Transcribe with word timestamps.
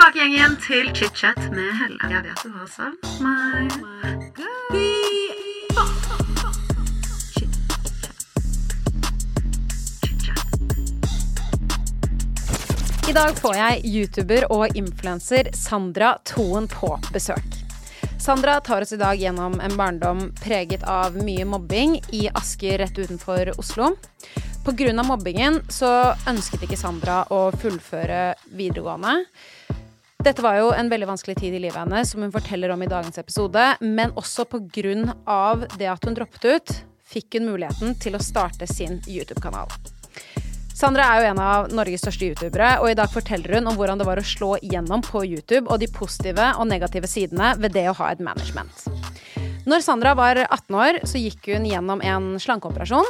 tilbake 0.00 0.26
igjen 0.32 0.54
til 0.64 0.86
chit-chat 0.96 1.38
med 1.52 1.74
Helle. 1.76 2.06
Jeg 2.08 2.22
vet 2.24 2.40
du 2.40 2.50
har 2.56 2.68
savnet 2.72 3.20
meg. 3.20 3.68
I 13.10 13.12
dag 13.12 13.36
får 13.42 13.58
jeg 13.58 13.82
YouTuber 13.90 14.46
og 14.48 14.76
influenser 14.78 15.50
Sandra 15.52 16.14
Toen 16.24 16.70
på 16.70 16.94
besøk. 17.12 17.60
Sandra 18.16 18.56
tar 18.64 18.86
oss 18.86 18.94
i 18.96 19.00
dag 19.00 19.20
gjennom 19.20 19.60
en 19.60 19.76
barndom 19.76 20.30
preget 20.40 20.86
av 20.88 21.18
mye 21.18 21.44
mobbing 21.44 21.98
i 22.16 22.24
Asker 22.32 22.78
rett 22.80 22.96
utenfor 22.96 23.52
Oslo. 23.58 23.92
Pga. 24.64 25.02
mobbingen 25.02 25.60
så 25.68 26.14
ønsket 26.28 26.64
ikke 26.64 26.80
Sandra 26.80 27.24
å 27.28 27.50
fullføre 27.52 28.34
videregående. 28.48 29.26
Dette 30.20 30.42
var 30.44 30.58
jo 30.58 30.66
en 30.76 30.90
veldig 30.92 31.06
vanskelig 31.08 31.38
tid 31.38 31.54
i 31.56 31.58
livet 31.62 31.80
hennes, 31.80 32.10
som 32.12 32.20
hun 32.20 32.32
forteller 32.32 32.68
om 32.74 32.82
i 32.84 32.88
dagens 32.90 33.16
episode. 33.18 33.62
Men 33.80 34.12
også 34.20 34.44
pga. 34.44 34.66
det 35.78 35.88
at 35.88 36.04
hun 36.04 36.14
droppet 36.18 36.44
ut, 36.44 36.72
fikk 37.08 37.38
hun 37.38 37.48
muligheten 37.48 37.94
til 37.96 38.18
å 38.18 38.20
starte 38.20 38.68
sin 38.68 39.00
YouTube-kanal. 39.08 39.72
Sandra 40.76 41.06
er 41.08 41.22
jo 41.22 41.30
en 41.30 41.40
av 41.40 41.72
Norges 41.72 42.04
største 42.04 42.28
youtubere, 42.28 42.74
og 42.80 42.90
i 42.90 42.98
dag 43.00 43.08
forteller 43.12 43.56
hun 43.56 43.72
om 43.72 43.80
hvordan 43.80 44.00
det 44.00 44.08
var 44.08 44.20
å 44.20 44.24
slå 44.24 44.54
igjennom 44.60 45.00
på 45.04 45.24
YouTube, 45.24 45.66
og 45.68 45.80
de 45.80 45.88
positive 45.88 46.52
og 46.60 46.68
negative 46.68 47.08
sidene 47.08 47.54
ved 47.60 47.72
det 47.76 47.88
å 47.88 47.96
ha 47.96 48.12
et 48.12 48.20
management. 48.20 48.86
Når 49.68 49.84
Sandra 49.84 50.12
var 50.16 50.36
18 50.46 50.80
år, 50.84 51.00
så 51.08 51.20
gikk 51.20 51.48
hun 51.52 51.68
gjennom 51.68 52.04
en 52.04 52.34
slankeoperasjon. 52.40 53.08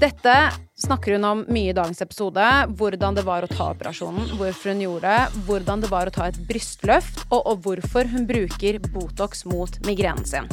Dette 0.00 0.50
snakker 0.76 1.12
hun 1.12 1.24
om 1.24 1.44
mye 1.48 1.70
i 1.70 1.76
dagens 1.76 2.02
episode. 2.02 2.44
Hvordan 2.78 3.14
det 3.14 3.22
var 3.26 3.44
å 3.44 3.50
ta 3.50 3.70
operasjonen, 3.70 4.34
hvorfor 4.38 4.72
hun 4.72 4.82
gjorde 4.82 5.12
det, 5.12 5.42
hvordan 5.46 5.84
det 5.84 5.90
var 5.92 6.10
å 6.10 6.14
ta 6.14 6.26
et 6.28 6.40
brystløft, 6.48 7.22
og, 7.30 7.40
og 7.46 7.62
hvorfor 7.66 8.10
hun 8.10 8.26
bruker 8.26 8.80
Botox 8.90 9.44
mot 9.46 9.78
migrenen 9.86 10.26
sin. 10.26 10.50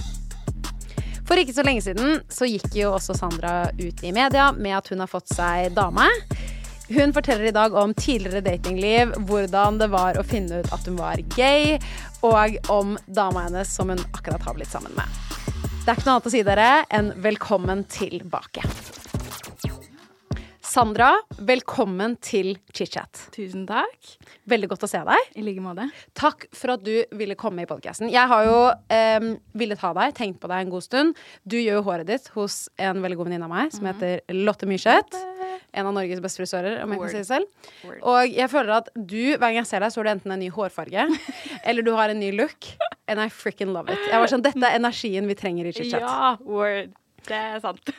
For 1.25 1.39
ikke 1.39 1.55
så 1.55 1.65
lenge 1.65 1.83
siden 1.85 2.19
så 2.29 2.45
gikk 2.49 2.75
jo 2.75 2.93
også 2.93 3.15
Sandra 3.17 3.71
ut 3.79 4.03
i 4.03 4.13
media 4.13 4.51
med 4.53 4.77
at 4.77 4.91
hun 4.91 5.01
har 5.01 5.09
fått 5.09 5.31
seg 5.33 5.73
dame. 5.73 6.05
Hun 6.91 7.13
forteller 7.15 7.47
i 7.49 7.55
dag 7.55 7.73
om 7.79 7.95
tidligere 7.95 8.43
datingliv, 8.45 9.15
hvordan 9.29 9.79
det 9.79 9.89
var 9.93 10.19
å 10.19 10.27
finne 10.27 10.59
ut 10.59 10.73
at 10.75 10.85
hun 10.85 10.99
var 10.99 11.23
gay, 11.37 11.77
og 12.21 12.59
om 12.69 12.97
dama 13.07 13.47
hennes 13.47 13.73
som 13.73 13.89
hun 13.89 14.01
akkurat 14.11 14.43
har 14.43 14.59
blitt 14.59 14.73
sammen 14.73 14.93
med. 14.99 15.21
Det 15.81 15.87
er 15.87 15.97
ikke 15.97 16.09
noe 16.09 16.17
annet 16.19 16.27
å 16.29 16.35
si 16.35 16.43
dere 16.45 16.71
enn 16.93 17.13
velkommen 17.23 17.87
tilbake. 17.89 18.67
Sandra, 20.71 21.09
velkommen 21.43 22.13
til 22.23 22.53
ChitChat. 22.71 23.25
Tusen 23.35 23.65
takk. 23.67 24.13
Veldig 24.47 24.69
godt 24.71 24.85
å 24.85 24.87
se 24.87 25.01
deg. 25.03 25.31
I 25.35 25.43
like 25.43 25.59
måte. 25.59 25.89
Takk 26.15 26.45
for 26.55 26.71
at 26.77 26.85
du 26.85 26.93
ville 27.19 27.35
komme 27.35 27.65
i 27.65 27.67
podkasten. 27.67 28.07
Jeg 28.13 28.31
har 28.31 28.45
jo 28.47 28.61
eh, 28.95 29.25
villet 29.59 29.83
ha 29.83 29.91
deg, 29.97 30.15
tenkt 30.15 30.39
på 30.39 30.47
deg 30.47 30.63
en 30.63 30.71
god 30.71 30.85
stund. 30.85 31.19
Du 31.43 31.57
gjør 31.57 31.81
jo 31.81 31.83
håret 31.89 32.07
ditt 32.07 32.31
hos 32.37 32.61
en 32.79 33.03
veldig 33.03 33.19
god 33.19 33.27
venninne 33.27 33.49
av 33.49 33.51
meg 33.51 33.75
som 33.75 33.91
heter 33.91 34.23
Lotte 34.31 34.69
Myrseth. 34.69 35.19
En 35.75 35.91
av 35.91 35.97
Norges 35.97 36.23
beste 36.23 36.39
frisører, 36.39 36.79
om 36.85 36.95
jeg 36.95 37.03
kan 37.03 37.15
si 37.17 37.19
det 37.19 37.27
selv. 37.33 37.69
Word. 37.83 38.01
Og 38.15 38.39
jeg 38.39 38.55
føler 38.55 38.75
at 38.79 38.91
du, 38.95 39.21
hver 39.33 39.47
gang 39.49 39.59
jeg 39.59 39.71
ser 39.73 39.83
deg, 39.83 39.91
så 39.91 39.99
har 39.99 40.07
du 40.07 40.15
enten 40.15 40.39
en 40.39 40.43
ny 40.45 40.51
hårfarge, 40.55 41.09
eller 41.67 41.83
du 41.83 41.91
har 41.99 42.15
en 42.15 42.23
ny 42.23 42.31
look. 42.37 42.75
And 43.11 43.19
I 43.19 43.27
freaking 43.27 43.75
love 43.75 43.91
it. 43.91 44.07
Jeg 44.07 44.23
var 44.23 44.31
sånn, 44.31 44.47
Dette 44.47 44.69
er 44.71 44.79
energien 44.79 45.27
vi 45.27 45.35
trenger 45.35 45.67
i 45.67 45.75
ChitChat. 45.75 46.07
Ja, 46.07 46.37
word. 46.47 46.95
Det 47.27 47.35
er 47.35 47.59
sant. 47.59 47.91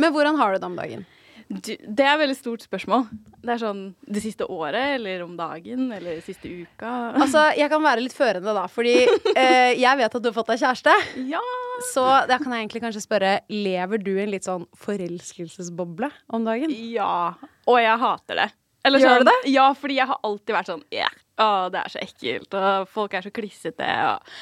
Men 0.00 0.14
hvordan 0.14 0.38
har 0.38 0.54
du 0.54 0.62
det 0.62 0.70
om 0.70 0.78
dagen? 0.78 1.10
Det 1.50 2.04
er 2.04 2.12
et 2.12 2.20
veldig 2.20 2.36
stort 2.38 2.62
spørsmål. 2.62 3.08
Det 3.42 3.50
er 3.56 3.58
sånn 3.58 3.80
det 4.06 4.20
siste 4.22 4.46
året, 4.46 4.94
eller 5.00 5.24
om 5.24 5.32
dagen, 5.38 5.88
eller 5.96 6.20
siste 6.22 6.46
uka. 6.46 6.90
Altså, 7.18 7.48
Jeg 7.58 7.66
kan 7.72 7.82
være 7.82 8.04
litt 8.04 8.14
førende, 8.14 8.54
da, 8.54 8.68
fordi 8.70 8.94
eh, 9.34 9.72
jeg 9.80 9.98
vet 9.98 10.14
at 10.14 10.22
du 10.22 10.28
har 10.30 10.36
fått 10.36 10.52
deg 10.52 10.62
kjæreste. 10.62 10.94
ja! 11.32 11.42
Så 11.90 12.02
da 12.28 12.36
kan 12.36 12.52
jeg 12.52 12.66
egentlig 12.66 12.82
kanskje 12.82 13.00
spørre 13.00 13.28
Lever 13.48 14.02
du 14.04 14.10
i 14.12 14.18
en 14.20 14.28
litt 14.34 14.44
sånn 14.44 14.66
forelskelsesboble 14.82 16.10
om 16.28 16.44
dagen? 16.44 16.72
Ja. 16.92 17.32
Og 17.64 17.78
jeg 17.80 17.96
hater 18.02 18.42
det. 18.42 18.48
Eller 18.84 19.00
Gjør 19.00 19.14
sånn, 19.14 19.24
du 19.24 19.30
det? 19.30 19.52
Ja, 19.54 19.66
fordi 19.76 19.96
jeg 19.96 20.08
har 20.10 20.20
alltid 20.28 20.56
vært 20.56 20.70
sånn 20.70 20.84
yeah. 20.92 21.14
Å, 21.40 21.46
det 21.72 21.80
er 21.80 21.92
så 21.92 22.02
ekkelt, 22.04 22.52
og 22.52 22.90
folk 22.92 23.16
er 23.16 23.24
så 23.24 23.32
klissete. 23.32 23.88
Og 24.12 24.36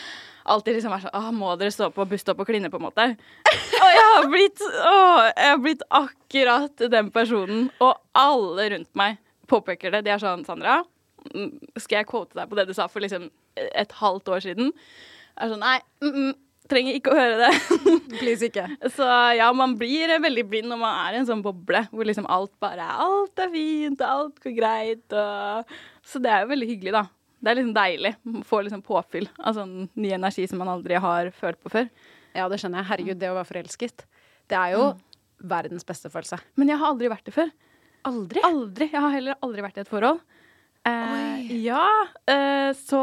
alltid 0.51 0.79
liksom 0.79 0.95
vært 0.95 1.09
sånn 1.09 1.37
må 1.39 1.55
dere 1.61 1.75
stå 1.75 1.91
på 1.95 2.07
busstopp 2.11 2.43
og 2.43 2.49
kline, 2.49 2.71
på 2.73 2.81
en 2.81 2.87
måte? 2.89 3.07
Og 3.79 3.91
jeg 3.95 4.07
har 4.13 4.29
blitt 4.33 4.65
Å, 4.65 4.97
jeg 5.31 5.53
har 5.53 5.63
blitt 5.63 5.85
akkurat 5.95 6.87
den 6.95 7.13
personen. 7.15 7.69
Og 7.85 7.95
alle 8.19 8.71
rundt 8.75 8.91
meg 8.99 9.21
påpeker 9.49 9.95
det. 9.95 10.05
De 10.07 10.13
er 10.15 10.23
sånn 10.23 10.45
Sandra, 10.49 10.81
mm, 11.31 11.53
skal 11.79 12.01
jeg 12.01 12.11
quote 12.11 12.37
deg 12.39 12.51
på 12.51 12.59
det 12.59 12.69
du 12.69 12.75
sa 12.77 12.89
for 12.91 13.05
liksom 13.05 13.31
et 13.57 13.97
halvt 14.01 14.35
år 14.35 14.45
siden? 14.45 14.75
Jeg 14.75 15.47
er 15.47 15.53
sånn 15.55 15.65
Nei, 15.65 15.79
mm, 16.05 16.13
mm, 16.19 16.33
trenger 16.69 16.99
ikke 16.99 17.13
å 17.13 17.19
høre 17.19 17.39
det. 17.47 17.53
Please 18.21 18.49
ikke. 18.49 18.67
Så 18.95 19.07
ja, 19.39 19.49
man 19.57 19.77
blir 19.81 20.13
veldig 20.23 20.45
blind 20.51 20.73
når 20.73 20.81
man 20.83 20.99
er 21.07 21.17
i 21.17 21.21
en 21.23 21.29
sånn 21.29 21.45
boble 21.45 21.85
hvor 21.93 22.09
liksom 22.09 22.29
alt 22.31 22.53
bare 22.63 22.89
Alt 23.07 23.41
er 23.45 23.53
fint, 23.55 24.03
og 24.03 24.09
alt 24.09 24.43
går 24.45 24.57
greit, 24.59 25.07
og 25.13 25.79
Så 26.09 26.21
det 26.25 26.33
er 26.33 26.45
jo 26.45 26.53
veldig 26.53 26.69
hyggelig, 26.69 26.97
da. 26.99 27.07
Det 27.38 27.50
er 27.53 27.59
liksom 27.60 27.75
deilig. 27.76 28.15
Få 28.25 28.43
får 28.50 28.65
liksom 28.66 28.82
påfyll 28.87 29.28
av 29.38 29.54
sånn 29.54 29.75
ny 29.94 30.10
energi 30.16 30.47
som 30.50 30.59
man 30.59 30.71
aldri 30.72 30.99
har 31.00 31.31
følt 31.37 31.60
på 31.62 31.71
før. 31.71 31.88
Ja, 32.34 32.49
det 32.50 32.59
skjønner 32.60 32.82
jeg. 32.82 32.88
Herregud, 32.91 33.21
det 33.21 33.31
å 33.31 33.37
være 33.38 33.49
forelsket. 33.53 34.04
Det 34.50 34.59
er 34.59 34.75
jo 34.75 34.88
verdens 35.49 35.87
beste 35.87 36.10
følelse. 36.10 36.41
Men 36.59 36.72
jeg 36.72 36.81
har 36.81 36.91
aldri 36.91 37.10
vært 37.12 37.28
det 37.28 37.34
før. 37.37 37.53
Aldri? 38.09 38.43
Aldri. 38.47 38.88
Jeg 38.91 39.03
har 39.04 39.15
heller 39.15 39.38
aldri 39.44 39.65
vært 39.65 39.78
i 39.78 39.84
et 39.84 39.91
forhold. 39.91 40.21
Eh, 40.88 41.53
ja, 41.65 41.84
eh, 42.31 42.71
så 42.78 43.00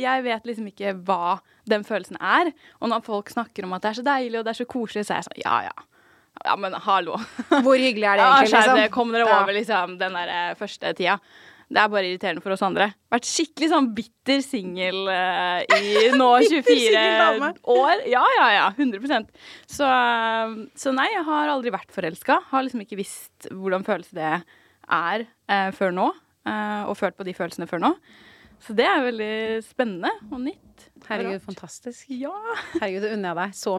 jeg 0.00 0.24
vet 0.26 0.46
liksom 0.48 0.66
ikke 0.70 0.92
hva 1.06 1.38
den 1.70 1.84
følelsen 1.86 2.18
er. 2.20 2.52
Og 2.80 2.90
når 2.92 3.04
folk 3.06 3.30
snakker 3.32 3.66
om 3.66 3.74
at 3.76 3.82
det 3.84 3.92
er 3.92 3.98
så 4.00 4.06
deilig 4.06 4.38
og 4.40 4.46
det 4.46 4.54
er 4.54 4.60
så 4.60 4.68
koselig, 4.68 5.06
så 5.06 5.14
er 5.16 5.22
jeg 5.22 5.28
sånn 5.30 5.42
ja 5.44 5.58
ja. 5.70 5.74
Ja, 6.44 6.56
men 6.58 6.74
hallo. 6.84 7.14
Hvor 7.62 7.78
hyggelig 7.78 8.08
er 8.10 8.18
det 8.18 8.24
egentlig? 8.26 8.50
Ja, 8.50 8.62
dere, 8.66 8.76
liksom? 8.82 8.94
kom 8.96 9.12
dere 9.14 9.28
Ja. 9.30 9.36
over 9.40 9.54
liksom, 9.56 9.98
den 10.00 10.16
der 10.18 10.32
eh, 10.34 10.54
første 10.58 10.90
tida. 10.98 11.18
Det 11.74 11.82
er 11.82 11.90
bare 11.90 12.06
irriterende 12.06 12.42
for 12.44 12.54
oss 12.54 12.62
andre. 12.62 12.86
Vært 13.10 13.26
skikkelig 13.26 13.68
sånn 13.72 13.88
bitter 13.96 14.42
singel 14.44 15.08
uh, 15.10 15.60
i 15.74 16.04
nå 16.20 16.28
24 16.46 17.48
år. 17.74 18.04
Ja, 18.10 18.22
ja, 18.38 18.48
ja. 18.54 18.68
100% 18.76 19.32
så, 19.66 19.88
eh, 19.88 20.54
så 20.78 20.92
nei, 20.94 21.08
jeg 21.10 21.24
har 21.26 21.50
aldri 21.50 21.72
vært 21.74 21.90
forelska. 21.94 22.38
Har 22.52 22.66
liksom 22.66 22.84
ikke 22.84 23.00
visst 23.00 23.48
hvordan 23.50 23.86
følelse 23.86 24.14
det 24.14 24.30
er 24.34 25.26
uh, 25.26 25.70
før 25.74 25.96
nå. 25.96 26.12
og 26.44 26.98
følt 27.00 27.16
på 27.16 27.24
de 27.24 27.32
følelsene 27.32 27.66
før 27.66 27.80
nå. 27.80 27.94
Så 28.62 28.74
det 28.76 28.84
er 28.86 29.06
veldig 29.06 29.34
spennende 29.64 30.12
og 30.30 30.42
nytt. 30.44 30.90
Herregud, 31.08 31.40
fantastisk. 31.44 32.06
Ja. 32.12 32.36
Herregud, 32.76 33.02
det 33.02 33.16
unner 33.16 33.32
jeg 33.32 33.40
deg 33.40 33.56
så 33.58 33.78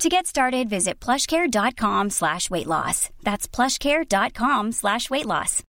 To 0.00 0.08
get 0.08 0.26
started, 0.26 0.68
visit 0.68 1.00
plushcare.com 1.00 2.10
slash 2.10 2.50
weight 2.50 2.66
loss. 2.66 3.10
That's 3.22 3.46
plushcare.com 3.46 4.72
slash 4.72 5.10
weight 5.10 5.26
loss. 5.26 5.62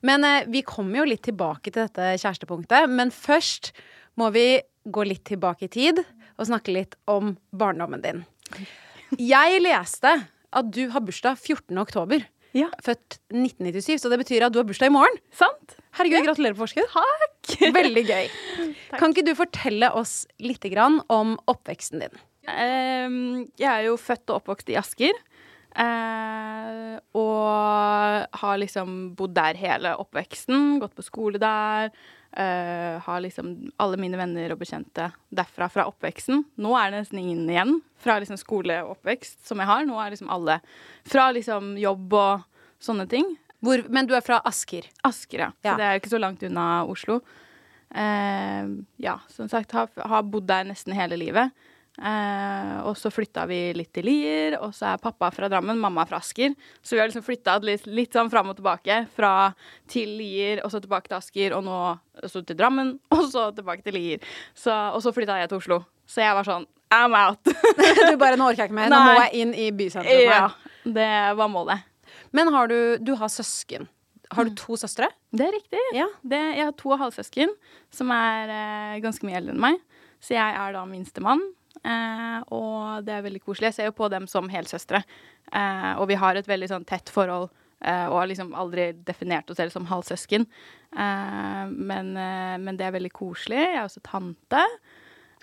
Men 0.00 0.24
eh, 0.24 0.44
vi 0.46 0.62
kommer 0.62 1.00
jo 1.00 1.08
litt 1.10 1.24
tilbake 1.26 1.72
til 1.72 1.88
dette 1.88 2.12
kjærestepunktet. 2.22 2.86
Men 2.92 3.10
først 3.10 3.72
må 4.20 4.28
vi 4.34 4.60
gå 4.84 5.06
litt 5.08 5.24
tilbake 5.26 5.66
i 5.66 5.72
tid 5.72 6.04
og 6.04 6.46
snakke 6.46 6.74
litt 6.76 6.94
om 7.10 7.32
barndommen 7.50 8.04
din. 8.04 8.22
Jeg 9.18 9.58
leste 9.64 10.12
at 10.54 10.70
du 10.70 10.84
har 10.92 11.02
bursdag 11.02 11.40
14. 11.40 11.74
oktober. 11.82 12.22
Ja. 12.54 12.68
Født 12.84 13.18
1997, 13.34 14.04
så 14.04 14.12
det 14.12 14.20
betyr 14.22 14.46
at 14.46 14.54
du 14.54 14.60
har 14.60 14.68
bursdag 14.68 14.92
i 14.92 14.94
morgen. 14.94 15.18
Sant? 15.34 15.80
Herregud, 15.94 16.26
gratulerer 16.26 16.56
på 16.56 16.64
forskudd. 16.64 16.90
Takk! 16.94 17.54
Veldig 17.78 18.04
gøy. 18.08 18.30
Kan 18.98 19.14
ikke 19.14 19.26
du 19.26 19.34
fortelle 19.38 19.92
oss 19.94 20.24
litt 20.42 20.66
om 21.12 21.36
oppveksten 21.50 22.02
din? 22.02 22.24
Ehm, 22.50 23.46
jeg 23.60 23.70
er 23.70 23.86
jo 23.88 24.00
født 24.00 24.28
og 24.30 24.42
oppvokst 24.42 24.72
i 24.72 24.78
Asker. 24.80 25.14
eh, 25.76 26.98
og 27.18 28.38
har 28.40 28.58
liksom 28.58 29.14
bodd 29.18 29.34
der 29.34 29.58
hele 29.58 29.94
oppveksten. 29.98 30.80
Gått 30.82 30.94
på 30.94 31.06
skole 31.06 31.38
der. 31.38 31.94
Uh, 32.34 32.98
har 32.98 33.20
liksom 33.22 33.70
alle 33.78 33.94
mine 33.94 34.18
venner 34.18 34.50
og 34.50 34.58
bekjente 34.58 35.04
derfra 35.30 35.68
fra 35.70 35.84
oppveksten. 35.86 36.40
Nå 36.58 36.72
er 36.74 36.90
det 36.90 37.04
nesten 37.04 37.20
ingen 37.20 37.44
igjen 37.46 37.76
fra 38.02 38.16
liksom 38.18 38.40
skole 38.40 38.80
og 38.82 38.96
oppvekst 38.96 39.44
som 39.46 39.62
jeg 39.62 39.70
har. 39.70 39.84
Nå 39.86 39.94
er 40.02 40.10
liksom 40.10 40.32
alle 40.34 40.56
fra 41.06 41.28
liksom 41.30 41.76
jobb 41.78 42.16
og 42.18 42.42
sånne 42.82 43.06
ting. 43.06 43.28
Hvor, 43.64 43.84
men 43.88 44.06
du 44.10 44.14
er 44.16 44.24
fra 44.24 44.40
Asker. 44.44 44.86
Asker, 45.08 45.46
ja. 45.46 45.50
Så 45.64 45.76
det 45.80 45.88
er 45.88 46.00
ikke 46.00 46.12
så 46.12 46.20
langt 46.22 46.42
unna 46.46 46.66
Oslo. 46.90 47.20
Eh, 47.94 48.66
ja, 49.04 49.18
som 49.32 49.48
sagt, 49.48 49.72
har, 49.72 49.88
har 49.96 50.26
bodd 50.26 50.48
der 50.50 50.66
nesten 50.68 50.94
hele 50.96 51.16
livet. 51.20 51.52
Eh, 51.94 52.72
og 52.82 52.96
så 52.98 53.10
flytta 53.14 53.44
vi 53.46 53.58
litt 53.78 53.92
til 53.94 54.08
Lier, 54.08 54.56
og 54.58 54.72
så 54.74 54.88
er 54.92 55.02
pappa 55.02 55.28
fra 55.34 55.46
Drammen, 55.52 55.78
mamma 55.78 56.02
fra 56.10 56.18
Asker. 56.18 56.56
Så 56.82 56.96
vi 56.96 57.00
har 57.02 57.06
liksom 57.10 57.22
flytta 57.26 57.54
litt, 57.62 57.86
litt 57.86 58.16
sånn 58.16 58.32
fram 58.32 58.50
og 58.50 58.58
tilbake. 58.58 59.04
Fra 59.14 59.52
til 59.90 60.16
Lier, 60.18 60.64
og 60.66 60.72
så 60.74 60.82
tilbake 60.82 61.12
til 61.12 61.20
Asker, 61.20 61.54
og 61.54 61.62
nå 61.68 61.78
så 62.30 62.42
til 62.42 62.58
Drammen, 62.58 62.96
og 63.14 63.28
så 63.30 63.48
tilbake 63.54 63.86
til 63.86 63.98
Lier. 64.00 64.30
Så, 64.58 64.74
og 64.74 65.00
så 65.06 65.14
flytta 65.14 65.38
jeg 65.42 65.52
til 65.54 65.62
Oslo. 65.62 65.82
Så 66.10 66.24
jeg 66.24 66.34
var 66.36 66.46
sånn 66.50 66.66
I'm 66.94 67.14
out. 67.16 67.40
Du 68.10 68.16
bare, 68.20 68.36
Nå 68.38 68.50
orker 68.50 68.64
jeg 68.66 68.70
ikke 68.70 68.76
mer. 68.82 68.90
Nå 68.92 68.98
må 69.06 69.14
jeg 69.24 69.42
inn 69.42 69.54
i 69.58 69.70
bysenteret. 69.74 70.28
ja, 70.28 70.82
det 70.84 71.10
var 71.38 71.48
målet. 71.50 71.86
Men 72.34 72.50
har 72.54 72.68
du, 72.70 72.78
du 72.98 73.14
har 73.20 73.30
søsken. 73.32 73.88
Har 74.34 74.48
du 74.48 74.54
to 74.58 74.76
søstre? 74.80 75.06
Det 75.30 75.44
er 75.46 75.52
riktig. 75.54 75.80
Ja. 75.94 76.06
Det, 76.26 76.40
jeg 76.56 76.64
har 76.66 76.72
to 76.80 76.94
halvsøsken 76.98 77.52
som 77.94 78.10
er 78.14 78.50
eh, 78.50 78.94
ganske 79.04 79.26
mye 79.28 79.36
eldre 79.38 79.54
enn 79.54 79.62
meg. 79.62 79.76
Så 80.24 80.34
jeg 80.34 80.56
er 80.58 80.74
da 80.74 80.82
minstemann. 80.88 81.42
Eh, 81.84 82.38
og 82.56 83.04
det 83.06 83.12
er 83.18 83.26
veldig 83.26 83.42
koselig. 83.44 83.68
Jeg 83.70 83.76
ser 83.78 83.90
jo 83.90 83.96
på 83.98 84.08
dem 84.10 84.26
som 84.30 84.48
helsøstre. 84.50 85.02
Eh, 85.52 85.92
og 86.00 86.08
vi 86.10 86.16
har 86.18 86.40
et 86.40 86.48
veldig 86.50 86.70
sånn 86.72 86.88
tett 86.88 87.12
forhold. 87.12 87.50
eh, 87.84 88.06
og 88.08 88.16
har 88.22 88.28
liksom 88.30 88.54
aldri 88.56 88.88
definert 89.04 89.50
oss 89.52 89.58
selv 89.60 89.74
som 89.74 89.84
halvsøsken. 89.90 90.46
Eh, 90.96 91.64
men, 91.68 92.14
eh, 92.16 92.56
men 92.58 92.78
det 92.80 92.86
er 92.88 92.94
veldig 92.96 93.12
koselig. 93.12 93.60
Jeg 93.60 93.76
er 93.76 93.84
også 93.84 94.00
tante. 94.08 94.62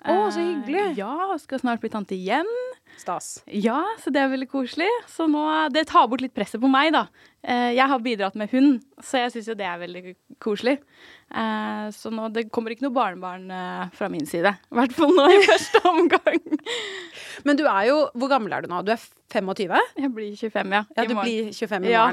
Å, 0.02 0.14
så 0.34 0.40
Eh, 0.40 0.48
hyggelig. 0.50 0.96
ja, 0.98 1.12
og 1.32 1.38
skal 1.40 1.60
snart 1.62 1.80
bli 1.80 1.88
tante 1.92 2.16
igjen. 2.16 2.48
Stas. 2.98 3.42
Ja, 3.48 3.80
så 4.02 4.10
det 4.12 4.20
er 4.20 4.28
veldig 4.28 4.48
koselig. 4.50 4.88
Så 5.08 5.24
nå, 5.30 5.40
det 5.72 5.86
tar 5.88 6.08
bort 6.10 6.20
litt 6.20 6.34
presset 6.34 6.60
på 6.60 6.68
meg, 6.70 6.90
da. 6.92 7.06
Eh, 7.42 7.70
jeg 7.76 7.86
har 7.88 7.98
bidratt 8.04 8.34
med 8.38 8.50
hund, 8.52 8.82
så 9.02 9.22
jeg 9.22 9.32
syns 9.32 9.48
jo 9.48 9.54
det 9.58 9.64
er 9.66 9.78
veldig 9.80 10.14
koselig. 10.42 10.74
Eh, 11.32 11.86
så 11.96 12.10
nå, 12.12 12.28
det 12.34 12.50
kommer 12.52 12.74
ikke 12.74 12.84
noe 12.88 12.94
barnebarn 12.98 13.46
eh, 13.50 13.86
fra 13.96 14.10
min 14.12 14.26
side. 14.28 14.52
I 14.70 14.74
hvert 14.76 14.92
fall 14.98 15.14
nå 15.16 15.24
i 15.32 15.40
første 15.50 15.80
omgang. 15.88 16.42
Men 17.48 17.56
du 17.58 17.64
er 17.66 17.88
jo 17.88 17.96
Hvor 18.14 18.28
gammel 18.30 18.52
er 18.52 18.62
du 18.66 18.68
nå? 18.70 18.82
Du 18.86 18.92
er 18.92 19.00
25? 19.32 19.78
Jeg 19.98 20.12
blir 20.14 20.36
25, 20.36 20.76
ja. 20.76 20.84
Ja, 20.98 21.06
du 21.08 21.14
morgen. 21.14 21.24
blir 21.24 21.52
25 21.56 21.88
i 21.88 21.94
Ja. 21.96 22.04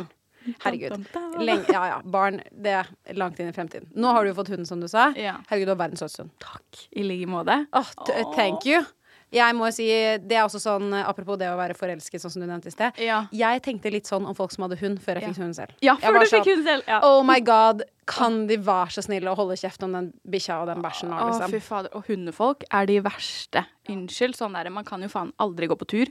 Herregud. 0.64 1.08
Lenge, 1.40 1.66
ja, 1.72 1.84
ja. 1.94 2.02
Barn, 2.04 2.42
det 2.52 2.76
er 2.82 2.90
langt 3.16 3.40
inn 3.40 3.50
i 3.50 3.56
fremtiden. 3.56 3.90
Nå 3.96 4.12
har 4.16 4.24
du 4.24 4.32
jo 4.34 4.38
fått 4.42 4.50
hund, 4.56 4.68
som 4.68 4.80
du 4.84 4.88
sa. 4.92 5.10
Herregud, 5.16 5.68
du 5.70 5.74
har 5.76 5.82
verdens 5.88 6.00
søteste 6.04 6.24
hund. 6.26 6.32
Takk. 6.44 6.86
I 6.96 7.04
like 7.04 7.28
måte. 7.30 7.66
Oh, 7.74 7.92
thank 8.36 8.66
you. 8.66 8.84
Jeg 9.30 9.54
må 9.54 9.68
si, 9.70 9.86
Det 10.26 10.34
er 10.40 10.42
også 10.48 10.58
sånn, 10.58 10.88
apropos 11.06 11.38
det 11.38 11.46
å 11.52 11.58
være 11.60 11.76
forelsket, 11.78 12.18
sånn 12.18 12.32
som 12.34 12.42
du 12.42 12.48
nevnte 12.50 12.72
i 12.72 12.74
sted. 12.74 12.98
Ja. 12.98 13.28
Jeg 13.32 13.62
tenkte 13.62 13.92
litt 13.94 14.08
sånn 14.10 14.26
om 14.26 14.34
folk 14.34 14.50
som 14.56 14.64
hadde 14.66 14.80
hund, 14.82 14.98
før 15.04 15.20
jeg 15.20 15.22
Ja. 15.22 15.30
fikk 15.30 15.38
hunden 15.38 15.54
selv. 15.54 15.76
Ja, 15.86 15.94
før 16.02 16.18
du 16.20 16.26
fikk 16.26 16.46
hunden 16.50 16.66
selv. 16.66 16.84
Ja. 16.88 17.00
Oh 17.06 17.22
my 17.22 17.40
god, 17.40 17.84
kan 18.08 18.48
de 18.48 18.58
være 18.58 18.90
så 18.90 19.04
snille 19.06 19.30
å 19.30 19.36
holde 19.38 19.54
kjeft 19.56 19.84
om 19.86 19.92
den 19.94 20.14
bikkja 20.28 20.62
og 20.64 20.68
den 20.72 20.82
bæsjen 20.82 21.10
nå, 21.14 21.20
Å, 21.22 21.30
liksom? 21.30 21.52
fy 21.52 21.60
fader. 21.60 21.90
Og 21.94 22.08
hundefolk 22.10 22.64
er 22.74 22.88
de 22.90 23.00
verste. 23.06 23.66
Unnskyld, 23.88 24.34
sånn 24.36 24.54
der, 24.58 24.72
man 24.72 24.84
kan 24.84 25.00
jo 25.06 25.08
faen 25.14 25.32
aldri 25.40 25.68
gå 25.70 25.78
på 25.78 25.86
tur. 25.88 26.08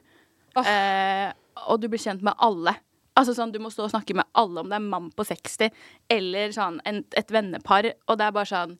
Oh. 0.54 0.62
Eh, 0.64 1.32
og 1.66 1.80
du 1.80 1.88
blir 1.88 1.98
kjent 1.98 2.22
med 2.22 2.34
alle. 2.38 2.76
Altså 3.18 3.34
sånn, 3.34 3.52
Du 3.54 3.58
må 3.62 3.72
stå 3.74 3.88
og 3.88 3.92
snakke 3.92 4.16
med 4.18 4.28
alle, 4.38 4.62
om 4.62 4.70
det 4.70 4.78
er 4.78 4.82
en 4.82 4.92
mann 4.92 5.08
på 5.14 5.26
60 5.26 5.72
eller 6.14 6.52
sånn 6.54 6.78
en, 6.88 7.02
et 7.18 7.32
vennepar. 7.34 7.92
Og 8.06 8.20
det 8.20 8.28
er 8.28 8.36
bare 8.36 8.50
sånn 8.50 8.76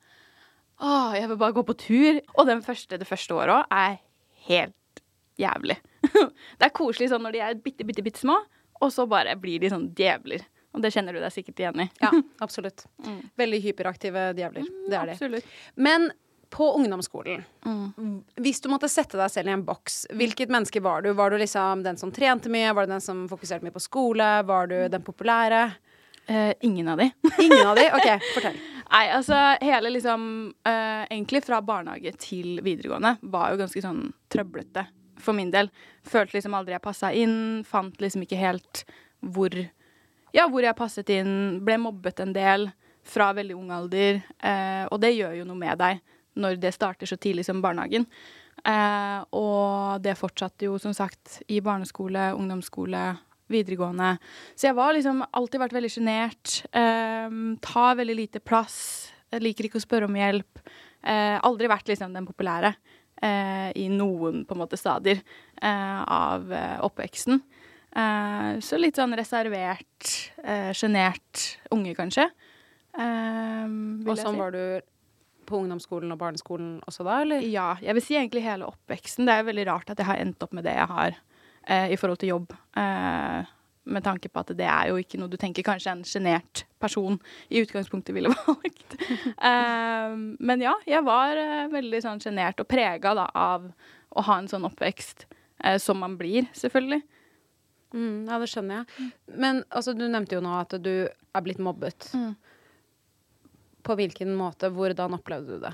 Å, 0.78 0.90
jeg 1.18 1.26
vil 1.32 1.40
bare 1.40 1.56
gå 1.56 1.64
på 1.66 1.74
tur. 1.80 2.20
Og 2.38 2.46
den 2.46 2.62
første, 2.62 3.00
det 3.00 3.08
første 3.08 3.34
året 3.34 3.56
òg 3.56 3.74
er 3.74 3.98
helt 4.46 5.02
jævlig. 5.38 5.78
det 6.58 6.68
er 6.68 6.74
koselig 6.74 7.10
sånn 7.10 7.24
når 7.26 7.34
de 7.34 7.42
er 7.46 7.58
bitte, 7.62 7.86
bitte, 7.86 8.04
bitte 8.06 8.22
små, 8.22 8.36
og 8.78 8.94
så 8.94 9.06
bare 9.10 9.34
blir 9.40 9.58
de 9.62 9.72
sånn 9.72 9.88
djevler. 9.98 10.44
Og 10.76 10.84
det 10.84 10.92
kjenner 10.94 11.16
du 11.16 11.20
deg 11.22 11.34
sikkert 11.34 11.62
igjen 11.62 11.82
i. 11.82 11.88
Ja, 12.02 12.12
absolutt. 12.44 12.86
Veldig 13.40 13.60
hyperaktive 13.64 14.30
djevler. 14.38 14.66
Det 14.86 14.98
er 14.98 15.10
de. 15.10 15.16
Absolutt. 15.16 15.52
Men 15.74 16.10
på 16.50 16.70
ungdomsskolen, 16.78 17.42
hvis 18.40 18.62
du 18.64 18.70
måtte 18.72 18.88
sette 18.88 19.18
deg 19.20 19.30
selv 19.32 19.50
i 19.50 19.52
en 19.52 19.64
boks, 19.66 20.06
hvilket 20.16 20.52
menneske 20.52 20.80
var 20.84 21.04
du? 21.04 21.10
Var 21.16 21.30
du 21.30 21.38
liksom 21.42 21.82
den 21.84 21.98
som 22.00 22.12
trente 22.14 22.48
mye? 22.52 22.72
Var 22.72 22.86
du 22.86 22.94
den 22.94 23.04
som 23.04 23.26
fokuserte 23.28 23.66
mye 23.66 23.74
på 23.74 23.84
skole? 23.84 24.28
Var 24.48 24.70
du 24.70 24.76
den 24.88 25.04
populære? 25.04 25.66
Uh, 26.28 26.52
ingen 26.60 26.88
av 26.88 26.98
de. 27.00 27.10
Ingen 27.38 27.66
av 27.66 27.76
de? 27.76 27.86
OK, 27.96 28.08
fortell. 28.34 28.56
Nei, 28.88 29.04
altså 29.16 29.36
hele 29.64 29.88
liksom 29.92 30.22
uh, 30.68 31.04
Egentlig 31.08 31.40
fra 31.44 31.62
barnehage 31.64 32.12
til 32.20 32.58
videregående 32.64 33.14
var 33.32 33.52
jo 33.52 33.60
ganske 33.62 33.80
sånn 33.80 34.02
trøblete 34.32 34.84
for 35.24 35.36
min 35.36 35.48
del. 35.52 35.70
Følte 36.04 36.36
liksom 36.36 36.56
aldri 36.56 36.76
jeg 36.76 36.84
passa 36.84 37.14
inn. 37.16 37.64
Fant 37.68 37.96
liksom 38.04 38.26
ikke 38.26 38.40
helt 38.40 38.84
hvor 39.24 39.56
Ja, 40.36 40.44
hvor 40.44 40.60
jeg 40.60 40.76
passet 40.76 41.08
inn. 41.16 41.62
Ble 41.64 41.78
mobbet 41.80 42.20
en 42.20 42.36
del 42.36 42.68
fra 43.08 43.30
veldig 43.32 43.56
ung 43.56 43.72
alder. 43.72 44.20
Uh, 44.44 44.84
og 44.92 45.00
det 45.00 45.14
gjør 45.16 45.40
jo 45.40 45.48
noe 45.48 45.64
med 45.64 45.80
deg 45.80 46.04
når 46.38 46.60
det 46.62 46.74
starter 46.76 47.10
så 47.10 47.18
tidlig 47.20 47.44
som 47.48 47.62
barnehagen. 47.64 48.06
Eh, 48.66 49.20
og 49.38 50.02
det 50.02 50.16
fortsatte 50.18 50.66
jo 50.66 50.78
som 50.82 50.94
sagt 50.96 51.40
i 51.50 51.60
barneskole, 51.64 52.32
ungdomsskole, 52.38 53.04
videregående. 53.48 54.16
Så 54.58 54.68
jeg 54.68 54.76
var 54.76 54.92
liksom 54.96 55.22
alltid 55.24 55.62
vært 55.62 55.76
veldig 55.76 55.92
sjenert. 55.92 56.58
Eh, 56.76 57.38
tar 57.64 58.00
veldig 58.00 58.18
lite 58.18 58.42
plass. 58.44 58.78
Jeg 59.32 59.44
liker 59.44 59.68
ikke 59.68 59.80
å 59.80 59.84
spørre 59.84 60.08
om 60.08 60.18
hjelp. 60.18 60.60
Eh, 61.02 61.38
aldri 61.46 61.70
vært 61.70 61.88
liksom 61.88 62.14
den 62.16 62.26
populære 62.28 62.74
eh, 63.22 63.70
i 63.78 63.86
noen 63.92 64.44
på 64.44 64.56
en 64.56 64.62
måte 64.64 64.78
stadier 64.80 65.20
eh, 65.62 66.02
av 66.02 66.52
eh, 66.52 66.76
oppveksten. 66.84 67.40
Eh, 67.88 68.50
så 68.64 68.80
litt 68.80 68.98
sånn 68.98 69.16
reservert, 69.16 70.12
sjenert 70.76 71.44
unge, 71.74 71.94
kanskje. 71.96 72.28
Og 72.98 74.14
sånn 74.18 74.40
var 74.40 74.52
du 74.54 74.62
på 75.48 75.58
ungdomsskolen 75.62 76.12
og 76.14 76.20
barneskolen 76.20 76.78
også 76.88 77.06
da, 77.06 77.20
eller? 77.24 77.44
Ja, 77.48 77.70
jeg 77.82 77.96
vil 77.98 78.04
si 78.04 78.16
egentlig 78.18 78.44
hele 78.44 78.68
oppveksten. 78.68 79.28
Det 79.28 79.34
er 79.34 79.46
veldig 79.48 79.68
rart 79.70 79.92
at 79.92 80.00
jeg 80.00 80.08
har 80.10 80.20
endt 80.22 80.42
opp 80.44 80.56
med 80.56 80.66
det 80.68 80.76
jeg 80.76 80.90
har 80.90 81.16
eh, 81.66 81.94
i 81.94 81.98
forhold 82.00 82.20
til 82.22 82.34
jobb. 82.34 82.52
Eh, 82.78 83.54
med 83.88 84.04
tanke 84.04 84.28
på 84.28 84.42
at 84.42 84.52
det 84.56 84.66
er 84.68 84.90
jo 84.90 84.98
ikke 85.00 85.18
noe 85.20 85.32
du 85.32 85.38
tenker 85.40 85.64
kanskje 85.64 85.94
en 85.94 86.04
sjenert 86.06 86.64
person 86.82 87.16
i 87.48 87.62
utgangspunktet 87.62 88.14
ville 88.16 88.32
valgt. 88.46 88.96
eh, 89.00 90.16
men 90.38 90.64
ja, 90.64 90.74
jeg 90.88 91.04
var 91.06 91.40
eh, 91.40 91.68
veldig 91.72 92.02
sånn 92.04 92.22
sjenert 92.22 92.60
og 92.60 92.68
prega 92.70 93.14
av 93.32 93.70
å 94.08 94.24
ha 94.28 94.40
en 94.40 94.50
sånn 94.50 94.66
oppvekst 94.68 95.26
eh, 95.64 95.78
som 95.82 96.00
man 96.02 96.18
blir, 96.20 96.48
selvfølgelig. 96.56 97.02
Mm, 97.94 98.28
ja, 98.28 98.36
det 98.36 98.50
skjønner 98.52 98.82
jeg. 98.82 99.08
Men 99.40 99.62
altså, 99.70 99.94
du 99.96 100.04
nevnte 100.04 100.36
jo 100.36 100.44
nå 100.44 100.52
at 100.60 100.76
du 100.84 100.92
er 101.08 101.44
blitt 101.44 101.60
mobbet. 101.62 102.10
Mm. 102.12 102.34
På 103.88 103.96
hvilken 103.96 104.34
måte? 104.36 104.68
Hvordan 104.74 105.16
opplevde 105.16 105.56
du 105.56 105.64
det? 105.64 105.72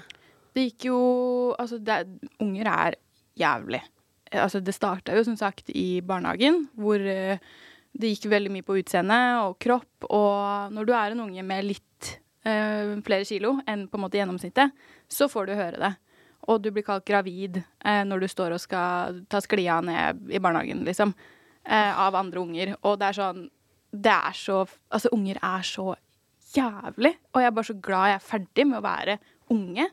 Det 0.54 0.68
gikk 0.68 0.88
jo 0.92 0.99
Altså, 1.59 1.80
det, 1.83 2.04
unger 2.42 2.71
er 2.71 2.99
jævlig. 3.38 3.83
Altså, 4.30 4.61
det 4.62 4.75
starta 4.75 5.14
jo 5.16 5.25
som 5.26 5.37
sagt 5.38 5.71
i 5.71 6.00
barnehagen, 6.02 6.68
hvor 6.78 6.99
eh, 6.99 7.42
det 7.94 8.11
gikk 8.14 8.28
veldig 8.33 8.52
mye 8.54 8.66
på 8.66 8.78
utseende 8.80 9.18
og 9.44 9.59
kropp. 9.62 10.06
Og 10.09 10.73
når 10.75 10.87
du 10.87 10.94
er 10.94 11.14
en 11.14 11.25
unge 11.26 11.44
med 11.47 11.66
litt 11.66 12.14
øh, 12.47 12.97
flere 13.06 13.26
kilo 13.28 13.56
enn 13.71 13.87
på 13.90 13.99
en 13.99 14.04
måte 14.06 14.18
gjennomsnittet, 14.18 14.75
så 15.11 15.28
får 15.30 15.47
du 15.47 15.54
høre 15.59 15.83
det. 15.83 15.92
Og 16.50 16.61
du 16.61 16.71
blir 16.75 16.85
kalt 16.87 17.06
gravid 17.09 17.61
eh, 17.62 18.02
når 18.06 18.25
du 18.25 18.28
står 18.30 18.56
og 18.56 18.62
skal 18.62 19.23
ta 19.30 19.40
sklia 19.42 19.80
ned 19.85 20.26
i 20.30 20.42
barnehagen, 20.42 20.83
liksom. 20.87 21.14
Eh, 21.64 22.00
av 22.00 22.18
andre 22.18 22.42
unger. 22.42 22.75
Og 22.83 22.99
det 23.00 23.11
er 23.11 23.16
sånn 23.16 23.44
Det 23.94 24.12
er 24.12 24.35
så 24.37 24.59
Altså, 24.90 25.09
unger 25.14 25.38
er 25.40 25.62
så 25.64 25.94
jævlig. 26.54 27.14
Og 27.32 27.42
jeg 27.42 27.50
er 27.50 27.56
bare 27.56 27.70
så 27.70 27.78
glad 27.82 28.11
jeg 28.11 28.20
er 28.20 28.28
ferdig 28.28 28.66
med 28.70 28.80
å 28.80 28.84
være 28.84 29.18
unge. 29.54 29.88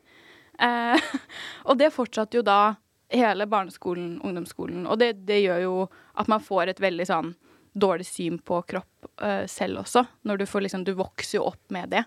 Eh, 0.61 1.11
og 1.67 1.79
det 1.81 1.91
fortsatte 1.95 2.39
jo 2.39 2.45
da 2.45 2.75
hele 3.11 3.47
barneskolen, 3.51 4.19
ungdomsskolen. 4.23 4.85
Og 4.87 4.99
det, 5.01 5.13
det 5.27 5.41
gjør 5.43 5.63
jo 5.65 5.75
at 6.19 6.29
man 6.31 6.43
får 6.43 6.71
et 6.71 6.83
veldig 6.83 7.07
sånn 7.09 7.33
dårlig 7.71 8.05
syn 8.07 8.37
på 8.43 8.61
kropp 8.67 9.09
eh, 9.23 9.45
selv 9.51 9.83
også. 9.83 10.03
Når 10.27 10.41
du 10.41 10.45
får 10.49 10.65
liksom 10.65 10.85
Du 10.87 10.93
vokser 10.99 11.39
jo 11.39 11.47
opp 11.51 11.63
med 11.71 11.91
det 11.93 12.03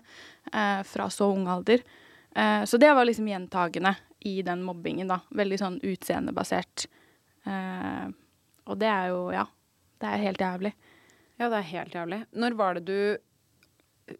eh, 0.53 0.81
fra 0.85 1.09
så 1.13 1.29
ung 1.33 1.47
alder. 1.49 1.83
Eh, 2.35 2.63
så 2.69 2.77
det 2.81 2.93
var 2.93 3.05
liksom 3.05 3.27
gjentagende 3.29 3.95
i 4.25 4.41
den 4.45 4.63
mobbingen, 4.65 5.09
da. 5.09 5.19
Veldig 5.37 5.59
sånn 5.61 5.79
utseendebasert. 5.85 6.87
Eh, 7.45 8.07
og 8.65 8.81
det 8.81 8.89
er 8.91 9.13
jo 9.13 9.29
Ja. 9.35 9.45
Det 9.95 10.09
er 10.11 10.25
helt 10.25 10.41
jævlig. 10.43 10.73
Ja, 11.39 11.47
det 11.47 11.57
er 11.57 11.69
helt 11.69 11.93
jævlig. 11.95 12.17
Når 12.35 12.55
var 12.59 12.75
det 12.75 12.81
du 12.85 13.17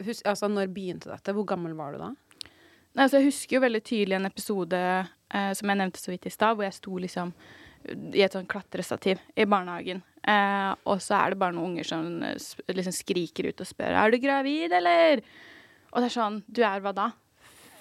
hus, 0.05 0.21
Altså, 0.25 0.49
når 0.51 0.71
begynte 0.73 1.11
dette? 1.11 1.33
Hvor 1.35 1.47
gammel 1.47 1.75
var 1.77 1.93
du 1.93 2.01
da? 2.01 2.13
Altså, 2.95 3.19
jeg 3.19 3.29
husker 3.29 3.57
jo 3.57 3.65
veldig 3.65 3.83
tydelig 3.83 4.17
en 4.17 4.29
episode 4.29 4.79
eh, 4.79 5.51
som 5.57 5.71
jeg 5.71 5.79
nevnte 5.81 5.99
så 6.01 6.13
vidt 6.13 6.27
i 6.29 6.33
stad, 6.33 6.55
hvor 6.55 6.67
jeg 6.67 6.77
sto 6.77 6.97
liksom 7.01 7.33
i 7.85 8.23
et 8.25 8.33
sånn 8.33 8.47
klatrestativ 8.49 9.19
i 9.37 9.45
barnehagen. 9.49 9.99
Eh, 10.25 10.71
og 10.89 11.03
så 11.03 11.19
er 11.19 11.33
det 11.33 11.41
bare 11.41 11.53
noen 11.53 11.73
unger 11.73 11.89
som 11.91 12.07
eh, 12.25 12.39
liksom 12.73 12.95
skriker 12.95 13.51
ut 13.51 13.61
og 13.61 13.69
spør 13.69 13.99
Er 13.99 14.13
du 14.13 14.17
gravid, 14.23 14.73
eller? 14.73 15.21
Og 15.91 16.01
det 16.01 16.07
er 16.07 16.15
sånn 16.15 16.39
Du 16.49 16.63
er 16.65 16.81
hva 16.81 16.95
da? 16.97 17.11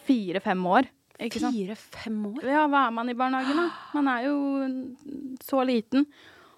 Fire-fem 0.04 0.66
år? 0.68 0.90
Fire-fem 1.16 2.18
år? 2.34 2.44
Ja, 2.50 2.66
hva 2.68 2.88
er 2.88 2.92
man 2.98 3.08
i 3.08 3.16
barnehagen, 3.16 3.62
da? 3.62 3.68
Man 3.96 4.10
er 4.12 4.26
jo 4.26 4.36
så 5.46 5.62
liten. 5.64 6.04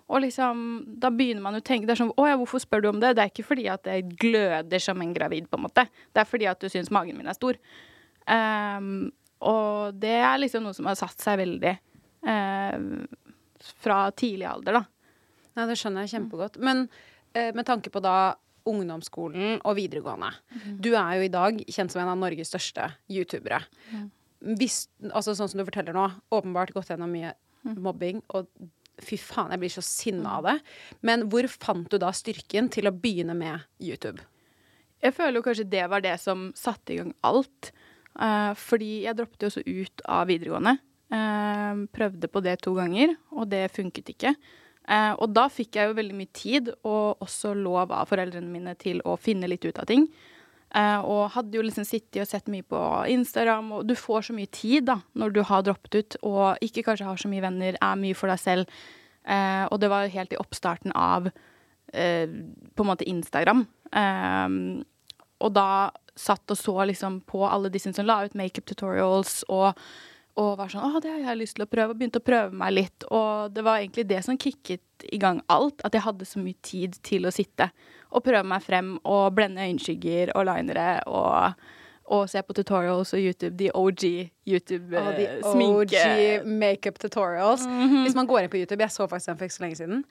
Og 0.06 0.22
liksom, 0.22 0.58
da 1.02 1.10
begynner 1.10 1.42
man 1.42 1.58
å 1.58 1.64
tenke 1.64 1.88
det 1.88 1.96
er 1.96 2.02
sånn, 2.04 2.14
Å 2.14 2.28
ja, 2.28 2.38
hvorfor 2.38 2.62
spør 2.62 2.84
du 2.84 2.90
om 2.92 3.00
det? 3.02 3.16
Det 3.16 3.24
er 3.24 3.32
ikke 3.32 3.48
fordi 3.48 3.66
at 3.72 3.88
jeg 3.90 4.06
gløder 4.22 4.82
som 4.82 5.02
en 5.02 5.14
gravid, 5.16 5.48
på 5.50 5.58
en 5.58 5.64
måte. 5.66 5.86
Det 6.14 6.22
er 6.22 6.28
fordi 6.30 6.46
at 6.50 6.62
du 6.62 6.70
syns 6.70 6.92
magen 6.94 7.18
min 7.18 7.30
er 7.30 7.38
stor. 7.38 7.58
Um, 8.26 9.08
og 9.46 9.98
det 9.98 10.14
er 10.20 10.38
liksom 10.38 10.64
noe 10.66 10.76
som 10.76 10.86
har 10.88 10.98
satt 10.98 11.20
seg 11.22 11.40
veldig 11.42 11.72
eh, 12.26 12.86
fra 13.82 13.98
tidlig 14.16 14.46
alder, 14.48 14.78
da. 14.78 14.84
Nei, 15.56 15.66
det 15.68 15.76
skjønner 15.80 16.06
jeg 16.06 16.14
kjempegodt. 16.14 16.60
Men 16.62 16.86
uh, 16.86 17.50
med 17.50 17.66
tanke 17.68 17.92
på 17.92 18.02
da 18.04 18.36
ungdomsskolen 18.66 19.60
og 19.60 19.76
videregående. 19.78 20.32
Du 20.82 20.88
er 20.98 21.18
jo 21.18 21.26
i 21.26 21.30
dag 21.30 21.58
kjent 21.70 21.92
som 21.92 22.02
en 22.02 22.10
av 22.10 22.18
Norges 22.18 22.50
største 22.50 22.88
youtubere. 23.12 23.60
Hvis, 24.58 24.86
altså 25.12 25.36
sånn 25.38 25.52
som 25.52 25.60
du 25.60 25.66
forteller 25.68 25.94
nå, 25.94 26.08
åpenbart 26.34 26.74
gått 26.74 26.90
gjennom 26.90 27.12
mye 27.14 27.30
mobbing, 27.62 28.24
og 28.34 28.50
fy 29.02 29.18
faen, 29.20 29.52
jeg 29.52 29.62
blir 29.62 29.72
så 29.72 29.84
sinna 29.84 30.38
av 30.38 30.48
det. 30.48 30.56
Men 31.06 31.26
hvor 31.32 31.48
fant 31.52 31.90
du 31.92 31.98
da 32.00 32.12
styrken 32.16 32.70
til 32.72 32.88
å 32.88 32.94
begynne 32.94 33.36
med 33.36 33.66
YouTube? 33.82 34.24
Jeg 35.04 35.14
føler 35.16 35.38
jo 35.38 35.44
kanskje 35.44 35.68
det 35.70 35.84
var 35.92 36.04
det 36.04 36.16
som 36.22 36.48
satte 36.56 36.94
i 36.94 37.00
gang 37.00 37.12
alt. 37.26 37.72
Uh, 38.16 38.52
fordi 38.56 39.04
jeg 39.04 39.16
droppet 39.18 39.44
jo 39.44 39.50
også 39.50 39.64
ut 39.66 40.04
av 40.08 40.30
videregående. 40.30 40.78
Uh, 41.12 41.84
prøvde 41.92 42.30
på 42.32 42.42
det 42.42 42.56
to 42.64 42.72
ganger, 42.78 43.12
og 43.36 43.50
det 43.52 43.66
funket 43.74 44.14
ikke. 44.14 44.32
Uh, 44.86 45.12
og 45.18 45.28
da 45.36 45.48
fikk 45.52 45.76
jeg 45.76 45.90
jo 45.90 45.98
veldig 45.98 46.16
mye 46.16 46.32
tid, 46.34 46.72
og 46.88 47.22
også 47.24 47.52
lov 47.58 47.92
av 47.92 48.08
foreldrene 48.08 48.48
mine 48.50 48.76
til 48.80 49.02
å 49.04 49.18
finne 49.20 49.50
litt 49.50 49.66
ut 49.68 49.82
av 49.82 49.88
ting. 49.90 50.08
Eh, 50.74 51.00
og 51.06 51.30
hadde 51.36 51.56
jo 51.56 51.64
liksom 51.64 51.86
sittet 51.86 52.24
og 52.24 52.28
sett 52.28 52.50
mye 52.50 52.66
på 52.66 52.80
Instagram, 53.12 53.70
og 53.78 53.86
du 53.86 53.94
får 53.98 54.28
så 54.28 54.36
mye 54.36 54.50
tid 54.50 54.88
da, 54.90 54.98
når 55.14 55.36
du 55.36 55.42
har 55.46 55.62
droppet 55.66 55.98
ut, 55.98 56.16
og 56.26 56.64
ikke 56.64 56.84
kanskje 56.88 57.06
har 57.06 57.20
så 57.20 57.30
mye 57.30 57.44
venner, 57.44 57.78
er 57.78 58.00
mye 58.00 58.16
for 58.18 58.32
deg 58.32 58.42
selv. 58.42 58.80
Eh, 59.26 59.64
og 59.70 59.78
det 59.82 59.90
var 59.92 60.10
helt 60.10 60.34
i 60.34 60.40
oppstarten 60.40 60.94
av 60.96 61.30
eh, 61.30 62.26
på 62.26 62.84
en 62.84 62.90
måte 62.90 63.08
Instagram. 63.08 63.64
Og 65.36 65.52
da 65.52 65.70
satt 66.16 66.50
og 66.52 66.58
så 66.58 66.74
liksom 66.88 67.20
på 67.28 67.42
alle 67.46 67.70
disse 67.72 67.92
som 67.94 68.06
la 68.08 68.22
ut 68.24 68.36
makeup 68.38 68.66
tutorials 68.68 69.42
og, 69.52 69.76
og 70.36 70.56
var 70.58 70.68
sånn 70.72 70.84
Å, 70.84 71.00
det 71.00 71.12
har 71.14 71.22
jeg 71.30 71.40
lyst 71.40 71.56
til 71.56 71.64
å 71.64 71.70
prøve. 71.70 71.94
Og 71.94 72.00
begynte 72.00 72.20
å 72.20 72.26
prøve 72.26 72.60
meg 72.60 72.74
litt. 72.74 73.06
Og 73.08 73.54
det 73.56 73.64
var 73.64 73.80
egentlig 73.80 74.06
det 74.10 74.20
som 74.26 74.36
kicket 74.40 75.06
i 75.08 75.20
gang 75.20 75.40
alt. 75.52 75.80
At 75.86 75.96
jeg 75.96 76.04
hadde 76.04 76.28
så 76.28 76.42
mye 76.42 76.58
tid 76.66 76.98
til 77.06 77.28
å 77.28 77.34
sitte 77.34 77.70
og 78.12 78.24
prøve 78.24 78.44
meg 78.48 78.62
frem 78.64 78.94
og 79.02 79.34
blende 79.36 79.64
øyenskygger 79.64 80.34
og 80.36 80.46
linere 80.48 80.90
og, 81.10 81.56
og 82.06 82.30
se 82.30 82.42
på 82.42 82.54
tutorials 82.56 83.12
og 83.16 83.20
YouTube. 83.20 83.56
De 83.58 83.70
OG 83.74 84.04
YouTube-sminke. 84.46 85.02
YouTube-sminke. 85.42 86.02
OG 86.40 86.46
makeup 86.46 86.98
tutorials. 87.02 87.66
Hvis 88.04 88.14
man 88.14 88.26
går 88.26 88.44
inn 88.44 88.50
på 88.52 88.60
YouTube, 88.60 88.82
jeg 88.82 88.94
så 88.94 89.08
faktisk 89.10 89.32
den 89.32 89.38
for 89.40 89.48
ikke 89.48 89.56
så 89.56 89.64
lenge 89.64 89.78
siden. 89.80 90.04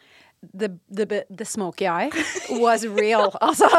The, 0.46 0.70
the, 0.92 1.24
the 1.32 1.46
smoky 1.46 1.88
eye 1.88 2.12
was 2.62 2.86
real. 2.86 3.32
Altså, 3.42 3.70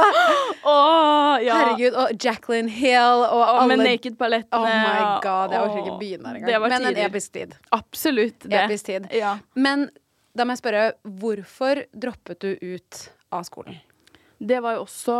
Åh, 0.64 1.44
ja. 1.44 1.54
herregud. 1.54 1.94
Og 1.94 2.24
Jacqueline 2.24 2.70
Hill 2.72 3.22
og 3.26 3.36
oh, 3.38 3.62
alle 3.62 3.76
med 3.76 3.84
naked-palettene. 3.84 4.62
Oh 4.62 4.80
my 4.86 5.20
god, 5.22 5.52
jeg 5.52 5.62
orker 5.62 5.78
ikke 5.84 5.98
begynne 6.00 6.24
der 6.24 6.40
engang. 6.40 6.68
Men 6.68 6.88
en 6.90 7.02
episk 7.06 7.36
tid. 7.36 7.54
Absolutt 7.72 8.48
det. 8.48 8.64
Episk 8.64 8.88
tid. 8.88 9.10
Ja. 9.14 9.36
Men 9.54 9.88
da 10.36 10.44
må 10.44 10.56
jeg 10.56 10.64
spørre, 10.64 10.86
hvorfor 11.20 11.84
droppet 11.96 12.42
du 12.44 12.50
ut 12.60 13.04
av 13.32 13.46
skolen? 13.48 13.78
Det 14.36 14.58
var 14.60 14.76
jo 14.76 14.84
også 14.84 15.16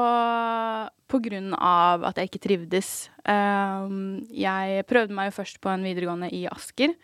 på 1.11 1.21
grunn 1.23 1.53
av 1.55 2.05
at 2.09 2.19
jeg 2.19 2.31
ikke 2.31 2.43
trivdes. 2.47 2.91
Um, 3.23 4.25
jeg 4.35 4.87
prøvde 4.91 5.15
meg 5.17 5.31
jo 5.31 5.37
først 5.39 5.61
på 5.63 5.71
en 5.73 5.87
videregående 5.87 6.31
i 6.35 6.45
Asker, 6.51 6.97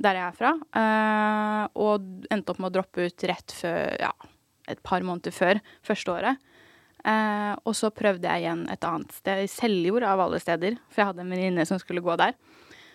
der 0.00 0.18
jeg 0.18 0.26
er 0.28 0.36
fra, 0.38 0.52
uh, 0.54 1.64
og 1.82 2.28
endte 2.30 2.54
opp 2.54 2.60
med 2.62 2.70
å 2.70 2.76
droppe 2.78 3.08
ut 3.10 3.26
rett 3.28 3.56
før, 3.56 3.96
ja, 4.06 4.12
et 4.70 4.80
par 4.86 5.02
måneder 5.06 5.34
før 5.34 5.60
første 5.86 6.14
året. 6.14 6.46
Uh, 7.00 7.56
og 7.64 7.74
så 7.76 7.88
prøvde 7.96 8.28
jeg 8.28 8.44
igjen 8.44 8.66
et 8.70 8.86
annet 8.86 9.14
sted, 9.16 9.42
i 9.42 9.50
Seljord 9.50 10.06
av 10.06 10.22
alle 10.26 10.40
steder, 10.42 10.78
for 10.90 11.02
jeg 11.02 11.10
hadde 11.10 11.24
en 11.24 11.34
venninne 11.34 11.66
som 11.68 11.80
skulle 11.80 12.04
gå 12.04 12.16
der. 12.20 12.36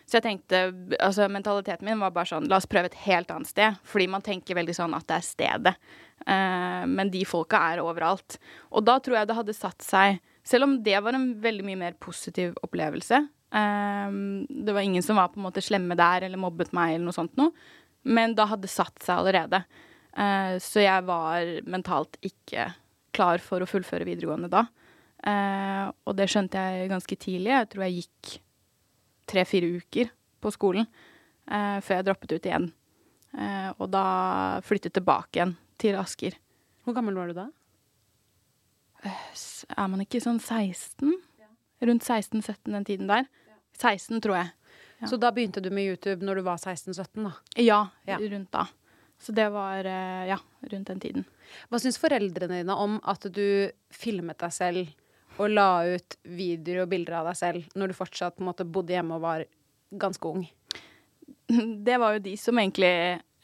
Så 0.05 0.19
jeg 0.19 0.25
tenkte, 0.27 0.59
altså 1.01 1.25
mentaliteten 1.33 1.87
min 1.87 2.01
var 2.01 2.13
bare 2.13 2.29
sånn, 2.29 2.45
la 2.49 2.59
oss 2.59 2.69
prøve 2.69 2.91
et 2.91 2.99
helt 3.07 3.31
annet 3.33 3.49
sted. 3.49 3.77
Fordi 3.89 4.05
man 4.13 4.23
tenker 4.25 4.57
veldig 4.57 4.75
sånn 4.77 4.93
at 4.93 5.07
det 5.09 5.15
er 5.17 5.25
stedet. 5.25 5.73
Eh, 6.21 6.83
men 6.85 7.09
de 7.13 7.23
folka 7.25 7.61
er 7.71 7.81
overalt. 7.81 8.37
Og 8.69 8.85
da 8.85 8.99
tror 9.01 9.17
jeg 9.17 9.29
det 9.31 9.37
hadde 9.39 9.57
satt 9.57 9.81
seg, 9.85 10.19
selv 10.45 10.67
om 10.67 10.75
det 10.85 10.99
var 11.01 11.17
en 11.17 11.31
veldig 11.41 11.65
mye 11.65 11.79
mer 11.79 11.97
positiv 11.99 12.55
opplevelse. 12.65 13.21
eh, 13.55 14.11
det 14.49 14.73
var 14.73 14.81
ingen 14.81 15.03
som 15.03 15.17
var 15.19 15.33
på 15.33 15.39
en 15.39 15.47
måte 15.47 15.63
slemme 15.63 15.97
der 15.97 16.27
eller 16.27 16.41
mobbet 16.41 16.73
meg 16.73 16.95
eller 16.95 17.09
noe 17.09 17.17
sånt 17.17 17.35
noe. 17.37 17.51
Men 18.05 18.35
da 18.37 18.45
hadde 18.45 18.67
det 18.67 18.73
satt 18.73 19.01
seg 19.01 19.17
allerede. 19.17 19.63
Eh, 20.15 20.55
så 20.63 20.83
jeg 20.83 21.05
var 21.07 21.49
mentalt 21.67 22.19
ikke 22.23 22.69
klar 23.15 23.41
for 23.43 23.63
å 23.63 23.69
fullføre 23.69 24.07
videregående 24.07 24.51
da. 24.51 24.65
Eh, 25.25 25.89
og 26.05 26.15
det 26.19 26.29
skjønte 26.31 26.61
jeg 26.61 26.91
ganske 26.91 27.17
tidlig. 27.17 27.51
Jeg 27.51 27.69
tror 27.71 27.85
jeg 27.85 27.99
gikk 28.03 28.37
tre-fire 29.31 29.71
uker 29.81 30.11
på 30.43 30.53
skolen 30.53 30.85
eh, 30.85 31.81
før 31.81 31.99
jeg 31.99 32.07
droppet 32.09 32.35
ut 32.37 32.49
igjen. 32.51 32.71
Og 33.83 33.89
da 33.91 34.01
flyttet 34.63 34.93
tilbake 34.95 35.35
igjen 35.35 35.49
til 35.81 35.97
Asker. 35.99 36.37
Hvor 36.87 36.95
gammel 36.95 37.17
var 37.19 37.27
du 37.27 37.33
da? 37.35 37.49
Er 39.05 39.87
man 39.91 40.01
ikke 40.03 40.21
sånn 40.23 40.39
16? 40.41 41.13
Rundt 41.85 42.05
16-17 42.07 42.71
den 42.73 42.85
tiden 42.87 43.09
der. 43.11 43.27
16, 43.77 44.21
tror 44.23 44.37
jeg. 44.39 44.51
Ja. 45.01 45.09
Så 45.11 45.17
da 45.19 45.31
begynte 45.35 45.61
du 45.61 45.69
med 45.75 45.89
YouTube 45.89 46.23
når 46.25 46.39
du 46.39 46.45
var 46.47 46.57
16-17, 46.61 47.25
da. 47.27 47.33
Ja, 47.61 47.79
Ja. 48.07 48.17
rundt 48.21 48.51
da. 48.55 48.65
Så 49.19 49.31
det 49.35 49.47
var 49.51 49.85
eh, 49.87 50.27
ja, 50.27 50.37
rundt 50.71 50.87
den 50.87 50.99
tiden. 50.99 51.25
Hva 51.71 51.79
syns 51.79 51.97
foreldrene 52.01 52.61
dine 52.61 52.75
om 52.75 52.97
at 53.03 53.27
du 53.31 53.71
filmet 53.95 54.39
deg 54.41 54.51
selv 54.53 54.87
og 55.39 55.49
la 55.51 55.83
ut 55.95 56.15
videoer 56.23 56.83
og 56.83 56.89
bilder 56.91 57.19
av 57.19 57.29
deg 57.29 57.37
selv 57.39 57.75
når 57.75 57.91
du 57.91 57.97
fortsatt 57.97 58.35
på 58.37 58.43
en 58.43 58.49
måte 58.49 58.67
bodde 58.67 58.95
hjemme 58.95 59.15
og 59.17 59.23
var 59.23 59.45
ganske 59.91 60.31
ung? 60.31 60.45
Det 61.87 61.97
var 62.01 62.15
jo 62.17 62.23
de 62.25 62.35
som 62.39 62.57
egentlig 62.59 62.91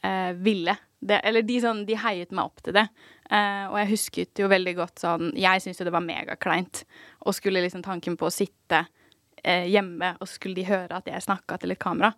eh, 0.04 0.32
ville. 0.44 0.76
Det, 1.02 1.16
eller 1.26 1.42
de, 1.42 1.56
sånn, 1.64 1.80
de 1.88 1.96
heiet 1.98 2.30
meg 2.30 2.44
opp 2.46 2.60
til 2.62 2.76
det. 2.76 2.84
Eh, 3.26 3.64
og 3.66 3.74
jeg 3.80 3.88
husket 3.90 4.38
jo 4.38 4.46
veldig 4.52 4.74
godt 4.78 5.00
sånn 5.02 5.32
Jeg 5.40 5.62
syntes 5.64 5.80
jo 5.80 5.86
det 5.88 5.94
var 5.96 6.04
megakleint. 6.04 6.84
Og 7.26 7.34
skulle 7.34 7.62
liksom 7.64 7.82
tanken 7.82 8.14
på 8.20 8.28
å 8.28 8.34
sitte 8.34 8.84
eh, 9.42 9.66
hjemme, 9.72 10.12
og 10.20 10.28
så 10.28 10.36
skulle 10.38 10.60
de 10.60 10.68
høre 10.68 11.00
at 11.00 11.10
jeg 11.10 11.24
snakka 11.26 11.58
til 11.62 11.74
et 11.74 11.80
kamera. 11.82 12.12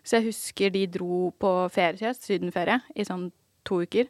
Så 0.00 0.16
jeg 0.16 0.30
husker 0.30 0.72
de 0.72 0.86
dro 0.88 1.28
på 1.36 1.52
ferie, 1.74 2.14
sydenferie, 2.16 2.78
i 2.96 3.04
sånn 3.04 3.28
to 3.68 3.82
uker. 3.84 4.08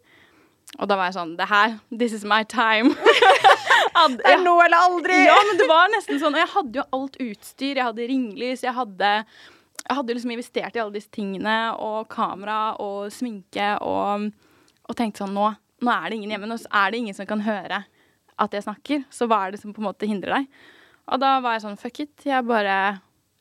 Og 0.78 0.86
da 0.86 0.94
var 0.94 1.08
jeg 1.10 1.16
sånn 1.16 1.32
Det 1.34 1.48
her, 1.50 1.72
this 1.90 2.12
is 2.14 2.22
my 2.22 2.44
time. 2.46 2.94
Hadde- 3.96 4.20
Det 4.22 4.30
er 4.36 4.44
nå 4.44 4.52
eller 4.62 4.84
aldri! 4.86 5.16
ja, 5.26 5.34
men 5.48 5.58
det 5.58 5.66
var 5.66 5.90
nesten 5.90 6.20
sånn. 6.22 6.36
Og 6.38 6.44
jeg 6.44 6.52
hadde 6.54 6.78
jo 6.78 6.84
alt 7.00 7.18
utstyr. 7.26 7.74
Jeg 7.80 7.88
hadde 7.88 8.06
ringlys, 8.06 8.62
jeg 8.62 8.76
hadde 8.78 9.10
jeg 9.88 9.96
hadde 9.96 10.14
liksom 10.14 10.34
investert 10.34 10.76
i 10.76 10.82
alle 10.82 10.94
disse 10.94 11.10
tingene, 11.12 11.56
og 11.80 12.08
kamera 12.12 12.76
og 12.82 13.10
sminke, 13.14 13.72
og, 13.82 14.28
og 14.86 14.98
tenkte 14.98 15.24
sånn 15.24 15.34
nå, 15.36 15.48
nå 15.80 15.94
er 15.94 16.10
det 16.10 16.18
ingen 16.20 16.34
hjemme. 16.34 16.50
Nå 16.50 16.58
er 16.60 16.92
det 16.92 17.00
ingen 17.00 17.16
som 17.16 17.28
kan 17.28 17.42
høre 17.44 17.84
at 18.40 18.56
jeg 18.56 18.66
snakker. 18.66 19.06
Så 19.12 19.28
hva 19.28 19.44
er 19.46 19.54
det 19.54 19.62
som 19.62 19.74
på 19.76 19.82
en 19.82 19.88
måte 19.90 20.08
hindrer 20.08 20.40
deg? 20.40 20.50
Og 21.10 21.22
da 21.22 21.36
var 21.42 21.56
jeg 21.56 21.64
sånn 21.64 21.80
fuck 21.80 22.02
it, 22.04 22.14
jeg 22.28 22.46
bare 22.46 22.76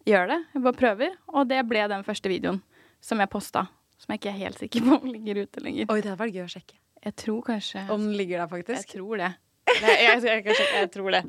gjør 0.08 0.32
det. 0.32 0.40
Jeg 0.56 0.64
bare 0.66 0.80
prøver. 0.80 1.18
Og 1.36 1.50
det 1.50 1.60
ble 1.70 1.86
den 1.92 2.06
første 2.08 2.32
videoen 2.32 2.62
som 3.04 3.22
jeg 3.22 3.32
posta. 3.32 3.68
Som 4.00 4.14
jeg 4.14 4.22
ikke 4.22 4.32
er 4.32 4.40
helt 4.46 4.62
sikker 4.62 4.86
på 4.86 5.00
om 5.02 5.12
ligger 5.12 5.44
ute 5.44 5.64
lenger. 5.64 5.90
Oi, 5.92 6.00
det 6.00 6.14
hadde 6.14 6.22
vært 6.24 6.38
gøy 6.38 6.46
å 6.46 6.54
sjekke. 6.56 6.80
Jeg 7.00 7.16
tror 7.16 7.44
kanskje 7.48 7.86
Om 7.94 8.10
den 8.10 8.16
ligger 8.20 8.42
der, 8.44 8.64
Jeg 8.76 8.88
tror 8.92 9.22
det. 9.22 9.30
Nei, 9.70 9.94
jeg, 10.02 10.24
jeg, 10.24 10.24
jeg, 10.26 10.56
jeg, 10.58 10.70
jeg 10.76 10.90
tror 10.92 11.16
det. 11.16 11.22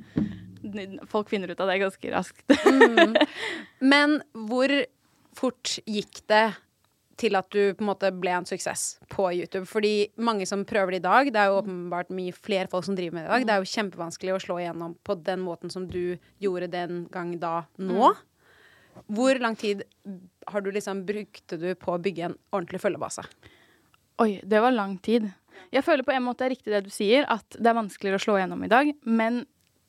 Folk 1.11 1.31
finner 1.31 1.52
ut 1.52 1.61
av 1.62 1.71
det 1.71 1.76
ganske 1.83 2.11
raskt. 2.14 2.57
Men 3.93 4.17
hvor 4.49 4.75
fort 5.39 5.79
gikk 5.87 6.23
det 6.31 6.47
til 7.21 7.37
at 7.37 7.51
du 7.53 7.75
på 7.77 7.85
en 7.85 7.91
måte 7.91 8.09
ble 8.17 8.33
en 8.33 8.49
suksess 8.49 8.99
på 9.13 9.29
YouTube? 9.37 9.67
Fordi 9.69 10.11
mange 10.21 10.47
som 10.49 10.65
prøver 10.69 10.97
det 10.97 11.03
i 11.03 11.07
dag, 11.09 11.31
det 11.33 11.43
er 11.43 11.51
jo 11.51 11.61
åpenbart 11.61 12.13
mye 12.17 12.35
flere 12.37 12.71
folk 12.73 12.87
som 12.87 12.97
driver 12.99 13.19
med 13.19 13.27
det 13.27 13.29
i 13.29 13.33
dag. 13.35 13.47
Det 13.47 13.55
er 13.55 13.63
jo 13.65 13.73
kjempevanskelig 13.75 14.35
å 14.37 14.43
slå 14.47 14.59
igjennom 14.63 14.97
på 15.07 15.17
den 15.27 15.45
måten 15.45 15.73
som 15.73 15.87
du 15.91 16.17
gjorde 16.43 16.71
den 16.73 17.05
gang 17.13 17.35
da 17.43 17.65
nå. 17.81 18.13
Hvor 19.11 19.39
lang 19.41 19.57
tid 19.59 19.85
har 20.51 20.65
du 20.65 20.73
liksom 20.75 21.05
brukte 21.09 21.59
du 21.61 21.71
på 21.79 21.95
å 21.95 22.01
bygge 22.03 22.31
en 22.31 22.39
ordentlig 22.51 22.83
følgebase? 22.83 23.25
Oi, 24.21 24.41
det 24.45 24.61
var 24.61 24.75
lang 24.75 24.99
tid. 25.01 25.31
Jeg 25.73 25.85
føler 25.87 26.05
på 26.05 26.13
en 26.15 26.25
måte 26.25 26.43
det 26.43 26.49
er 26.49 26.55
riktig 26.57 26.75
det 26.75 26.85
du 26.89 26.93
sier, 26.93 27.25
at 27.31 27.57
det 27.57 27.71
er 27.71 27.79
vanskeligere 27.79 28.21
å 28.21 28.25
slå 28.25 28.39
igjennom 28.39 28.65
i 28.67 28.73
dag. 28.73 28.93
Men 29.05 29.45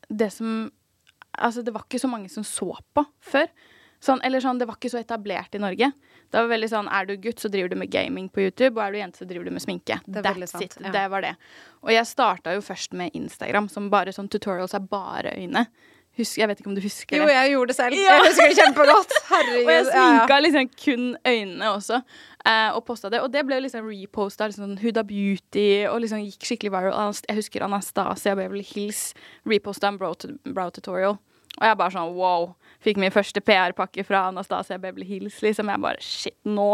det 0.09 0.31
som 0.35 0.69
Altså, 1.31 1.61
det 1.63 1.71
var 1.71 1.85
ikke 1.85 2.01
så 2.01 2.09
mange 2.11 2.27
som 2.27 2.43
så 2.43 2.73
på 2.91 3.05
før. 3.23 3.45
Sånn, 4.01 4.21
eller 4.25 4.41
sånn, 4.41 4.57
det 4.57 4.65
var 4.65 4.79
ikke 4.79 4.89
så 4.89 4.97
etablert 4.97 5.53
i 5.53 5.61
Norge. 5.61 5.91
Det 6.31 6.39
var 6.39 6.49
veldig 6.49 6.69
sånn, 6.71 6.87
Er 6.89 7.05
du 7.05 7.15
gutt, 7.21 7.39
så 7.39 7.51
driver 7.53 7.69
du 7.69 7.75
med 7.77 7.91
gaming 7.93 8.29
på 8.29 8.41
YouTube, 8.41 8.73
og 8.79 8.87
er 8.87 8.91
du 8.91 8.97
jente, 8.97 9.21
så 9.21 9.27
driver 9.29 9.45
du 9.45 9.51
med 9.51 9.61
sminke. 9.61 9.99
Det 10.07 10.23
That's 10.25 10.47
sant, 10.49 10.63
it. 10.63 10.77
ja. 10.81 10.91
Det 10.91 11.07
var 11.11 11.21
det. 11.21 11.35
Og 11.83 11.91
jeg 11.93 12.07
starta 12.09 12.55
jo 12.55 12.61
først 12.65 12.93
med 12.97 13.13
Instagram, 13.13 13.69
som 13.69 13.91
bare 13.93 14.13
sånn 14.15 14.29
tutorials 14.31 14.73
er 14.73 14.79
bare 14.79 15.35
øyne. 15.37 15.67
Husker, 16.19 16.41
jeg 16.41 16.49
vet 16.49 16.59
ikke 16.59 16.67
om 16.67 16.75
du 16.75 16.81
husker 16.83 17.15
det? 17.15 17.21
Jo, 17.21 17.27
jeg 17.31 17.51
gjorde 17.53 17.71
det 17.71 17.75
selv. 17.77 17.95
Ja. 17.95 18.15
Jeg 18.17 18.25
husker 18.25 18.49
det 18.49 18.57
kjempegodt. 18.57 19.13
Herregud. 19.29 19.61
Og 19.67 19.71
jeg 19.71 19.85
sminka 19.87 20.39
liksom 20.43 20.69
kun 20.83 21.05
øynene 21.31 21.69
også, 21.71 22.01
eh, 22.43 22.69
og 22.75 22.83
posta 22.89 23.11
det. 23.13 23.21
Og 23.23 23.31
det 23.31 23.45
ble 23.47 23.61
liksom 23.63 23.87
reposta, 23.87 24.49
liksom 24.49 24.65
sånn 24.65 24.81
Huda 24.81 25.05
Beauty, 25.07 25.67
og 25.87 26.01
liksom 26.03 26.25
gikk 26.25 26.49
skikkelig 26.49 26.73
viral. 26.73 27.15
Jeg 27.29 27.39
husker 27.39 27.63
Anastasia 27.63 28.35
Beverly 28.35 28.65
Hills 28.73 29.11
reposta 29.47 29.87
en 29.87 30.01
brow, 30.01 30.17
brow 30.51 30.73
tutorial. 30.75 31.15
Og 31.59 31.65
jeg 31.67 31.79
bare 31.79 31.95
sånn 31.95 32.11
wow. 32.15 32.51
Fikk 32.81 32.97
min 32.97 33.13
første 33.13 33.41
PR-pakke 33.45 34.03
fra 34.07 34.23
Anastasia 34.31 34.77
Beverly 34.81 35.05
Hills. 35.05 35.37
Liksom 35.45 35.69
jeg 35.69 35.81
bare 35.83 36.01
shit, 36.01 36.37
nå! 36.49 36.69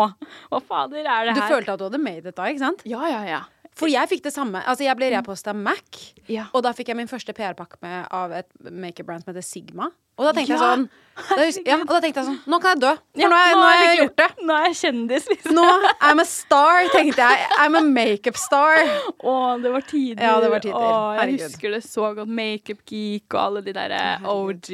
Hva 0.51 0.61
fader 0.63 1.03
er 1.03 1.27
det 1.27 1.35
her? 1.35 1.41
Du 1.41 1.53
følte 1.55 1.73
at 1.75 1.79
du 1.81 1.87
hadde 1.89 1.99
made 2.03 2.25
it 2.31 2.37
da, 2.37 2.47
ikke 2.47 2.63
sant? 2.63 2.83
Ja, 2.87 3.03
ja, 3.11 3.21
ja. 3.27 3.41
For 3.77 3.91
jeg 3.91 4.09
fikk 4.09 4.23
det 4.25 4.31
samme. 4.33 4.63
Altså, 4.65 4.87
jeg 4.87 4.97
ble 4.97 5.11
reposta 5.13 5.53
Mac, 5.53 5.99
Ja. 6.31 6.47
og 6.55 6.63
da 6.65 6.71
fikk 6.73 6.87
jeg 6.89 6.97
min 6.97 7.11
første 7.11 7.33
PR-pakke 7.37 7.91
av 8.09 8.31
et 8.39 8.47
makeup-brand 8.63 9.21
som 9.25 9.33
heter 9.33 9.45
Sigma. 9.45 9.91
Og 10.17 10.25
da 10.25 10.31
tenkte 10.33 10.55
Ja, 10.55 10.57
jeg 10.57 10.63
sånn 10.65 10.87
da, 11.17 11.45
ja, 11.65 11.75
Og 11.81 11.89
da 11.89 11.99
tenkte 12.03 12.21
jeg 12.21 12.27
sånn 12.27 12.37
Nå 12.45 12.57
kan 12.61 12.75
jeg 12.75 12.81
dø, 12.83 12.91
for 12.93 13.21
Ja, 13.23 13.29
nå 13.31 13.37
jeg, 13.41 13.53
nå 13.57 13.61
har 13.65 13.79
jeg 13.81 13.97
gjort 14.03 14.19
det. 14.21 14.27
Nå 14.45 14.53
er 14.57 14.65
jeg 14.67 14.75
kjendis, 14.81 15.25
liksom. 15.31 15.55
Nå 15.57 15.63
I'm 16.05 16.21
a 16.21 16.25
star, 16.29 16.89
tenkte 16.93 17.25
jeg. 17.25 17.47
I'm 17.57 17.77
a 17.79 17.81
makeup-star. 17.81 18.83
Å, 19.17 19.33
det 19.63 19.71
var 19.73 19.85
tider. 19.89 20.21
Ja, 20.27 20.35
det 20.43 20.51
var 20.53 20.61
tider. 20.61 20.77
Å, 20.77 20.91
jeg 21.15 21.21
Herregud. 21.23 21.45
husker 21.47 21.73
det 21.73 21.81
så 21.87 22.11
godt. 22.19 22.29
Makeup 22.39 22.83
Geek 22.91 23.33
og 23.33 23.41
alle 23.41 23.63
de 23.65 23.73
der 23.79 23.95
eh, 23.97 24.29
OG. 24.29 24.69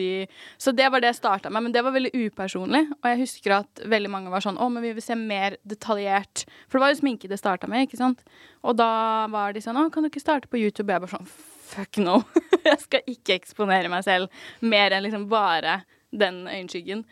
Så 0.68 0.76
det 0.76 0.92
var 0.92 1.04
det 1.04 1.14
jeg 1.14 1.20
starta 1.22 1.54
med. 1.54 1.70
Men 1.70 1.78
det 1.78 1.86
var 1.88 1.96
veldig 1.96 2.12
upersonlig. 2.12 2.84
Og 3.00 3.10
jeg 3.14 3.22
husker 3.24 3.56
at 3.62 3.86
veldig 3.96 4.12
mange 4.12 4.34
var 4.34 4.44
sånn 4.44 4.60
Å, 4.60 4.68
men 4.74 4.84
vi 4.84 4.92
vil 5.00 5.06
se 5.06 5.16
mer 5.20 5.56
detaljert. 5.64 6.44
For 6.68 6.78
det 6.78 6.86
var 6.90 6.94
jo 6.96 7.02
sminke 7.06 7.32
det 7.32 7.40
starta 7.40 7.72
med, 7.72 7.88
ikke 7.88 8.02
sant. 8.04 8.20
Og 8.68 8.76
da 8.84 8.92
var 9.32 9.56
de 9.56 9.64
sånn 9.64 9.80
Å, 9.80 9.88
kan 9.94 10.04
du 10.04 10.12
ikke 10.12 10.24
starte 10.24 10.52
på 10.52 10.60
YouTube? 10.60 10.92
Jeg 10.92 11.08
bare 11.08 11.16
sånn 11.16 11.32
Fuck 11.74 12.00
no. 12.03 12.22
jeg 12.70 12.80
skal 12.84 13.08
ikke 13.10 13.38
eksponere 13.39 13.92
meg 13.92 14.06
selv 14.06 14.44
mer 14.62 14.94
enn 14.94 15.06
liksom 15.06 15.27
bare 15.32 15.82
den 16.13 16.44
øyenskyggen. 16.48 17.06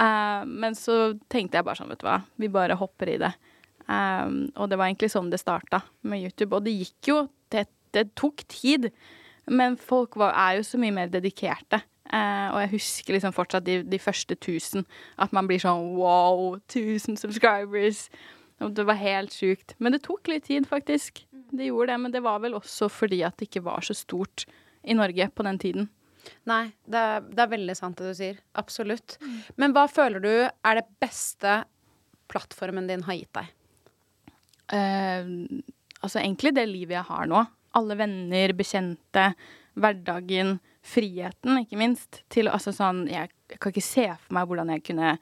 Uh, 0.00 0.42
men 0.46 0.74
så 0.78 1.14
tenkte 1.30 1.58
jeg 1.58 1.66
bare 1.66 1.78
sånn, 1.78 1.90
vet 1.92 2.02
du 2.02 2.08
hva, 2.08 2.20
vi 2.40 2.50
bare 2.52 2.78
hopper 2.78 3.12
i 3.14 3.18
det. 3.22 3.32
Um, 3.84 4.46
og 4.56 4.70
det 4.70 4.78
var 4.80 4.88
egentlig 4.88 5.10
sånn 5.12 5.30
det 5.32 5.42
starta 5.42 5.82
med 6.08 6.24
YouTube. 6.24 6.54
Og 6.56 6.64
det 6.66 6.76
gikk 6.76 7.10
jo 7.12 7.18
Det, 7.52 7.68
det 7.94 8.08
tok 8.18 8.42
tid. 8.50 8.88
Men 9.46 9.76
folk 9.76 10.16
var, 10.18 10.32
er 10.34 10.58
jo 10.58 10.64
så 10.66 10.80
mye 10.80 10.94
mer 10.94 11.10
dedikerte. 11.12 11.82
Uh, 12.08 12.48
og 12.54 12.58
jeg 12.62 12.72
husker 12.72 13.14
liksom 13.14 13.34
fortsatt 13.36 13.66
de, 13.66 13.82
de 13.86 14.00
første 14.00 14.34
tusen. 14.34 14.86
At 15.20 15.34
man 15.36 15.46
blir 15.46 15.62
sånn 15.62 15.94
wow, 15.98 16.56
1000 16.64 17.20
subscribers. 17.20 18.08
Og 18.64 18.74
det 18.74 18.86
var 18.88 18.98
helt 18.98 19.34
sjukt. 19.36 19.76
Men 19.78 19.94
det 19.94 20.02
tok 20.06 20.32
litt 20.32 20.48
tid, 20.48 20.66
faktisk. 20.70 21.22
Det 21.54 21.68
gjorde 21.68 21.92
det, 21.92 21.98
Men 22.02 22.14
det 22.14 22.22
var 22.24 22.40
vel 22.42 22.56
også 22.58 22.88
fordi 22.92 23.22
at 23.26 23.36
det 23.38 23.48
ikke 23.48 23.64
var 23.66 23.84
så 23.86 23.96
stort 23.96 24.46
i 24.82 24.96
Norge 24.96 25.28
på 25.32 25.46
den 25.46 25.60
tiden. 25.62 25.88
Nei, 26.48 26.72
det 26.88 27.00
er, 27.00 27.24
det 27.28 27.42
er 27.44 27.52
veldig 27.52 27.76
sant 27.76 28.00
det 28.00 28.12
du 28.12 28.16
sier. 28.16 28.40
Absolutt. 28.60 29.18
Men 29.60 29.74
hva 29.76 29.86
føler 29.90 30.24
du 30.24 30.32
er 30.32 30.78
det 30.78 30.86
beste 31.02 31.62
plattformen 32.32 32.88
din 32.88 33.04
har 33.06 33.18
gitt 33.18 33.36
deg? 33.36 33.50
Eh, 34.72 35.32
altså 36.00 36.22
egentlig 36.22 36.54
det 36.56 36.66
livet 36.70 36.98
jeg 36.98 37.08
har 37.10 37.28
nå. 37.30 37.44
Alle 37.76 37.98
venner, 37.98 38.54
bekjente, 38.56 39.30
hverdagen, 39.74 40.58
friheten, 40.84 41.62
ikke 41.64 41.80
minst. 41.80 42.22
Til 42.32 42.50
altså 42.52 42.74
sånn 42.74 43.06
Jeg, 43.10 43.32
jeg 43.50 43.60
kan 43.60 43.74
ikke 43.74 43.84
se 43.84 44.08
for 44.12 44.36
meg 44.36 44.48
hvordan 44.48 44.72
jeg 44.74 44.84
kunne 44.90 45.16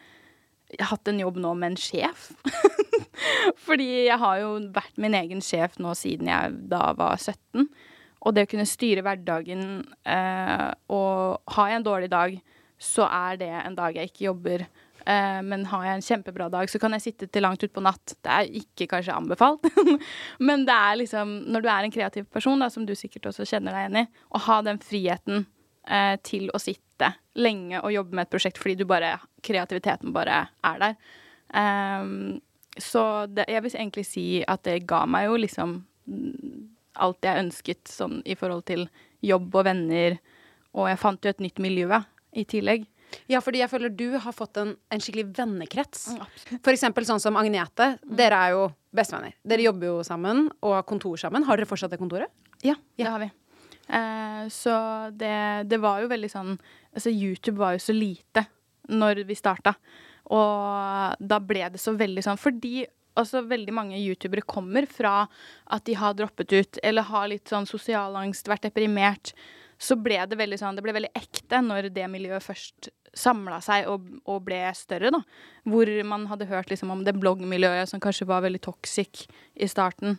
hatt 0.80 1.11
en 1.11 1.20
jobb 1.20 1.38
nå 1.42 1.52
med 1.59 1.74
en 1.74 1.80
sjef. 1.80 2.30
Fordi 3.66 3.88
jeg 4.07 4.18
har 4.22 4.38
jo 4.42 4.53
vært 4.75 5.01
min 5.01 5.16
egen 5.18 5.42
sjef 5.44 5.79
nå 5.83 5.94
siden 5.98 6.31
jeg 6.31 6.55
da 6.72 6.92
var 6.98 7.18
17. 7.20 7.66
Og 8.22 8.37
det 8.37 8.46
å 8.46 8.53
kunne 8.53 8.68
styre 8.68 9.03
hverdagen 9.03 9.83
eh, 10.07 10.68
Og 10.94 11.55
har 11.57 11.70
jeg 11.70 11.81
en 11.81 11.87
dårlig 11.87 12.11
dag, 12.12 12.37
så 12.83 13.07
er 13.11 13.38
det 13.40 13.51
en 13.62 13.77
dag 13.79 13.96
jeg 13.98 14.11
ikke 14.11 14.29
jobber. 14.29 14.64
Eh, 15.07 15.40
men 15.46 15.64
har 15.70 15.87
jeg 15.87 15.98
en 15.98 16.05
kjempebra 16.07 16.48
dag, 16.53 16.70
så 16.70 16.79
kan 16.83 16.94
jeg 16.96 17.07
sitte 17.07 17.29
til 17.31 17.44
langt 17.44 17.62
utpå 17.66 17.83
natt. 17.83 18.14
Det 18.22 18.37
er 18.37 18.53
ikke 18.62 18.88
kanskje 18.92 19.16
anbefalt, 19.16 19.66
men 20.46 20.66
det 20.68 20.77
er 20.77 21.01
liksom 21.01 21.35
Når 21.51 21.64
du 21.64 21.68
er 21.68 21.88
en 21.88 21.94
kreativ 21.94 22.29
person, 22.31 22.62
da, 22.62 22.70
som 22.70 22.87
du 22.87 22.94
sikkert 22.98 23.27
også 23.33 23.46
kjenner 23.48 23.75
deg 23.75 23.88
igjen 23.88 24.05
i, 24.05 24.22
å 24.31 24.44
ha 24.46 24.61
den 24.66 24.79
friheten 24.83 25.44
eh, 25.88 26.14
til 26.22 26.48
å 26.55 26.62
sitte 26.62 27.12
lenge 27.35 27.81
og 27.83 27.94
jobbe 27.94 28.14
med 28.14 28.29
et 28.29 28.35
prosjekt 28.35 28.61
fordi 28.62 28.77
du 28.79 28.87
bare 28.87 29.16
Kreativiteten 29.42 30.12
bare 30.14 30.44
er 30.62 30.77
der. 30.79 30.98
Ehm, 31.59 32.38
så 32.80 33.26
det, 33.28 33.46
jeg 33.52 33.64
vil 33.64 33.74
egentlig 33.76 34.06
si 34.08 34.26
at 34.48 34.62
det 34.64 34.85
ga 34.88 35.02
meg 35.11 35.26
jo 35.28 35.40
liksom 35.40 35.74
mm, 36.08 36.62
alt 37.04 37.26
jeg 37.26 37.44
ønsket 37.46 37.90
sånn 37.90 38.20
i 38.24 38.37
forhold 38.38 38.64
til 38.70 38.87
jobb 39.24 39.52
og 39.61 39.66
venner. 39.68 40.16
Og 40.72 40.88
jeg 40.88 41.00
fant 41.00 41.24
jo 41.24 41.32
et 41.32 41.44
nytt 41.44 41.61
miljø 41.62 42.00
i 42.32 42.46
tillegg. 42.48 42.87
Ja, 43.28 43.42
fordi 43.44 43.61
jeg 43.61 43.68
føler 43.68 43.92
du 43.92 44.16
har 44.16 44.32
fått 44.32 44.56
en, 44.61 44.72
en 44.88 45.02
skikkelig 45.02 45.35
vennekrets. 45.37 46.06
For 46.64 46.72
eksempel 46.72 47.04
sånn 47.08 47.20
som 47.20 47.37
Agnete. 47.37 47.96
Dere 48.08 48.38
er 48.38 48.54
jo 48.56 48.64
bestevenner. 48.94 49.37
Dere 49.44 49.66
jobber 49.66 49.90
jo 49.90 49.98
sammen 50.06 50.46
og 50.62 50.78
har 50.78 50.88
kontor 50.88 51.20
sammen. 51.20 51.44
Har 51.48 51.61
dere 51.61 51.68
fortsatt 51.68 51.92
det 51.92 52.00
kontoret? 52.00 52.32
Ja, 52.64 52.78
det 52.96 53.08
har 53.08 53.20
vi. 53.20 53.28
Eh, 53.92 54.44
så 54.54 54.74
det, 55.12 55.68
det 55.68 55.80
var 55.82 56.00
jo 56.00 56.11
veldig 56.12 56.28
sånn 56.30 56.52
Altså, 56.92 57.11
YouTube 57.11 57.56
var 57.58 57.72
jo 57.74 57.80
så 57.82 57.94
lite 57.96 58.44
når 58.92 59.24
vi 59.28 59.37
starta. 59.38 59.74
Og 60.33 61.16
da 61.18 61.38
ble 61.42 61.66
det 61.74 61.81
så 61.83 61.96
veldig 61.98 62.22
sånn 62.22 62.38
Fordi 62.38 62.85
også 63.18 63.42
veldig 63.44 63.72
mange 63.74 63.98
youtubere 63.98 64.44
kommer 64.46 64.87
fra 64.88 65.26
at 65.66 65.85
de 65.88 65.96
har 65.98 66.14
droppet 66.16 66.55
ut 66.55 66.78
eller 66.83 67.09
har 67.11 67.26
litt 67.28 67.50
sånn 67.50 67.66
sosial 67.68 68.16
angst, 68.16 68.48
vært 68.48 68.68
deprimert. 68.70 69.35
Så 69.83 69.98
ble 69.98 70.20
det 70.31 70.38
veldig 70.38 70.61
sånn 70.61 70.78
Det 70.78 70.85
ble 70.85 70.94
veldig 70.94 71.12
ekte 71.18 71.61
når 71.64 71.90
det 71.92 72.09
miljøet 72.09 72.44
først 72.44 72.92
samla 73.12 73.59
seg 73.61 73.90
og, 73.92 74.07
og 74.24 74.40
ble 74.46 74.62
større, 74.76 75.11
da. 75.12 75.20
Hvor 75.68 75.90
man 76.09 76.24
hadde 76.31 76.48
hørt 76.48 76.70
liksom 76.72 76.94
om 76.94 77.02
det 77.05 77.18
bloggmiljøet 77.20 77.90
som 77.90 78.00
kanskje 78.00 78.28
var 78.31 78.44
veldig 78.46 78.62
toxic 78.64 79.26
i 79.52 79.68
starten. 79.68 80.16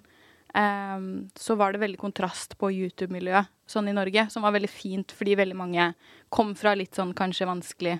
Um, 0.53 1.31
så 1.33 1.55
var 1.57 1.73
det 1.73 1.81
veldig 1.81 1.97
kontrast 1.97 2.53
på 2.61 2.69
YouTube-miljøet 2.69 3.49
sånn 3.65 3.89
i 3.89 3.95
Norge, 3.95 4.27
som 4.29 4.45
var 4.45 4.53
veldig 4.53 4.69
fint 4.69 5.09
fordi 5.17 5.33
veldig 5.39 5.57
mange 5.57 5.87
kom 6.29 6.51
fra 6.53 6.75
litt 6.77 6.93
sånn 6.93 7.15
kanskje 7.17 7.49
vanskelig 7.49 7.95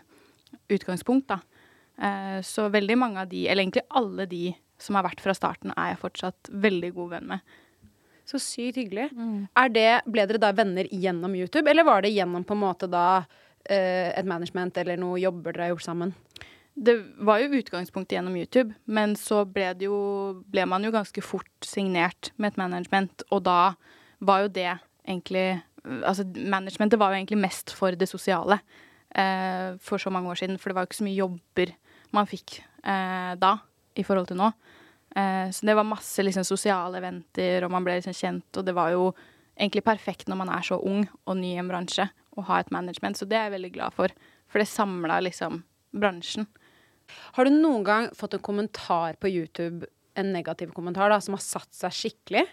utgangspunkt, 0.71 1.31
da. 1.31 1.39
Eh, 1.97 2.41
så 2.41 2.67
veldig 2.73 2.97
mange 2.97 3.21
av 3.21 3.29
de, 3.29 3.45
eller 3.47 3.63
egentlig 3.65 3.85
alle 3.89 4.25
de 4.29 4.45
som 4.81 4.97
har 4.97 5.05
vært 5.05 5.21
fra 5.23 5.35
starten, 5.37 5.73
er 5.77 5.93
jeg 5.93 6.01
fortsatt 6.01 6.49
veldig 6.63 6.91
god 6.95 7.11
venn 7.15 7.29
med. 7.35 7.53
Så 8.27 8.39
sykt 8.39 8.79
hyggelig. 8.79 9.09
Er 9.59 9.71
det, 9.71 9.89
ble 10.07 10.25
dere 10.27 10.41
da 10.41 10.53
venner 10.55 10.87
gjennom 10.91 11.35
YouTube, 11.35 11.67
eller 11.69 11.87
var 11.87 12.03
det 12.03 12.13
gjennom 12.15 12.45
på 12.47 12.55
en 12.55 12.63
måte 12.63 12.87
da 12.91 13.23
eh, 13.67 14.11
et 14.15 14.27
management 14.27 14.79
eller 14.79 14.99
noe 14.99 15.19
jobber 15.21 15.53
dere 15.53 15.67
har 15.67 15.73
gjort 15.75 15.87
sammen? 15.89 16.15
Det 16.73 16.95
var 17.21 17.43
jo 17.43 17.59
utgangspunktet 17.59 18.15
gjennom 18.17 18.37
YouTube, 18.39 18.73
men 18.85 19.13
så 19.19 19.43
ble, 19.45 19.67
det 19.77 19.85
jo, 19.85 19.99
ble 20.49 20.65
man 20.65 20.85
jo 20.85 20.93
ganske 20.95 21.21
fort 21.21 21.67
signert 21.67 22.31
med 22.37 22.53
et 22.53 22.63
management, 22.63 23.27
og 23.29 23.43
da 23.45 23.75
var 24.23 24.47
jo 24.47 24.57
det 24.61 24.71
egentlig 25.07 25.61
Altså, 25.83 26.23
managementet 26.23 26.95
var 26.95 27.11
jo 27.11 27.17
egentlig 27.17 27.41
mest 27.43 27.73
for 27.75 27.91
det 27.99 28.07
sosiale 28.07 28.55
eh, 29.15 29.76
for 29.82 30.02
så 30.02 30.12
mange 30.13 30.32
år 30.32 30.41
siden, 30.41 30.60
for 30.60 30.69
det 30.69 30.78
var 30.78 30.86
jo 30.86 30.91
ikke 30.91 31.02
så 31.02 31.08
mye 31.08 31.19
jobber 31.19 31.73
man 32.13 32.30
fikk 32.30 32.60
eh, 32.62 33.34
da 33.41 33.56
i 33.97 34.06
forhold 34.06 34.30
til 34.30 34.39
nå. 34.39 34.49
Eh, 35.15 35.49
så 35.54 35.69
det 35.69 35.78
var 35.78 35.88
masse 35.88 36.26
liksom, 36.26 36.45
sosiale 36.47 36.99
eventer, 37.02 37.65
og 37.65 37.73
man 37.73 37.86
ble 37.86 37.99
liksom 37.99 38.17
kjent, 38.17 38.49
og 38.58 38.67
det 38.67 38.76
var 38.78 38.93
jo 38.93 39.12
egentlig 39.54 39.86
perfekt 39.86 40.30
når 40.30 40.39
man 40.41 40.52
er 40.54 40.65
så 40.65 40.80
ung 40.82 41.06
og 41.23 41.38
ny 41.38 41.54
i 41.54 41.62
en 41.62 41.69
bransje, 41.69 42.08
å 42.34 42.45
ha 42.47 42.60
et 42.60 42.71
management, 42.73 43.19
så 43.19 43.28
det 43.30 43.38
er 43.38 43.47
jeg 43.47 43.58
veldig 43.60 43.73
glad 43.76 43.93
for. 43.93 44.13
For 44.49 44.62
det 44.62 44.69
samla 44.71 45.19
liksom 45.21 45.62
bransjen. 45.93 46.47
Har 47.38 47.45
du 47.45 47.54
noen 47.54 47.84
gang 47.86 48.08
fått 48.17 48.34
en 48.34 48.41
kommentar 48.41 49.19
på 49.21 49.30
YouTube, 49.30 49.86
en 50.17 50.32
negativ 50.34 50.71
kommentar, 50.73 51.13
da, 51.13 51.19
som 51.21 51.38
har 51.38 51.43
satt 51.45 51.69
seg 51.78 51.93
skikkelig? 51.93 52.45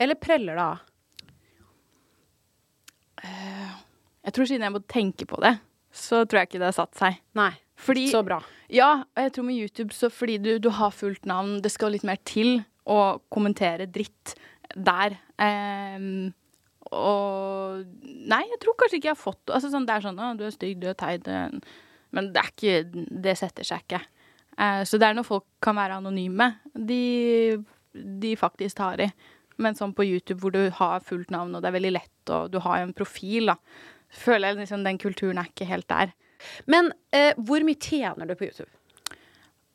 Eller 0.00 0.20
preller 0.20 0.58
det 0.58 0.66
av? 0.66 0.88
Jeg 4.22 4.34
tror 4.34 4.48
siden 4.48 4.66
jeg 4.66 4.74
må 4.74 4.82
tenke 4.90 5.26
på 5.28 5.38
det, 5.42 5.56
så 5.92 6.24
tror 6.24 6.42
jeg 6.42 6.50
ikke 6.50 6.62
det 6.62 6.70
har 6.70 6.78
satt 6.78 6.98
seg. 6.98 7.20
Nei. 7.38 7.52
Fordi, 7.82 8.06
Så 8.12 8.22
bra. 8.24 8.38
Ja, 8.72 9.04
og 9.04 9.24
jeg 9.24 9.32
tror 9.34 9.46
med 9.48 9.58
YouTube 9.58 9.94
så 9.94 10.08
fordi 10.12 10.38
du, 10.40 10.52
du 10.62 10.70
har 10.72 10.94
fullt 10.94 11.26
navn, 11.28 11.58
det 11.64 11.72
skal 11.74 11.92
litt 11.94 12.06
mer 12.06 12.20
til 12.28 12.62
å 12.88 13.18
kommentere 13.32 13.88
dritt 13.90 14.34
der. 14.72 15.18
Um, 15.36 16.32
og 16.92 17.82
Nei, 18.02 18.42
jeg 18.50 18.60
tror 18.62 18.76
kanskje 18.78 18.98
ikke 18.98 19.08
jeg 19.10 19.16
har 19.16 19.20
fått 19.20 19.52
altså 19.54 19.70
sånn, 19.72 19.86
Det 19.88 19.94
er 19.94 20.04
sånn 20.04 20.18
'Å, 20.20 20.32
du 20.36 20.44
er 20.44 20.54
stygg, 20.54 20.80
du 20.80 20.88
er 20.90 20.96
teit', 20.98 21.28
men 22.12 22.32
det 22.32 22.42
er 22.42 22.50
ikke 22.52 23.04
Det 23.24 23.36
setter 23.38 23.64
seg 23.64 23.84
ikke. 23.84 24.02
Uh, 24.58 24.82
så 24.84 24.98
det 25.00 25.08
er 25.08 25.16
når 25.16 25.26
folk 25.26 25.46
kan 25.64 25.76
være 25.76 25.96
anonyme, 26.00 26.52
de, 26.76 27.64
de 27.94 28.34
faktisk 28.36 28.76
tar 28.76 29.00
i. 29.00 29.08
Men 29.58 29.74
sånn 29.74 29.94
på 29.96 30.04
YouTube 30.04 30.40
hvor 30.40 30.52
du 30.52 30.70
har 30.70 31.00
fullt 31.00 31.32
navn, 31.32 31.54
og 31.54 31.62
det 31.62 31.70
er 31.70 31.78
veldig 31.78 31.92
lett, 31.92 32.30
og 32.30 32.52
du 32.52 32.58
har 32.60 32.82
en 32.82 32.92
profil, 32.92 33.52
da, 33.52 33.56
føler 34.12 34.50
jeg 34.52 34.62
liksom 34.62 34.84
den 34.86 35.00
kulturen 35.00 35.40
er 35.40 35.50
ikke 35.50 35.68
helt 35.68 35.88
der. 35.90 36.12
Men 36.70 36.92
eh, 37.14 37.32
hvor 37.38 37.64
mye 37.66 37.78
tjener 37.78 38.28
du 38.28 38.34
på 38.36 38.48
YouTube? 38.48 38.70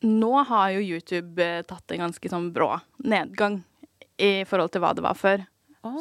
Nå 0.06 0.34
har 0.50 0.72
jo 0.76 0.84
YouTube 0.84 1.42
eh, 1.44 1.64
tatt 1.66 1.92
en 1.92 2.06
ganske 2.06 2.30
sånn 2.30 2.52
brå 2.54 2.70
nedgang 3.08 3.62
i 4.18 4.44
forhold 4.50 4.74
til 4.74 4.84
hva 4.84 4.94
det 4.98 5.06
var 5.06 5.18
før. 5.18 5.46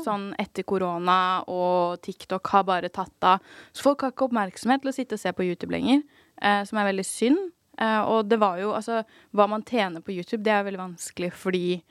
Sånn 0.02 0.30
etter 0.40 0.64
korona 0.66 1.44
og 1.52 2.00
TikTok 2.02 2.48
har 2.50 2.64
bare 2.66 2.90
tatt 2.90 3.26
av. 3.28 3.44
Så 3.70 3.84
folk 3.86 4.02
har 4.02 4.14
ikke 4.14 4.26
oppmerksomhet 4.26 4.82
til 4.82 4.90
å 4.90 4.96
sitte 4.96 5.18
og 5.18 5.22
se 5.22 5.32
på 5.36 5.46
YouTube 5.46 5.74
lenger, 5.74 6.02
eh, 6.42 6.62
som 6.66 6.80
er 6.80 6.88
veldig 6.90 7.06
synd. 7.06 7.52
Eh, 7.78 8.00
og 8.02 8.26
det 8.30 8.38
var 8.40 8.56
jo 8.56 8.70
altså 8.72 9.02
Hva 9.36 9.44
man 9.52 9.62
tjener 9.62 10.00
på 10.00 10.14
YouTube, 10.14 10.42
det 10.42 10.52
er 10.54 10.64
veldig 10.64 10.80
vanskelig 10.80 11.28
fordi 11.36 11.82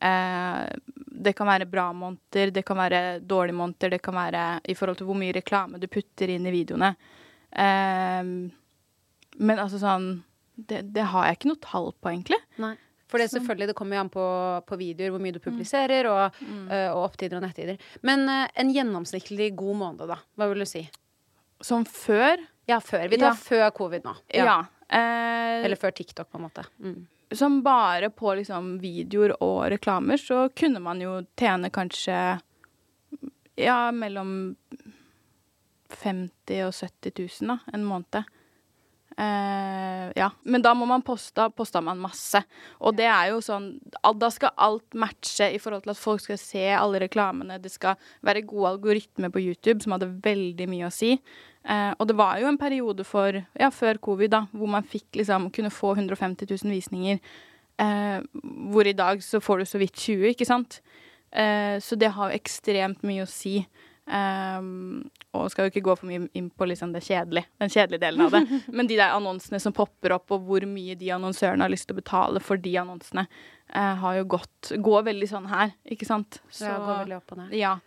eh, 0.00 0.66
det 1.24 1.32
kan 1.38 1.48
være 1.48 1.68
bra 1.70 1.88
måneder, 1.96 2.52
det 2.54 2.64
kan 2.66 2.78
være 2.78 3.02
dårlige 3.20 3.56
måneder, 3.56 3.94
det 3.94 4.02
kan 4.02 4.16
være 4.16 4.44
i 4.68 4.74
forhold 4.74 4.98
til 5.00 5.08
hvor 5.08 5.18
mye 5.18 5.34
reklame 5.36 5.80
du 5.80 5.88
putter 5.88 6.32
inn 6.34 6.46
i 6.46 6.54
videoene. 6.54 6.94
Eh, 7.50 8.22
men 9.34 9.58
altså 9.58 9.80
sånn 9.82 10.08
det, 10.54 10.84
det 10.94 11.06
har 11.10 11.26
jeg 11.26 11.38
ikke 11.38 11.50
noe 11.50 11.62
tall 11.62 11.88
på, 11.98 12.10
egentlig. 12.12 12.38
Nei. 12.62 12.76
For 13.10 13.20
det, 13.20 13.28
selvfølgelig, 13.30 13.68
det 13.70 13.76
kommer 13.78 13.98
jo 13.98 14.02
an 14.04 14.10
på, 14.10 14.26
på 14.66 14.76
videoer, 14.80 15.12
hvor 15.14 15.22
mye 15.22 15.34
du 15.34 15.40
publiserer, 15.42 16.06
og, 16.10 16.38
uh, 16.42 16.90
og 16.94 17.00
opptider 17.04 17.38
og 17.38 17.44
nettider. 17.44 17.78
Men 18.06 18.24
uh, 18.30 18.46
en 18.58 18.72
gjennomsnittlig 18.74 19.52
god 19.58 19.80
måned, 19.82 20.06
da? 20.10 20.16
Hva 20.38 20.48
vil 20.50 20.64
du 20.64 20.68
si? 20.68 20.82
Som 21.62 21.84
før. 21.86 22.42
Ja, 22.70 22.80
før. 22.82 23.06
Vi 23.12 23.20
tar 23.20 23.34
Ja. 23.34 23.36
før 23.38 23.66
covid 23.76 24.06
nå. 24.06 24.14
Ja. 24.34 24.56
Eh, 24.88 25.64
Eller 25.64 25.76
før 25.80 25.94
TikTok, 25.96 26.30
på 26.30 26.38
en 26.38 26.44
måte. 26.46 26.64
Mm. 26.80 27.06
Som 27.38 27.62
bare 27.64 28.10
på 28.10 28.34
liksom 28.38 28.76
videoer 28.82 29.36
og 29.42 29.70
reklamer, 29.72 30.20
så 30.20 30.48
kunne 30.56 30.82
man 30.82 31.00
jo 31.02 31.20
tjene 31.38 31.70
kanskje 31.74 32.18
ja, 33.60 33.78
mellom 33.94 34.54
50 35.94 36.64
og 36.66 36.74
70 36.74 37.12
000 37.18 37.52
da, 37.52 37.58
en 37.72 37.86
måned. 37.86 38.24
Eh, 39.16 40.12
ja. 40.16 40.30
Men 40.42 40.62
da 40.62 40.72
må 40.74 40.86
man 40.90 41.02
poste, 41.06 41.46
posta 41.54 41.80
man 41.84 42.00
masse. 42.02 42.40
Og 42.82 42.96
det 42.98 43.06
er 43.06 43.28
jo 43.30 43.38
sånn 43.44 43.68
Da 44.18 44.30
skal 44.34 44.56
alt 44.58 44.96
matche 44.98 45.52
i 45.54 45.60
forhold 45.62 45.84
til 45.84 45.92
at 45.94 46.00
folk 46.00 46.24
skal 46.24 46.40
se 46.40 46.64
alle 46.74 47.02
reklamene. 47.04 47.60
Det 47.62 47.70
skal 47.72 48.00
være 48.26 48.46
god 48.48 48.72
algoritme 48.74 49.30
på 49.30 49.42
YouTube, 49.44 49.80
som 49.84 49.94
hadde 49.94 50.10
veldig 50.24 50.68
mye 50.70 50.88
å 50.88 50.94
si. 50.94 51.14
Eh, 51.64 51.92
og 51.98 52.08
det 52.10 52.16
var 52.18 52.38
jo 52.40 52.50
en 52.50 52.60
periode 52.60 53.06
for, 53.08 53.40
ja, 53.60 53.70
før 53.72 54.00
covid 54.04 54.34
da, 54.34 54.44
hvor 54.52 54.70
man 54.70 54.86
fikk 54.86 55.20
liksom, 55.20 55.48
kunne 55.54 55.72
få 55.72 55.94
150 55.96 56.50
000 56.50 56.74
visninger. 56.74 57.22
Eh, 57.80 58.20
hvor 58.70 58.86
i 58.86 58.96
dag 58.96 59.22
så 59.24 59.40
får 59.42 59.62
du 59.62 59.70
så 59.70 59.80
vidt 59.82 59.96
20, 59.96 60.34
ikke 60.34 60.48
sant? 60.48 60.80
Eh, 61.32 61.80
så 61.82 61.98
det 61.98 62.12
har 62.14 62.30
jo 62.30 62.38
ekstremt 62.38 63.02
mye 63.06 63.24
å 63.24 63.30
si. 63.30 63.60
Um, 64.04 65.06
og 65.32 65.46
skal 65.48 65.64
jo 65.64 65.72
ikke 65.72 65.86
gå 65.86 65.94
for 65.96 66.08
mye 66.10 66.26
inn 66.36 66.50
på 66.52 66.66
liksom 66.68 66.90
det 66.92 67.00
kjedelige, 67.06 67.48
den 67.62 67.70
kjedelige 67.72 68.02
delen 68.02 68.26
av 68.26 68.34
det. 68.36 68.42
Men 68.76 68.88
de 68.90 68.98
der 69.00 69.14
annonsene 69.16 69.60
som 69.62 69.72
popper 69.74 70.18
opp, 70.18 70.34
og 70.36 70.44
hvor 70.44 70.66
mye 70.68 70.96
de 71.00 71.08
annonsørene 71.16 71.64
har 71.64 71.72
lyst 71.72 71.88
til 71.88 71.96
å 71.96 72.02
betale 72.02 72.42
for 72.44 72.60
de 72.60 72.74
annonsene, 72.82 73.24
eh, 73.72 73.94
har 74.02 74.18
jo 74.20 74.26
gått 74.36 74.74
Går 74.84 75.06
veldig 75.08 75.28
sånn 75.28 75.48
her, 75.48 75.72
ikke 75.88 76.08
sant? 76.08 76.42
Så 76.52 76.68
ja, 76.68 76.76
går 76.80 77.00
veldig 77.04 77.16
opp 77.16 77.34
og 77.34 77.40
ned. 77.40 77.56
Ja. 77.56 77.78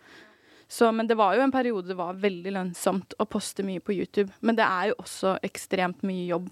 Så, 0.68 0.90
men 0.92 1.08
det 1.08 1.16
var 1.16 1.36
jo 1.36 1.42
en 1.42 1.52
periode 1.52 1.88
det 1.88 1.96
var 1.96 2.18
veldig 2.20 2.52
lønnsomt 2.52 3.16
å 3.16 3.26
poste 3.28 3.64
mye 3.64 3.80
på 3.80 3.96
YouTube. 3.96 4.28
Men 4.44 4.58
det 4.58 4.66
er 4.66 4.90
jo 4.90 4.98
også 5.00 5.38
ekstremt 5.46 6.04
mye 6.06 6.26
jobb. 6.28 6.50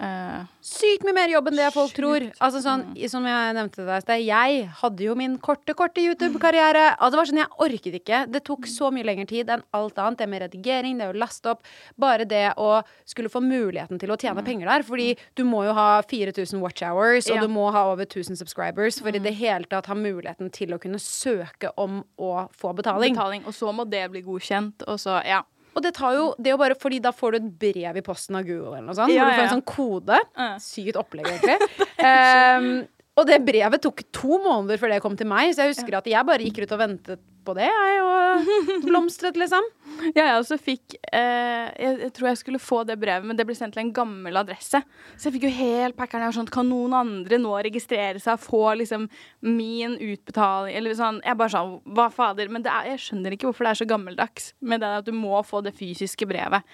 Eh, 0.00 0.44
Sykt 0.64 1.04
mye 1.04 1.12
mer 1.14 1.28
jobb 1.28 1.50
enn 1.50 1.58
det 1.60 1.66
folk 1.74 1.92
tror. 1.92 2.24
Altså 2.40 2.62
sånn, 2.64 2.84
Som 3.10 3.26
jeg 3.28 3.54
nevnte 3.54 3.84
deg 3.84 3.98
i 3.98 4.00
sted, 4.00 4.22
jeg 4.24 4.68
hadde 4.80 5.04
jo 5.04 5.14
min 5.14 5.36
korte, 5.38 5.74
korte 5.76 6.00
YouTube-karriere. 6.00 6.96
Altså, 6.96 7.10
det 7.12 7.18
var 7.20 7.28
sånn, 7.30 7.40
Jeg 7.42 7.58
orket 7.66 7.98
ikke. 8.00 8.20
Det 8.32 8.42
tok 8.44 8.66
så 8.66 8.90
mye 8.90 9.04
lengre 9.04 9.26
tid 9.28 9.50
enn 9.52 9.62
alt 9.74 9.94
annet. 10.00 10.18
Det 10.18 10.28
med 10.28 10.42
redigering, 10.42 10.98
det 10.98 11.10
å 11.12 11.18
laste 11.18 11.50
opp. 11.52 11.62
Bare 11.98 12.24
det 12.24 12.54
å 12.56 12.82
skulle 13.04 13.28
få 13.28 13.42
muligheten 13.44 14.00
til 14.00 14.08
å 14.08 14.16
tjene 14.16 14.42
penger 14.42 14.66
der. 14.66 14.82
Fordi 14.82 15.16
du 15.36 15.44
må 15.44 15.64
jo 15.66 15.74
ha 15.74 16.00
4000 16.02 16.60
watch 16.60 16.82
hours, 16.82 17.28
og 17.28 17.36
Ja. 17.36 17.40
du 17.42 17.48
må 17.48 17.70
ha 17.70 17.84
over 17.92 18.04
1000 18.06 18.36
subscribers 18.36 18.98
for 18.98 19.08
i 19.08 19.18
det 19.18 19.34
hele 19.34 19.64
tatt 19.64 19.86
ha 19.86 19.94
muligheten 19.94 20.50
til 20.50 20.68
å 20.70 20.80
kunne 20.80 20.98
søke 20.98 21.70
om 21.76 22.04
å 22.18 22.48
få 22.50 22.74
betaling. 22.74 23.14
betaling. 23.14 23.44
Og 23.46 23.52
så 23.52 23.72
må 23.74 23.88
det 23.88 24.10
bli 24.10 24.22
godkjent, 24.22 24.82
og 24.88 24.98
så 24.98 25.22
Ja. 25.24 25.42
Og 25.72 25.84
det 25.84 25.94
tar 25.96 26.16
jo 26.18 26.24
det 26.38 26.52
jo 26.52 26.58
bare 26.60 26.76
fordi 26.78 26.98
da 27.04 27.12
får 27.16 27.32
du 27.32 27.38
et 27.40 27.50
brev 27.64 27.96
i 28.00 28.04
posten 28.04 28.36
av 28.36 28.44
Google 28.48 28.74
eller 28.76 28.88
noe 28.90 28.96
sånt. 28.98 29.12
Ja, 29.14 29.24
hvor 29.24 29.32
du 29.32 29.38
får 29.40 29.46
en 29.46 29.54
sånn 29.56 29.68
kode. 29.72 30.18
Sykt 30.62 30.98
opplegg, 31.00 31.30
egentlig. 31.32 31.56
Ehm, 32.02 32.70
og 33.12 33.28
det 33.28 33.42
brevet 33.44 33.82
tok 33.84 34.00
to 34.14 34.38
måneder 34.40 34.80
før 34.80 34.94
det 34.94 35.02
kom 35.04 35.16
til 35.18 35.28
meg, 35.28 35.52
så 35.52 35.66
jeg 35.66 35.74
husker 35.74 35.98
at 35.98 36.08
jeg 36.08 36.28
bare 36.28 36.46
gikk 36.46 36.62
ut 36.64 36.72
og 36.72 36.80
ventet 36.80 37.20
på 37.42 37.54
det, 37.58 37.66
jeg, 37.66 37.98
og 38.06 38.86
blomstret, 38.86 39.36
liksom. 39.36 39.66
Ja, 40.16 40.24
jeg 40.24 40.38
også 40.40 40.56
fikk 40.58 40.96
eh, 41.12 41.68
jeg, 41.76 41.98
jeg 42.06 42.12
tror 42.16 42.28
jeg 42.30 42.38
skulle 42.40 42.60
få 42.62 42.80
det 42.88 42.96
brevet, 43.02 43.26
men 43.28 43.36
det 43.38 43.44
ble 43.46 43.54
sendt 43.58 43.76
til 43.76 43.82
en 43.84 43.92
gammel 43.94 44.38
adresse. 44.40 44.80
Så 45.14 45.28
jeg 45.28 45.36
fikk 45.36 45.46
jo 45.46 45.52
helt 45.58 45.98
packeren. 45.98 46.24
Jeg 46.24 46.32
var 46.32 46.38
sånn, 46.38 46.50
Kan 46.54 46.70
noen 46.70 46.96
andre 46.96 47.38
nå 47.42 47.52
registrere 47.66 48.22
seg 48.22 48.38
og 48.38 48.42
få 48.46 48.62
liksom 48.80 49.06
min 49.44 49.94
utbetaling 50.00 50.74
Eller 50.78 50.96
sånn. 50.98 51.20
Jeg 51.26 51.38
bare 51.38 51.52
sånn 51.54 51.76
Hva 51.94 52.08
fader? 52.14 52.50
Men 52.52 52.64
det 52.64 52.72
er, 52.72 52.90
jeg 52.94 53.04
skjønner 53.04 53.36
ikke 53.36 53.50
hvorfor 53.50 53.68
det 53.68 53.74
er 53.74 53.82
så 53.82 53.90
gammeldags 53.92 54.50
med 54.64 54.82
det 54.82 54.90
at 55.02 55.06
du 55.06 55.14
må 55.16 55.38
få 55.46 55.62
det 55.64 55.76
fysiske 55.78 56.26
brevet 56.30 56.66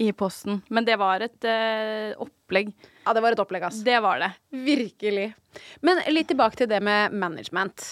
i 0.00 0.12
posten. 0.16 0.60
Men 0.72 0.86
det 0.88 0.96
var 1.00 1.22
et 1.24 1.44
eh, 1.48 2.12
opplegg. 2.20 2.72
Ja, 3.04 3.12
det 3.14 3.22
var 3.24 3.34
et 3.34 3.42
opplegg, 3.42 3.66
ass. 3.68 3.82
Det 3.84 3.98
var 4.02 4.22
det. 4.22 4.30
Virkelig. 4.50 5.32
Men 5.84 6.00
litt 6.12 6.30
tilbake 6.32 6.58
til 6.62 6.70
det 6.70 6.80
med 6.84 7.12
management. 7.12 7.84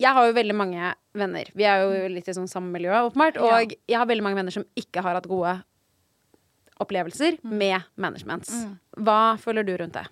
Jeg 0.00 0.16
har 0.16 0.28
jo 0.28 0.36
veldig 0.36 0.56
mange 0.56 0.92
venner. 1.16 1.50
Vi 1.56 1.66
er 1.68 1.82
jo 1.84 2.12
litt 2.12 2.28
i 2.30 2.36
sånn 2.36 2.48
samme 2.48 2.72
miljø, 2.72 2.92
åpenbart. 3.08 3.40
Og 3.42 3.74
jeg 3.74 3.98
har 3.98 4.08
veldig 4.08 4.24
mange 4.24 4.40
venner 4.40 4.54
som 4.54 4.64
ikke 4.78 5.02
har 5.04 5.18
hatt 5.18 5.28
gode 5.28 5.58
opplevelser 6.80 7.40
med 7.44 7.84
management. 8.00 8.48
Hva 8.96 9.36
føler 9.40 9.66
du 9.66 9.74
rundt 9.76 9.98
det? 9.98 10.06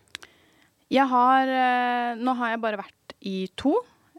Jeg 0.92 1.04
har 1.08 1.50
eh, 1.52 2.18
Nå 2.20 2.32
har 2.38 2.54
jeg 2.54 2.60
bare 2.64 2.80
vært 2.80 3.16
i 3.28 3.38
to. 3.60 3.74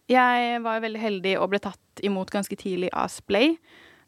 Jeg 0.10 0.62
var 0.66 0.82
veldig 0.82 1.02
heldig 1.02 1.36
og 1.42 1.52
ble 1.52 1.62
tatt 1.62 2.02
imot 2.06 2.32
ganske 2.34 2.56
tidlig 2.58 2.90
av 2.98 3.12
Splay, 3.14 3.56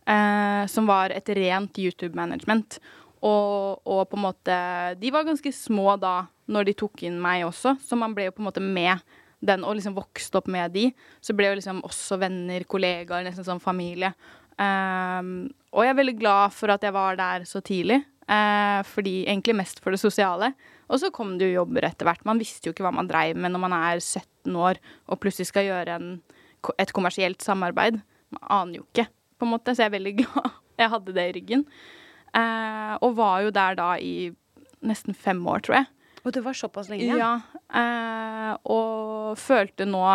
eh, 0.07 0.63
som 0.71 0.89
var 0.89 1.13
et 1.15 1.29
rent 1.37 1.77
YouTube-management. 1.77 2.79
Og, 3.21 3.81
og 3.85 4.07
på 4.09 4.17
en 4.17 4.23
måte 4.23 4.53
De 4.97 5.11
var 5.13 5.27
ganske 5.27 5.51
små 5.53 5.93
da, 6.01 6.23
når 6.49 6.71
de 6.71 6.77
tok 6.79 7.03
inn 7.05 7.19
meg 7.21 7.45
også, 7.45 7.75
så 7.85 7.97
man 7.99 8.15
ble 8.17 8.25
jo 8.27 8.33
på 8.33 8.41
en 8.41 8.47
måte 8.49 8.63
med 8.63 9.03
den 9.45 9.65
og 9.65 9.75
liksom 9.77 9.95
vokste 9.97 10.37
opp 10.37 10.49
med 10.51 10.73
de. 10.73 10.89
Så 11.21 11.33
ble 11.37 11.49
jo 11.49 11.57
liksom 11.59 11.81
også 11.85 12.19
venner, 12.21 12.65
kollegaer, 12.69 13.25
nesten 13.25 13.45
sånn 13.45 13.61
familie. 13.61 14.13
Um, 14.61 15.49
og 15.73 15.85
jeg 15.85 15.93
er 15.93 15.97
veldig 15.97 16.17
glad 16.19 16.53
for 16.53 16.73
at 16.73 16.83
jeg 16.85 16.93
var 16.93 17.17
der 17.17 17.47
så 17.49 17.61
tidlig. 17.65 18.03
eh, 18.27 18.81
fordi 18.85 19.25
Egentlig 19.25 19.55
mest 19.55 19.79
for 19.81 19.91
det 19.91 19.99
sosiale. 19.99 20.53
Og 20.89 20.99
så 20.99 21.09
kom 21.11 21.37
det 21.37 21.49
jo 21.49 21.61
jobber 21.61 21.87
etter 21.87 22.05
hvert. 22.05 22.25
Man 22.25 22.39
visste 22.39 22.67
jo 22.67 22.73
ikke 22.73 22.83
hva 22.83 22.93
man 22.93 23.07
dreiv 23.07 23.35
med 23.35 23.51
når 23.51 23.63
man 23.63 23.73
er 23.73 23.99
17 23.99 24.55
år 24.55 24.77
og 25.07 25.19
plutselig 25.19 25.47
skal 25.47 25.65
gjøre 25.65 25.95
en, 25.95 26.21
et 26.77 26.93
kommersielt 26.93 27.41
samarbeid. 27.41 28.01
Man 28.35 28.43
aner 28.49 28.81
jo 28.81 28.85
ikke, 28.89 29.07
på 29.41 29.47
en 29.47 29.53
måte. 29.55 29.73
Så 29.75 29.83
jeg 29.83 29.91
er 29.91 29.97
veldig 29.97 30.13
glad 30.21 30.51
jeg 30.81 30.93
hadde 30.93 31.15
det 31.17 31.25
i 31.29 31.33
ryggen. 31.39 31.65
Eh, 32.37 32.93
og 33.03 33.17
var 33.17 33.41
jo 33.45 33.51
der 33.55 33.75
da 33.79 33.89
i 34.01 34.29
nesten 34.87 35.13
fem 35.17 35.41
år, 35.51 35.65
tror 35.65 35.81
jeg. 35.81 35.89
Og 36.21 36.33
det 36.35 36.43
var 36.45 36.57
såpass 36.57 36.89
lenge? 36.89 37.17
Ja. 37.17 37.33
eh, 37.73 38.53
og 38.69 39.35
følte 39.41 39.87
nå 39.89 40.05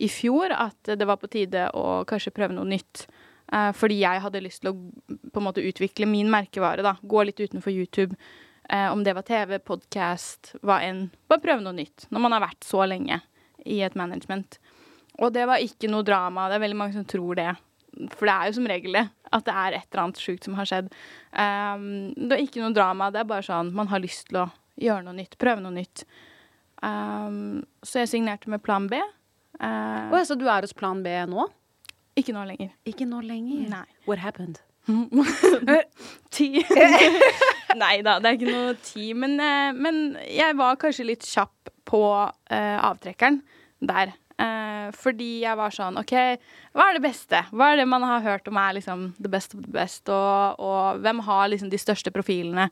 i 0.00 0.08
fjor 0.08 0.52
at 0.56 0.92
det 0.96 1.06
var 1.08 1.18
på 1.20 1.28
tide 1.32 1.66
å 1.76 2.02
kanskje 2.08 2.32
prøve 2.36 2.56
noe 2.56 2.68
nytt. 2.68 3.06
Eh, 3.52 3.70
fordi 3.76 3.98
jeg 4.02 4.22
hadde 4.24 4.42
lyst 4.44 4.62
til 4.62 4.70
å 4.72 4.76
på 5.10 5.40
en 5.42 5.46
måte 5.48 5.64
utvikle 5.64 6.08
min 6.08 6.30
merkevare. 6.32 6.84
da, 6.86 6.94
Gå 7.02 7.24
litt 7.26 7.40
utenfor 7.40 7.72
YouTube. 7.74 8.16
Eh, 8.70 8.86
om 8.92 9.02
det 9.04 9.16
var 9.16 9.26
TV, 9.26 9.58
podkast, 9.58 10.54
hva 10.62 10.78
enn. 10.86 11.08
Bare 11.28 11.42
prøve 11.42 11.64
noe 11.64 11.76
nytt. 11.76 12.06
Når 12.14 12.24
man 12.24 12.36
har 12.36 12.44
vært 12.46 12.64
så 12.68 12.84
lenge 12.88 13.20
i 13.66 13.80
et 13.84 13.96
management. 13.98 14.60
Og 15.20 15.32
det 15.34 15.44
var 15.50 15.60
ikke 15.60 15.90
noe 15.90 16.06
drama. 16.06 16.46
Det 16.48 16.56
er 16.60 16.64
veldig 16.68 16.78
mange 16.78 16.96
som 16.96 17.04
tror 17.08 17.36
det. 17.40 17.50
For 18.16 18.28
det 18.28 18.34
er 18.34 18.48
jo 18.50 18.56
som 18.58 18.68
regel 18.70 18.98
det. 18.98 19.06
At 19.30 19.46
det 19.46 19.54
er 19.54 19.76
et 19.78 19.86
eller 19.90 20.04
annet 20.04 20.22
sjukt 20.22 20.46
som 20.46 20.56
har 20.58 20.68
skjedd. 20.68 20.90
Um, 21.30 21.86
det 22.16 22.36
er 22.36 22.44
ikke 22.44 22.62
noe 22.64 22.74
drama. 22.76 23.10
Det 23.14 23.22
er 23.22 23.30
bare 23.30 23.46
sånn 23.46 23.72
man 23.76 23.90
har 23.92 24.02
lyst 24.02 24.28
til 24.30 24.42
å 24.42 24.48
gjøre 24.80 25.06
noe 25.06 25.18
nytt. 25.18 25.38
Prøve 25.40 25.62
noe 25.64 25.74
nytt. 25.76 26.04
Um, 26.82 27.60
så 27.84 28.02
jeg 28.02 28.12
signerte 28.14 28.50
med 28.50 28.62
Plan 28.64 28.88
B. 28.90 29.00
Uh, 29.60 30.10
oh, 30.14 30.22
så 30.24 30.38
du 30.38 30.46
er 30.48 30.64
hos 30.64 30.76
Plan 30.76 31.02
B 31.04 31.12
nå? 31.28 31.48
ikke 32.20 32.34
nå 32.34 32.42
lenger. 32.48 32.72
Ikke 32.88 33.06
nå 33.08 33.20
lenger? 33.24 33.68
Nei. 33.70 33.86
What 34.08 34.20
happened? 34.22 34.60
Ti. 36.34 36.48
Nei 37.82 38.00
da, 38.02 38.16
det 38.18 38.30
er 38.30 38.38
ikke 38.38 38.50
noe 38.50 38.74
ti. 38.82 39.10
Men, 39.14 39.36
eh, 39.40 39.70
men 39.76 40.00
jeg 40.26 40.56
var 40.58 40.78
kanskje 40.80 41.06
litt 41.06 41.26
kjapp 41.26 41.70
på 41.86 42.02
uh, 42.02 42.78
avtrekkeren 42.90 43.40
der. 43.86 44.12
Eh, 44.40 44.88
fordi 44.96 45.42
jeg 45.42 45.58
var 45.58 45.74
sånn 45.74 45.98
OK, 46.00 46.14
hva 46.76 46.88
er 46.88 46.96
det 46.96 47.04
beste? 47.04 47.42
Hva 47.52 47.72
er 47.72 47.82
det 47.82 47.88
man 47.90 48.06
har 48.06 48.24
hørt 48.24 48.48
om 48.48 48.58
er 48.60 48.78
liksom 48.78 49.10
the 49.20 49.30
best 49.32 49.54
of 49.56 49.64
the 49.66 49.74
best? 49.74 50.08
Og, 50.08 50.60
og 50.62 51.04
hvem 51.04 51.22
har 51.26 51.50
liksom 51.52 51.72
de 51.72 51.80
største 51.80 52.12
profilene? 52.14 52.70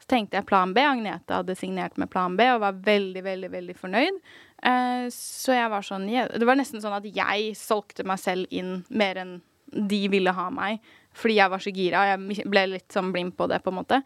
Så 0.00 0.08
tenkte 0.10 0.38
jeg 0.38 0.48
Plan 0.48 0.72
B. 0.76 0.82
Agnete 0.84 1.38
hadde 1.38 1.56
signert 1.58 1.98
med 2.00 2.10
Plan 2.12 2.36
B 2.36 2.46
og 2.52 2.62
var 2.64 2.80
veldig, 2.86 3.22
veldig, 3.24 3.50
veldig 3.52 3.76
fornøyd. 3.78 4.20
Eh, 4.64 5.06
så 5.12 5.56
jeg 5.56 5.72
var 5.72 5.84
sånn 5.84 6.08
Det 6.08 6.48
var 6.48 6.58
nesten 6.60 6.82
sånn 6.82 6.96
at 6.96 7.08
jeg 7.08 7.52
solgte 7.58 8.06
meg 8.08 8.20
selv 8.22 8.48
inn 8.54 8.78
mer 8.88 9.20
enn 9.20 9.38
de 9.74 10.04
ville 10.12 10.32
ha 10.32 10.48
meg. 10.54 10.80
Fordi 11.14 11.38
jeg 11.38 11.50
var 11.50 11.62
så 11.62 11.72
gira. 11.74 12.08
Jeg 12.14 12.48
ble 12.50 12.66
litt 12.72 12.94
sånn 12.94 13.12
blind 13.14 13.36
på 13.38 13.46
det, 13.50 13.60
på 13.62 13.72
en 13.72 13.78
måte. 13.80 14.00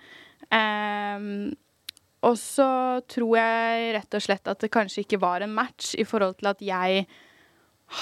Eh, 0.51 1.27
og 2.27 2.35
så 2.41 2.69
tror 3.11 3.39
jeg 3.39 3.95
rett 3.95 4.19
og 4.19 4.25
slett 4.25 4.51
at 4.51 4.61
det 4.63 4.73
kanskje 4.75 5.05
ikke 5.05 5.21
var 5.23 5.45
en 5.45 5.55
match 5.55 5.95
i 5.99 6.07
forhold 6.09 6.39
til 6.41 6.51
at 6.51 6.63
jeg 6.65 7.05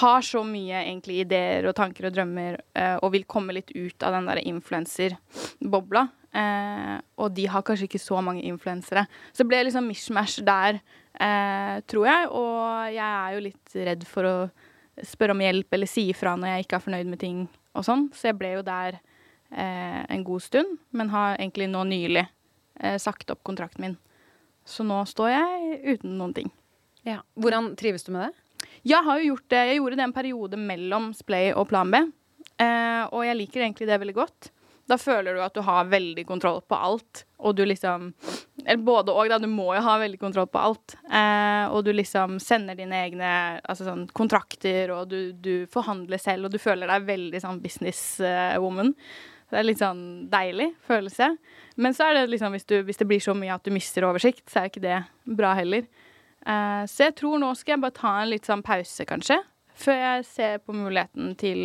har 0.01 0.23
så 0.25 0.41
mye 0.43 0.81
egentlig 0.81 1.21
ideer 1.23 1.67
og 1.69 1.75
tanker 1.77 2.09
og 2.09 2.15
drømmer 2.15 2.57
eh, 2.75 2.97
og 2.99 3.13
vil 3.13 3.27
komme 3.29 3.55
litt 3.55 3.71
ut 3.71 4.03
av 4.03 4.17
den 4.17 4.27
der 4.27 4.41
influenserbobla. 4.43 6.07
Eh, 6.35 6.95
og 7.23 7.31
de 7.37 7.45
har 7.47 7.63
kanskje 7.65 7.87
ikke 7.87 8.01
så 8.03 8.19
mange 8.25 8.43
influensere. 8.49 9.05
Så 9.31 9.45
det 9.45 9.51
ble 9.53 9.61
liksom 9.67 9.87
mishmash 9.87 10.41
der, 10.45 10.81
eh, 11.15 11.77
tror 11.87 12.09
jeg. 12.09 12.27
Og 12.35 12.97
jeg 12.97 13.05
er 13.05 13.37
jo 13.37 13.45
litt 13.47 13.77
redd 13.87 14.03
for 14.09 14.27
å 14.27 14.35
spørre 15.05 15.37
om 15.37 15.45
hjelp 15.45 15.77
eller 15.77 15.89
si 15.89 16.07
ifra 16.11 16.33
når 16.35 16.51
jeg 16.51 16.65
ikke 16.65 16.79
er 16.79 16.85
fornøyd 16.87 17.13
med 17.13 17.21
ting 17.21 17.45
og 17.77 17.85
sånn. 17.87 18.09
Så 18.11 18.31
jeg 18.31 18.39
ble 18.41 18.57
jo 18.57 18.65
der 18.67 18.99
eh, 19.53 20.03
en 20.03 20.25
god 20.27 20.43
stund, 20.43 20.81
men 20.91 21.13
har 21.13 21.37
egentlig 21.37 21.69
nå 21.71 21.85
nylig 21.87 22.25
eh, 22.25 22.97
sagt 23.01 23.31
opp 23.31 23.45
kontrakten 23.47 23.85
min. 23.85 23.97
Så 24.67 24.83
nå 24.83 24.99
står 25.07 25.31
jeg 25.31 25.79
uten 25.95 26.17
noen 26.19 26.35
ting. 26.35 26.51
Ja. 27.07 27.21
Hvordan 27.39 27.71
trives 27.79 28.03
du 28.03 28.11
med 28.15 28.27
det? 28.27 28.67
Jeg 28.87 29.03
har 29.03 29.19
jo 29.19 29.31
gjort 29.31 29.49
det. 29.53 29.63
Jeg 29.69 29.79
gjorde 29.79 29.99
det 29.99 30.05
en 30.05 30.15
periode 30.15 30.59
mellom 30.59 31.09
Splay 31.15 31.53
og 31.55 31.69
Plan 31.71 31.91
B. 31.91 32.03
Eh, 32.57 33.03
og 33.13 33.23
jeg 33.25 33.37
liker 33.39 33.63
egentlig 33.63 33.87
det 33.87 33.99
veldig 34.01 34.15
godt. 34.17 34.51
Da 34.87 34.95
føler 34.99 35.35
du 35.35 35.41
at 35.43 35.55
du 35.55 35.61
har 35.67 35.89
veldig 35.91 36.23
kontroll 36.27 36.61
på 36.63 36.75
alt, 36.75 37.25
og 37.43 37.57
du 37.57 37.65
liksom 37.67 38.13
Eller 38.67 38.83
både 38.83 39.11
og, 39.11 39.29
da. 39.29 39.39
Du 39.39 39.47
må 39.47 39.69
jo 39.75 39.81
ha 39.83 39.97
veldig 39.99 40.19
kontroll 40.19 40.47
på 40.51 40.59
alt. 40.59 40.95
Eh, 41.07 41.65
og 41.71 41.83
du 41.85 41.93
liksom 41.93 42.39
sender 42.43 42.75
dine 42.75 42.99
egne 43.05 43.31
altså 43.63 43.87
sånn, 43.87 44.07
kontrakter, 44.15 44.91
og 44.95 45.07
du, 45.11 45.31
du, 45.31 45.67
forhandler 45.71 46.19
selv, 46.19 46.47
og 46.47 46.55
du 46.55 46.59
føler 46.59 46.91
deg 46.91 47.07
veldig 47.07 47.43
sånn 47.43 47.61
businesswoman. 47.63 48.91
Det 49.47 49.59
er 49.59 49.67
litt 49.67 49.79
sånn 49.79 50.01
deilig 50.31 50.73
følelse. 50.87 51.29
Men 51.79 51.95
så 51.95 52.09
er 52.09 52.17
det 52.17 52.25
liksom, 52.33 52.51
hvis, 52.55 52.67
du, 52.67 52.81
hvis 52.83 52.99
det 52.99 53.07
blir 53.07 53.23
så 53.23 53.35
mye 53.37 53.55
at 53.55 53.63
du 53.63 53.71
mister 53.71 54.07
oversikt, 54.07 54.43
så 54.51 54.61
er 54.61 54.71
ikke 54.71 54.83
det 54.83 54.97
bra 55.39 55.53
heller. 55.57 55.87
Uh, 56.47 56.83
så 56.87 57.07
jeg 57.07 57.15
tror 57.19 57.39
nå 57.41 57.53
skal 57.55 57.75
jeg 57.75 57.83
bare 57.85 57.95
ta 57.97 58.13
en 58.21 58.31
litt 58.31 58.47
sånn 58.47 58.63
pause, 58.65 59.07
kanskje. 59.07 59.39
Før 59.77 59.99
jeg 60.01 60.25
ser 60.27 60.57
på 60.65 60.75
muligheten 60.75 61.35
til 61.39 61.61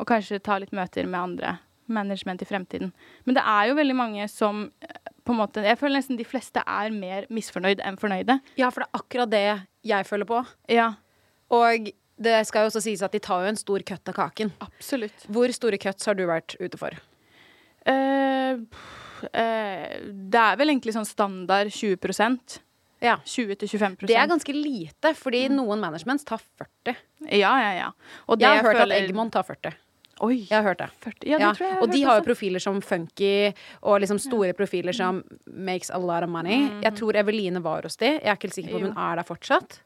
å 0.00 0.06
kanskje 0.08 0.42
ta 0.42 0.58
litt 0.60 0.74
møter 0.76 1.06
med 1.06 1.20
andre 1.20 1.56
management 1.92 2.42
i 2.42 2.48
fremtiden. 2.48 2.92
Men 3.24 3.36
det 3.38 3.44
er 3.46 3.68
jo 3.70 3.78
veldig 3.78 3.96
mange 3.96 4.26
som 4.30 4.64
eh, 4.82 4.98
på 5.22 5.34
en 5.34 5.38
måte 5.38 5.62
Jeg 5.66 5.78
føler 5.78 6.00
nesten 6.00 6.18
de 6.18 6.26
fleste 6.26 6.62
er 6.66 6.94
mer 6.94 7.26
misfornøyd 7.30 7.82
enn 7.84 7.98
fornøyde. 8.00 8.38
Ja, 8.58 8.70
for 8.74 8.82
det 8.82 8.88
er 8.88 9.00
akkurat 9.02 9.32
det 9.32 9.44
jeg 9.86 10.08
føler 10.08 10.28
på. 10.28 10.42
Ja, 10.70 10.94
Og 11.52 11.92
det 12.22 12.34
skal 12.48 12.64
jo 12.64 12.70
også 12.70 12.82
sies 12.84 13.02
at 13.02 13.12
de 13.14 13.20
tar 13.22 13.42
jo 13.44 13.50
en 13.50 13.58
stor 13.58 13.82
køtt 13.86 14.08
av 14.08 14.14
kaken. 14.16 14.52
absolutt. 14.62 15.26
Hvor 15.28 15.52
store 15.52 15.78
cuts 15.78 16.06
har 16.06 16.14
du 16.14 16.24
vært 16.26 16.56
ute 16.60 16.78
for? 16.80 16.96
Eh, 17.86 18.58
eh, 19.32 20.00
det 20.02 20.42
er 20.42 20.56
vel 20.60 20.72
egentlig 20.74 20.94
sånn 20.96 21.06
standard 21.08 21.68
20% 21.72 22.60
Ja. 23.02 23.16
20-25% 23.26 24.06
Det 24.06 24.14
er 24.16 24.28
ganske 24.30 24.54
lite, 24.54 25.14
fordi 25.18 25.48
noen 25.50 25.80
managements 25.82 26.24
tar 26.24 26.38
40. 26.38 26.96
Ja, 27.32 27.56
ja, 27.58 27.72
ja. 27.74 27.88
Jeg 28.38 28.46
har 28.48 28.62
hørt 28.62 28.76
føler- 28.76 28.94
at 28.94 29.08
Eggman 29.08 29.30
tar 29.30 29.42
40. 29.42 29.74
Oi. 30.20 30.36
Jeg 30.46 30.50
har 30.50 30.62
hørt 30.62 30.78
det. 30.78 30.90
40. 31.00 31.26
Ja, 31.26 31.38
det 31.38 31.40
Ja, 31.40 31.52
tror 31.52 31.58
jeg 31.66 31.72
jeg 31.74 31.82
og 31.82 31.90
de 31.90 32.02
har 32.02 32.20
jo 32.20 32.22
profiler 32.22 32.60
som 32.60 32.80
Funky, 32.80 33.52
og 33.82 34.00
liksom 34.00 34.20
store 34.20 34.52
profiler 34.52 34.94
som 34.94 35.24
makes 35.52 35.90
a 35.90 35.98
lot 35.98 36.22
of 36.22 36.28
money. 36.28 36.68
Jeg 36.80 36.94
tror 36.94 37.16
Eveline 37.16 37.60
var 37.60 37.82
hos 37.82 37.96
de. 37.96 38.06
Jeg 38.06 38.22
er 38.22 38.36
ikke 38.36 38.42
helt 38.42 38.54
sikker 38.54 38.70
på 38.70 38.76
om 38.76 38.82
hun 38.82 38.96
er 38.96 39.16
der 39.16 39.24
fortsatt. 39.24 39.80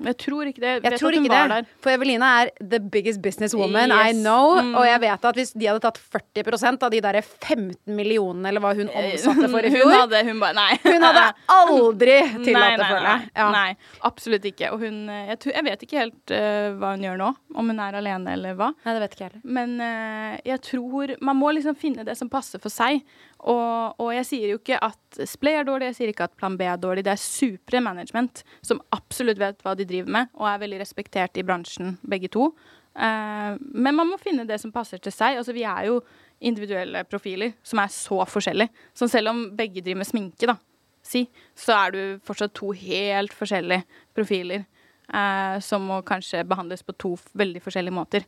Jeg 0.00 0.16
tror 0.22 0.48
ikke 0.48 0.62
det. 0.62 0.70
Jeg 0.78 0.82
vet 0.84 1.00
tror 1.00 1.16
ikke 1.16 1.38
det. 1.50 1.58
For 1.84 1.92
Evelina 1.92 2.28
er 2.42 2.50
the 2.60 2.78
biggest 2.80 3.20
businesswoman 3.22 3.92
I 3.92 4.10
Yes. 4.10 4.20
know. 4.22 4.56
Mm. 4.60 4.74
Og 4.80 4.86
jeg 4.86 5.00
vet 5.02 5.24
at 5.30 5.36
hvis 5.40 5.52
de 5.52 5.66
hadde 5.68 5.82
tatt 5.84 5.98
40% 6.00 6.86
av 6.86 6.90
de 6.94 7.00
der 7.04 7.18
15 7.20 7.76
millionene, 7.96 8.48
eller 8.48 8.64
hva 8.64 8.72
hun 8.78 8.88
omsatte 8.88 9.50
for 9.52 9.66
i 9.66 9.72
Hun 9.74 9.92
hadde 9.94 10.22
Hun 10.26 10.40
bare 10.40 10.56
Nei. 10.56 10.78
Hun 10.84 11.04
hadde 11.04 11.24
aldri 11.60 12.16
tillatt 12.44 12.78
det, 12.80 12.86
for 12.88 13.08
jeg. 13.10 13.28
Ja. 13.36 13.48
nei, 13.54 13.70
absolutt 14.08 14.44
ikke. 14.50 14.72
Og 14.74 14.84
hun 14.86 15.08
eh, 15.08 15.26
jeg, 15.30 15.40
tror, 15.44 15.54
jeg 15.58 15.66
vet 15.68 15.84
ikke 15.86 16.00
helt 16.00 16.34
uh, 16.34 16.70
hva 16.80 16.94
hun 16.96 17.04
gjør 17.06 17.20
nå. 17.20 17.30
Om 17.60 17.72
hun 17.74 17.82
er 17.86 17.98
alene 18.00 18.34
eller 18.38 18.56
hva. 18.58 18.70
Nei, 18.84 18.94
det 18.96 19.04
vet 19.04 19.16
ikke 19.16 19.26
jeg 19.26 19.32
heller. 19.34 19.44
Men 19.60 19.76
uh, 19.82 20.38
jeg 20.46 20.62
tror 20.70 21.16
Man 21.20 21.36
må 21.40 21.52
liksom 21.56 21.76
finne 21.78 22.04
det 22.06 22.16
som 22.18 22.30
passer 22.32 22.62
for 22.62 22.72
seg. 22.72 23.02
Og, 23.48 24.00
og 24.02 24.10
jeg 24.12 24.26
sier 24.28 24.50
jo 24.52 24.58
ikke 24.58 24.76
at 24.84 25.20
Splay 25.28 25.56
er 25.56 25.64
dårlig, 25.64 25.90
jeg 25.90 25.96
sier 25.96 26.12
ikke 26.12 26.26
at 26.28 26.36
Plan 26.36 26.58
B 26.60 26.66
er 26.68 26.80
dårlig. 26.80 27.04
Det 27.06 27.14
er 27.14 27.22
supre 27.22 27.80
management 27.84 28.42
som 28.60 28.82
absolutt 28.92 29.40
vet 29.40 29.62
hva 29.64 29.72
de 29.78 29.86
driver 29.88 30.12
med, 30.18 30.32
og 30.36 30.48
er 30.50 30.60
veldig 30.64 30.80
respektert 30.82 31.40
i 31.40 31.44
bransjen, 31.46 31.94
begge 32.04 32.28
to. 32.32 32.50
Eh, 32.94 33.54
men 33.56 33.96
man 33.96 34.10
må 34.10 34.18
finne 34.20 34.44
det 34.48 34.60
som 34.60 34.72
passer 34.74 35.00
til 35.00 35.14
seg. 35.14 35.38
Altså, 35.40 35.54
vi 35.56 35.64
er 35.64 35.88
jo 35.88 36.00
individuelle 36.40 37.04
profiler 37.08 37.54
som 37.66 37.80
er 37.82 37.92
så 37.94 38.20
forskjellige. 38.28 38.84
Så 38.96 39.08
selv 39.12 39.32
om 39.32 39.46
begge 39.56 39.80
driver 39.84 40.02
med 40.02 40.10
sminke, 40.10 40.50
da, 40.50 40.58
si, 41.04 41.24
så 41.56 41.76
er 41.78 41.96
du 41.96 42.02
fortsatt 42.26 42.54
to 42.56 42.74
helt 42.76 43.34
forskjellige 43.36 43.86
profiler. 44.16 44.66
eh, 45.10 45.58
som 45.58 45.82
må 45.82 46.02
kanskje 46.06 46.44
behandles 46.46 46.84
på 46.86 46.94
to 46.94 47.16
veldig 47.34 47.62
forskjellige 47.64 47.96
måter. 47.96 48.26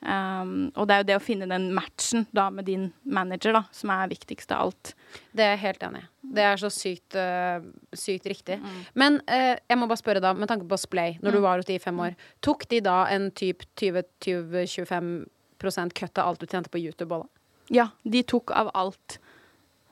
Um, 0.00 0.70
og 0.80 0.86
det 0.88 0.94
er 0.94 1.02
jo 1.02 1.06
det 1.10 1.16
å 1.18 1.22
finne 1.22 1.46
den 1.50 1.66
matchen 1.76 2.24
da 2.32 2.46
med 2.52 2.64
din 2.64 2.86
manager 3.04 3.52
da, 3.58 3.64
som 3.76 3.92
er 3.92 4.08
viktigst 4.08 4.52
av 4.56 4.68
alt. 4.70 4.92
Det 5.36 5.44
er 5.44 5.52
jeg 5.52 5.62
helt 5.66 5.84
enig 5.90 6.00
i. 6.00 6.08
Det 6.38 6.46
er 6.46 6.62
så 6.62 6.70
sykt, 6.72 7.16
uh, 7.18 7.60
sykt 7.96 8.28
riktig. 8.30 8.56
Men 8.96 9.18
uh, 9.28 9.56
jeg 9.58 9.76
må 9.80 9.88
bare 9.90 10.00
spørre, 10.00 10.22
da, 10.24 10.32
med 10.36 10.48
tanke 10.48 10.68
på 10.70 10.78
Splay, 10.80 11.18
når 11.20 11.36
du 11.36 11.40
var 11.44 11.60
hos 11.60 11.68
de 11.68 11.76
i 11.76 11.82
fem 11.82 12.00
år, 12.00 12.16
tok 12.44 12.64
de 12.72 12.80
da 12.86 13.02
en 13.12 13.28
typ 13.36 13.66
20-25 13.80 15.12
kutt 15.60 16.22
av 16.22 16.30
alt 16.30 16.40
du 16.40 16.48
tjente 16.48 16.72
på 16.72 16.80
YouTube 16.80 17.18
òg, 17.18 17.26
da? 17.26 17.44
Ja, 17.70 17.86
de 18.02 18.24
tok 18.26 18.54
av 18.56 18.72
alt. 18.74 19.20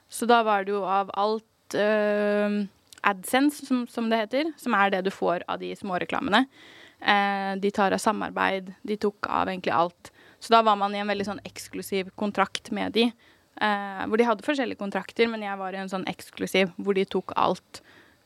Så 0.08 0.26
da 0.26 0.40
var 0.46 0.64
det 0.64 0.72
jo 0.72 0.82
av 0.88 1.12
alt 1.20 1.76
uh, 1.76 2.64
AdSense, 3.04 3.66
som, 3.68 3.84
som 3.90 4.08
det 4.08 4.24
heter, 4.24 4.52
som 4.56 4.74
er 4.78 4.96
det 4.96 5.04
du 5.06 5.12
får 5.12 5.44
av 5.52 5.60
de 5.60 5.74
småreklamene. 5.76 6.46
Eh, 6.46 6.77
de 6.98 7.70
tar 7.70 7.94
av 7.94 8.00
samarbeid. 8.02 8.72
De 8.82 8.96
tok 8.98 9.28
av 9.30 9.48
egentlig 9.48 9.72
alt. 9.72 10.10
Så 10.38 10.52
da 10.54 10.62
var 10.62 10.76
man 10.78 10.94
i 10.94 11.00
en 11.02 11.10
veldig 11.10 11.26
sånn 11.26 11.42
eksklusiv 11.46 12.10
kontrakt 12.18 12.70
med 12.74 12.92
de. 12.96 13.12
eh, 13.60 14.02
hvor 14.06 14.18
de 14.18 14.26
hadde 14.26 14.46
forskjellige 14.46 14.78
kontrakter, 14.78 15.26
men 15.30 15.42
jeg 15.42 15.58
var 15.58 15.74
i 15.74 15.80
en 15.82 15.90
sånn 15.90 16.06
eksklusiv 16.10 16.70
hvor 16.78 16.94
de 16.94 17.04
tok 17.04 17.32
alt. 17.36 17.80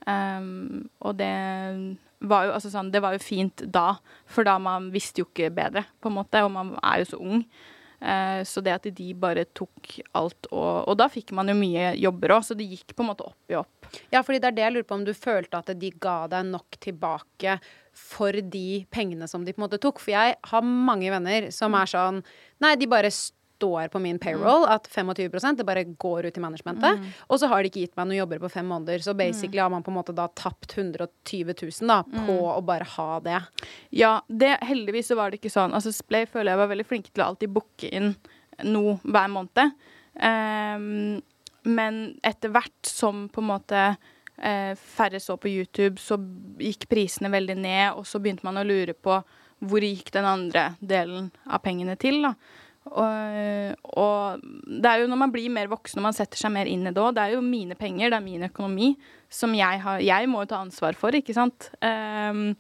Um, 0.05 0.89
og 1.01 1.15
det 1.17 1.33
var 2.27 2.49
jo 2.49 2.55
altså 2.57 2.73
sånn 2.73 2.89
Det 2.91 2.99
var 2.99 3.15
jo 3.15 3.21
fint 3.23 3.63
da, 3.71 4.01
for 4.27 4.43
da 4.43 4.57
man 4.59 4.89
visste 4.91 5.23
jo 5.23 5.29
ikke 5.29 5.53
bedre, 5.55 5.85
på 6.03 6.11
en 6.11 6.17
måte, 6.19 6.43
og 6.43 6.51
man 6.51 6.75
er 6.83 7.03
jo 7.03 7.13
så 7.13 7.21
ung. 7.23 7.45
Eh, 8.03 8.43
så 8.43 8.61
det 8.61 8.75
at 8.75 8.89
de 8.99 9.13
bare 9.15 9.45
tok 9.55 9.93
alt 10.19 10.49
og 10.51 10.89
Og 10.91 10.97
da 10.99 11.07
fikk 11.07 11.31
man 11.39 11.47
jo 11.47 11.55
mye 11.55 11.93
jobber 11.95 12.35
òg, 12.35 12.43
så 12.43 12.57
det 12.59 12.67
gikk 12.67 12.97
på 12.97 13.05
en 13.05 13.13
måte 13.13 13.29
opp 13.29 13.53
i 13.53 13.55
opp. 13.55 13.87
Ja, 14.11 14.25
fordi 14.27 14.41
det 14.43 14.49
er 14.51 14.57
det 14.57 14.65
jeg 14.65 14.75
lurer 14.75 14.89
på 14.89 14.99
om 14.99 15.05
du 15.07 15.15
følte 15.15 15.61
at 15.61 15.71
de 15.79 15.93
ga 16.03 16.17
deg 16.33 16.49
nok 16.51 16.81
tilbake 16.83 17.61
for 17.93 18.33
de 18.33 18.83
pengene 18.93 19.29
som 19.29 19.45
de 19.45 19.53
på 19.53 19.61
en 19.61 19.67
måte 19.67 19.81
tok. 19.83 20.01
For 20.03 20.15
jeg 20.15 20.37
har 20.51 20.67
mange 20.67 21.13
venner 21.13 21.51
som 21.55 21.77
er 21.79 21.91
sånn 21.91 22.23
Nei, 22.63 22.77
de 22.79 22.87
bare 22.87 23.11
står 23.63 23.89
på 23.93 24.01
min 24.03 24.19
payroll 24.19 24.65
at 24.71 24.89
25% 24.91 25.61
det 25.61 25.67
bare 25.67 25.85
går 25.85 26.27
ut 26.27 26.39
i 26.39 26.43
managementet. 26.43 27.03
Og 27.29 27.39
så 27.39 27.49
har 27.51 27.63
de 27.63 27.71
ikke 27.71 27.85
gitt 27.85 27.97
meg 27.99 28.09
noen 28.09 28.21
jobber 28.21 28.43
på 28.43 28.51
fem 28.55 28.67
måneder. 28.67 29.03
Så 29.05 29.15
basically 29.19 29.63
har 29.63 29.71
man 29.71 29.85
på 29.87 29.93
en 29.93 29.99
måte 30.01 30.15
da 30.17 30.29
tapt 30.39 30.77
120 30.79 31.55
000 31.55 31.91
da, 31.91 32.01
på 32.27 32.39
å 32.51 32.61
bare 32.67 32.87
ha 32.97 33.21
det. 33.23 33.41
Ja, 33.95 34.17
det, 34.29 34.57
heldigvis 34.67 35.13
så 35.13 35.19
var 35.19 35.31
det 35.31 35.39
ikke 35.39 35.53
sånn. 35.55 35.75
Altså 35.75 35.95
Splay 35.95 36.27
føler 36.31 36.55
jeg 36.55 36.63
var 36.63 36.73
veldig 36.73 36.89
flinke 36.89 37.13
til 37.13 37.25
å 37.25 37.33
alltid 37.33 37.55
booke 37.55 37.91
inn 37.91 38.15
noe 38.67 38.99
hver 39.03 39.31
måned. 39.33 39.77
Um, 40.19 41.23
men 41.63 42.03
etter 42.27 42.51
hvert 42.53 42.89
som 42.89 43.29
på 43.33 43.43
en 43.43 43.51
måte 43.53 43.85
færre 44.43 45.21
så 45.23 45.37
på 45.39 45.51
YouTube, 45.51 46.01
så 46.03 46.19
gikk 46.59 46.89
prisene 46.91 47.31
veldig 47.33 47.57
ned, 47.61 47.87
og 47.95 48.07
så 48.09 48.19
begynte 48.23 48.47
man 48.47 48.59
å 48.61 48.67
lure 48.67 48.95
på 48.95 49.21
hvor 49.63 49.85
gikk 49.87 50.11
den 50.15 50.27
andre 50.27 50.73
delen 50.83 51.31
av 51.47 51.63
pengene 51.63 51.95
til, 52.01 52.19
da. 52.25 52.35
Og, 52.83 53.91
og 53.95 54.41
det 54.67 54.91
er 54.91 55.03
jo 55.05 55.11
når 55.11 55.21
man 55.21 55.31
blir 55.31 55.53
mer 55.55 55.69
voksen 55.71 56.01
og 56.01 56.09
man 56.09 56.17
setter 56.17 56.41
seg 56.41 56.51
mer 56.51 56.67
inn 56.67 56.83
i 56.83 56.91
det 56.91 56.99
òg, 56.99 57.13
det 57.15 57.23
er 57.23 57.37
jo 57.37 57.45
mine 57.47 57.77
penger, 57.79 58.11
det 58.11 58.19
er 58.19 58.25
min 58.25 58.49
økonomi, 58.49 58.89
som 59.31 59.55
jeg 59.55 59.79
har 59.85 60.03
Jeg 60.03 60.27
må 60.29 60.43
jo 60.43 60.51
ta 60.51 60.59
ansvar 60.65 60.99
for, 60.99 61.15
ikke 61.15 61.37
sant. 61.37 61.71
Um, 61.79 62.57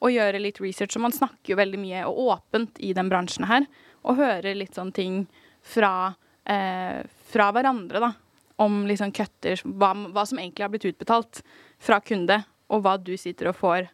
og 0.00 0.14
gjøre 0.14 0.40
litt 0.40 0.62
research. 0.62 0.96
Og 0.96 1.04
man 1.04 1.14
snakker 1.14 1.52
jo 1.52 1.58
veldig 1.60 1.82
mye 1.82 2.06
og 2.08 2.32
åpent 2.32 2.80
i 2.80 2.94
den 2.96 3.10
bransjen 3.12 3.44
her. 3.50 3.68
Og 4.06 4.18
hører 4.18 4.56
litt 4.56 4.78
sånne 4.78 4.94
ting 4.96 5.20
fra 5.66 6.14
eh, 6.48 7.02
fra 7.28 7.50
hverandre, 7.54 8.02
da. 8.02 8.12
Om 8.58 8.80
liksom 8.90 9.12
cutter, 9.14 9.60
hva, 9.64 9.92
hva 10.10 10.24
som 10.26 10.40
egentlig 10.40 10.64
har 10.64 10.72
blitt 10.72 10.88
utbetalt 10.90 11.42
fra 11.78 12.00
kunde, 12.02 12.40
og 12.68 12.82
hva 12.84 12.96
du 13.00 13.14
sitter 13.16 13.50
og 13.52 13.58
får. 13.58 13.86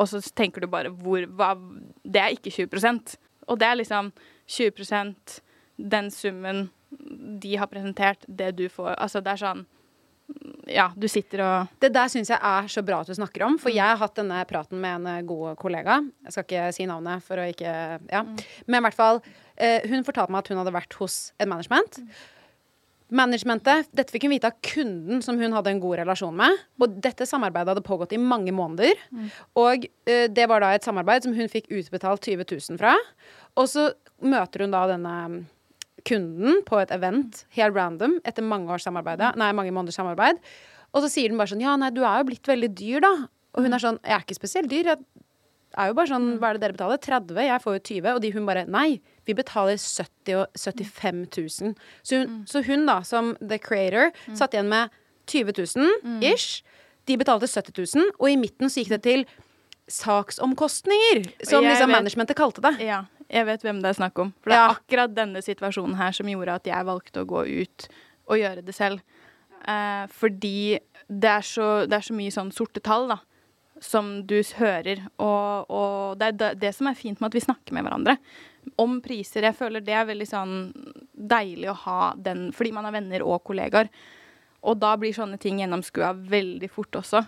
Og 0.00 0.08
så 0.10 0.20
tenker 0.34 0.64
du 0.64 0.70
bare 0.70 0.90
hvor 0.90 1.26
hva, 1.36 1.52
Det 2.02 2.20
er 2.20 2.32
ikke 2.34 2.50
20% 2.50 3.12
Og 3.52 3.58
det 3.60 3.66
er 3.68 3.76
liksom 3.78 4.08
20% 4.48 5.36
den 5.76 6.10
summen 6.10 6.68
de 7.42 7.56
har 7.58 7.66
presentert, 7.66 8.22
det 8.28 8.52
du 8.54 8.68
får. 8.70 8.94
Altså 8.94 9.20
det 9.20 9.32
er 9.32 9.40
sånn 9.42 9.64
ja, 10.70 10.86
du 10.96 11.04
sitter 11.10 11.42
og 11.44 11.80
Det 11.82 11.90
der 11.92 12.08
syns 12.08 12.30
jeg 12.32 12.40
er 12.40 12.68
så 12.72 12.80
bra 12.86 13.02
at 13.02 13.10
du 13.10 13.16
snakker 13.16 13.44
om, 13.44 13.58
for 13.60 13.74
jeg 13.74 13.84
har 13.84 14.00
hatt 14.00 14.16
denne 14.16 14.38
praten 14.48 14.80
med 14.80 15.02
en 15.02 15.08
eh, 15.10 15.24
god 15.26 15.58
kollega. 15.60 15.98
Jeg 16.24 16.32
skal 16.34 16.46
ikke 16.46 16.68
si 16.76 16.86
navnet 16.88 17.24
for 17.26 17.40
å 17.40 17.48
ikke 17.50 17.74
Ja. 18.08 18.22
Men 18.66 18.78
i 18.78 18.84
hvert 18.86 18.96
fall, 18.96 19.20
eh, 19.56 19.84
hun 19.90 20.06
fortalte 20.06 20.32
meg 20.32 20.44
at 20.44 20.52
hun 20.52 20.62
hadde 20.62 20.74
vært 20.74 20.96
hos 21.00 21.18
et 21.38 21.50
management. 21.50 22.00
Managementet, 23.14 23.88
Dette 23.94 24.10
fikk 24.10 24.26
hun 24.26 24.34
vite 24.34 24.50
av 24.50 24.58
kunden 24.64 25.22
som 25.22 25.38
hun 25.38 25.54
hadde 25.54 25.70
en 25.70 25.80
god 25.82 26.00
relasjon 26.02 26.34
med. 26.34 26.60
Og 26.82 26.96
dette 27.04 27.28
samarbeidet 27.30 27.74
hadde 27.74 27.86
pågått 27.86 28.14
i 28.16 28.20
mange 28.20 28.54
måneder. 28.54 28.98
Og 29.60 29.86
uh, 29.86 30.26
det 30.30 30.48
var 30.50 30.64
da 30.64 30.72
et 30.74 30.86
samarbeid 30.86 31.26
som 31.26 31.34
hun 31.36 31.50
fikk 31.52 31.70
utbetalt 31.70 32.26
20 32.26 32.48
000 32.50 32.80
fra. 32.80 32.96
Og 33.60 33.70
så 33.70 33.90
møter 34.24 34.64
hun 34.64 34.74
da 34.74 34.86
denne 34.90 35.14
kunden 36.04 36.60
på 36.66 36.78
et 36.82 36.92
event, 36.92 37.44
helt 37.56 37.76
random, 37.76 38.18
etter 38.28 38.44
mange 38.44 38.72
års 38.72 38.84
samarbeid, 38.84 39.22
nei, 39.40 39.52
mange 39.56 39.72
måneders 39.72 39.96
samarbeid. 39.96 40.40
Og 40.94 41.04
så 41.04 41.10
sier 41.10 41.32
den 41.32 41.40
bare 41.40 41.54
sånn 41.54 41.64
Ja, 41.64 41.78
nei, 41.80 41.90
du 41.94 42.02
er 42.04 42.20
jo 42.20 42.28
blitt 42.28 42.50
veldig 42.50 42.70
dyr, 42.76 43.00
da. 43.04 43.14
Og 43.54 43.64
hun 43.64 43.74
er 43.74 43.82
sånn 43.82 44.00
Jeg 44.02 44.18
er 44.18 44.26
ikke 44.26 44.36
spesielt 44.36 44.70
dyr. 44.70 44.92
Jeg 44.92 45.23
er 45.78 45.88
jo 45.90 45.94
bare 45.94 46.06
sånn 46.10 46.38
Hva 46.38 46.50
er 46.50 46.58
det 46.58 46.60
dere 46.62 46.76
betaler? 46.76 46.98
30? 47.02 47.40
Jeg 47.46 47.62
får 47.62 47.74
jo 47.76 47.82
20. 47.88 48.14
Og 48.14 48.20
de 48.22 48.30
hun 48.32 48.46
bare 48.46 48.66
Nei, 48.70 49.00
vi 49.26 49.34
betaler 49.34 49.76
70 49.80 50.34
og 50.38 50.46
75 50.54 51.24
000. 51.62 51.74
Så 52.02 52.20
hun, 52.20 52.44
så 52.46 52.62
hun 52.66 52.86
da, 52.86 53.00
som 53.02 53.36
the 53.40 53.58
creator, 53.58 54.12
satt 54.34 54.54
igjen 54.54 54.68
med 54.68 54.90
20 55.26 55.52
000 55.76 56.22
ish. 56.22 56.62
De 57.06 57.16
betalte 57.20 57.46
70 57.48 57.96
000, 57.96 58.12
og 58.18 58.30
i 58.30 58.36
midten 58.36 58.70
så 58.72 58.80
gikk 58.80 58.94
det 58.94 59.02
til 59.04 59.26
saksomkostninger, 60.14 61.24
som 61.44 61.64
liksom 61.64 61.90
vet- 61.90 61.96
managementet 61.98 62.36
kalte 62.36 62.62
det. 62.64 62.78
Ja, 62.86 63.02
jeg 63.28 63.46
vet 63.46 63.62
hvem 63.62 63.82
det 63.82 63.90
er 63.90 63.98
snakk 63.98 64.18
om. 64.18 64.32
For 64.42 64.50
det 64.50 64.56
Ja. 64.56 64.68
er 64.70 64.74
akkurat 64.78 65.14
denne 65.14 65.42
situasjonen 65.42 65.96
her 65.96 66.12
som 66.12 66.26
gjorde 66.26 66.54
at 66.54 66.64
jeg 66.64 66.84
valgte 66.84 67.20
å 67.20 67.26
gå 67.26 67.44
ut 67.62 67.88
og 68.28 68.36
gjøre 68.38 68.64
det 68.64 68.74
selv. 68.74 69.00
Eh, 69.66 70.06
fordi 70.08 70.78
det 71.08 71.24
er, 71.30 71.40
så, 71.42 71.86
det 71.88 71.92
er 71.98 72.00
så 72.00 72.14
mye 72.14 72.30
sånn 72.32 72.52
sorte 72.52 72.80
tall, 72.82 73.08
da. 73.08 73.18
Som 73.84 74.10
du 74.24 74.38
hører. 74.56 75.02
Og, 75.20 75.68
og 75.68 76.18
det 76.20 76.30
er 76.30 76.36
det, 76.40 76.50
det 76.62 76.72
som 76.76 76.88
er 76.88 76.96
fint 76.98 77.20
med 77.20 77.28
at 77.28 77.36
vi 77.36 77.44
snakker 77.44 77.76
med 77.76 77.84
hverandre. 77.84 78.16
Om 78.80 78.98
priser. 79.04 79.44
Jeg 79.44 79.58
føler 79.58 79.84
det 79.84 79.92
er 79.92 80.08
veldig 80.08 80.28
sånn 80.30 80.54
deilig 81.12 81.68
å 81.72 81.78
ha 81.84 81.98
den, 82.16 82.46
fordi 82.56 82.72
man 82.72 82.88
er 82.88 82.96
venner 82.96 83.24
og 83.26 83.42
kollegaer. 83.44 83.90
Og 84.64 84.78
da 84.80 84.94
blir 84.96 85.12
sånne 85.12 85.36
ting 85.40 85.60
gjennomskua 85.60 86.14
veldig 86.16 86.70
fort 86.72 86.96
også. 87.02 87.20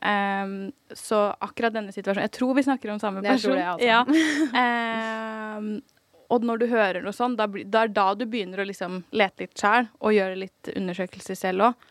Um, 0.00 0.70
så 0.96 1.26
akkurat 1.44 1.74
denne 1.74 1.92
situasjonen 1.92 2.24
Jeg 2.24 2.32
tror 2.32 2.54
vi 2.56 2.62
snakker 2.64 2.88
om 2.88 3.00
samme 3.02 3.20
Jeg 3.20 3.36
person. 3.36 3.58
det, 3.58 3.66
altså. 3.68 3.84
Ja. 3.84 5.58
um, 5.58 5.74
og 6.32 6.46
når 6.46 6.62
du 6.62 6.66
hører 6.70 7.04
noe 7.04 7.12
sånn, 7.12 7.34
da, 7.36 7.44
da 7.44 7.82
er 7.84 7.92
da 7.92 8.06
du 8.16 8.24
begynner 8.24 8.62
å 8.62 8.66
liksom 8.68 9.02
lete 9.12 9.44
litt 9.44 9.60
sjæl 9.60 9.90
og 9.98 10.14
gjøre 10.14 10.38
litt 10.40 10.70
undersøkelser 10.72 11.36
selv 11.36 11.66
òg. 11.66 11.86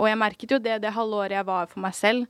og 0.00 0.06
jeg 0.08 0.18
merket 0.18 0.54
jo 0.56 0.58
det 0.64 0.78
det 0.82 0.94
halve 0.96 1.20
året 1.20 1.36
jeg 1.36 1.46
var 1.46 1.68
for 1.70 1.84
meg 1.84 1.94
selv, 1.94 2.26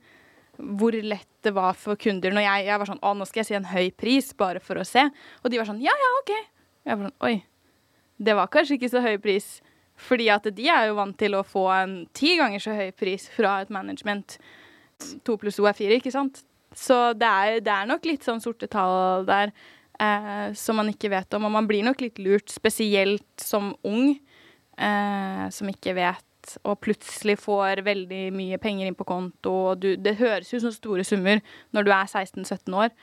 hvor 0.57 0.95
lett 0.95 1.29
det 1.45 1.53
var 1.55 1.77
for 1.77 1.99
kunder 1.99 2.33
når 2.33 2.45
jeg, 2.45 2.65
jeg 2.67 2.81
var 2.81 2.89
sånn 2.89 3.03
Å, 3.05 3.13
nå 3.13 3.27
skal 3.29 3.41
jeg 3.43 3.49
si 3.49 3.57
en 3.57 3.69
høy 3.69 3.91
pris 3.95 4.31
bare 4.37 4.61
for 4.63 4.81
å 4.81 4.85
se. 4.87 5.05
Og 5.43 5.53
de 5.53 5.61
var 5.61 5.69
sånn 5.69 5.83
Ja, 5.83 5.93
ja, 5.93 6.11
OK. 6.21 6.33
Jeg 6.87 6.97
var 6.97 7.09
sånn 7.09 7.27
Oi. 7.29 7.35
Det 8.17 8.33
var 8.37 8.49
kanskje 8.53 8.77
ikke 8.79 8.91
så 8.91 9.03
høy 9.05 9.15
pris. 9.21 9.49
Fordi 9.97 10.27
at 10.33 10.45
de 10.53 10.67
er 10.69 10.89
jo 10.89 10.97
vant 10.97 11.17
til 11.17 11.37
å 11.37 11.45
få 11.45 11.65
en 11.73 11.95
ti 12.17 12.35
ganger 12.37 12.61
så 12.61 12.75
høy 12.77 12.91
pris 12.97 13.27
fra 13.33 13.59
et 13.63 13.73
management. 13.73 14.37
To 15.25 15.37
pluss 15.41 15.57
to 15.57 15.65
er 15.69 15.77
fire, 15.77 15.97
ikke 15.97 16.13
sant? 16.13 16.43
Så 16.77 17.13
det 17.17 17.27
er, 17.27 17.59
det 17.65 17.73
er 17.73 17.89
nok 17.89 18.05
litt 18.05 18.25
sånn 18.25 18.41
sorte 18.43 18.69
tall 18.69 19.25
der 19.25 19.53
eh, 20.01 20.53
som 20.57 20.77
man 20.77 20.91
ikke 20.91 21.11
vet 21.13 21.33
om. 21.37 21.47
Og 21.49 21.53
man 21.53 21.69
blir 21.69 21.85
nok 21.85 22.01
litt 22.03 22.21
lurt, 22.21 22.49
spesielt 22.53 23.25
som 23.41 23.71
ung, 23.87 24.13
eh, 24.77 25.45
som 25.53 25.71
ikke 25.73 25.95
vet, 25.97 26.25
og 26.63 26.79
plutselig 26.83 27.37
får 27.41 27.83
veldig 27.85 28.23
mye 28.35 28.59
penger 28.61 28.89
inn 28.89 28.97
på 28.97 29.07
konto. 29.07 29.53
Og 29.71 29.83
du, 29.83 29.89
det 29.99 30.17
høres 30.21 30.53
ut 30.53 30.63
som 30.63 30.73
store 30.73 31.05
summer 31.07 31.41
når 31.75 31.87
du 31.87 31.93
er 31.93 32.09
16-17 32.09 32.77
år, 32.77 32.93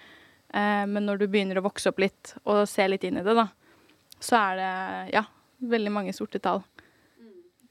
eh, 0.54 0.84
men 0.90 1.04
når 1.06 1.22
du 1.22 1.26
begynner 1.28 1.60
å 1.60 1.66
vokse 1.66 1.90
opp 1.92 2.02
litt 2.02 2.34
og 2.44 2.64
se 2.70 2.86
litt 2.88 3.04
inn 3.06 3.20
i 3.20 3.26
det, 3.26 3.36
da, 3.36 3.48
så 4.18 4.40
er 4.40 4.60
det 4.60 4.70
ja, 5.16 5.24
veldig 5.74 5.92
mange 5.92 6.16
sorte 6.16 6.40
tall. 6.42 6.64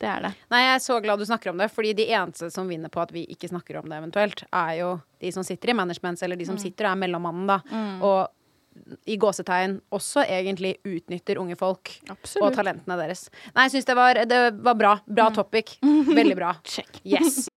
Det 0.03 0.09
er 0.09 0.23
det. 0.25 0.33
Nei, 0.51 0.61
jeg 0.65 0.75
er 0.75 0.81
så 0.83 0.99
glad 0.99 1.21
du 1.21 1.25
snakker 1.27 1.53
om 1.53 1.59
det, 1.61 1.69
fordi 1.71 1.93
de 1.95 2.09
eneste 2.11 2.49
som 2.51 2.67
vinner 2.67 2.91
på 2.91 2.99
at 3.03 3.13
vi 3.15 3.23
ikke 3.31 3.47
snakker 3.47 3.77
om 3.79 3.85
det 3.87 3.99
eventuelt, 4.01 4.45
er 4.51 4.71
jo 4.81 4.93
de 5.23 5.31
som 5.31 5.45
sitter 5.47 5.71
i 5.71 5.75
management, 5.79 6.19
eller 6.25 6.39
de 6.39 6.47
som 6.49 6.57
sitter 6.59 6.89
og 6.89 6.91
er 6.91 7.03
mellommannen, 7.05 7.45
da. 7.47 7.59
Og 8.03 8.17
i 9.05 9.17
gåsetegn 9.19 9.79
også 9.93 10.23
egentlig 10.27 10.77
utnytter 10.87 11.39
unge 11.41 11.57
folk 11.59 11.91
Absolutt. 12.09 12.45
og 12.45 12.57
talentene 12.57 12.97
deres. 12.99 13.27
Nei, 13.55 13.67
jeg 13.67 13.77
syns 13.77 13.89
det, 13.89 14.27
det 14.31 14.43
var 14.63 14.77
bra. 14.79 14.93
Bra 15.07 15.29
topic. 15.35 15.77
Veldig 16.19 16.37
bra. 16.39 16.55
Check. 16.63 17.01
Yes. 17.03 17.47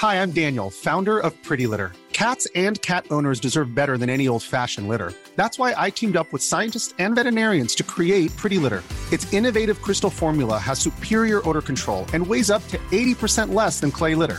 Hi, 0.00 0.22
I'm 0.22 0.30
Daniel, 0.30 0.70
founder 0.70 1.18
of 1.18 1.34
Pretty 1.42 1.66
Litter. 1.66 1.92
Cats 2.12 2.46
and 2.54 2.80
cat 2.82 3.06
owners 3.10 3.40
deserve 3.40 3.74
better 3.74 3.96
than 3.96 4.10
any 4.10 4.28
old 4.28 4.42
fashioned 4.42 4.88
litter. 4.88 5.12
That's 5.36 5.58
why 5.58 5.74
I 5.76 5.90
teamed 5.90 6.16
up 6.16 6.32
with 6.32 6.42
scientists 6.42 6.94
and 6.98 7.14
veterinarians 7.14 7.74
to 7.76 7.82
create 7.82 8.34
Pretty 8.36 8.58
Litter. 8.58 8.82
Its 9.12 9.30
innovative 9.32 9.80
crystal 9.80 10.10
formula 10.10 10.58
has 10.58 10.78
superior 10.78 11.40
odor 11.48 11.62
control 11.62 12.04
and 12.12 12.26
weighs 12.26 12.50
up 12.50 12.66
to 12.68 12.78
80% 12.90 13.54
less 13.54 13.80
than 13.80 13.90
clay 13.90 14.14
litter. 14.14 14.38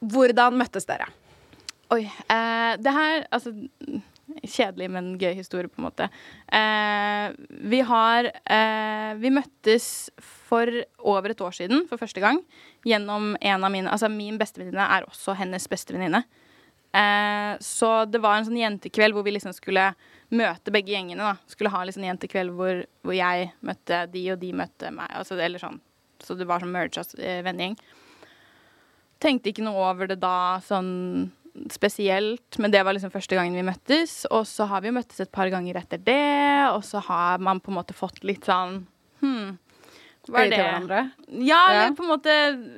hvordan 0.00 0.56
møttes 0.60 0.88
dere? 0.88 1.08
Oi. 1.90 2.04
Eh, 2.06 2.72
det 2.80 2.94
her 2.94 3.26
Altså 3.30 3.52
Kjedelig, 4.46 4.86
men 4.94 5.08
gøy 5.18 5.32
historie, 5.34 5.68
på 5.68 5.80
en 5.80 5.88
måte. 5.88 6.06
Eh, 6.54 7.32
vi 7.70 7.80
har 7.86 8.28
eh, 8.30 9.14
Vi 9.18 9.32
møttes 9.34 10.10
for 10.22 10.70
over 10.98 11.32
et 11.32 11.42
år 11.42 11.56
siden 11.56 11.82
for 11.90 12.00
første 12.00 12.22
gang 12.22 12.38
gjennom 12.86 13.34
en 13.40 13.64
av 13.66 13.72
mine 13.72 13.90
Altså, 13.90 14.08
min 14.08 14.38
bestevenninne 14.40 14.86
er 14.86 15.08
også 15.08 15.34
hennes 15.38 15.66
bestevenninne. 15.68 16.22
Eh, 16.94 17.52
så 17.62 17.90
det 18.10 18.22
var 18.22 18.38
en 18.38 18.48
sånn 18.48 18.58
jentekveld 18.58 19.14
hvor 19.14 19.26
vi 19.26 19.34
liksom 19.36 19.54
skulle 19.54 19.90
møte 20.30 20.74
begge 20.74 20.94
gjengene. 20.94 21.32
da 21.32 21.50
Skulle 21.50 21.74
ha 21.74 21.84
liksom 21.84 22.04
en 22.04 22.12
jentekveld 22.12 22.54
hvor, 22.56 22.84
hvor 23.02 23.16
jeg 23.16 23.50
møtte 23.66 24.04
de, 24.14 24.24
og 24.32 24.40
de 24.42 24.52
møtte 24.62 24.94
meg. 24.94 25.10
Altså, 25.10 25.38
eller 25.38 25.62
sånn. 25.62 25.80
Så 26.22 26.36
det 26.38 26.48
var 26.48 26.62
sånn 26.62 26.74
merge, 26.74 27.02
altså, 27.02 27.18
eh. 27.18 27.42
Tenkte 29.20 29.52
ikke 29.52 29.64
noe 29.66 29.90
over 29.90 30.08
det 30.10 30.18
da 30.22 30.58
sånn 30.64 31.30
spesielt, 31.70 32.58
men 32.62 32.70
det 32.72 32.82
var 32.86 32.94
liksom 32.96 33.12
første 33.12 33.36
gangen 33.36 33.56
vi 33.58 33.64
møttes. 33.66 34.22
Og 34.32 34.46
så 34.48 34.66
har 34.70 34.80
vi 34.84 34.90
jo 34.90 34.96
møttes 34.96 35.20
et 35.20 35.32
par 35.34 35.50
ganger 35.52 35.76
etter 35.82 35.98
det, 35.98 36.70
og 36.74 36.82
så 36.86 37.02
har 37.08 37.42
man 37.42 37.60
på 37.60 37.72
en 37.72 37.78
måte 37.80 37.96
fått 37.96 38.22
litt 38.24 38.46
sånn 38.48 38.84
Hm, 39.20 39.58
hva 40.30 40.46
er 40.46 40.48
det? 40.48 40.58
hverandre. 40.60 41.00
Ja, 41.44 41.58
Ja. 41.74 41.90
på 41.92 42.04
en 42.06 42.08
måte 42.08 42.32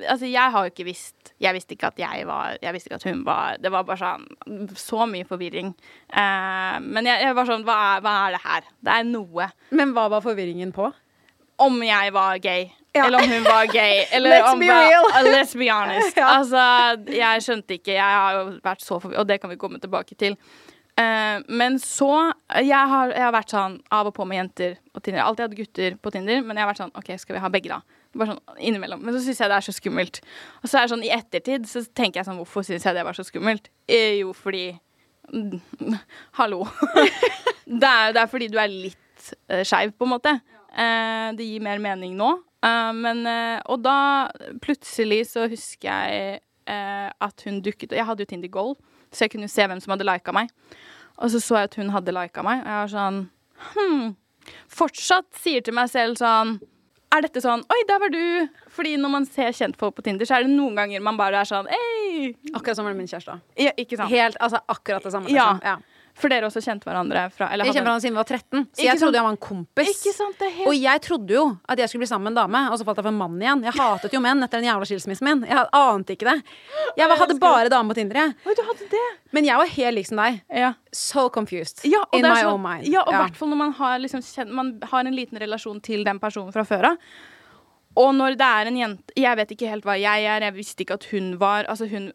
Altså, 0.09 0.25
jeg 0.27 0.51
har 0.51 0.65
jo 0.65 0.71
ikke 0.73 0.85
visst 0.89 1.31
Jeg 1.39 1.53
visste 1.55 1.71
ikke 1.77 1.87
at 1.87 1.97
jeg 2.01 2.25
var 2.27 2.57
Jeg 2.61 2.73
visste 2.73 2.89
ikke 2.89 2.95
at 2.99 3.03
hun 3.07 3.23
var 3.23 3.57
Det 3.63 3.71
var 3.71 3.83
bare 3.87 3.97
sånn 3.97 4.67
Så 4.75 5.07
mye 5.07 5.23
forvirring. 5.23 5.73
Eh, 6.11 6.79
men 6.83 7.05
jeg, 7.07 7.21
jeg 7.23 7.35
var 7.35 7.45
sånn 7.47 7.63
hva 7.63 7.77
er, 7.95 8.01
hva 8.03 8.13
er 8.27 8.31
det 8.35 8.41
her? 8.43 8.61
Det 8.83 8.91
er 8.97 9.03
noe. 9.07 9.47
Men 9.71 9.93
hva 9.95 10.09
var 10.11 10.21
forvirringen 10.25 10.73
på? 10.75 10.91
Om 11.61 11.83
jeg 11.85 12.13
var 12.13 12.37
gay. 12.41 12.69
Ja. 12.93 13.05
Eller 13.07 13.23
om 13.23 13.29
hun 13.29 13.43
var 13.43 13.65
gay. 13.73 14.03
Eller 14.15 14.29
Let's 14.37 14.51
om 14.53 14.59
be 14.59 14.67
hva- 14.69 14.81
real. 14.89 15.05
Uh, 15.09 15.31
Let's 15.33 15.55
be 15.57 15.69
honest. 15.71 16.17
Ja. 16.21 16.27
Altså, 16.37 16.65
jeg 17.13 17.41
skjønte 17.45 17.77
ikke. 17.79 17.95
Jeg 17.97 18.19
har 18.19 18.37
jo 18.37 18.45
vært 18.63 18.85
så 18.85 18.99
forvirret, 18.99 19.19
og 19.23 19.27
det 19.29 19.39
kan 19.41 19.49
vi 19.53 19.57
komme 19.61 19.79
tilbake 19.81 20.15
til. 20.19 20.37
Uh, 20.93 21.41
men 21.49 21.79
så 21.81 22.11
jeg 22.61 22.89
har, 22.91 23.09
jeg 23.15 23.23
har 23.25 23.33
vært 23.33 23.49
sånn 23.53 23.79
av 23.89 24.11
og 24.11 24.13
på 24.13 24.27
med 24.29 24.37
jenter 24.43 24.75
på 24.93 25.01
Tinder. 25.01 25.23
Alltid 25.25 25.47
hatt 25.47 25.57
gutter 25.57 25.95
på 25.97 26.11
Tinder, 26.13 26.43
men 26.45 26.53
jeg 26.57 26.65
har 26.65 26.69
vært 26.69 26.83
sånn 26.83 26.93
OK, 26.99 27.09
skal 27.17 27.37
vi 27.39 27.41
ha 27.41 27.49
begge, 27.53 27.73
da? 27.73 27.99
Bare 28.13 28.35
sånn 28.35 28.61
innimellom. 28.61 29.01
Men 29.01 29.15
så 29.17 29.23
syns 29.25 29.41
jeg 29.41 29.49
det 29.49 29.57
er 29.57 29.65
så 29.65 29.73
skummelt. 29.73 30.19
Og 30.61 30.69
så 30.69 30.77
er 30.77 30.85
det 30.85 30.93
sånn 30.93 31.05
i 31.07 31.13
ettertid 31.15 31.65
så 31.69 31.81
tenker 31.97 32.21
jeg 32.21 32.27
sånn 32.29 32.37
Hvorfor 32.43 32.65
syns 32.67 32.85
jeg 32.85 32.93
det 32.93 33.05
var 33.07 33.17
så 33.17 33.25
skummelt? 33.25 33.71
Eh, 33.89 34.19
jo, 34.19 34.35
fordi 34.37 34.67
mm, 35.33 35.57
Hallo. 36.39 36.61
det, 37.65 37.89
er, 37.89 38.13
det 38.13 38.21
er 38.21 38.29
fordi 38.29 38.51
du 38.53 38.59
er 38.61 38.69
litt 38.69 39.31
uh, 39.49 39.63
skeiv, 39.65 39.95
på 39.97 40.05
en 40.05 40.13
måte. 40.13 40.35
Eh, 40.37 40.62
det 40.73 41.45
gir 41.45 41.61
mer 41.61 41.79
mening 41.83 42.17
nå. 42.17 42.31
Eh, 42.63 42.93
men 42.95 43.25
eh, 43.27 43.59
Og 43.71 43.83
da 43.83 44.31
plutselig 44.63 45.25
så 45.33 45.47
husker 45.51 45.89
jeg 45.89 46.41
eh, 46.69 47.09
at 47.11 47.45
hun 47.47 47.61
dukket 47.63 47.95
Jeg 47.95 48.07
hadde 48.07 48.23
jo 48.23 48.31
Tinder 48.31 48.51
Gold, 48.51 48.77
så 49.11 49.25
jeg 49.25 49.35
kunne 49.35 49.51
se 49.51 49.67
hvem 49.67 49.81
som 49.83 49.93
hadde 49.95 50.07
lika 50.07 50.35
meg. 50.35 50.51
Og 51.19 51.31
så 51.33 51.41
så 51.43 51.59
jeg 51.59 51.71
at 51.71 51.79
hun 51.79 51.91
hadde 51.93 52.15
lika 52.15 52.43
meg, 52.45 52.63
og 52.63 52.69
jeg 52.71 52.83
var 52.83 52.93
sånn 52.97 53.23
Hm. 53.63 54.15
Fortsatt 54.67 55.29
sier 55.39 55.61
til 55.63 55.75
meg 55.77 55.87
selv 55.87 56.17
sånn 56.19 56.57
er 57.13 57.23
dette 57.23 57.39
sånn 57.43 57.61
Oi, 57.71 57.77
der 57.87 58.01
var 58.01 58.11
du! 58.11 58.49
Fordi 58.73 58.95
når 58.99 59.11
man 59.13 59.27
ser 59.29 59.53
kjentfolk 59.55 59.95
på 59.95 60.03
Tinder, 60.03 60.27
så 60.27 60.39
er 60.39 60.47
det 60.47 60.51
noen 60.55 60.75
ganger 60.79 61.03
man 61.05 61.19
bare 61.19 61.43
er 61.43 61.47
sånn 61.47 61.69
Ei! 61.71 62.33
Akkurat 62.51 62.79
som 62.79 62.87
med 62.89 62.97
min 62.97 63.07
kjæreste. 63.07 63.37
Ja, 63.61 63.71
ikke 63.77 63.99
sant? 63.99 64.11
Helt, 64.11 64.39
altså 64.41 64.59
akkurat 64.67 65.05
det 65.05 65.13
samme. 65.13 65.31
Ja. 65.31 65.53
Liksom. 65.53 65.69
Ja. 65.69 65.92
For 66.15 66.29
dere 66.29 66.45
også 66.45 66.61
kjente 66.61 66.85
hverandre 66.85 67.31
fra 67.33 67.47
eller 67.51 67.65
Jeg 67.65 67.73
hadde- 67.73 67.83
hverandre 67.87 68.01
siden 68.03 68.13
vi 68.13 68.21
var 68.21 68.29
13, 68.29 68.67
så 68.71 68.83
jeg 68.85 68.99
trodde 68.99 69.17
jeg 69.17 69.23
var 69.23 69.31
en 69.33 69.37
kompis. 69.37 69.89
Ikke 69.89 70.13
sant, 70.13 70.37
det 70.37 70.51
helt 70.53 70.67
Og 70.67 70.75
jeg 70.77 71.01
trodde 71.01 71.33
jo 71.33 71.57
at 71.67 71.77
jeg 71.79 71.89
skulle 71.89 72.01
bli 72.05 72.07
sammen 72.07 72.23
med 72.29 72.37
en 72.37 72.41
dame, 72.51 72.61
og 72.71 72.77
så 72.77 72.85
falt 72.85 72.97
jeg 72.97 73.03
for 73.07 73.09
en 73.09 73.17
mann 73.17 73.39
igjen. 73.41 73.63
Jeg 73.63 73.73
hatet 73.73 74.13
jo 74.13 74.19
menn 74.19 74.43
etter 74.43 74.61
den 74.61 74.69
jævla 74.69 74.85
skilsmissen 74.85 75.23
min. 75.25 75.41
Jeg 75.49 75.65
ante 75.73 76.13
ikke 76.13 76.29
det. 76.29 76.43
Jeg 76.97 77.09
var, 77.09 77.17
hadde 77.17 77.39
bare 77.39 77.69
dame 77.69 77.89
på 77.89 77.95
Tinder, 77.95 78.13
jeg. 78.13 78.35
Men 79.33 79.43
jeg 79.45 79.57
var 79.57 79.65
helt 79.65 79.95
lik 79.97 80.05
som 80.07 80.17
deg. 80.17 80.41
Ja. 80.53 80.73
So 80.93 81.29
confused. 81.29 81.81
Ja, 81.83 82.03
In 82.13 82.21
my 82.21 82.29
sånn- 82.29 82.53
own 82.53 82.61
mind. 82.61 82.85
Ja, 82.87 83.01
og 83.01 83.09
i 83.09 83.15
Ja. 83.15 83.23
hvert 83.25 83.35
fall 83.35 83.49
når 83.49 83.57
man 83.57 83.71
har, 83.73 83.97
liksom, 83.99 84.21
man 84.53 84.79
har 84.83 84.99
en 84.99 85.15
liten 85.15 85.39
relasjon 85.39 85.81
til 85.81 86.03
den 86.03 86.19
personen 86.19 86.53
fra 86.53 86.63
før 86.63 86.91
av. 86.91 86.97
Og 87.99 88.09
når 88.17 88.37
det 88.39 88.47
er 88.47 88.69
en 88.69 88.77
jente 88.79 89.13
Jeg 89.19 89.37
vet 89.37 89.51
ikke 89.53 89.69
helt 89.69 89.85
hva 89.85 89.93
jeg 90.01 90.25
er, 90.25 90.45
jeg 90.47 90.55
visste 90.55 90.81
ikke 90.85 90.97
at 90.97 91.05
hun 91.11 91.33
var 91.41 91.67
Altså 91.69 91.85
hun, 91.91 92.07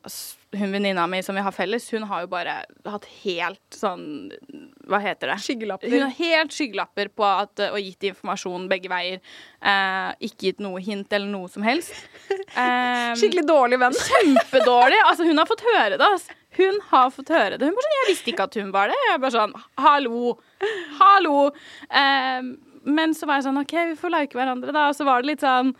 hun 0.59 0.73
venninna 0.75 1.05
mi 1.11 1.21
som 1.23 1.39
vi 1.39 1.45
har 1.45 1.55
felles, 1.55 1.87
hun 1.95 2.07
har 2.11 2.25
jo 2.25 2.31
bare 2.33 2.57
hatt 2.89 3.07
helt 3.23 3.79
sånn 3.79 4.33
Hva 4.89 4.99
heter 5.05 5.31
det? 5.33 5.37
Skyggelapper. 5.45 5.93
Hun 5.93 6.07
har 6.07 6.15
helt 6.19 6.55
skyggelapper 6.57 7.11
på 7.15 7.27
at, 7.29 7.63
og 7.69 7.79
gitt 7.83 8.07
informasjon 8.09 8.67
begge 8.71 8.89
veier. 8.89 9.19
Eh, 9.61 10.11
ikke 10.31 10.49
gitt 10.49 10.63
noe 10.65 10.81
hint 10.81 11.13
eller 11.13 11.29
noe 11.29 11.51
som 11.53 11.67
helst. 11.67 11.93
Eh, 12.59 13.13
Skikkelig 13.21 13.43
dårlig 13.45 13.77
venn. 13.83 13.97
kjempedårlig. 14.09 14.97
Altså, 15.05 15.27
hun 15.29 15.37
har 15.39 15.47
fått 15.51 15.61
høre 15.67 15.99
det. 16.01 16.07
Altså. 16.07 16.33
Hun 16.57 16.79
har 16.89 17.11
fått 17.13 17.29
høre 17.35 17.59
det. 17.61 17.69
Hun 17.69 17.77
bare 17.77 17.85
sånn, 17.85 17.99
Jeg 17.99 18.09
visste 18.09 18.33
ikke 18.33 18.47
at 18.49 18.57
hun 18.59 18.71
var 18.73 18.89
det. 18.89 18.97
Jeg 19.11 19.21
bare 19.21 19.35
sånn 19.37 19.53
Hallo. 19.85 20.33
Hallo. 20.99 21.35
Eh, 21.93 22.49
men 22.89 23.15
så 23.17 23.29
var 23.29 23.39
jeg 23.39 23.49
sånn 23.49 23.61
OK, 23.61 23.75
vi 23.93 23.97
får 24.01 24.15
like 24.15 24.39
hverandre, 24.39 24.73
da. 24.75 24.89
Og 24.91 24.97
så 24.97 25.07
var 25.09 25.23
det 25.23 25.33
litt 25.33 25.45
sånn 25.45 25.75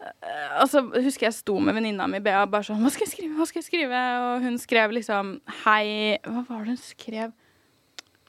eh, 0.00 0.62
Og 0.62 0.70
så 0.72 0.82
husker 0.96 1.28
jeg 1.28 1.36
sto 1.36 1.58
med 1.60 1.76
venninna 1.76 2.06
mi 2.10 2.22
Bea 2.24 2.46
bare 2.50 2.66
sånn 2.66 2.80
Hva 2.84 2.92
skal 2.94 3.06
jeg 3.06 3.12
skrive? 3.14 3.34
Hva 3.38 3.48
skal 3.48 3.60
jeg 3.60 3.68
skrive? 3.68 4.04
Og 4.26 4.46
hun 4.46 4.56
skrev 4.62 4.94
liksom 4.96 5.34
Hei 5.64 6.16
Hva 6.24 6.44
var 6.48 6.64
det 6.64 6.76
hun 6.76 6.80
skrev? 6.80 7.34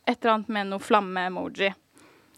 Et 0.09 0.17
eller 0.17 0.33
annet 0.33 0.49
med 0.49 0.69
noe 0.71 0.81
flamme-emoji. 0.81 1.69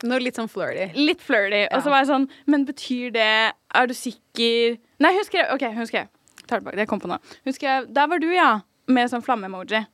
Noe 0.03 0.19
litt 0.19 0.35
sånn 0.35 0.49
flirty. 0.51 0.89
Litt 0.99 1.21
flirty. 1.23 1.63
Og 1.71 1.85
så 1.85 1.93
var 1.93 2.03
jeg 2.03 2.11
sånn 2.11 2.27
Men 2.51 2.67
betyr 2.67 3.13
det 3.15 3.31
Er 3.55 3.89
du 3.89 3.95
sikker 3.97 4.77
Nei, 5.03 5.13
hun 5.15 5.25
skrev 5.27 5.51
OK, 5.55 5.65
hun 5.73 5.89
skrev. 5.89 6.11
Tar 6.43 6.59
tilbake. 6.59 6.77
Det 6.77 6.89
kom 6.91 6.99
på 6.99 7.09
nå. 7.09 7.17
Hun 7.47 7.55
skrev 7.55 7.87
'Der 7.87 8.07
var 8.11 8.19
du, 8.19 8.29
ja'. 8.35 8.61
Med 8.87 9.09
sånn 9.09 9.23
flamme-emoji. 9.23 9.85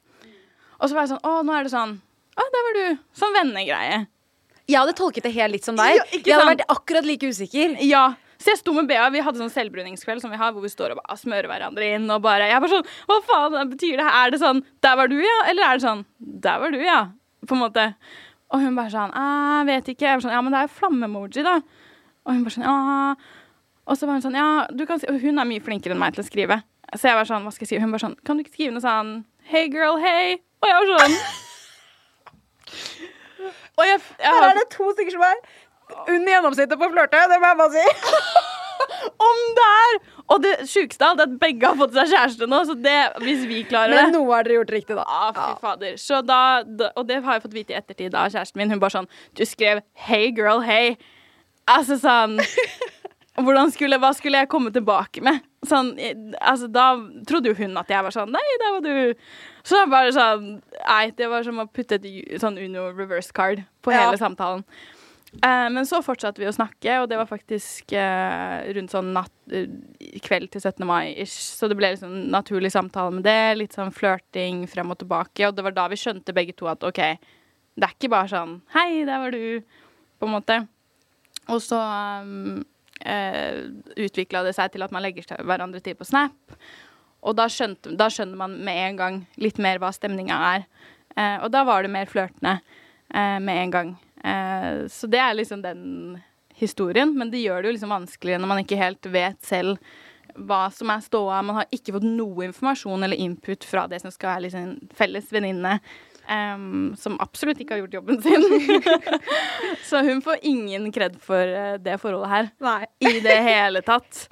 Og 0.80 0.90
så 0.90 0.96
var 0.96 1.06
jeg 1.06 1.14
sånn 1.14 1.26
Å, 1.26 1.42
nå 1.46 1.54
er 1.54 1.64
det 1.68 1.74
sånn 1.74 2.00
Å, 2.36 2.48
der 2.56 2.66
var 2.68 2.80
du. 2.80 3.04
Sånn 3.14 3.36
vennegreie. 3.38 4.08
Jeg 4.70 4.78
hadde 4.78 4.98
tolket 4.98 5.26
det 5.26 5.34
helt 5.34 5.58
litt 5.58 5.66
som 5.66 5.78
deg. 5.80 5.98
Ja, 5.98 6.06
jeg 6.14 6.36
hadde 6.36 6.50
vært 6.52 6.68
akkurat 6.70 7.08
like 7.08 7.30
usikker. 7.30 7.78
Ja. 7.82 8.12
Så 8.40 8.54
jeg 8.54 8.62
sto 8.62 8.72
med 8.72 8.88
Bea, 8.88 9.10
vi 9.12 9.20
hadde 9.24 9.42
sånn 9.42 9.52
selvbruningskveld 9.52 10.22
som 10.24 10.32
vi 10.32 10.38
har, 10.40 10.54
hvor 10.56 10.64
vi 10.64 10.70
står 10.72 10.94
og 10.94 11.02
bare 11.02 11.18
smører 11.20 11.50
hverandre 11.52 11.90
inn 11.98 12.06
og 12.08 12.22
bare 12.24 12.46
Jeg 12.48 12.62
var 12.64 12.72
sånn 12.72 12.86
Hva 13.10 13.18
faen 13.28 13.72
betyr 13.74 13.98
det? 14.00 14.06
Er 14.06 14.32
det 14.32 14.40
sånn 14.40 14.62
'Der 14.80 14.96
var 14.96 15.08
du, 15.12 15.18
ja'? 15.20 15.42
Eller 15.50 15.64
er 15.68 15.74
det 15.76 15.84
sånn 15.84 16.06
'Der 16.24 16.60
var 16.60 16.72
du, 16.72 16.80
ja'? 16.80 17.12
På 17.46 17.58
en 17.58 17.64
måte. 17.66 17.96
Og 18.52 18.62
hun 18.62 18.76
bare 18.76 18.94
sånn 18.94 19.12
«Ah, 19.14 19.60
'Jeg 19.60 19.68
vet 19.68 19.86
ikke'. 19.92 20.08
Jeg 20.08 20.16
var 20.16 20.24
sånn 20.24 20.32
'Ja, 20.32 20.42
men 20.42 20.52
det 20.54 20.60
er 20.60 20.68
jo 20.68 20.78
flamme-emoji, 20.80 21.44
da'. 21.44 21.64
Og 22.26 22.34
hun 22.34 22.44
bare 22.46 22.56
sånn 22.56 22.64
'Ja'. 22.64 23.16
Og 23.88 23.98
så 23.98 24.08
var 24.08 24.14
hun 24.14 24.22
sånn 24.22 24.40
'Ja, 24.40 24.68
du 24.72 24.86
kan 24.86 25.00
si 25.00 25.08
Og 25.08 25.20
hun 25.20 25.40
er 25.40 25.46
mye 25.46 25.60
flinkere 25.60 25.92
enn 25.92 26.00
meg 26.00 26.14
til 26.16 26.24
å 26.24 26.30
skrive. 26.30 26.64
Så 26.96 27.12
jeg 27.12 27.16
var 27.20 27.26
sånn 27.28 27.44
'Hva 27.44 27.52
skal 27.52 27.68
jeg 27.68 27.76
si? 27.76 27.80
Hun 27.84 27.92
bare 27.92 28.06
sånn 28.08 28.16
'Kan 28.24 28.38
du 28.38 28.44
ikke 28.44 28.56
skrive 28.56 28.72
noe 28.72 28.88
sånn 28.88 29.26
'Hey 29.52 29.68
girl, 29.68 29.98
hey'? 29.98 30.40
Og 30.64 30.68
jeg 30.70 30.76
var 30.80 30.88
sånn 30.96 31.16
Og 33.80 33.88
jeg, 33.88 34.00
jeg 34.20 34.36
Her 34.36 34.48
er 34.52 34.60
det 34.60 34.70
to 34.76 34.92
stykker 34.94 35.16
som 35.16 35.26
er 35.26 35.42
under 36.06 36.32
gjennomsnittet 36.36 36.80
på 36.80 36.90
flørte. 36.94 37.26
Det 37.32 37.42
må 37.42 37.52
jeg 37.54 37.60
bare 37.64 37.76
si. 37.80 38.56
om 39.30 39.42
der! 39.58 40.00
Og 40.30 40.42
det 40.44 40.54
sjukeste 40.70 41.06
av 41.06 41.16
alt 41.16 41.24
er 41.24 41.30
at 41.32 41.38
begge 41.42 41.70
har 41.70 41.78
fått 41.80 41.96
seg 41.96 42.12
kjæreste 42.14 42.48
nå, 42.50 42.62
så 42.68 42.76
det, 42.78 42.98
hvis 43.24 43.46
vi 43.50 43.64
klarer 43.68 43.96
det 43.96 44.04
Men 44.04 44.16
noe 44.20 44.30
har 44.36 44.46
dere 44.46 44.60
gjort 44.60 44.74
riktig, 44.76 44.98
da. 45.00 45.06
Ah, 45.08 45.32
fy 45.36 45.64
fader. 45.64 45.96
Så 46.02 46.22
da, 46.26 46.42
da, 46.64 46.92
og 47.00 47.08
det 47.10 47.22
har 47.26 47.38
jeg 47.40 47.46
fått 47.48 47.58
vite 47.58 47.74
i 47.74 47.80
ettertid 47.80 48.18
av 48.18 48.30
kjæresten 48.34 48.62
min. 48.62 48.74
Hun 48.74 48.82
bare 48.82 49.00
sånn 49.00 49.10
Du 49.38 49.46
skrev 49.48 49.82
'Hey 49.98 50.30
girl, 50.36 50.64
hey'. 50.66 50.98
Altså 51.70 52.00
sånn 52.02 52.40
hvordan 53.44 53.72
skulle, 53.74 54.00
Hva 54.02 54.14
skulle 54.18 54.44
jeg 54.44 54.52
komme 54.52 54.74
tilbake 54.76 55.24
med? 55.26 55.42
Sånn, 55.68 55.90
eh, 56.00 56.16
altså 56.40 56.70
Da 56.72 56.94
trodde 57.28 57.52
jo 57.52 57.58
hun 57.58 57.76
at 57.82 57.90
jeg 57.92 58.04
var 58.06 58.14
sånn 58.16 58.32
Nei, 58.32 58.46
der 58.62 58.76
var 58.78 58.86
du. 58.86 59.26
Så 59.68 59.82
jeg 59.82 59.90
bare 59.92 60.14
sånn 60.16 60.46
Nei, 60.86 61.10
det 61.18 61.28
var 61.28 61.44
som 61.44 61.60
å 61.60 61.68
putte 61.68 61.98
et 62.00 62.40
sånn 62.40 62.58
Uno 62.64 62.86
reverse 62.96 63.34
card 63.36 63.66
på 63.84 63.92
Ja. 63.92 64.06
hele 64.06 64.18
samtalen. 64.22 64.64
Eh, 65.44 65.68
men 65.70 65.86
så 65.86 66.00
fortsatte 66.02 66.42
vi 66.42 66.48
å 66.50 66.54
snakke, 66.56 66.96
og 67.04 67.10
det 67.12 67.18
var 67.20 67.28
faktisk 67.30 67.92
eh, 67.94 68.72
rundt 68.74 68.90
sånn 68.90 69.12
natt, 69.14 69.30
eh, 69.54 69.68
kveld 70.26 70.50
til 70.50 70.62
17. 70.64 70.88
mai-ish. 70.90 71.36
Så 71.54 71.70
det 71.70 71.78
ble 71.78 71.92
liksom 71.94 72.16
naturlig 72.34 72.72
samtale 72.74 73.14
med 73.14 73.24
det. 73.28 73.58
Litt 73.60 73.76
sånn 73.78 73.94
flørting 73.94 74.64
frem 74.68 74.90
og 74.90 74.98
tilbake. 75.04 75.46
Og 75.46 75.54
det 75.56 75.64
var 75.68 75.76
da 75.78 75.86
vi 75.92 76.00
skjønte 76.02 76.34
begge 76.34 76.56
to 76.58 76.66
at 76.72 76.82
OK, 76.88 76.98
det 77.78 77.86
er 77.86 77.94
ikke 77.94 78.10
bare 78.10 78.32
sånn 78.32 78.58
Hei, 78.74 79.04
der 79.06 79.22
var 79.22 79.32
du, 79.36 79.62
på 80.20 80.26
en 80.26 80.34
måte. 80.34 80.58
Og 81.48 81.62
så 81.62 81.78
um, 81.78 82.64
eh, 83.06 83.66
utvikla 83.96 84.44
det 84.46 84.56
seg 84.58 84.74
til 84.74 84.86
at 84.86 84.94
man 84.96 85.04
legger 85.06 85.28
hverandre 85.46 85.82
til 85.84 85.98
på 86.00 86.08
Snap. 86.08 86.60
Og 87.20 87.36
da, 87.36 87.50
skjønte, 87.52 87.94
da 88.00 88.08
skjønner 88.12 88.40
man 88.40 88.56
med 88.64 88.80
en 88.86 89.00
gang 89.00 89.20
litt 89.42 89.60
mer 89.62 89.82
hva 89.82 89.92
stemninga 89.96 90.38
er. 90.54 90.68
Eh, 91.16 91.38
og 91.44 91.50
da 91.52 91.66
var 91.68 91.84
det 91.84 91.92
mer 91.94 92.10
flørtende 92.10 92.60
eh, 93.14 93.40
med 93.44 93.64
en 93.66 93.74
gang. 93.76 93.96
Eh, 94.24 94.86
så 94.92 95.10
det 95.12 95.20
er 95.20 95.36
liksom 95.36 95.64
den 95.66 96.20
historien. 96.60 97.12
Men 97.18 97.32
det 97.32 97.44
gjør 97.44 97.62
det 97.62 97.72
jo 97.72 97.76
liksom 97.78 97.96
vanskeligere 97.96 98.44
når 98.44 98.54
man 98.54 98.64
ikke 98.64 98.80
helt 98.80 99.12
vet 99.12 99.42
selv 99.46 99.80
hva 100.40 100.68
som 100.72 100.92
er 100.94 101.04
ståa. 101.04 101.42
Man 101.44 101.60
har 101.60 101.74
ikke 101.76 101.98
fått 101.98 102.08
noe 102.08 102.48
informasjon 102.48 103.04
eller 103.04 103.20
input 103.20 103.68
fra 103.68 103.88
det 103.92 104.02
som 104.04 104.14
skal 104.14 104.36
være 104.36 104.46
liksom 104.48 104.76
felles 104.96 105.32
venninne. 105.34 105.80
Em, 106.32 106.96
som 107.00 107.18
absolutt 107.24 107.60
ikke 107.62 107.76
har 107.76 107.84
gjort 107.84 108.00
jobben 108.00 108.22
sin. 108.24 108.46
så 109.90 110.04
hun 110.06 110.24
får 110.26 110.44
ingen 110.48 110.90
kred 110.96 111.20
for 111.24 111.42
eh, 111.42 111.78
det 111.82 112.00
forholdet 112.02 112.34
her. 112.34 112.52
Nei. 112.64 112.82
I 113.04 113.20
det 113.26 113.38
hele 113.46 113.84
tatt. 113.86 114.28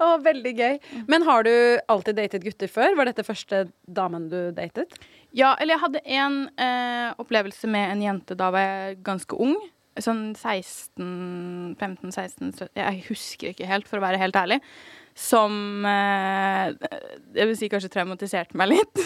Å, 0.00 0.14
veldig 0.24 0.52
gøy. 0.56 0.78
Men 1.12 1.26
har 1.28 1.44
du 1.44 1.52
alltid 1.92 2.16
datet 2.16 2.44
gutter 2.44 2.70
før? 2.72 2.94
Var 2.96 3.10
dette 3.10 3.26
første 3.26 3.66
damen 3.84 4.30
du 4.32 4.38
datet? 4.56 4.96
Ja, 5.36 5.52
eller 5.60 5.76
jeg 5.76 5.84
hadde 5.84 6.06
en 6.16 6.38
eh, 6.56 7.10
opplevelse 7.20 7.68
med 7.70 7.92
en 7.92 8.06
jente 8.06 8.36
da 8.38 8.48
var 8.54 8.64
jeg 8.64 9.02
ganske 9.06 9.36
ung. 9.36 9.58
Sånn 10.00 10.30
16 10.38 11.74
15-16 11.76 12.70
Jeg 12.78 13.02
husker 13.10 13.52
ikke 13.52 13.68
helt, 13.68 13.88
for 13.90 14.00
å 14.00 14.04
være 14.06 14.20
helt 14.22 14.38
ærlig. 14.38 14.60
Som 15.20 15.84
eh, 15.84 16.70
Jeg 17.36 17.48
vil 17.50 17.56
si 17.58 17.68
kanskje 17.72 17.90
traumatiserte 17.92 18.56
meg 18.56 18.72
litt. 18.72 19.02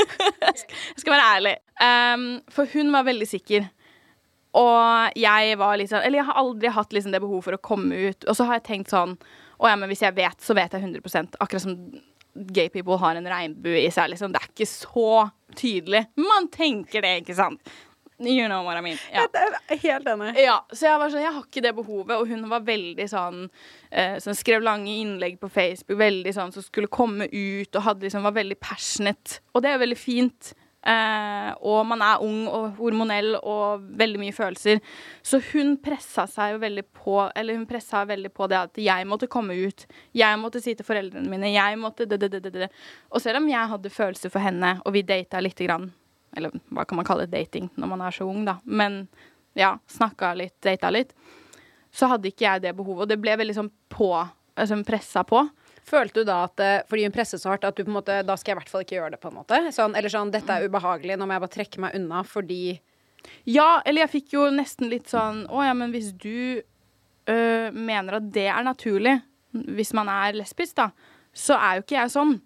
jeg 0.46 1.02
skal 1.02 1.12
være 1.12 1.28
ærlig. 1.36 1.54
Um, 1.76 2.24
for 2.52 2.70
hun 2.72 2.92
var 2.94 3.04
veldig 3.08 3.28
sikker. 3.28 3.68
Og 4.58 5.18
jeg 5.20 5.58
var 5.60 5.82
sånn 5.86 6.02
Eller 6.02 6.18
jeg 6.18 6.26
har 6.26 6.38
aldri 6.40 6.72
hatt 6.74 6.94
liksom 6.94 7.12
det 7.14 7.20
behovet 7.22 7.46
for 7.46 7.58
å 7.58 7.62
komme 7.62 8.06
ut. 8.10 8.24
Og 8.26 8.36
så 8.36 8.46
har 8.48 8.58
jeg 8.58 8.66
tenkt 8.70 8.94
sånn 8.94 9.14
Å 9.60 9.68
ja, 9.70 9.76
men 9.78 9.90
hvis 9.90 10.02
jeg 10.02 10.16
vet, 10.16 10.40
så 10.42 10.56
vet 10.58 10.74
jeg 10.74 10.82
100% 10.88 11.38
Akkurat 11.38 11.66
som 11.66 11.76
gay 12.34 12.70
people 12.70 12.96
har 13.02 13.18
en 13.18 13.26
regnbue 13.26 13.82
i 13.82 13.90
seg. 13.92 14.12
Liksom. 14.12 14.32
Det 14.32 14.40
er 14.40 14.50
ikke 14.52 14.70
så 14.70 15.28
tydelig. 15.58 16.04
Man 16.18 16.46
tenker 16.54 17.02
det, 17.02 17.16
ikke 17.24 17.34
sant? 17.36 17.72
You 18.20 18.48
know 18.48 18.64
what 18.64 18.76
I 18.76 18.82
mean. 18.84 18.98
Ja. 19.12 19.26
Helt 19.68 20.06
enig. 20.06 20.34
Ja, 20.36 20.58
så 20.72 20.86
jeg 20.90 21.00
var 21.00 21.12
sånn, 21.12 21.24
jeg 21.24 21.32
har 21.32 21.44
ikke 21.46 21.62
det 21.64 21.74
behovet. 21.76 22.16
Og 22.18 22.28
hun 22.28 22.48
var 22.50 22.64
veldig 22.66 23.06
sånn 23.08 23.44
eh, 23.88 24.18
Sånn 24.20 24.36
skrev 24.36 24.64
lange 24.64 24.92
innlegg 24.92 25.38
på 25.40 25.48
Facebook, 25.52 25.96
veldig 26.00 26.34
sånn 26.36 26.52
som 26.52 26.64
skulle 26.64 26.90
komme 26.92 27.30
ut, 27.32 27.70
og 27.72 27.86
hadde 27.86 28.06
liksom, 28.06 28.26
var 28.26 28.36
veldig 28.36 28.58
passionate. 28.60 29.40
Og 29.54 29.64
det 29.64 29.72
er 29.72 29.80
veldig 29.80 29.98
fint. 29.98 30.52
Eh, 30.80 31.48
og 31.60 31.82
man 31.84 32.00
er 32.00 32.22
ung 32.24 32.46
og 32.48 32.78
hormonell 32.78 33.34
og 33.36 33.82
veldig 34.00 34.20
mye 34.22 34.36
følelser. 34.36 34.80
Så 35.24 35.40
hun 35.50 35.74
pressa 35.84 36.24
seg 36.30 36.54
jo 36.54 36.62
veldig 36.62 36.86
på 36.96 37.18
Eller 37.36 37.58
hun 37.58 37.66
pressa 37.68 38.06
veldig 38.08 38.30
på 38.32 38.48
det 38.48 38.56
at 38.58 38.80
jeg 38.80 39.08
måtte 39.08 39.28
komme 39.28 39.56
ut. 39.60 39.86
Jeg 40.16 40.40
måtte 40.40 40.62
si 40.64 40.74
til 40.76 40.88
foreldrene 40.88 41.28
mine 41.28 41.52
Jeg 41.52 41.80
måtte 41.80 42.08
det, 42.08 42.20
det, 42.20 42.32
det, 42.40 42.52
det. 42.52 42.70
Og 43.10 43.20
selv 43.20 43.42
om 43.42 43.48
jeg 43.48 43.72
hadde 43.74 43.92
følelser 43.92 44.32
for 44.32 44.44
henne, 44.44 44.78
og 44.84 44.96
vi 44.96 45.04
data 45.04 45.40
lite 45.40 45.68
grann 45.68 45.90
Eller 46.36 46.54
hva 46.70 46.84
kan 46.86 47.00
man 47.00 47.06
kalle 47.08 47.26
det 47.26 47.36
dating 47.36 47.70
når 47.80 47.90
man 47.90 48.02
er 48.06 48.14
så 48.14 48.26
ung, 48.28 48.44
da. 48.46 48.58
Men 48.64 49.02
ja, 49.58 49.74
snakka 49.90 50.34
litt, 50.38 50.56
data 50.62 50.90
litt. 50.94 51.14
Så 51.90 52.06
hadde 52.10 52.30
ikke 52.30 52.46
jeg 52.46 52.62
det 52.66 52.76
behovet. 52.78 53.04
Og 53.04 53.10
det 53.10 53.18
ble 53.22 53.34
veldig 53.40 53.56
sånn 53.56 53.72
på 53.90 54.12
Altså 54.60 54.76
pressa 54.84 55.22
på. 55.24 55.40
Følte 55.88 56.20
du 56.20 56.28
da 56.28 56.42
at 56.44 56.60
eh, 56.60 56.82
fordi 56.90 57.06
hun 57.06 57.14
presset 57.14 57.40
så 57.40 57.52
hardt, 57.52 57.64
at 57.64 57.76
du 57.78 57.84
på 57.84 57.90
en 57.90 57.96
måte 57.96 58.18
Da 58.26 58.36
skal 58.36 58.52
jeg 58.52 58.56
i 58.56 58.60
hvert 58.60 58.72
fall 58.72 58.84
ikke 58.84 58.96
gjøre 58.98 59.14
det, 59.14 59.20
på 59.22 59.30
en 59.30 59.38
måte? 59.38 59.60
Sånn, 59.74 59.94
eller 59.96 60.12
sånn 60.12 60.32
Dette 60.34 60.56
er 60.56 60.66
ubehagelig, 60.68 61.16
nå 61.16 61.26
må 61.26 61.36
jeg 61.36 61.44
bare 61.46 61.54
trekke 61.54 61.84
meg 61.86 61.96
unna 61.96 62.22
fordi 62.26 62.60
Ja, 63.48 63.80
eller 63.84 64.04
jeg 64.04 64.12
fikk 64.18 64.34
jo 64.36 64.48
nesten 64.52 64.90
litt 64.92 65.08
sånn 65.12 65.44
Å 65.48 65.64
ja, 65.64 65.72
men 65.78 65.94
hvis 65.94 66.10
du 66.20 66.60
øh, 66.60 67.68
mener 67.72 68.18
at 68.18 68.28
det 68.34 68.48
er 68.52 68.66
naturlig, 68.66 69.16
hvis 69.50 69.94
man 69.96 70.10
er 70.12 70.36
lesbisk, 70.38 70.76
da, 70.78 70.90
så 71.32 71.56
er 71.58 71.78
jo 71.78 71.84
ikke 71.84 71.96
jeg 71.96 72.12
sånn. 72.12 72.36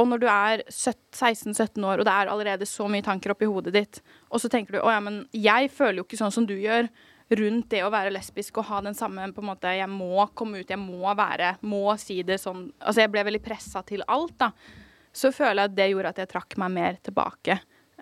Og 0.00 0.08
når 0.08 0.22
du 0.22 0.28
er 0.30 0.62
16-17 0.70 1.84
år, 1.84 2.00
og 2.00 2.06
det 2.08 2.12
er 2.12 2.30
allerede 2.32 2.68
så 2.68 2.86
mye 2.88 3.04
tanker 3.04 3.34
oppi 3.34 3.48
hodet 3.48 3.74
ditt, 3.74 4.00
og 4.32 4.40
så 4.40 4.48
tenker 4.52 4.78
du 4.78 4.80
å 4.80 4.92
ja, 4.92 5.00
men 5.04 5.24
jeg 5.36 5.68
føler 5.74 6.00
jo 6.00 6.06
ikke 6.06 6.20
sånn 6.20 6.32
som 6.32 6.46
du 6.48 6.54
gjør 6.56 6.88
rundt 7.36 7.70
det 7.72 7.82
å 7.84 7.90
være 7.92 8.12
lesbisk 8.12 8.58
og 8.60 8.68
ha 8.68 8.80
den 8.84 8.96
samme 8.96 9.24
på 9.32 9.40
en 9.40 9.50
måte 9.52 9.70
Jeg 9.72 9.88
må 9.88 10.26
komme 10.36 10.60
ut, 10.60 10.68
jeg 10.68 10.80
må 10.80 11.12
være, 11.16 11.54
må 11.64 11.94
si 12.00 12.18
det 12.26 12.36
sånn 12.42 12.66
Altså 12.80 13.04
jeg 13.04 13.12
ble 13.12 13.24
veldig 13.28 13.42
pressa 13.44 13.80
til 13.88 14.04
alt, 14.04 14.34
da. 14.40 14.50
Så 15.16 15.32
føler 15.32 15.62
jeg 15.62 15.70
at 15.70 15.78
det 15.78 15.88
gjorde 15.92 16.12
at 16.12 16.20
jeg 16.22 16.30
trakk 16.32 16.56
meg 16.60 16.72
mer 16.72 16.98
tilbake. 17.04 17.58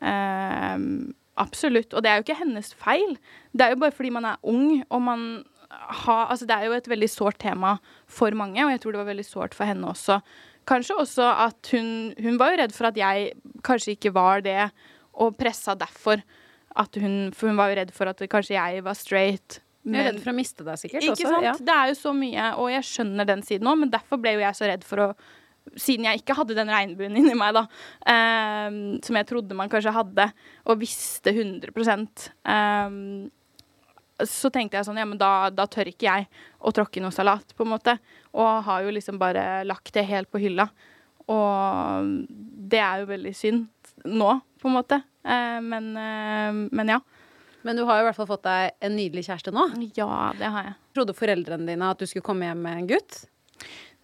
Ehm, 0.06 1.10
absolutt. 1.42 1.94
Og 1.94 2.04
det 2.04 2.10
er 2.10 2.20
jo 2.20 2.26
ikke 2.26 2.38
hennes 2.38 2.70
feil. 2.78 3.16
Det 3.50 3.66
er 3.66 3.74
jo 3.74 3.80
bare 3.82 3.94
fordi 3.96 4.12
man 4.14 4.28
er 4.30 4.38
ung, 4.46 4.84
og 4.86 5.02
man 5.02 5.24
har 5.70 6.30
Altså 6.30 6.46
det 6.46 6.54
er 6.56 6.66
jo 6.66 6.74
et 6.74 6.88
veldig 6.90 7.08
sårt 7.10 7.38
tema 7.38 7.76
for 8.10 8.34
mange, 8.34 8.58
og 8.64 8.72
jeg 8.72 8.80
tror 8.82 8.94
det 8.94 9.02
var 9.02 9.10
veldig 9.10 9.26
sårt 9.26 9.54
for 9.54 9.70
henne 9.70 9.86
også. 9.86 10.20
Kanskje 10.70 10.98
også 11.02 11.26
at 11.46 11.72
hun 11.74 12.12
Hun 12.20 12.38
var 12.40 12.52
jo 12.52 12.60
redd 12.62 12.76
for 12.76 12.90
at 12.90 13.00
jeg 13.00 13.32
kanskje 13.66 13.96
ikke 13.96 14.14
var 14.14 14.44
det, 14.46 14.70
og 15.20 15.34
pressa 15.40 15.74
derfor 15.78 16.22
at 16.78 17.00
hun 17.02 17.32
For 17.34 17.50
hun 17.50 17.58
var 17.58 17.72
jo 17.72 17.80
redd 17.80 17.90
for 17.94 18.10
at 18.10 18.22
kanskje 18.30 18.54
jeg 18.54 18.84
var 18.86 18.94
straight. 18.98 19.60
Jeg 19.84 19.96
er 19.96 20.10
redd 20.10 20.20
for 20.20 20.30
å 20.32 20.36
miste 20.36 20.64
deg, 20.64 20.78
sikkert. 20.78 21.02
Ikke 21.02 21.16
også, 21.16 21.28
sant? 21.32 21.46
Ja. 21.46 21.52
Det 21.66 21.74
er 21.74 21.90
jo 21.90 21.98
så 21.98 22.12
mye, 22.14 22.48
og 22.60 22.70
jeg 22.70 22.86
skjønner 22.86 23.28
den 23.28 23.44
siden 23.46 23.70
òg, 23.70 23.78
men 23.80 23.92
derfor 23.92 24.20
ble 24.20 24.34
jo 24.36 24.42
jeg 24.44 24.58
så 24.58 24.70
redd 24.70 24.86
for 24.86 25.08
å 25.08 25.12
Siden 25.76 26.06
jeg 26.08 26.22
ikke 26.22 26.34
hadde 26.34 26.54
den 26.56 26.70
regnbuen 26.72 27.18
inni 27.20 27.34
meg, 27.36 27.52
da, 27.54 27.60
eh, 28.08 28.72
som 29.04 29.18
jeg 29.18 29.26
trodde 29.28 29.54
man 29.54 29.68
kanskje 29.70 29.92
hadde, 29.94 30.24
og 30.64 30.80
visste 30.80 31.30
100 31.30 31.68
eh, 32.48 32.96
så 34.28 34.50
tenkte 34.52 34.78
jeg 34.78 34.88
sånn, 34.88 35.00
ja, 35.00 35.06
men 35.08 35.20
da, 35.20 35.50
da 35.54 35.66
tør 35.70 35.90
ikke 35.90 36.08
jeg 36.08 36.28
å 36.60 36.72
tråkke 36.74 37.00
i 37.00 37.04
noe 37.04 37.14
salat, 37.14 37.54
på 37.56 37.66
en 37.66 37.72
måte. 37.72 37.96
Og 38.36 38.64
har 38.66 38.84
jo 38.84 38.94
liksom 38.94 39.20
bare 39.20 39.62
lagt 39.68 39.92
det 39.96 40.06
helt 40.08 40.30
på 40.32 40.42
hylla. 40.42 40.68
Og 41.30 42.10
det 42.70 42.82
er 42.82 43.02
jo 43.02 43.10
veldig 43.10 43.34
synd 43.36 43.94
nå, 44.08 44.34
på 44.60 44.70
en 44.70 44.76
måte. 44.76 45.00
Eh, 45.24 45.58
men, 45.64 45.90
eh, 45.96 46.62
men 46.70 46.94
ja. 46.96 47.00
Men 47.62 47.76
du 47.76 47.84
har 47.84 47.98
jo 47.98 48.06
i 48.06 48.08
hvert 48.08 48.16
fall 48.16 48.30
fått 48.30 48.46
deg 48.46 48.78
en 48.80 48.96
nydelig 48.96 49.26
kjæreste 49.26 49.52
nå. 49.52 49.66
Ja, 49.98 50.30
det 50.38 50.48
har 50.48 50.70
jeg. 50.70 50.78
Trodde 50.96 51.16
foreldrene 51.16 51.68
dine 51.68 51.92
at 51.92 52.00
du 52.00 52.08
skulle 52.08 52.24
komme 52.24 52.48
hjem 52.48 52.62
med 52.64 52.78
en 52.78 52.90
gutt? 52.94 53.22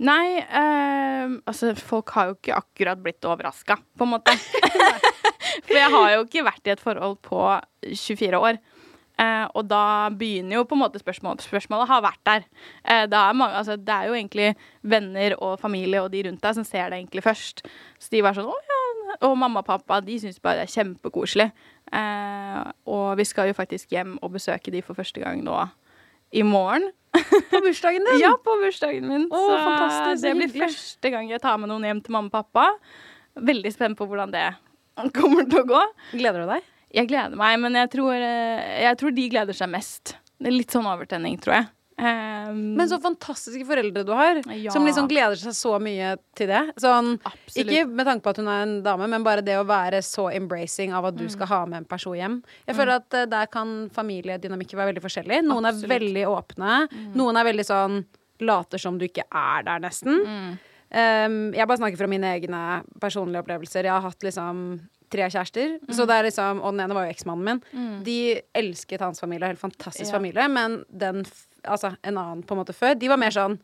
Nei, 0.04 0.36
eh, 0.44 1.36
altså 1.48 1.72
folk 1.80 2.12
har 2.12 2.28
jo 2.28 2.36
ikke 2.36 2.58
akkurat 2.58 3.00
blitt 3.00 3.24
overraska, 3.24 3.78
på 3.96 4.04
en 4.04 4.12
måte. 4.12 4.34
For 5.66 5.78
jeg 5.78 5.92
har 5.94 6.10
jo 6.12 6.26
ikke 6.26 6.44
vært 6.44 6.68
i 6.68 6.74
et 6.74 6.82
forhold 6.82 7.16
på 7.24 7.40
24 7.86 8.42
år. 8.44 8.60
Eh, 9.16 9.46
og 9.56 9.64
da 9.64 10.10
begynner 10.12 10.58
jo 10.58 10.66
på 10.68 10.76
en 10.76 10.82
måte 10.82 11.00
spørsmålet 11.00 11.46
Spørsmålet 11.46 11.88
har 11.88 12.02
vært 12.04 12.20
der. 12.28 12.42
Eh, 12.84 13.06
det, 13.08 13.16
er 13.16 13.38
mange, 13.38 13.56
altså, 13.56 13.78
det 13.80 13.94
er 13.94 14.10
jo 14.10 14.18
egentlig 14.18 14.50
venner 14.84 15.36
og 15.40 15.54
familie 15.60 16.02
og 16.04 16.10
de 16.12 16.26
rundt 16.26 16.42
deg 16.42 16.58
som 16.58 16.66
ser 16.68 16.90
det 16.90 17.00
egentlig 17.00 17.24
først. 17.24 17.64
Så 17.98 18.12
de 18.12 18.20
var 18.26 18.36
sånn 18.36 18.50
å 18.52 18.58
ja. 18.68 18.82
Og 19.24 19.36
mamma 19.38 19.62
og 19.62 19.68
pappa 19.68 20.02
de 20.04 20.18
syns 20.20 20.40
bare 20.42 20.60
det 20.60 20.66
er 20.66 20.74
kjempekoselig. 20.74 21.48
Eh, 21.94 22.62
og 22.92 23.16
vi 23.16 23.24
skal 23.24 23.48
jo 23.48 23.56
faktisk 23.56 23.94
hjem 23.94 24.16
og 24.20 24.34
besøke 24.34 24.74
de 24.74 24.82
for 24.84 24.98
første 24.98 25.22
gang 25.22 25.40
nå 25.46 25.56
i 26.36 26.42
morgen. 26.44 26.90
På 27.48 27.62
bursdagen 27.64 28.04
din? 28.04 28.20
Ja, 28.24 28.34
på 28.36 28.58
bursdagen 28.60 29.08
min. 29.08 29.28
Oh, 29.30 29.48
så 29.48 29.58
fantastisk, 29.62 30.26
det 30.26 30.36
blir 30.36 30.54
første 30.66 31.14
gang 31.14 31.30
jeg 31.30 31.40
tar 31.40 31.56
med 31.62 31.72
noen 31.72 31.86
hjem 31.88 32.04
til 32.04 32.18
mamma 32.18 32.28
og 32.28 32.36
pappa. 32.36 32.68
Veldig 33.36 33.72
spent 33.72 33.96
på 33.96 34.08
hvordan 34.10 34.34
det 34.34 34.48
kommer 35.16 35.48
til 35.48 35.62
å 35.62 35.68
gå. 35.70 35.84
Gleder 36.16 36.44
du 36.44 36.56
deg? 36.56 36.72
Jeg 36.94 37.08
gleder 37.08 37.36
meg, 37.36 37.58
men 37.60 37.74
jeg 37.74 37.90
tror, 37.90 38.14
eh, 38.14 38.82
jeg 38.84 38.96
tror 38.98 39.14
de 39.14 39.28
gleder 39.28 39.52
seg 39.56 39.68
mest. 39.70 40.14
Det 40.38 40.46
er 40.48 40.52
litt 40.56 40.70
sånn 40.70 40.86
overtenning, 40.86 41.38
tror 41.40 41.54
jeg. 41.54 41.66
Um, 41.98 42.74
Men 42.76 42.88
så 42.90 42.98
fantastiske 43.00 43.64
foreldre 43.64 44.04
du 44.04 44.12
har, 44.12 44.42
Ja. 44.52 44.70
som 44.70 44.84
liksom 44.84 45.08
gleder 45.08 45.34
seg 45.40 45.52
så 45.56 45.78
mye 45.80 46.18
til 46.36 46.46
det. 46.48 46.74
Sånn, 46.76 47.18
ikke 47.56 47.86
med 47.88 48.04
tanke 48.06 48.22
på 48.22 48.30
at 48.30 48.36
hun 48.36 48.48
er 48.48 48.62
en 48.66 48.82
dame, 48.82 49.08
men 49.08 49.24
bare 49.24 49.40
det 49.42 49.56
å 49.56 49.64
være 49.64 50.02
så 50.04 50.28
embracing 50.34 50.92
av 50.92 51.06
at 51.06 51.16
du 51.16 51.24
Mm. 51.24 51.30
skal 51.30 51.46
ha 51.46 51.64
med 51.64 51.78
en 51.78 51.84
person 51.86 52.12
hjem. 52.14 52.42
Jeg 52.68 52.76
føler 52.76 52.96
at 52.96 53.14
eh, 53.14 53.24
der 53.24 53.46
kan 53.46 53.88
familiedynamikker 53.88 54.76
være 54.76 54.92
veldig 54.92 55.02
forskjellig. 55.02 55.42
Noen 55.44 55.64
Absolutt. 55.64 55.84
er 55.90 55.98
veldig 55.98 56.26
åpne. 56.28 56.88
Noen 57.16 57.36
er 57.40 57.44
veldig 57.52 57.64
sånn 57.64 58.04
later 58.40 58.78
som 58.78 58.98
du 58.98 59.06
ikke 59.08 59.24
er 59.32 59.62
der, 59.62 59.78
nesten. 59.80 60.58
Um, 60.92 61.52
jeg 61.52 61.66
bare 61.66 61.78
snakker 61.78 61.96
fra 61.96 62.06
mine 62.06 62.28
egne 62.38 62.84
personlige 63.00 63.42
opplevelser. 63.42 63.82
Jeg 63.84 63.90
har 63.90 64.02
hatt 64.02 64.20
liksom 64.20 64.80
tre 65.12 65.28
kjærester. 65.30 65.76
Så 65.92 66.06
det 66.08 66.16
er 66.18 66.26
liksom, 66.28 66.60
og 66.62 66.72
den 66.74 66.84
ene 66.86 66.94
var 66.96 67.06
jo 67.06 67.14
eksmannen 67.14 67.44
min. 67.72 68.02
De 68.06 68.16
elsket 68.54 69.00
hans 69.04 69.20
familie, 69.22 69.46
helt 69.52 69.62
fantastisk 69.62 70.10
Ja. 70.10 70.18
familie, 70.18 70.48
men 70.48 70.84
den, 70.90 71.24
altså 71.64 71.94
en 72.02 72.16
annen 72.18 72.42
på 72.46 72.54
en 72.56 72.62
måte 72.64 72.74
før, 72.76 72.94
de 72.98 73.08
var 73.08 73.16
mer 73.20 73.30
sånn 73.34 73.58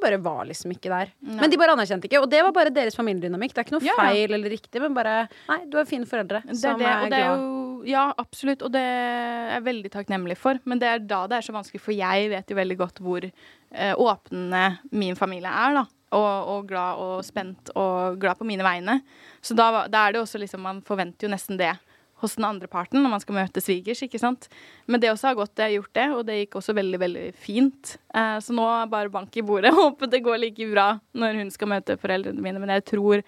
bare 0.00 0.14
var 0.22 0.44
liksom 0.46 0.70
ikke 0.70 0.90
der. 0.92 1.08
Men 1.26 1.50
de 1.50 1.56
bare 1.58 1.72
anerkjente 1.74 2.06
ikke. 2.06 2.20
Og 2.22 2.30
det 2.30 2.38
var 2.46 2.52
bare 2.54 2.70
deres 2.70 2.94
familiedynamikk. 2.94 3.50
Det 3.50 3.58
er 3.58 3.64
ikke 3.66 3.74
noe 3.74 3.82
Ja, 3.82 3.94
ja. 3.98 4.04
feil 4.12 4.30
eller 4.36 4.48
riktig, 4.54 4.78
men 4.80 4.94
bare 4.94 5.28
Nei, 5.48 5.64
du 5.66 5.74
har 5.76 5.88
fine 5.90 6.06
foreldre 6.06 6.38
det 6.46 6.52
er 6.54 6.60
som 6.60 6.78
det, 6.78 6.86
er, 6.86 7.08
det 7.10 7.18
er 7.18 7.32
jo 7.34 7.82
Ja, 7.88 8.04
absolutt. 8.16 8.62
Og 8.62 8.70
det 8.70 8.78
er 8.80 9.50
jeg 9.56 9.64
veldig 9.66 9.90
takknemlig 9.90 10.36
for. 10.38 10.60
Men 10.70 10.78
det 10.78 10.86
er 10.86 10.98
da 11.02 11.24
det 11.26 11.38
er 11.40 11.46
så 11.48 11.52
vanskelig, 11.56 11.80
for 11.82 11.92
jeg 11.98 12.30
vet 12.30 12.46
jo 12.46 12.56
veldig 12.60 12.76
godt 12.78 13.02
hvor 13.02 13.26
eh, 13.26 13.94
åpne 13.98 14.78
min 14.92 15.16
familie 15.18 15.50
er, 15.50 15.74
da. 15.80 15.84
Og, 16.08 16.48
og 16.48 16.68
glad 16.70 17.00
og 17.04 17.18
spent 17.26 17.68
og 17.76 18.16
glad 18.20 18.38
på 18.38 18.46
mine 18.48 18.64
vegne. 18.64 19.00
Så 19.44 19.52
da, 19.52 19.84
da 19.92 20.06
er 20.06 20.14
det 20.14 20.22
også 20.22 20.40
liksom 20.40 20.62
Man 20.64 20.78
forventer 20.86 21.26
jo 21.26 21.32
nesten 21.34 21.58
det 21.60 21.74
hos 22.22 22.34
den 22.34 22.46
andre 22.48 22.66
parten 22.70 23.02
når 23.02 23.12
man 23.12 23.22
skal 23.22 23.36
møte 23.36 23.62
svigers, 23.62 24.00
ikke 24.02 24.20
sant. 24.20 24.48
Men 24.90 25.02
det 25.02 25.12
også 25.12 25.30
har 25.30 25.38
gått, 25.38 25.54
jeg 25.58 25.68
har 25.68 25.76
gjort 25.76 25.98
det, 25.98 26.06
og 26.16 26.24
det 26.26 26.38
gikk 26.40 26.56
også 26.58 26.74
veldig, 26.78 27.00
veldig 27.04 27.26
fint. 27.38 27.94
Eh, 28.14 28.38
så 28.42 28.56
nå 28.56 28.66
bare 28.90 29.12
bank 29.12 29.36
i 29.38 29.44
bordet. 29.46 29.74
Håper 29.76 30.10
det 30.10 30.24
går 30.26 30.42
like 30.42 30.70
bra 30.72 30.88
når 31.18 31.38
hun 31.42 31.52
skal 31.54 31.72
møte 31.74 31.98
foreldrene 32.00 32.42
mine. 32.42 32.62
Men 32.62 32.74
jeg 32.78 32.88
tror, 32.94 33.22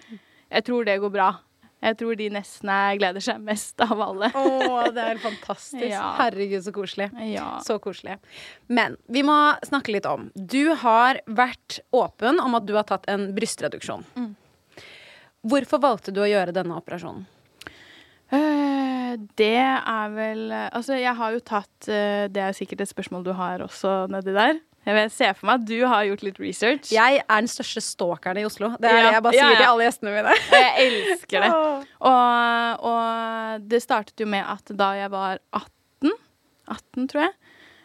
jeg 0.51 0.67
tror 0.67 0.87
det 0.87 0.99
går 1.03 1.13
bra. 1.13 1.29
Jeg 1.81 1.97
tror 1.97 2.15
de 2.19 2.27
nesten 2.29 2.69
er- 2.69 2.97
gleder 3.01 3.23
seg 3.25 3.39
mest 3.41 3.81
av 3.81 3.99
alle. 4.05 4.29
Å, 4.37 4.83
det 4.93 5.05
er 5.15 5.21
fantastisk. 5.23 5.87
Ja. 5.91 6.11
Herregud, 6.19 6.61
så 6.63 6.71
koselig. 6.75 7.09
Ja. 7.31 7.55
Så 7.65 7.79
koselig. 7.81 8.19
Men 8.69 8.97
vi 9.09 9.23
må 9.25 9.37
snakke 9.65 9.95
litt 9.95 10.05
om 10.05 10.29
Du 10.35 10.73
har 10.83 11.19
vært 11.25 11.79
åpen 11.91 12.39
om 12.39 12.55
at 12.59 12.65
du 12.69 12.75
har 12.77 12.85
tatt 12.89 13.09
en 13.11 13.31
brystreduksjon. 13.35 14.05
Mm. 14.15 14.31
Hvorfor 15.41 15.81
valgte 15.81 16.13
du 16.13 16.21
å 16.21 16.29
gjøre 16.29 16.53
denne 16.53 16.77
operasjonen? 16.77 17.25
Eh, 18.31 19.15
det 19.35 19.57
er 19.59 20.11
vel 20.15 20.43
Altså, 20.53 20.95
jeg 20.95 21.11
har 21.17 21.33
jo 21.35 21.41
tatt 21.43 21.87
eh, 21.91 22.29
Det 22.31 22.39
er 22.45 22.53
sikkert 22.55 22.85
et 22.85 22.91
spørsmål 22.93 23.25
du 23.25 23.33
har 23.35 23.59
også 23.65 24.05
nedi 24.13 24.31
der. 24.37 24.61
Jeg 24.81 24.97
vet, 24.97 25.13
ser 25.13 25.35
for 25.37 25.45
meg 25.45 25.59
at 25.61 25.65
du 25.69 25.75
har 25.85 26.05
gjort 26.07 26.23
litt 26.25 26.39
research. 26.41 26.89
Jeg 26.89 27.19
er 27.21 27.41
den 27.43 27.49
største 27.51 27.83
stalkeren 27.85 28.39
i 28.41 28.45
Oslo. 28.47 28.71
Det 28.81 28.89
er 28.89 28.97
Ja, 28.97 29.03
det 29.03 29.13
jeg 29.13 29.23
bare 29.27 29.35
sier 29.35 29.51
ja. 29.51 29.59
til 29.59 29.67
alle 29.67 29.85
gjestene 29.85 30.13
mine. 30.15 30.33
Jeg 30.57 30.87
elsker 30.87 31.45
det. 31.45 31.51
Og, 32.09 32.87
og 32.89 33.67
det 33.69 33.81
startet 33.83 34.23
jo 34.23 34.27
med 34.33 34.41
at 34.55 34.73
da 34.79 34.89
jeg 34.97 35.11
var 35.13 35.37
18, 35.53 36.15
18 36.73 37.07
tror 37.11 37.21
jeg, 37.27 37.33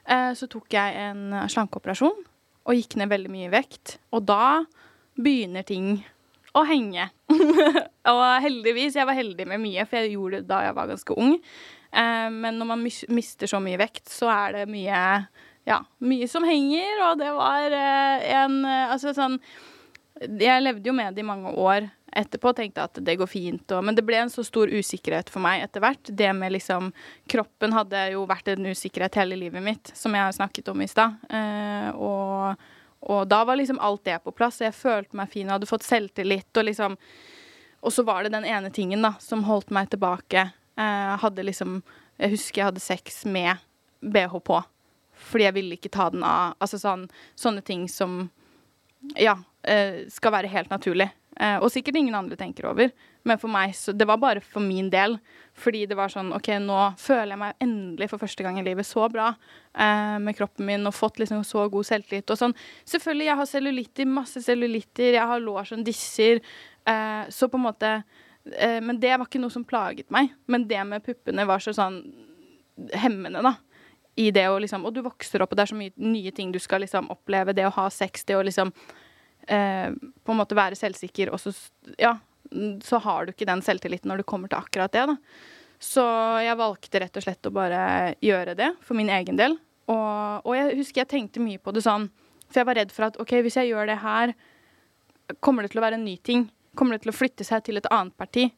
eh, 0.08 0.32
så 0.40 0.48
tok 0.48 0.72
jeg 0.72 0.96
en 1.04 1.36
slankeoperasjon 1.52 2.24
og 2.66 2.74
gikk 2.80 2.96
ned 2.98 3.12
veldig 3.12 3.30
mye 3.30 3.48
i 3.50 3.52
vekt. 3.52 3.98
Og 4.16 4.24
da 4.26 4.64
begynner 5.20 5.66
ting 5.68 5.98
å 6.56 6.64
henge. 6.64 7.10
og 8.12 8.24
heldigvis, 8.42 8.96
jeg 8.96 9.08
var 9.08 9.18
heldig 9.18 9.46
med 9.52 9.60
mye, 9.62 9.84
for 9.84 10.00
jeg 10.00 10.14
gjorde 10.16 10.40
det 10.40 10.48
da 10.48 10.62
jeg 10.64 10.76
var 10.80 10.88
ganske 10.90 11.18
ung. 11.20 11.36
Eh, 11.92 12.28
men 12.32 12.56
når 12.56 12.70
man 12.72 12.86
mister 12.86 13.52
så 13.52 13.60
mye 13.62 13.80
vekt, 13.84 14.06
så 14.12 14.32
er 14.32 14.62
det 14.62 14.64
mye 14.72 15.02
ja, 15.66 15.80
mye 15.98 16.28
som 16.30 16.46
henger, 16.46 17.02
og 17.08 17.18
det 17.18 17.32
var 17.34 17.74
eh, 17.74 18.26
en 18.38 18.60
eh, 18.64 18.92
Altså 18.94 19.10
sånn 19.16 19.40
Jeg 20.22 20.62
levde 20.62 20.86
jo 20.86 20.94
med 20.94 21.16
det 21.16 21.24
i 21.24 21.26
mange 21.26 21.50
år 21.50 21.88
etterpå 22.16 22.52
tenkte 22.56 22.84
at 22.86 22.98
det 23.04 23.16
går 23.20 23.28
fint. 23.28 23.64
Og, 23.74 23.84
men 23.84 23.96
det 23.96 24.04
ble 24.06 24.22
en 24.22 24.32
så 24.32 24.44
stor 24.46 24.70
usikkerhet 24.72 25.30
for 25.32 25.44
meg 25.44 25.64
etter 25.64 25.82
hvert. 25.84 26.08
Det 26.08 26.30
med 26.36 26.54
liksom 26.54 26.90
Kroppen 27.28 27.74
hadde 27.76 28.06
jo 28.14 28.24
vært 28.28 28.48
en 28.52 28.70
usikkerhet 28.70 29.18
hele 29.20 29.38
livet 29.38 29.64
mitt, 29.64 29.92
som 29.96 30.14
jeg 30.16 30.38
snakket 30.38 30.70
om 30.72 30.80
i 30.82 30.88
stad. 30.90 31.18
Eh, 31.28 31.90
og, 31.92 32.68
og 33.06 33.26
da 33.28 33.42
var 33.48 33.60
liksom 33.60 33.80
alt 33.84 34.06
det 34.08 34.20
på 34.24 34.34
plass. 34.36 34.62
Jeg 34.64 34.76
følte 34.76 35.18
meg 35.18 35.32
fin 35.32 35.48
og 35.50 35.58
hadde 35.58 35.70
fått 35.70 35.86
selvtillit. 35.86 36.50
Og 36.56 36.70
liksom 36.70 36.96
Og 37.86 37.92
så 37.92 38.02
var 38.02 38.24
det 38.24 38.32
den 38.32 38.48
ene 38.48 38.70
tingen 38.70 39.02
da 39.04 39.14
som 39.20 39.44
holdt 39.44 39.70
meg 39.70 39.90
tilbake. 39.92 40.48
Eh, 40.76 41.12
hadde 41.20 41.44
liksom 41.44 41.82
Jeg 42.16 42.32
husker 42.32 42.62
jeg 42.62 42.70
hadde 42.70 42.80
sex 42.80 43.24
med 43.26 43.60
bh 44.00 44.40
på. 44.40 44.62
Fordi 45.16 45.48
jeg 45.48 45.56
ville 45.56 45.78
ikke 45.78 45.92
ta 45.92 46.10
den 46.12 46.24
av. 46.26 46.56
Altså 46.62 46.80
sånn, 46.80 47.06
sånne 47.38 47.64
ting 47.66 47.86
som 47.90 48.26
ja, 49.16 49.36
eh, 49.66 50.04
skal 50.12 50.34
være 50.34 50.50
helt 50.52 50.72
naturlig. 50.72 51.08
Eh, 51.40 51.58
og 51.60 51.68
sikkert 51.72 51.98
ingen 52.00 52.16
andre 52.16 52.36
tenker 52.38 52.68
over. 52.70 52.92
Men 53.26 53.40
for 53.42 53.50
meg, 53.52 53.74
så 53.76 53.92
det 53.92 54.06
var 54.08 54.20
bare 54.22 54.40
for 54.44 54.64
min 54.64 54.88
del. 54.92 55.18
Fordi 55.56 55.84
det 55.88 55.96
var 55.98 56.12
sånn 56.12 56.32
OK, 56.36 56.48
nå 56.62 56.78
føler 57.00 57.34
jeg 57.34 57.40
meg 57.40 57.64
endelig 57.64 58.10
for 58.12 58.22
første 58.22 58.44
gang 58.44 58.60
i 58.60 58.64
livet 58.64 58.86
så 58.86 59.06
bra 59.12 59.30
eh, 59.32 60.16
med 60.22 60.36
kroppen 60.38 60.68
min 60.68 60.88
og 60.88 60.94
fått 60.96 61.20
liksom 61.22 61.42
så 61.48 61.66
god 61.72 61.88
selvtillit 61.88 62.32
og 62.32 62.40
sånn. 62.40 62.56
Selvfølgelig, 62.88 63.30
jeg 63.30 63.40
har 63.40 63.50
cellulitter, 63.50 64.10
masse 64.18 64.44
cellulitter, 64.44 65.16
jeg 65.16 65.32
har 65.32 65.42
lår 65.42 65.72
som 65.72 65.84
disser. 65.86 66.42
Eh, 66.86 67.24
så 67.32 67.50
på 67.50 67.58
en 67.58 67.66
måte 67.66 67.92
eh, 67.96 68.78
Men 68.84 69.00
det 69.02 69.16
var 69.16 69.26
ikke 69.26 69.42
noe 69.42 69.52
som 69.52 69.66
plaget 69.66 70.12
meg. 70.14 70.32
Men 70.46 70.68
det 70.70 70.84
med 70.88 71.04
puppene 71.04 71.48
var 71.48 71.64
så 71.64 71.74
sånn 71.76 72.02
hemmende, 72.92 73.42
da. 73.44 73.56
I 74.16 74.30
det 74.32 74.46
å 74.48 74.60
liksom 74.62 74.86
Og 74.88 74.94
du 74.96 75.02
vokser 75.04 75.42
opp, 75.44 75.52
og 75.52 75.58
det 75.58 75.66
er 75.66 75.72
så 75.72 75.78
mye 75.78 75.92
nye 76.00 76.32
ting 76.32 76.52
du 76.52 76.58
skal 76.62 76.80
liksom 76.84 77.10
oppleve. 77.12 77.54
Det 77.56 77.66
å 77.68 77.74
ha 77.76 77.88
sex, 77.92 78.24
det 78.24 78.38
å 78.38 78.44
liksom 78.46 78.72
eh, 79.48 79.92
på 79.92 80.32
en 80.32 80.40
måte 80.40 80.56
være 80.56 80.78
selvsikker, 80.78 81.32
og 81.32 81.42
så 81.42 81.54
Ja, 82.00 82.16
så 82.82 83.00
har 83.02 83.26
du 83.26 83.32
ikke 83.32 83.48
den 83.48 83.62
selvtilliten 83.64 84.08
når 84.08 84.22
du 84.22 84.28
kommer 84.28 84.48
til 84.48 84.60
akkurat 84.60 84.92
det, 84.94 85.04
da. 85.10 85.16
Så 85.82 86.02
jeg 86.40 86.56
valgte 86.56 87.00
rett 87.02 87.18
og 87.18 87.24
slett 87.24 87.48
å 87.48 87.52
bare 87.52 87.80
gjøre 88.24 88.54
det 88.56 88.70
for 88.86 88.96
min 88.96 89.10
egen 89.12 89.36
del. 89.36 89.58
Og, 89.90 90.46
og 90.46 90.52
jeg 90.56 90.78
husker 90.78 91.02
jeg 91.02 91.10
tenkte 91.10 91.42
mye 91.42 91.60
på 91.62 91.74
det 91.74 91.84
sånn, 91.84 92.08
for 92.46 92.62
jeg 92.62 92.68
var 92.68 92.78
redd 92.80 92.94
for 92.94 93.08
at 93.08 93.18
OK, 93.22 93.34
hvis 93.44 93.58
jeg 93.58 93.72
gjør 93.72 93.90
det 93.90 93.98
her, 94.02 94.32
kommer 95.44 95.66
det 95.66 95.74
til 95.74 95.82
å 95.82 95.86
være 95.86 95.98
en 95.98 96.06
ny 96.06 96.16
ting? 96.22 96.46
Kommer 96.78 96.96
det 96.96 97.04
til 97.04 97.12
å 97.12 97.18
flytte 97.18 97.44
seg 97.46 97.66
til 97.66 97.80
et 97.80 97.88
annet 97.92 98.16
parti? 98.18 98.48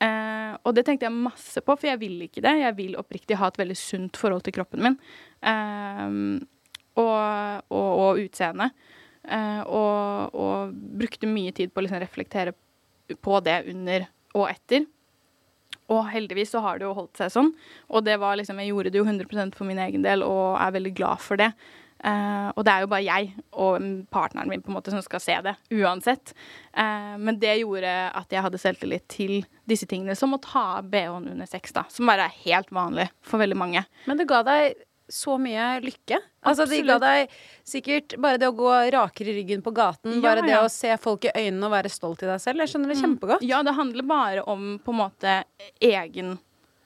Eh, 0.00 0.54
og 0.64 0.76
det 0.76 0.86
tenkte 0.86 1.08
jeg 1.08 1.16
masse 1.16 1.60
på, 1.64 1.76
for 1.76 1.90
jeg 1.90 2.00
vil 2.00 2.24
ikke 2.26 2.44
det. 2.44 2.54
Jeg 2.62 2.76
vil 2.78 2.96
oppriktig 3.00 3.38
ha 3.40 3.50
et 3.50 3.60
veldig 3.60 3.76
sunt 3.78 4.20
forhold 4.20 4.46
til 4.46 4.56
kroppen 4.56 4.84
min. 4.86 4.96
Eh, 5.44 6.16
og, 7.00 7.68
og, 7.70 7.90
og 8.04 8.22
utseendet. 8.24 8.76
Eh, 9.28 9.60
og, 9.66 10.32
og, 10.34 10.72
brukte 11.00 11.28
mye 11.28 11.52
tid 11.56 11.72
på 11.72 11.82
å 11.82 11.84
liksom 11.84 12.00
reflektere 12.00 12.56
på 13.20 13.42
det 13.44 13.60
under 13.70 14.08
og 14.38 14.48
etter. 14.48 14.86
Og 15.90 16.04
heldigvis 16.12 16.52
så 16.54 16.62
har 16.62 16.78
det 16.78 16.86
jo 16.86 16.94
holdt 16.96 17.18
seg 17.18 17.32
sånn. 17.34 17.52
Og 17.90 18.04
det 18.06 18.16
var 18.22 18.38
liksom, 18.38 18.60
jeg 18.62 18.70
gjorde 18.70 18.92
det 18.94 19.00
jo 19.00 19.06
100% 19.06 19.56
for 19.58 19.68
min 19.68 19.80
egen 19.82 20.06
del 20.06 20.24
og 20.26 20.54
er 20.62 20.76
veldig 20.76 20.94
glad 20.96 21.22
for 21.24 21.40
det. 21.40 21.50
Uh, 22.00 22.48
og 22.56 22.64
det 22.64 22.72
er 22.72 22.84
jo 22.84 22.88
bare 22.88 23.04
jeg 23.04 23.26
og 23.60 23.86
partneren 24.12 24.48
min 24.48 24.62
på 24.64 24.70
en 24.72 24.76
måte 24.78 24.92
som 24.92 25.02
skal 25.04 25.20
se 25.20 25.36
det, 25.44 25.52
uansett. 25.76 26.32
Uh, 26.72 27.16
men 27.20 27.40
det 27.42 27.58
gjorde 27.60 27.90
at 28.16 28.32
jeg 28.32 28.44
hadde 28.46 28.60
selvtillit 28.62 29.08
til 29.12 29.34
disse 29.68 29.88
tingene, 29.90 30.16
som 30.16 30.32
å 30.32 30.40
ta 30.40 30.80
BH-en 30.80 31.28
under 31.34 31.50
sex, 31.50 31.74
da. 31.76 31.84
Som 31.92 32.08
bare 32.08 32.28
er 32.28 32.38
helt 32.46 32.72
vanlig 32.72 33.10
for 33.20 33.42
veldig 33.42 33.58
mange. 33.60 33.84
Men 34.08 34.20
det 34.20 34.28
ga 34.30 34.40
deg 34.46 34.80
så 35.10 35.36
mye 35.42 35.80
lykke. 35.82 36.20
Altså, 36.46 36.64
det 36.70 36.80
ga 36.86 36.96
deg 37.02 37.32
sikkert 37.66 38.14
bare 38.22 38.38
det 38.40 38.48
å 38.48 38.56
gå 38.56 38.70
rakere 38.94 39.32
i 39.32 39.36
ryggen 39.40 39.62
på 39.64 39.72
gaten, 39.76 40.16
ja, 40.16 40.22
bare 40.24 40.44
det 40.46 40.54
ja. 40.54 40.62
å 40.64 40.72
se 40.72 40.94
folk 41.02 41.26
i 41.26 41.34
øynene 41.34 41.66
og 41.66 41.74
være 41.74 41.92
stolt 41.92 42.22
i 42.24 42.30
deg 42.30 42.40
selv. 42.42 42.62
Jeg 42.62 42.72
skjønner 42.72 42.92
det 42.92 42.98
mm. 42.98 43.04
kjempegodt. 43.04 43.46
Ja, 43.46 43.62
det 43.66 43.76
handler 43.76 44.06
bare 44.08 44.44
om 44.48 44.76
på 44.84 44.94
en 44.94 45.00
måte 45.02 45.40
egen 45.82 46.38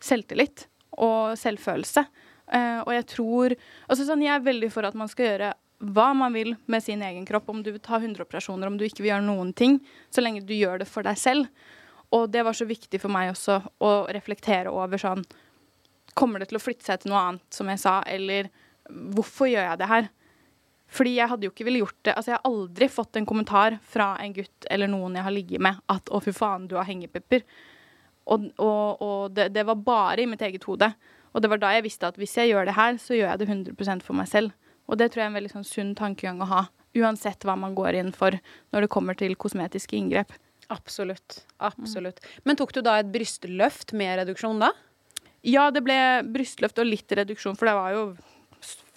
selvtillit 0.05 0.67
og 1.05 1.37
selvfølelse. 1.39 2.07
Uh, 2.53 2.81
og 2.85 2.93
jeg 2.93 3.07
tror 3.09 3.55
altså 3.89 4.05
sånn, 4.05 4.21
Jeg 4.21 4.35
er 4.35 4.43
veldig 4.45 4.69
for 4.73 4.85
at 4.85 4.97
man 4.99 5.09
skal 5.09 5.31
gjøre 5.31 5.55
hva 5.85 6.11
man 6.17 6.35
vil 6.37 6.55
med 6.71 6.85
sin 6.85 7.03
egen 7.03 7.25
kropp. 7.29 7.49
Om 7.51 7.63
du 7.65 7.73
vil 7.73 7.83
ta 7.83 7.99
100 7.99 8.23
operasjoner, 8.23 8.69
om 8.69 8.77
du 8.79 8.85
ikke 8.87 9.03
vil 9.03 9.15
gjøre 9.15 9.27
noen 9.27 9.53
ting. 9.57 9.79
Så 10.11 10.25
lenge 10.25 10.45
du 10.47 10.55
gjør 10.57 10.83
det 10.83 10.89
for 10.89 11.07
deg 11.07 11.19
selv. 11.21 11.49
Og 12.15 12.29
det 12.31 12.45
var 12.47 12.57
så 12.57 12.67
viktig 12.69 13.01
for 13.03 13.13
meg 13.13 13.33
også 13.33 13.59
å 13.83 13.95
reflektere 14.15 14.73
over 14.73 15.01
sånn 15.01 15.25
Kommer 16.15 16.39
det 16.39 16.47
til 16.53 16.61
å 16.61 16.63
flytte 16.63 16.87
seg 16.87 17.01
til 17.03 17.11
noe 17.11 17.21
annet, 17.27 17.43
som 17.51 17.67
jeg 17.67 17.81
sa, 17.83 17.97
eller 18.07 18.47
hvorfor 18.87 19.49
gjør 19.51 19.65
jeg 19.67 19.79
det 19.81 19.89
her? 19.91 20.05
Fordi 20.95 21.15
jeg 21.17 21.31
hadde 21.33 21.49
jo 21.49 21.51
ikke 21.51 21.67
ville 21.67 21.81
gjort 21.81 21.97
det 22.07 22.13
Altså, 22.15 22.31
jeg 22.31 22.39
har 22.39 22.51
aldri 22.53 22.89
fått 22.93 23.19
en 23.19 23.27
kommentar 23.27 23.79
fra 23.83 24.13
en 24.23 24.37
gutt 24.37 24.69
eller 24.71 24.93
noen 24.93 25.19
jeg 25.19 25.27
har 25.27 25.35
ligget 25.35 25.65
med, 25.67 25.81
at 25.91 26.11
'å, 26.11 26.21
fy 26.23 26.31
faen, 26.37 26.69
du 26.71 26.77
har 26.79 26.87
hengepupper'. 26.87 27.43
Og, 28.31 28.47
og, 28.63 29.03
og 29.03 29.35
det, 29.37 29.51
det, 29.53 29.67
var 29.67 29.83
bare 29.83 30.23
i 30.23 30.27
mitt 30.31 30.41
eget 30.47 30.65
hode. 30.65 30.93
Og 31.35 31.43
det 31.43 31.51
var 31.51 31.61
da 31.63 31.73
jeg 31.75 31.87
visste 31.89 32.09
at 32.09 32.19
hvis 32.21 32.37
jeg 32.39 32.53
gjør 32.53 32.69
det 32.69 32.77
her, 32.79 32.97
så 33.03 33.17
gjør 33.19 33.33
jeg 33.33 33.43
det 33.43 33.51
100% 33.51 34.07
for 34.07 34.19
meg 34.19 34.31
selv. 34.31 34.55
Og 34.87 35.01
det 35.01 35.11
tror 35.11 35.23
jeg 35.23 35.27
er 35.27 35.33
en 35.33 35.39
veldig 35.41 35.53
sånn 35.55 35.67
sunn 35.67 35.93
tankegang 35.99 36.43
å 36.45 36.51
ha. 36.51 36.63
Uansett 36.95 37.45
hva 37.47 37.57
man 37.59 37.75
går 37.75 37.99
inn 37.99 38.13
for 38.15 38.37
når 38.75 38.85
det 38.85 38.93
kommer 38.95 39.19
til 39.19 39.35
kosmetiske 39.35 39.97
inngrep. 39.99 40.35
Absolutt. 40.73 41.43
Absolutt. 41.59 42.23
Men 42.47 42.57
tok 42.57 42.73
du 42.77 42.81
da 42.85 42.99
et 43.01 43.11
brystløft 43.13 43.93
med 43.97 44.21
reduksjon 44.23 44.63
da? 44.63 44.71
Ja, 45.45 45.69
det 45.75 45.83
ble 45.85 45.97
brystløft 46.33 46.79
og 46.81 46.89
litt 46.89 47.13
reduksjon, 47.13 47.59
for 47.59 47.69
det 47.69 47.75
var 47.77 47.93
jo 47.93 48.05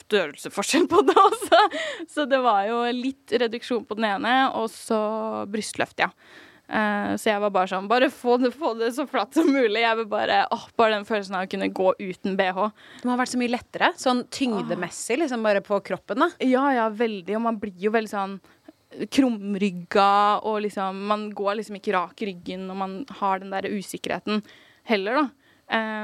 størrelsesforskjell 0.08 0.88
på 0.88 1.02
det 1.08 1.16
også. 1.20 1.62
Så 2.14 2.26
det 2.30 2.40
var 2.44 2.64
jo 2.70 2.84
litt 2.96 3.34
reduksjon 3.36 3.84
på 3.88 3.98
den 4.00 4.08
ene, 4.14 4.36
og 4.56 4.70
så 4.72 5.00
brystløft, 5.52 6.00
ja. 6.06 6.12
Uh, 6.68 7.16
så 7.16 7.30
jeg 7.30 7.40
var 7.40 7.52
bare 7.56 7.70
sånn 7.72 7.86
Bare 7.88 8.10
få 8.12 8.34
det, 8.42 8.50
få 8.52 8.74
det, 8.76 8.90
så 8.98 9.06
flatt 9.08 9.38
som 9.38 9.48
mulig. 9.48 9.80
Jeg 9.86 10.00
vil 10.02 10.10
bare 10.12 10.42
åh, 10.52 10.66
Bare 10.76 10.98
den 10.98 11.08
følelsen 11.08 11.38
av 11.40 11.46
å 11.48 11.52
kunne 11.52 11.70
gå 11.72 11.94
uten 12.02 12.36
bh. 12.40 12.60
Det 13.00 13.08
må 13.08 13.14
ha 13.14 13.22
vært 13.22 13.32
så 13.32 13.40
mye 13.40 13.54
lettere. 13.54 13.94
Sånn 13.96 14.26
tyngdemessig, 14.36 15.22
liksom 15.22 15.48
bare 15.48 15.64
på 15.64 15.80
kroppen, 15.88 16.26
da. 16.26 16.30
Ja, 16.44 16.66
ja, 16.76 16.90
veldig. 16.92 17.38
Og 17.40 17.46
man 17.46 17.60
blir 17.62 17.88
jo 17.88 17.94
veldig 17.96 18.12
sånn 18.12 18.38
krumrygga, 19.12 20.40
og 20.48 20.62
liksom 20.66 21.02
Man 21.08 21.30
går 21.36 21.60
liksom 21.60 21.80
ikke 21.80 21.96
rak 21.96 22.22
i 22.22 22.32
ryggen, 22.32 22.70
og 22.72 22.80
man 22.80 22.94
har 23.20 23.40
den 23.40 23.52
der 23.56 23.68
usikkerheten 23.72 24.44
heller, 24.88 25.22
da. 25.22 25.28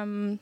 Um, 0.04 0.40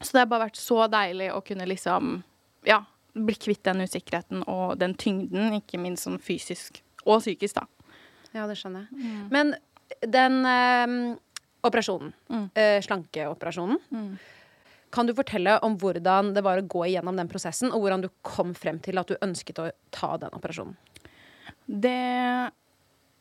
så 0.00 0.12
det 0.12 0.24
har 0.24 0.30
bare 0.30 0.48
vært 0.48 0.58
så 0.58 0.86
deilig 0.90 1.30
å 1.32 1.42
kunne 1.46 1.68
liksom 1.70 2.20
Ja, 2.66 2.82
bli 3.14 3.34
kvitt 3.38 3.62
den 3.64 3.84
usikkerheten 3.86 4.42
og 4.50 4.76
den 4.80 4.96
tyngden, 4.98 5.54
ikke 5.60 5.80
minst 5.80 6.06
sånn 6.06 6.18
fysisk 6.22 6.82
og 7.06 7.22
psykisk, 7.22 7.60
da. 7.60 7.66
Ja, 8.36 8.46
det 8.48 8.58
skjønner 8.60 8.86
jeg. 8.86 9.00
Mm. 9.00 9.28
Men 9.32 9.54
den 10.16 10.40
eh, 10.50 10.96
operasjonen, 11.66 12.12
mm. 12.28 12.48
eh, 12.54 12.80
slankeoperasjonen 12.84 13.78
mm. 13.90 14.10
Kan 14.94 15.08
du 15.08 15.12
fortelle 15.18 15.56
om 15.66 15.74
hvordan 15.76 16.30
det 16.36 16.44
var 16.46 16.60
å 16.60 16.68
gå 16.70 16.84
igjennom 16.86 17.18
den 17.18 17.28
prosessen, 17.28 17.72
og 17.74 17.82
hvordan 17.82 18.04
du 18.04 18.06
kom 18.24 18.54
frem 18.56 18.78
til 18.80 18.96
at 19.00 19.10
du 19.10 19.18
ønsket 19.20 19.58
å 19.60 19.66
ta 19.92 20.14
den 20.22 20.36
operasjonen? 20.36 20.76
Det 21.66 22.52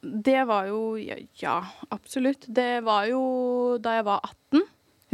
Det 0.01 0.43
var 0.45 0.67
jo 0.69 0.95
Ja, 1.01 1.17
ja 1.41 1.55
absolutt. 1.89 2.45
Det 2.47 2.83
var 2.85 3.07
jo 3.09 3.77
da 3.81 3.97
jeg 3.97 4.05
var 4.05 4.21
18. 4.53 4.61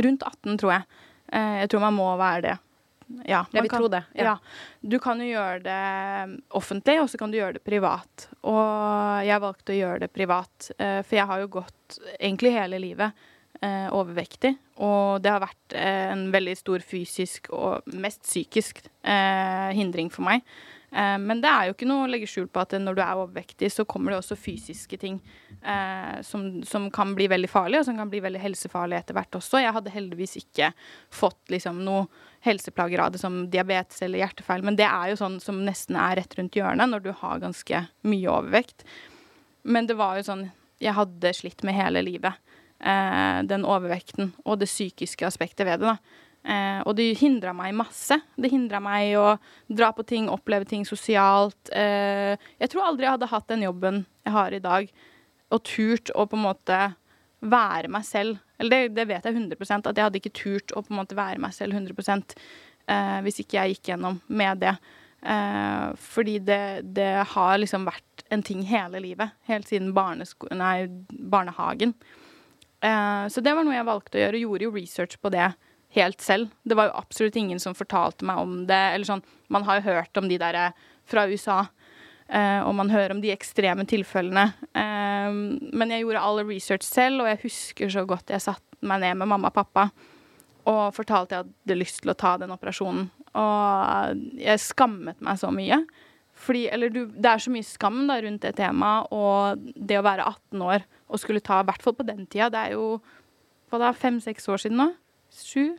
Rundt 0.03 0.23
18, 0.23 0.57
tror 0.59 0.73
jeg. 0.75 0.83
Eh, 1.31 1.55
jeg 1.63 1.71
tror 1.71 1.85
man 1.87 1.95
må 1.95 2.09
være 2.19 2.41
det. 2.41 2.57
Ja, 3.25 3.43
jeg 3.51 3.65
vil 3.65 3.71
kan, 3.71 3.83
tro 3.83 3.89
det. 3.91 4.03
Ja. 4.17 4.31
ja. 4.31 4.35
Du 4.93 4.97
kan 5.03 5.21
jo 5.21 5.27
gjøre 5.29 5.59
det 5.65 6.39
offentlig, 6.57 6.97
og 7.03 7.11
så 7.11 7.19
kan 7.21 7.33
du 7.33 7.39
gjøre 7.39 7.57
det 7.59 7.63
privat. 7.67 8.27
Og 8.47 9.27
jeg 9.27 9.43
valgte 9.43 9.75
å 9.75 9.79
gjøre 9.79 10.03
det 10.05 10.11
privat, 10.15 10.71
eh, 10.77 10.99
for 11.03 11.19
jeg 11.19 11.29
har 11.31 11.43
jo 11.43 11.53
gått 11.59 11.99
egentlig 12.17 12.55
hele 12.55 12.81
livet 12.81 13.23
eh, 13.61 13.87
overvektig. 13.93 14.55
Og 14.81 15.21
det 15.21 15.33
har 15.33 15.43
vært 15.43 15.77
en 15.77 16.27
veldig 16.33 16.57
stor 16.57 16.83
fysisk 16.85 17.51
og 17.53 17.87
mest 17.93 18.23
psykisk 18.25 18.83
hindring 19.01 20.09
for 20.13 20.25
meg. 20.25 20.45
Eh, 20.91 21.17
men 21.17 21.39
det 21.41 21.47
er 21.47 21.67
jo 21.67 21.75
ikke 21.75 21.87
noe 21.87 22.03
å 22.03 22.09
legge 22.11 22.27
skjul 22.27 22.49
på 22.51 22.61
at 22.63 22.73
når 22.75 22.97
du 22.97 23.01
er 23.03 23.19
overvektig, 23.19 23.69
så 23.71 23.85
kommer 23.87 24.11
det 24.11 24.19
også 24.19 24.35
fysiske 24.39 24.99
ting 24.99 25.19
eh, 25.63 26.19
som, 26.27 26.49
som, 26.67 26.89
kan 26.91 27.13
bli 27.15 27.29
veldig 27.31 27.49
farlige, 27.51 27.83
og 27.83 27.87
som 27.87 27.99
kan 28.01 28.11
bli 28.11 28.19
veldig 28.23 28.41
helsefarlige 28.43 29.05
etter 29.05 29.17
hvert 29.17 29.39
også. 29.39 29.61
Jeg 29.63 29.75
hadde 29.77 29.93
heldigvis 29.93 30.35
ikke 30.41 30.71
fått 31.13 31.53
liksom 31.53 31.79
noe 31.87 32.07
helseplager 32.43 33.05
av 33.05 33.13
det 33.13 33.21
som 33.21 33.45
diabetes 33.53 34.01
eller 34.03 34.23
hjertefeil, 34.23 34.65
men 34.67 34.79
det 34.79 34.87
er 34.89 35.13
jo 35.13 35.21
sånn 35.21 35.39
som 35.43 35.61
nesten 35.63 35.99
er 35.99 36.17
rett 36.19 36.35
rundt 36.39 36.57
hjørnet 36.59 36.91
når 36.91 37.05
du 37.05 37.11
har 37.21 37.43
ganske 37.43 37.85
mye 38.07 38.33
overvekt. 38.33 38.83
Men 39.63 39.87
det 39.87 39.99
var 39.99 40.17
jo 40.17 40.25
sånn 40.25 40.49
Jeg 40.81 40.97
hadde 40.97 41.29
slitt 41.37 41.61
med 41.61 41.75
hele 41.77 42.01
livet. 42.01 42.33
Eh, 42.81 43.39
den 43.45 43.61
overvekten 43.69 44.31
og 44.41 44.57
det 44.57 44.65
psykiske 44.65 45.27
aspektet 45.27 45.67
ved 45.67 45.83
det. 45.83 45.91
da. 45.93 46.30
Eh, 46.41 46.79
og 46.89 46.95
det 46.97 47.11
hindra 47.19 47.53
meg 47.53 47.75
masse. 47.77 48.17
Det 48.35 48.49
hindra 48.51 48.81
meg 48.83 49.13
å 49.19 49.35
dra 49.69 49.91
på 49.93 50.05
ting, 50.07 50.29
oppleve 50.31 50.65
ting 50.69 50.85
sosialt. 50.87 51.69
Eh, 51.73 52.33
jeg 52.61 52.71
tror 52.71 52.87
aldri 52.87 53.07
jeg 53.07 53.17
hadde 53.17 53.31
hatt 53.33 53.51
den 53.51 53.67
jobben 53.67 54.03
jeg 54.25 54.35
har 54.37 54.55
i 54.55 54.63
dag, 54.63 54.89
og 55.51 55.63
turt 55.67 56.13
å 56.15 56.25
på 56.29 56.39
en 56.39 56.47
måte 56.47 56.79
være 57.41 57.91
meg 57.91 58.05
selv. 58.05 58.41
Eller 58.61 58.87
det, 58.87 58.95
det 58.97 59.07
vet 59.09 59.25
jeg 59.25 59.37
100% 59.37 59.89
at 59.89 59.97
jeg 59.97 60.07
hadde 60.07 60.21
ikke 60.21 60.35
turt 60.37 60.73
å 60.73 60.83
på 60.85 60.93
en 60.93 60.99
måte 61.01 61.17
være 61.17 61.41
meg 61.41 61.53
selv 61.57 61.77
100 61.77 62.17
eh, 62.87 63.19
hvis 63.25 63.41
ikke 63.43 63.57
jeg 63.57 63.75
gikk 63.75 63.93
gjennom 63.93 64.19
med 64.29 64.61
det. 64.61 64.75
Eh, 65.21 65.87
fordi 66.01 66.39
det, 66.45 66.63
det 66.97 67.11
har 67.33 67.57
liksom 67.61 67.85
vært 67.89 68.25
en 68.33 68.45
ting 68.45 68.63
hele 68.69 69.01
livet. 69.03 69.33
Helt 69.49 69.69
siden 69.69 69.93
nei, 69.93 70.75
barnehagen. 71.09 71.95
Eh, 72.81 73.25
så 73.29 73.41
det 73.41 73.53
var 73.53 73.65
noe 73.65 73.77
jeg 73.77 73.89
valgte 73.89 74.17
å 74.17 74.23
gjøre. 74.25 74.45
Gjorde 74.45 74.67
jo 74.67 74.75
research 74.77 75.19
på 75.21 75.33
det 75.33 75.51
helt 75.95 76.23
selv. 76.23 76.51
Det 76.63 76.77
var 76.77 76.89
jo 76.89 76.97
absolutt 77.01 77.35
ingen 77.39 77.59
som 77.59 77.75
fortalte 77.77 78.25
meg 78.27 78.39
om 78.41 78.63
det. 78.69 78.81
Eller 78.95 79.07
sånn, 79.07 79.23
man 79.51 79.65
har 79.67 79.79
jo 79.79 79.89
hørt 79.89 80.17
om 80.19 80.29
de 80.31 80.39
der 80.41 80.57
eh, 80.59 80.79
fra 81.09 81.27
USA. 81.27 81.65
eh, 82.27 82.61
og 82.63 82.75
man 82.75 82.89
hører 82.89 83.15
om 83.15 83.21
de 83.21 83.33
ekstreme 83.33 83.85
tilfellene. 83.85 84.53
Eh, 84.71 85.31
men 85.31 85.91
jeg 85.91 86.05
gjorde 86.05 86.23
all 86.23 86.43
research 86.45 86.87
selv, 86.87 87.23
og 87.23 87.31
jeg 87.31 87.43
husker 87.43 87.91
så 87.91 88.05
godt 88.07 88.31
jeg 88.31 88.43
satte 88.43 88.81
meg 88.81 89.03
ned 89.03 89.19
med 89.19 89.29
mamma 89.29 89.51
og 89.51 89.59
pappa 89.59 89.91
og 90.69 90.93
fortalte 90.93 91.35
jeg 91.35 91.43
hadde 91.45 91.77
lyst 91.77 92.01
til 92.03 92.13
å 92.13 92.17
ta 92.17 92.35
den 92.41 92.53
operasjonen. 92.53 93.09
Og 93.37 94.23
jeg 94.41 94.61
skammet 94.61 95.21
meg 95.23 95.39
så 95.41 95.49
mye. 95.53 95.81
Fordi, 96.41 96.65
eller 96.73 96.91
du, 96.93 97.03
det 97.11 97.29
er 97.29 97.41
så 97.41 97.53
mye 97.53 97.65
skam 97.65 98.03
da, 98.09 98.17
rundt 98.23 98.45
det 98.45 98.55
temaet, 98.57 99.11
og 99.13 99.61
det 99.75 99.99
å 99.99 100.05
være 100.05 100.25
18 100.25 100.63
år 100.65 100.85
og 101.11 101.21
skulle 101.21 101.43
ta, 101.43 101.59
i 101.61 101.67
hvert 101.67 101.83
fall 101.83 101.95
på 101.97 102.07
den 102.07 102.25
tida, 102.25 102.49
det 102.53 102.61
er 102.61 102.77
jo 102.77 102.85
hva 103.71 103.79
da, 103.81 103.91
fem-seks 103.95 104.47
år 104.51 104.63
siden 104.63 104.79
nå? 104.81 104.87
Sju? 105.31 105.73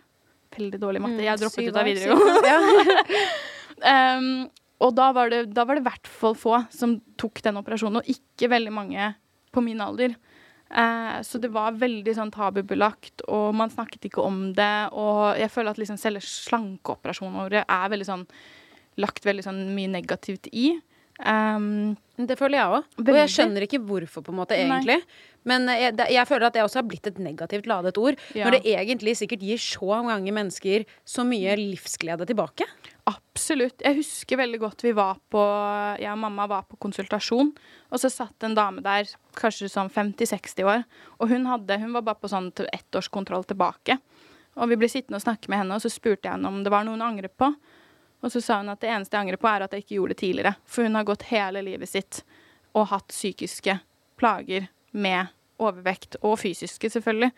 Veldig 0.56 0.80
dårlig 0.80 1.02
matte. 1.04 1.22
Jeg 1.24 1.40
droppet 1.40 1.60
syv 1.60 1.70
ut 1.70 1.80
av 1.80 1.88
videregående. 1.88 3.22
um, 3.86 4.28
og 4.84 4.94
da 4.98 5.08
var 5.14 5.32
det 5.32 5.44
i 5.46 5.86
hvert 5.86 6.10
fall 6.10 6.36
få 6.38 6.58
som 6.74 6.98
tok 7.20 7.42
den 7.44 7.60
operasjonen, 7.60 8.02
og 8.02 8.10
ikke 8.10 8.50
veldig 8.52 8.74
mange 8.74 9.12
på 9.52 9.64
min 9.64 9.80
alder. 9.84 10.16
Eh, 10.72 11.20
så 11.22 11.38
det 11.38 11.50
var 11.52 11.76
veldig 11.76 12.14
sånn 12.16 12.32
tabubelagt, 12.32 13.24
og 13.28 13.52
man 13.56 13.72
snakket 13.72 14.08
ikke 14.08 14.24
om 14.24 14.44
det. 14.56 14.88
Og 14.96 15.36
jeg 15.40 15.52
føler 15.52 15.74
at 15.74 15.80
liksom 15.80 16.00
selve 16.00 16.22
slankeoperasjonene 16.24 17.44
våre 17.44 17.64
er 17.66 17.92
veldig 17.92 18.08
sånn 18.08 18.24
lagt 19.00 19.24
veldig 19.24 19.44
sånn 19.44 19.60
mye 19.76 19.90
negativt 19.92 20.48
i. 20.52 20.74
Um, 21.20 21.96
Det 22.16 22.36
føler 22.38 22.58
jeg 22.58 22.72
òg. 22.78 22.88
Og 23.02 23.16
jeg 23.16 23.30
skjønner 23.32 23.64
ikke 23.66 23.80
hvorfor, 23.82 24.22
på 24.24 24.32
en 24.32 24.38
måte, 24.38 24.56
Nei. 24.56 24.64
egentlig. 24.68 24.98
Men 25.48 25.66
eh, 25.72 25.80
jeg, 25.88 25.96
jeg 26.14 26.28
føler 26.28 26.46
at 26.46 26.56
det 26.56 26.62
også 26.62 26.80
har 26.80 26.86
blitt 26.86 27.08
et 27.10 27.18
negativt 27.22 27.66
ladet 27.66 27.96
ord. 27.98 28.18
Ja. 28.36 28.46
Når 28.46 28.58
det 28.58 28.74
egentlig 28.76 29.16
sikkert 29.18 29.42
gir 29.42 29.60
så 29.62 29.98
mange 30.06 30.34
mennesker 30.34 30.86
så 31.08 31.24
mye 31.26 31.56
livsglede 31.58 32.28
tilbake. 32.28 32.68
Absolutt. 33.10 33.82
Jeg 33.82 33.98
husker 33.98 34.38
veldig 34.38 34.60
godt 34.62 34.84
vi 34.86 34.94
var 34.94 35.18
på 35.32 35.42
Jeg 35.98 36.12
og 36.12 36.20
mamma 36.22 36.46
var 36.50 36.68
på 36.68 36.78
konsultasjon, 36.84 37.50
og 37.90 38.02
så 38.02 38.12
satt 38.12 38.46
en 38.46 38.54
dame 38.54 38.84
der, 38.84 39.10
kanskje 39.38 39.70
sånn 39.72 39.90
50-60 39.90 40.68
år, 40.68 40.84
og 41.18 41.32
hun 41.32 41.48
hadde 41.50 41.80
Hun 41.82 41.96
var 41.96 42.06
bare 42.06 42.22
på 42.22 42.30
sånn 42.30 42.52
ettårskontroll 42.70 43.48
tilbake. 43.48 43.98
Og 44.60 44.68
vi 44.68 44.76
ble 44.78 44.88
sittende 44.92 45.18
og 45.18 45.24
snakke 45.24 45.48
med 45.50 45.62
henne, 45.62 45.74
og 45.74 45.82
så 45.82 45.90
spurte 45.90 46.28
jeg 46.28 46.36
henne 46.36 46.50
om 46.50 46.60
det 46.62 46.70
var 46.70 46.84
noe 46.84 46.98
hun 46.98 47.04
angret 47.04 47.34
på. 47.40 47.48
Og 48.22 48.32
så 48.32 48.42
sa 48.42 48.60
hun 48.60 48.70
at 48.72 48.82
det 48.82 48.90
eneste 48.92 49.16
jeg 49.16 49.26
angrer 49.26 49.40
på, 49.40 49.50
er 49.50 49.64
at 49.64 49.74
jeg 49.74 49.84
ikke 49.84 49.96
gjorde 49.98 50.14
det 50.14 50.20
tidligere. 50.22 50.54
For 50.64 50.86
hun 50.86 50.98
har 50.98 51.08
gått 51.08 51.26
hele 51.32 51.64
livet 51.66 51.90
sitt 51.90 52.22
og 52.78 52.88
hatt 52.92 53.10
psykiske 53.12 53.76
plager 54.20 54.68
med 54.92 55.32
overvekt, 55.62 56.16
og 56.22 56.38
fysiske, 56.40 56.90
selvfølgelig. 56.90 57.30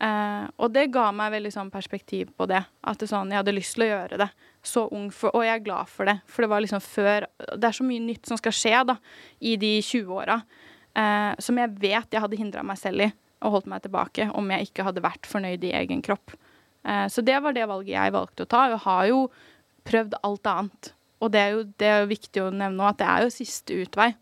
Eh, 0.00 0.44
og 0.56 0.70
det 0.72 0.86
ga 0.94 1.10
meg 1.12 1.34
veldig 1.34 1.52
sånn 1.52 1.72
perspektiv 1.72 2.30
på 2.36 2.46
det. 2.48 2.62
At 2.88 3.00
det 3.00 3.10
sånn, 3.10 3.32
jeg 3.32 3.42
hadde 3.42 3.56
lyst 3.56 3.76
til 3.76 3.84
å 3.84 3.90
gjøre 3.90 4.20
det 4.22 4.28
så 4.64 4.86
ung, 4.92 5.08
for, 5.12 5.32
og 5.36 5.44
jeg 5.44 5.58
er 5.58 5.64
glad 5.64 5.90
for 5.92 6.08
det. 6.08 6.18
For 6.28 6.44
det 6.44 6.50
var 6.52 6.64
liksom 6.64 6.82
før 6.84 7.26
Det 7.56 7.68
er 7.68 7.76
så 7.76 7.86
mye 7.86 8.04
nytt 8.04 8.28
som 8.28 8.40
skal 8.40 8.54
skje 8.56 8.84
da, 8.92 8.96
i 9.40 9.56
de 9.60 9.72
20-åra, 9.84 10.40
eh, 11.00 11.32
som 11.40 11.60
jeg 11.60 11.76
vet 11.80 12.12
jeg 12.12 12.24
hadde 12.24 12.40
hindra 12.40 12.64
meg 12.66 12.80
selv 12.80 13.08
i 13.08 13.10
og 13.40 13.54
holdt 13.54 13.70
meg 13.72 13.80
tilbake 13.80 14.26
om 14.36 14.50
jeg 14.52 14.68
ikke 14.68 14.84
hadde 14.84 15.00
vært 15.04 15.28
fornøyd 15.28 15.62
i 15.64 15.72
egen 15.78 16.02
kropp. 16.04 16.34
Eh, 16.84 17.06
så 17.08 17.24
det 17.24 17.38
var 17.40 17.56
det 17.56 17.68
valget 17.68 17.94
jeg 17.94 18.16
valgte 18.16 18.44
å 18.44 18.50
ta. 18.50 18.66
Jeg 18.68 18.82
har 18.84 19.06
jo 19.08 19.22
prøvd 19.86 20.18
alt 20.26 20.50
annet. 20.50 20.92
Og 21.20 21.32
det 21.34 21.40
er 21.40 21.50
jo 21.56 21.64
det 21.80 21.88
er 21.88 21.98
jo 22.02 22.12
viktig 22.12 22.44
å 22.44 22.52
nevne 22.54 22.88
at 22.88 23.00
det 23.00 23.08
er 23.08 23.26
jo 23.26 23.34
siste 23.34 23.76
utvei. 23.82 24.12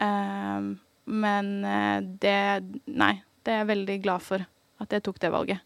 Eh, 0.00 0.70
men 1.10 1.50
eh, 1.66 1.98
det 2.22 2.38
Nei, 2.86 3.14
det 3.44 3.52
er 3.52 3.62
jeg 3.62 3.72
veldig 3.74 3.98
glad 4.04 4.24
for 4.24 4.46
at 4.80 4.96
jeg 4.96 5.04
tok 5.04 5.20
det 5.20 5.32
valget. 5.34 5.60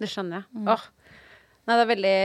Det 0.00 0.10
skjønner 0.10 0.42
jeg. 0.42 0.48
Mm. 0.60 0.68
Åh. 0.74 0.84
Nei, 1.64 1.76
det 1.78 1.82
er 1.84 1.88
veldig 1.88 2.16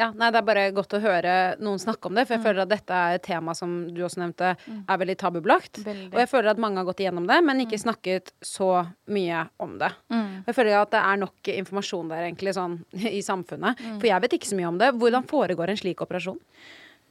Ja, 0.00 0.08
nei, 0.10 0.30
det 0.34 0.38
er 0.40 0.46
bare 0.48 0.64
godt 0.74 0.94
å 0.96 1.00
høre 1.02 1.32
noen 1.62 1.78
snakke 1.78 2.06
om 2.10 2.14
det, 2.18 2.24
for 2.26 2.34
Mm. 2.34 2.38
jeg 2.38 2.46
føler 2.48 2.62
at 2.62 2.72
dette 2.72 2.90
er 2.90 3.14
et 3.14 3.22
tema 3.22 3.54
som 3.54 3.76
du 3.94 4.00
også 4.02 4.18
nevnte, 4.18 4.56
er 4.88 4.98
veldig 4.98 5.16
tabubelagt. 5.18 5.78
Og 5.86 6.18
jeg 6.18 6.28
føler 6.28 6.50
at 6.50 6.58
mange 6.58 6.76
har 6.82 6.84
gått 6.88 7.00
igjennom 7.04 7.26
det, 7.28 7.38
men 7.44 7.60
ikke 7.62 7.78
snakket 7.78 8.32
så 8.42 8.88
mye 9.08 9.48
om 9.60 9.78
det. 9.78 9.92
Mm. 10.10 10.44
Jeg 10.48 10.54
føler 10.54 10.80
at 10.80 10.90
det 10.90 11.00
er 11.04 11.16
nok 11.16 11.52
informasjon 11.54 12.08
der, 12.08 12.24
egentlig, 12.26 12.54
sånn 12.58 12.84
i 13.18 13.22
samfunnet. 13.22 13.78
Mm. 13.78 14.00
For 14.00 14.06
jeg 14.10 14.20
vet 14.26 14.32
ikke 14.38 14.50
så 14.50 14.56
mye 14.58 14.68
om 14.74 14.78
det. 14.78 14.92
Hvordan 14.98 15.26
foregår 15.30 15.68
en 15.70 15.76
slik 15.76 16.02
operasjon? 16.02 16.38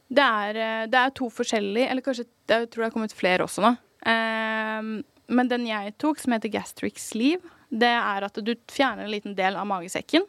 Det 0.08 0.24
er, 0.24 0.56
eh, 0.56 0.86
det 0.88 0.94
er 0.96 1.10
to 1.16 1.28
forskjellige, 1.28 1.88
eller 1.90 2.02
kanskje 2.04 2.24
jeg 2.48 2.70
tror 2.70 2.82
det 2.84 2.90
har 2.90 2.94
kommet 2.94 3.12
flere 3.16 3.44
også 3.44 3.64
nå. 3.64 3.76
Um, 4.08 5.04
men 5.28 5.48
den 5.50 5.66
jeg 5.68 5.96
tok, 6.00 6.20
som 6.22 6.32
heter 6.32 6.48
gastric 6.52 6.96
sleeve, 7.02 7.42
det 7.68 7.90
er 7.90 8.24
at 8.24 8.38
du 8.40 8.54
fjerner 8.72 9.04
en 9.04 9.12
liten 9.12 9.34
del 9.36 9.56
av 9.60 9.66
magesekken, 9.68 10.24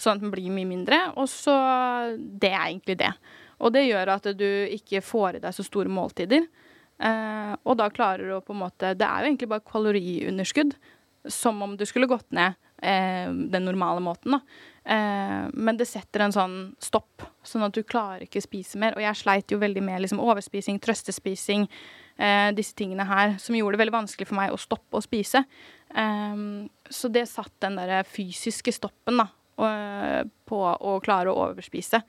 sånn 0.00 0.18
at 0.18 0.24
den 0.24 0.32
blir 0.34 0.52
mye 0.54 0.68
mindre. 0.68 1.00
Og 1.16 1.28
så 1.30 1.54
Det 2.16 2.50
er 2.50 2.66
egentlig 2.70 2.98
det. 2.98 3.12
Og 3.62 3.72
det 3.72 3.86
gjør 3.86 4.16
at 4.16 4.26
du 4.36 4.48
ikke 4.74 5.04
får 5.04 5.38
i 5.38 5.44
deg 5.44 5.54
så 5.54 5.64
store 5.66 5.92
måltider. 5.92 6.48
Eh, 7.02 7.54
og 7.64 7.78
da 7.78 7.88
klarer 7.90 8.28
du 8.28 8.34
å 8.36 8.44
på 8.44 8.54
en 8.54 8.62
måte 8.62 8.92
Det 8.94 9.06
er 9.06 9.22
jo 9.22 9.30
egentlig 9.30 9.48
bare 9.50 9.66
kaloriunderskudd. 9.66 10.76
Som 11.30 11.62
om 11.62 11.76
du 11.78 11.86
skulle 11.86 12.10
gått 12.10 12.30
ned 12.34 12.58
eh, 12.82 13.30
den 13.30 13.64
normale 13.64 14.02
måten, 14.02 14.34
da. 14.34 14.40
Eh, 14.84 15.48
men 15.54 15.78
det 15.78 15.86
setter 15.86 16.24
en 16.24 16.34
sånn 16.34 16.56
stopp, 16.82 17.22
sånn 17.46 17.62
at 17.66 17.76
du 17.76 17.84
klarer 17.86 18.26
ikke 18.26 18.42
spise 18.42 18.80
mer. 18.82 18.96
Og 18.98 19.04
jeg 19.04 19.20
sleit 19.20 19.54
jo 19.54 19.60
veldig 19.62 19.84
med 19.86 20.02
liksom, 20.02 20.22
overspising, 20.22 20.80
trøstespising, 20.82 21.68
eh, 22.18 22.48
disse 22.58 22.74
tingene 22.78 23.06
her, 23.06 23.36
som 23.38 23.54
gjorde 23.54 23.76
det 23.76 23.84
veldig 23.84 23.98
vanskelig 24.00 24.28
for 24.30 24.40
meg 24.40 24.54
å 24.54 24.60
stoppe 24.60 24.98
å 24.98 25.04
spise. 25.04 25.44
Eh, 25.94 26.42
så 26.90 27.12
det 27.12 27.28
satt 27.30 27.54
den 27.62 27.78
der 27.78 28.02
fysiske 28.08 28.74
stoppen 28.74 29.22
da, 29.22 29.30
på 29.56 30.60
å 30.80 31.00
klare 31.04 31.30
å 31.32 31.48
overspise. 31.50 32.02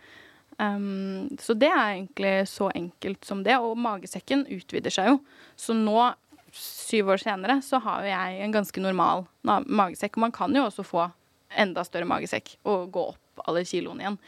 Um, 0.60 1.30
så 1.42 1.56
det 1.58 1.70
er 1.74 1.96
egentlig 1.98 2.48
så 2.48 2.70
enkelt 2.76 3.26
som 3.26 3.44
det. 3.44 3.58
Og 3.58 3.78
magesekken 3.78 4.46
utvider 4.54 4.94
seg 4.94 5.10
jo. 5.12 5.20
Så 5.58 5.74
nå, 5.78 6.14
syv 6.54 7.10
år 7.16 7.18
senere, 7.24 7.60
så 7.66 7.80
har 7.82 8.04
jo 8.06 8.12
jeg 8.14 8.42
en 8.46 8.54
ganske 8.54 8.82
normal 8.84 9.26
magesekk. 9.44 10.18
Og 10.18 10.28
man 10.28 10.32
kan 10.36 10.54
jo 10.56 10.66
også 10.68 10.86
få 10.86 11.08
enda 11.58 11.84
større 11.86 12.06
magesekk 12.10 12.56
og 12.66 12.92
gå 12.94 13.08
opp 13.14 13.46
alle 13.48 13.64
kiloene 13.66 14.06
igjen. 14.06 14.20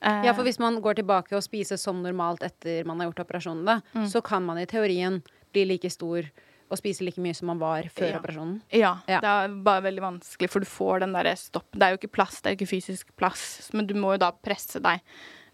Uh, 0.00 0.22
Ja, 0.24 0.32
for 0.32 0.44
hvis 0.48 0.58
man 0.58 0.80
går 0.80 0.96
tilbake 1.02 1.36
og 1.36 1.44
spiser 1.44 1.76
som 1.76 2.00
normalt 2.02 2.40
etter 2.42 2.86
man 2.88 3.00
har 3.00 3.10
gjort 3.10 3.26
operasjonen, 3.26 3.66
da, 3.68 3.80
Mm. 3.94 4.06
så 4.08 4.22
kan 4.24 4.42
man 4.44 4.58
i 4.58 4.64
teorien 4.66 5.22
bli 5.52 5.64
like 5.66 5.90
stor 5.90 6.24
og 6.70 6.78
spise 6.78 7.02
like 7.04 7.18
mye 7.22 7.34
som 7.34 7.46
man 7.50 7.58
var 7.58 7.82
før 7.90 8.12
Ja. 8.12 8.18
operasjonen. 8.20 8.60
Ja, 8.72 8.92
Ja. 9.08 9.20
det 9.20 9.28
er 9.30 9.48
bare 9.66 9.82
veldig 9.82 10.02
vanskelig, 10.04 10.50
for 10.50 10.60
du 10.60 10.66
får 10.66 11.00
den 11.00 11.12
derre 11.12 11.34
stopp. 11.36 11.66
Det 11.72 11.82
er 11.82 11.90
jo 11.96 11.98
ikke 11.98 12.12
plass, 12.12 12.40
det 12.40 12.46
er 12.46 12.54
jo 12.56 12.60
ikke 12.64 12.74
fysisk 12.76 13.16
plass, 13.16 13.70
men 13.74 13.86
du 13.86 13.94
må 13.94 14.12
jo 14.14 14.18
da 14.18 14.30
presse 14.32 14.80
deg 14.80 15.00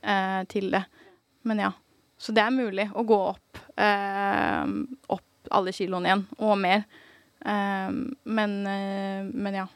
eh, 0.03 0.45
til 0.45 0.71
det. 0.71 0.85
Men 1.45 1.59
ja. 1.59 1.73
Så 2.19 2.33
det 2.33 2.43
er 2.45 2.51
mulig 2.51 2.91
å 2.93 3.05
gå 3.05 3.17
opp, 3.35 3.59
eh, 3.77 4.64
opp 5.11 5.23
alle 5.51 5.73
kiloene 5.73 6.07
igjen, 6.09 6.27
og 6.39 6.59
mer. 6.59 6.85
Eh, 7.45 7.91
men, 8.25 8.67
eh, 8.67 9.23
men 9.33 9.55
ja. 9.55 9.67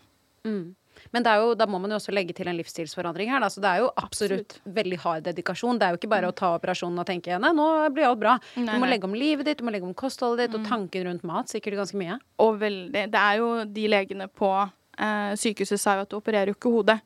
Mm. 0.44 0.74
Men 1.10 1.26
det 1.26 1.34
jo, 1.40 1.52
da 1.58 1.66
må 1.66 1.80
man 1.82 1.90
jo 1.90 1.98
også 1.98 2.14
legge 2.14 2.34
til 2.38 2.50
en 2.50 2.58
livsstilsforandring 2.58 3.32
her. 3.32 3.42
Da. 3.42 3.50
Så 3.50 3.62
det 3.62 3.70
er 3.70 3.82
jo 3.82 3.90
absolutt, 3.98 4.58
veldig 4.78 4.98
hard 5.02 5.26
dedikasjon. 5.26 5.80
Det 5.80 5.86
er 5.86 5.94
jo 5.94 6.00
ikke 6.00 6.12
bare 6.12 6.30
å 6.30 6.36
ta 6.36 6.52
operasjonen 6.54 7.02
og 7.02 7.08
tenke 7.08 7.38
nei, 7.42 7.52
nå 7.56 7.68
blir 7.94 8.08
alt 8.10 8.22
bra. 8.22 8.36
Nei, 8.54 8.66
du 8.68 8.76
må 8.76 8.86
nei. 8.86 8.92
legge 8.94 9.10
om 9.10 9.16
livet 9.18 9.48
ditt, 9.48 9.60
du 9.60 9.66
må 9.66 9.74
legge 9.74 9.88
om 9.88 9.96
kostholdet 9.96 10.46
ditt, 10.46 10.58
og 10.58 10.68
tanken 10.70 11.08
rundt 11.08 11.26
mat. 11.26 11.50
Sikkert 11.50 11.80
ganske 11.82 11.98
mye. 11.98 12.20
Og 12.42 12.60
veldig 12.62 13.06
Det 13.10 13.22
er 13.22 13.40
jo 13.40 13.52
de 13.66 13.86
legene 13.90 14.30
på 14.30 14.50
eh, 14.62 15.32
sykehuset 15.40 15.82
sa 15.82 15.98
jo 15.98 16.06
at 16.06 16.12
du 16.12 16.20
opererer 16.20 16.52
jo 16.52 16.58
ikke 16.58 16.74
hodet. 16.78 17.00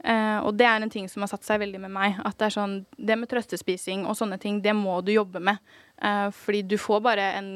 Uh, 0.00 0.40
og 0.48 0.54
det 0.56 0.64
er 0.64 0.80
en 0.80 0.88
ting 0.88 1.10
som 1.12 1.20
har 1.20 1.28
satt 1.28 1.44
seg 1.44 1.60
veldig 1.60 1.82
med 1.82 1.92
meg. 1.92 2.16
At 2.24 2.38
det 2.40 2.46
er 2.46 2.54
sånn 2.54 2.76
Det 2.96 3.18
med 3.20 3.28
trøstespising 3.28 4.06
og 4.08 4.16
sånne 4.16 4.38
ting, 4.40 4.62
det 4.64 4.72
må 4.76 4.96
du 5.04 5.12
jobbe 5.12 5.42
med. 5.44 5.60
Uh, 6.00 6.32
fordi 6.32 6.62
du 6.64 6.78
får 6.80 7.02
bare 7.04 7.26
en, 7.36 7.50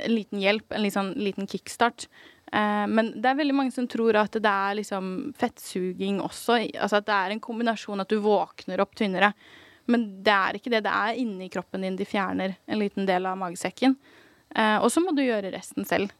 en 0.00 0.14
liten 0.14 0.40
hjelp, 0.40 0.72
en 0.72 0.88
sånn 0.94 1.12
liten 1.20 1.48
kickstart. 1.50 2.08
Eh, 2.52 2.86
men 2.86 3.12
det 3.16 3.30
er 3.30 3.38
veldig 3.38 3.56
mange 3.56 3.72
som 3.74 3.88
tror 3.88 4.18
at 4.20 4.36
det 4.36 4.52
er 4.52 4.78
liksom 4.80 5.32
fettsuging 5.40 6.20
også. 6.24 6.58
Altså 6.76 7.00
at 7.00 7.08
det 7.08 7.18
er 7.18 7.34
en 7.34 7.44
kombinasjon 7.44 8.04
at 8.04 8.12
du 8.12 8.18
våkner 8.24 8.82
opp 8.84 8.96
tynnere. 8.98 9.32
Men 9.90 10.08
det 10.24 10.34
er 10.34 10.58
ikke 10.58 10.72
det. 10.72 10.84
Det 10.86 10.92
er 10.94 11.20
inni 11.20 11.48
kroppen 11.52 11.86
din 11.86 11.96
de 11.98 12.06
fjerner 12.06 12.56
en 12.66 12.82
liten 12.82 13.08
del 13.08 13.26
av 13.26 13.38
magesekken. 13.40 13.96
Eh, 14.54 14.76
og 14.78 14.90
så 14.92 15.02
må 15.02 15.14
du 15.16 15.24
gjøre 15.24 15.54
resten 15.54 15.88
selv. 15.88 16.12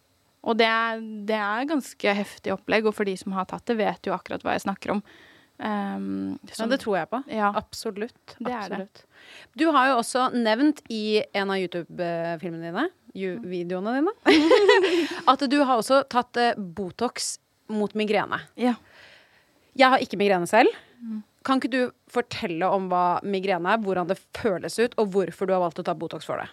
Og 0.42 0.56
det 0.58 0.66
er, 0.66 1.02
det 1.28 1.38
er 1.38 1.68
ganske 1.70 2.14
heftig 2.18 2.54
opplegg, 2.56 2.88
og 2.88 2.96
for 2.96 3.06
de 3.06 3.14
som 3.20 3.34
har 3.36 3.46
tatt 3.50 3.68
det, 3.68 3.78
vet 3.78 4.08
jo 4.08 4.14
akkurat 4.16 4.42
hva 4.42 4.56
jeg 4.56 4.64
snakker 4.64 4.96
om. 4.96 5.04
Um, 5.62 6.40
Ja, 6.58 6.66
det 6.66 6.80
tror 6.82 6.96
jeg 6.98 7.08
på. 7.12 7.20
Ja. 7.30 7.52
Absolutt. 7.54 8.34
Absolutt. 8.40 9.04
Du 9.54 9.68
har 9.70 9.92
jo 9.92 10.00
også 10.00 10.24
nevnt 10.34 10.82
i 10.90 11.22
en 11.38 11.52
av 11.54 11.60
YouTube-filmene 11.62 12.72
dine, 12.72 12.88
videoene 13.14 13.96
dine, 13.98 14.14
at 15.32 15.44
du 15.50 15.58
har 15.62 15.76
også 15.78 16.02
tatt 16.10 16.38
eh, 16.40 16.56
Botox 16.56 17.36
mot 17.72 17.92
migrene. 17.98 18.40
Ja. 18.60 18.74
Jeg 19.78 19.92
har 19.92 20.02
ikke 20.04 20.18
migrene 20.20 20.48
selv. 20.48 20.72
kan 21.42 21.58
ikke 21.58 21.72
du 21.72 21.82
fortelle 22.12 22.68
om 22.70 22.88
hva 22.90 23.20
migrene 23.24 23.72
er, 23.72 23.80
hvordan 23.82 24.10
det 24.10 24.20
føles 24.36 24.78
ut, 24.78 24.94
og 25.00 25.14
hvorfor 25.14 25.48
du 25.48 25.54
har 25.56 25.62
valgt 25.64 25.80
å 25.82 25.86
ta 25.86 25.94
Botox 25.98 26.28
for 26.28 26.38
det? 26.42 26.48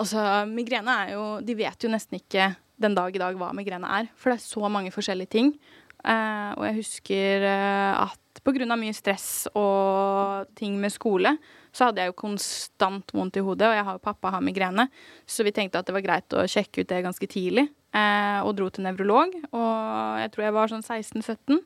Altså, 0.00 0.22
migrene 0.48 0.94
er 1.02 1.12
jo 1.12 1.24
De 1.44 1.54
vet 1.58 1.84
jo 1.84 1.90
nesten 1.92 2.20
ikke 2.20 2.54
den 2.80 2.94
dag 2.96 3.12
i 3.12 3.20
dag 3.20 3.36
hva 3.36 3.50
migrene 3.52 3.88
er, 4.00 4.08
for 4.16 4.32
det 4.32 4.40
er 4.40 4.46
så 4.46 4.70
mange 4.72 4.92
forskjellige 4.94 5.34
ting. 5.34 5.52
Eh, 6.00 6.50
og 6.56 6.64
jeg 6.64 6.78
husker 6.78 7.44
eh, 7.44 8.04
at 8.06 8.40
pga. 8.40 8.76
mye 8.76 8.94
stress 8.96 9.48
og 9.52 10.48
ting 10.56 10.78
med 10.80 10.92
skole, 10.94 11.34
så 11.72 11.88
hadde 11.88 12.02
jeg 12.02 12.12
jo 12.12 12.18
konstant 12.18 13.14
vondt 13.14 13.38
i 13.38 13.44
hodet, 13.44 13.68
og 13.68 13.76
jeg 13.76 13.86
har 13.86 13.98
jo 13.98 14.02
pappa 14.02 14.32
har 14.34 14.42
migrene, 14.44 14.88
så 15.28 15.46
vi 15.46 15.54
tenkte 15.54 15.80
at 15.80 15.88
det 15.88 15.94
var 15.96 16.04
greit 16.06 16.36
å 16.36 16.46
sjekke 16.50 16.82
ut 16.82 16.90
det 16.90 17.04
ganske 17.06 17.30
tidlig, 17.30 17.68
eh, 17.94 18.40
og 18.42 18.56
dro 18.58 18.68
til 18.70 18.86
nevrolog. 18.86 19.36
Og 19.50 20.20
jeg 20.22 20.34
tror 20.34 20.46
jeg 20.46 20.56
var 20.56 20.72
sånn 20.72 20.86
16-17. 20.86 21.62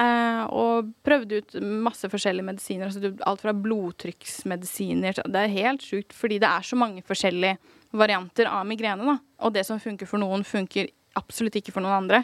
Eh, 0.00 0.44
og 0.56 0.88
prøvde 1.04 1.42
ut 1.42 1.58
masse 1.84 2.08
forskjellige 2.10 2.48
medisiner. 2.48 2.88
Altså 2.88 3.12
alt 3.28 3.42
fra 3.44 3.52
blodtrykksmedisiner 3.54 5.20
Det 5.20 5.42
er 5.42 5.52
helt 5.52 5.84
sjukt, 5.84 6.16
fordi 6.16 6.40
det 6.42 6.48
er 6.48 6.66
så 6.66 6.78
mange 6.80 7.04
forskjellige 7.06 7.58
varianter 7.92 8.48
av 8.48 8.66
migrene. 8.66 9.04
Da. 9.04 9.18
Og 9.46 9.54
det 9.54 9.66
som 9.68 9.80
funker 9.82 10.08
for 10.08 10.22
noen, 10.22 10.46
funker 10.48 10.88
absolutt 11.18 11.60
ikke 11.60 11.74
for 11.74 11.84
noen 11.84 12.04
andre. 12.04 12.22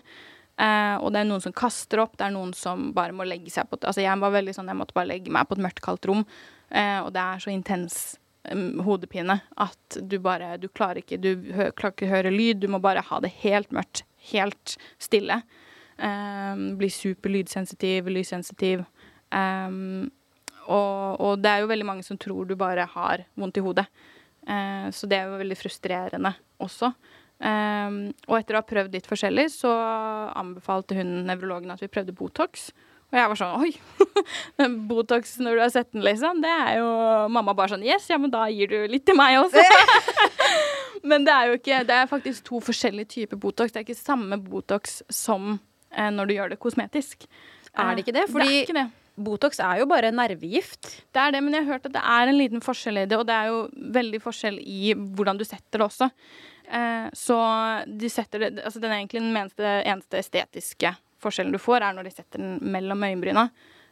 Eh, 0.58 0.96
og 0.98 1.12
det 1.14 1.20
er 1.20 1.28
noen 1.28 1.42
som 1.42 1.54
kaster 1.54 2.00
opp, 2.02 2.16
det 2.18 2.26
er 2.26 2.34
noen 2.34 2.50
som 2.56 2.88
bare 2.94 3.14
må 3.14 3.26
legge 3.28 3.50
seg 3.54 3.68
på 3.70 3.78
Altså 3.78 4.02
jeg 4.02 4.18
var 4.18 4.32
veldig 4.34 4.56
sånn, 4.56 4.70
jeg 4.72 4.78
måtte 4.80 4.96
bare 4.96 5.12
legge 5.12 5.30
meg 5.30 5.46
på 5.46 5.54
et 5.54 5.62
mørkt, 5.62 5.82
kaldt 5.84 6.08
rom. 6.10 6.24
Eh, 6.70 6.98
og 7.04 7.12
det 7.14 7.22
er 7.22 7.44
så 7.44 7.52
intens 7.52 8.18
um, 8.50 8.82
hodepine 8.84 9.38
at 9.56 9.98
du 10.04 10.18
bare 10.20 10.58
Du 10.60 10.66
klarer 10.68 11.00
ikke 11.00 11.16
Du 11.16 11.30
hø 11.56 11.70
klarer 11.72 11.94
ikke 11.94 12.08
å 12.08 12.12
høre 12.12 12.34
lyd, 12.34 12.60
du 12.60 12.68
må 12.74 12.82
bare 12.82 13.04
ha 13.06 13.20
det 13.24 13.30
helt 13.44 13.70
mørkt, 13.74 14.02
helt 14.32 14.76
stille. 14.98 15.40
Um, 15.98 16.74
super 16.78 16.94
superlydsensitiv, 16.94 18.10
lyssensitiv. 18.12 18.84
Um, 19.30 20.10
og, 20.68 21.20
og, 21.20 21.38
det 21.42 21.50
er 21.50 21.62
jo 21.62 21.70
veldig 21.70 21.86
mange 21.88 22.04
som 22.06 22.18
tror 22.20 22.46
du 22.46 22.54
bare 22.58 22.84
har 22.86 23.24
vondt 23.38 23.58
i 23.58 23.64
hodet. 23.64 23.86
Uh, 24.42 24.90
så 24.94 25.06
det 25.10 25.18
er 25.18 25.30
jo 25.30 25.40
veldig 25.40 25.58
frustrerende 25.58 26.34
også. 26.62 26.92
Um, 27.38 27.98
og 28.26 28.40
etter 28.40 28.56
å 28.56 28.62
ha 28.62 28.66
prøvd 28.66 28.96
litt 28.96 29.06
forskjellig, 29.06 29.46
så 29.54 29.70
anbefalte 30.38 30.96
hun 30.98 31.20
nevrologen 31.28 31.70
at 31.70 31.82
vi 31.84 31.90
prøvde 31.90 32.16
Botox. 32.16 32.70
Og 33.08 33.16
jeg 33.16 33.30
var 33.30 33.38
sånn 33.40 33.62
Oi! 33.64 33.70
Botox 34.90 35.38
når 35.40 35.56
du 35.56 35.62
har 35.62 35.70
sett 35.72 35.92
den, 35.94 36.04
liksom. 36.04 36.42
Det 36.44 36.50
er 36.52 36.74
jo 36.82 36.88
Mamma 37.32 37.54
bare 37.56 37.72
sånn 37.72 37.86
Yes, 37.86 38.08
ja, 38.10 38.18
men 38.20 38.32
da 38.32 38.44
gir 38.52 38.68
du 38.68 38.76
litt 38.90 39.06
til 39.08 39.16
meg 39.16 39.38
også. 39.40 39.62
men 41.08 41.24
det 41.24 41.32
er 41.32 41.48
jo 41.48 41.56
ikke 41.56 41.80
Det 41.88 41.96
er 42.02 42.10
faktisk 42.10 42.44
to 42.50 42.60
forskjellige 42.66 43.14
typer 43.14 43.40
Botox. 43.40 43.72
Det 43.72 43.80
er 43.80 43.86
ikke 43.86 43.96
samme 43.96 44.36
Botox 44.44 45.00
som 45.08 45.54
eh, 45.56 46.10
når 46.12 46.28
du 46.28 46.36
gjør 46.36 46.52
det 46.52 46.60
kosmetisk. 46.60 47.24
Er 47.78 47.94
det 47.94 48.04
ikke 48.04 48.16
det? 48.18 48.26
Fordi 48.28 48.48
det 48.48 48.58
er 48.58 48.66
ikke 48.66 48.80
det. 48.82 48.88
Botox 49.18 49.58
er 49.62 49.80
jo 49.80 49.88
bare 49.90 50.12
nervegift. 50.14 50.90
Det 51.14 51.22
er 51.22 51.32
det, 51.34 51.40
men 51.42 51.56
jeg 51.56 51.64
har 51.64 51.78
hørt 51.78 51.88
at 51.88 51.96
det 51.96 52.04
er 52.04 52.30
en 52.30 52.38
liten 52.38 52.62
forskjell 52.62 53.00
i 53.00 53.08
det, 53.08 53.18
og 53.18 53.26
det 53.26 53.34
er 53.34 53.48
jo 53.50 53.64
veldig 53.96 54.20
forskjell 54.22 54.60
i 54.62 54.92
hvordan 54.94 55.40
du 55.40 55.46
setter 55.48 55.80
det 55.80 55.88
også. 55.88 56.10
Eh, 56.68 57.08
så 57.16 57.38
de 57.88 58.10
setter 58.12 58.42
det 58.42 58.50
Altså 58.60 58.80
den 58.82 58.92
er 58.92 59.00
egentlig 59.00 59.22
den 59.22 59.36
eneste, 59.36 59.74
eneste, 59.88 60.20
estetiske 60.20 60.92
forskjellen 61.18 61.54
du 61.54 61.60
får, 61.62 61.82
er 61.82 61.96
når 61.96 62.08
de 62.08 62.14
setter 62.14 62.42
den 62.42 62.58
mellom 62.74 63.02
øyenbryna. 63.02 63.48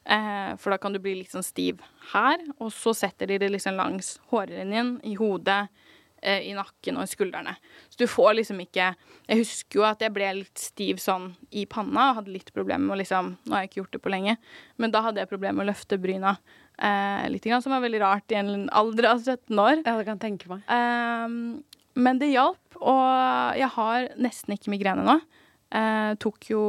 Eh, 0.06 0.52
for 0.62 0.70
da 0.70 0.78
kan 0.78 0.94
du 0.94 1.00
bli 1.02 1.16
litt 1.18 1.32
sånn 1.32 1.46
stiv 1.46 1.80
her, 2.12 2.42
og 2.60 2.70
så 2.74 2.94
setter 2.94 3.32
de 3.32 3.40
det 3.42 3.50
liksom 3.50 3.78
langs 3.80 4.16
hårlinjen, 4.30 4.98
i 5.08 5.16
hodet, 5.18 5.64
Eh, 6.22 6.46
i 6.48 6.54
nakken 6.56 6.96
og 6.96 7.04
i 7.04 7.10
skuldrene. 7.10 7.52
Så 7.92 8.00
du 8.00 8.06
får 8.08 8.38
liksom 8.38 8.60
ikke 8.64 8.86
Jeg 9.28 9.38
husker 9.42 9.78
jo 9.78 9.84
at 9.84 10.00
jeg 10.00 10.14
ble 10.16 10.30
litt 10.38 10.58
stiv 10.58 10.96
sånn 11.02 11.34
i 11.52 11.66
panna 11.68 12.08
og 12.08 12.20
hadde 12.20 12.32
litt 12.32 12.54
problemer 12.56 12.88
med 12.88 13.02
liksom 13.02 13.34
Nå 13.44 13.52
har 13.52 13.62
jeg 13.62 13.70
ikke 13.70 13.80
gjort 13.82 13.98
det 13.98 14.00
på 14.02 14.12
lenge, 14.14 14.36
men 14.80 14.94
da 14.94 15.02
hadde 15.04 15.20
jeg 15.20 15.28
problemer 15.28 15.60
med 15.60 15.66
å 15.66 15.70
løfte 15.74 16.00
bryna 16.00 16.32
eh, 16.80 17.28
litt, 17.28 17.44
grann, 17.44 17.60
som 17.62 17.76
er 17.76 17.84
veldig 17.84 18.00
rart 18.00 18.32
i 18.32 18.40
en 18.40 18.66
alder 18.72 19.10
av 19.12 19.20
17 19.20 19.60
år. 19.60 19.82
Ja, 19.84 19.98
det 19.98 20.08
kan 20.08 20.16
jeg 20.16 20.24
tenke 20.24 20.50
meg. 20.50 20.64
Eh, 20.66 21.75
men 21.96 22.20
det 22.20 22.32
hjalp, 22.32 22.78
og 22.78 23.56
jeg 23.58 23.70
har 23.76 24.08
nesten 24.20 24.56
ikke 24.56 24.72
migrene 24.72 25.04
nå. 25.06 25.16
Eh, 25.74 26.12
tok 26.22 26.50
jo 26.52 26.62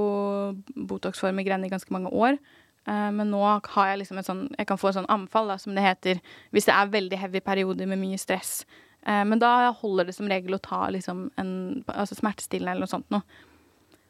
Botox 0.74 1.22
for 1.22 1.36
migrene 1.36 1.68
i 1.68 1.72
ganske 1.72 1.94
mange 1.94 2.10
år. 2.10 2.40
Eh, 2.88 3.10
men 3.14 3.30
nå 3.32 3.44
har 3.44 3.92
jeg 3.92 4.02
liksom 4.02 4.18
et 4.18 4.26
sånn 4.26 4.48
Jeg 4.58 4.68
kan 4.70 4.80
få 4.80 4.90
en 4.90 5.02
sånn 5.02 5.12
anfall, 5.14 5.52
da, 5.52 5.60
som 5.62 5.76
det 5.78 5.86
heter, 5.86 6.22
hvis 6.56 6.70
det 6.70 6.76
er 6.76 6.94
veldig 6.96 7.20
heavy 7.22 7.44
perioder 7.44 7.90
med 7.90 8.02
mye 8.02 8.20
stress. 8.22 8.62
Eh, 9.08 9.24
men 9.26 9.40
da 9.40 9.72
holder 9.82 10.10
det 10.10 10.16
som 10.18 10.28
regel 10.30 10.58
å 10.58 10.64
ta 10.64 10.88
liksom 10.94 11.30
en 11.40 11.52
altså 11.94 12.18
smertestillende 12.18 12.74
eller 12.74 12.88
noe 12.88 12.92
sånt 12.92 13.14
noe. 13.14 13.24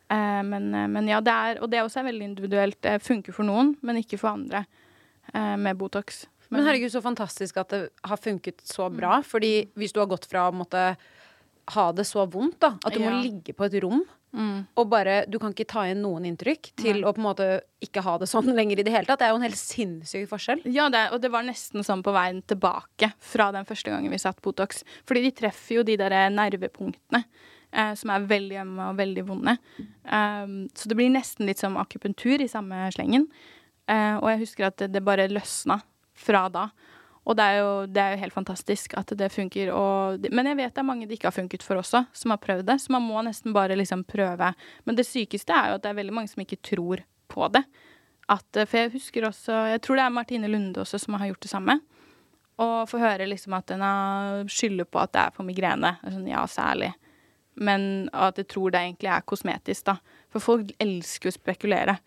Eh, 0.09 0.41
men, 0.47 0.71
eh, 0.73 0.87
men, 0.87 1.09
ja, 1.11 1.19
det 1.21 1.33
er 1.33 1.61
Og 1.61 1.69
det 1.69 1.83
også 1.83 1.99
er 1.99 2.11
veldig 2.11 2.29
individuelt. 2.31 2.81
Det 2.81 3.01
funker 3.03 3.33
for 3.33 3.43
noen, 3.43 3.75
men 3.81 3.97
ikke 3.97 4.19
for 4.19 4.29
andre 4.29 4.65
med 5.35 5.75
Botox. 5.75 6.23
Men, 6.49 6.59
men 6.59 6.69
herregud, 6.69 6.91
så 6.93 7.03
fantastisk 7.03 7.57
at 7.61 7.73
det 7.73 7.81
har 8.07 8.19
funket 8.21 8.61
så 8.65 8.89
bra. 8.93 9.19
Mm. 9.21 9.27
Fordi 9.27 9.53
hvis 9.79 9.95
du 9.95 10.01
har 10.03 10.09
gått 10.11 10.27
fra 10.29 10.47
å 10.47 10.55
måtte 10.55 10.89
ha 11.75 11.87
det 11.91 12.05
så 12.07 12.23
vondt, 12.31 12.61
da, 12.63 12.75
at 12.79 12.95
du 12.95 13.01
ja. 13.01 13.09
må 13.09 13.19
ligge 13.25 13.55
på 13.57 13.67
et 13.67 13.81
rom 13.83 14.05
Mm. 14.37 14.65
Og 14.75 14.89
bare, 14.91 15.25
Du 15.25 15.39
kan 15.39 15.53
ikke 15.53 15.67
ta 15.67 15.85
igjen 15.87 16.01
noen 16.03 16.25
inntrykk 16.27 16.71
til 16.77 16.99
Nei. 16.99 17.07
å 17.07 17.13
på 17.15 17.21
en 17.21 17.27
måte 17.29 17.47
ikke 17.81 18.03
ha 18.05 18.17
det 18.19 18.27
sånn 18.29 18.51
lenger 18.59 18.81
i 18.81 18.85
det 18.85 18.93
hele 18.93 19.07
tatt. 19.07 19.21
Det 19.21 19.27
er 19.27 19.33
jo 19.33 19.39
en 19.39 19.47
helt 19.47 19.59
sinnssyk 19.59 20.29
forskjell. 20.29 20.63
Ja, 20.69 20.89
det, 20.93 21.07
og 21.15 21.21
det 21.23 21.31
var 21.33 21.45
nesten 21.47 21.85
sånn 21.85 22.03
på 22.05 22.13
veien 22.15 22.43
tilbake 22.45 23.13
fra 23.23 23.49
den 23.55 23.67
første 23.67 23.93
gangen 23.93 24.13
vi 24.13 24.21
satt 24.21 24.41
Botox. 24.43 24.83
Fordi 25.07 25.23
de 25.25 25.35
treffer 25.35 25.79
jo 25.79 25.85
de 25.87 25.97
der 25.99 26.15
nervepunktene. 26.33 27.23
Eh, 27.67 27.93
som 27.99 28.13
er 28.13 28.27
veldig 28.29 28.61
ømme 28.61 28.91
og 28.91 28.99
veldig 28.99 29.23
vonde. 29.27 29.57
Um, 30.07 30.69
så 30.71 30.87
det 30.87 30.95
blir 30.95 31.11
nesten 31.11 31.49
litt 31.49 31.59
som 31.59 31.75
akupunktur 31.77 32.39
i 32.39 32.47
samme 32.47 32.85
slengen. 32.95 33.27
Uh, 33.91 34.15
og 34.21 34.29
jeg 34.31 34.43
husker 34.45 34.69
at 34.69 34.77
det, 34.79 34.93
det 34.95 35.03
bare 35.03 35.27
løsna 35.31 35.81
fra 36.17 36.47
da. 36.51 36.67
Og 37.27 37.35
det 37.35 37.43
er, 37.43 37.57
jo, 37.59 37.71
det 37.91 37.99
er 37.99 38.13
jo 38.13 38.21
helt 38.21 38.35
fantastisk 38.37 38.93
at 38.95 39.11
det 39.19 39.27
funker. 39.33 39.73
Og, 39.75 40.27
men 40.31 40.47
jeg 40.47 40.59
vet 40.61 40.71
det 40.71 40.79
er 40.79 40.87
mange 40.87 41.07
det 41.09 41.17
ikke 41.17 41.27
har 41.27 41.35
funket 41.35 41.65
for 41.65 41.81
også, 41.81 42.05
som 42.15 42.31
har 42.31 42.39
prøvd 42.39 42.63
det. 42.69 42.77
Så 42.79 42.93
man 42.95 43.03
må 43.03 43.19
nesten 43.25 43.55
bare 43.55 43.75
liksom 43.75 44.05
prøve. 44.07 44.53
Men 44.87 44.95
det 44.95 45.07
sykeste 45.09 45.51
er 45.51 45.73
jo 45.73 45.79
at 45.79 45.83
det 45.83 45.91
er 45.91 45.99
veldig 45.99 46.15
mange 46.15 46.31
som 46.31 46.43
ikke 46.43 46.61
tror 46.63 47.03
på 47.27 47.49
det. 47.51 47.65
At, 48.31 48.47
for 48.67 48.75
jeg 48.75 48.91
husker 48.91 49.23
også 49.23 49.55
Jeg 49.71 49.79
tror 49.85 49.95
det 49.95 50.03
er 50.03 50.11
Martine 50.11 50.49
Lunde 50.51 50.81
også 50.83 50.99
som 50.99 51.15
har 51.19 51.29
gjort 51.29 51.43
det 51.43 51.51
samme. 51.51 51.77
Og 52.63 52.87
få 52.89 52.99
høre 53.01 53.27
liksom 53.27 53.53
at 53.59 53.69
den 53.69 53.83
skylder 54.49 54.87
på 54.87 55.03
at 55.03 55.11
det 55.13 55.25
er 55.25 55.35
for 55.35 55.47
migrene. 55.47 55.97
Sånn, 56.07 56.31
ja, 56.31 56.45
særlig. 56.49 56.93
Men 57.59 58.07
at 58.15 58.39
jeg 58.39 58.47
tror 58.53 58.71
det 58.71 58.85
egentlig 58.85 59.11
er 59.11 59.27
kosmetisk, 59.27 59.89
da. 59.89 59.97
For 60.31 60.43
folk 60.43 60.71
elsker 60.81 61.31
å 61.31 61.35
spekulere. 61.35 61.97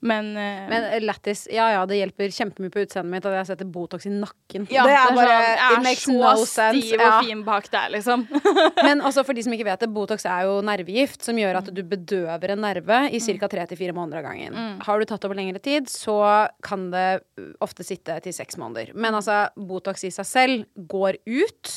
Men, 0.00 0.30
uh, 0.32 0.68
Men 0.70 0.84
eh, 0.94 1.02
lættis 1.04 1.42
Ja 1.52 1.66
ja, 1.74 1.80
det 1.88 1.98
hjelper 1.98 2.32
kjempemye 2.32 2.72
på 2.72 2.84
utseendet 2.86 3.12
mitt 3.12 3.26
at 3.28 3.34
jeg 3.36 3.48
setter 3.50 3.68
Botox 3.68 4.06
i 4.08 4.12
nakken. 4.14 4.64
Ja, 4.72 4.86
det 4.88 4.94
er, 4.96 5.12
bare 5.16 5.34
sånn, 5.36 5.84
Jeg 5.84 5.98
er 5.98 6.00
så 6.00 6.14
no 6.16 6.46
stiv 6.48 6.94
og 6.96 7.04
ja. 7.04 7.18
fin 7.26 7.42
bak 7.44 7.68
der, 7.72 7.90
liksom. 7.96 8.24
Men 8.86 9.04
også 9.08 9.26
for 9.28 9.36
de 9.36 9.44
som 9.44 9.56
ikke 9.56 9.68
vet 9.68 9.84
det, 9.84 9.90
Botox 9.92 10.24
er 10.24 10.46
jo 10.48 10.58
nervegift 10.64 11.26
som 11.26 11.38
gjør 11.40 11.60
at 11.60 11.68
du 11.76 11.82
bedøver 11.84 12.54
en 12.54 12.64
nerve 12.64 13.02
i 13.12 13.20
ca. 13.20 13.50
tre 13.52 13.66
til 13.68 13.80
fire 13.80 13.96
måneder 13.96 14.22
av 14.22 14.30
gangen. 14.30 14.56
Mm. 14.56 14.80
Har 14.86 15.00
du 15.00 15.08
tatt 15.10 15.28
over 15.28 15.38
lengre 15.38 15.60
tid, 15.62 15.90
så 15.92 16.16
kan 16.64 16.88
det 16.94 17.06
ofte 17.60 17.84
sitte 17.86 18.16
til 18.24 18.34
seks 18.36 18.56
måneder. 18.60 18.94
Men 18.96 19.18
altså, 19.18 19.44
Botox 19.56 20.06
i 20.08 20.14
seg 20.14 20.28
selv 20.28 20.88
går 20.90 21.20
ut 21.28 21.76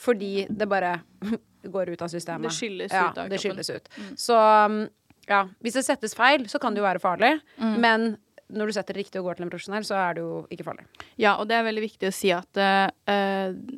fordi 0.00 0.46
det 0.48 0.66
bare 0.68 0.96
går 1.74 1.92
ut 1.92 2.02
av 2.02 2.08
systemet. 2.08 2.48
Det 2.48 2.56
skylles 2.56 2.92
ja, 2.92 3.10
ut 3.10 3.18
av 3.18 3.28
kroppen. 3.28 3.30
Det 3.30 3.42
skylles 3.42 3.70
ut. 3.70 3.90
Mm. 3.96 4.16
Så 4.16 4.38
um, 4.38 4.80
ja, 5.30 5.44
Hvis 5.62 5.78
det 5.78 5.86
settes 5.86 6.16
feil, 6.18 6.48
så 6.50 6.58
kan 6.62 6.74
det 6.74 6.82
jo 6.82 6.88
være 6.88 7.02
farlig. 7.02 7.36
Mm. 7.60 7.76
Men 7.82 8.06
når 8.50 8.70
du 8.70 8.74
setter 8.74 8.96
det 8.96 9.04
riktig 9.04 9.20
og 9.20 9.28
går 9.28 9.38
til 9.38 9.46
en 9.46 9.52
profesjonell, 9.52 9.86
så 9.86 9.98
er 10.00 10.16
det 10.16 10.24
jo 10.24 10.40
ikke 10.50 10.66
farlig. 10.66 10.86
Ja, 11.20 11.36
og 11.36 11.46
det 11.50 11.56
er 11.56 11.66
veldig 11.66 11.84
viktig 11.84 12.10
å 12.10 12.14
si 12.14 12.32
at 12.34 12.60
uh, 12.60 12.88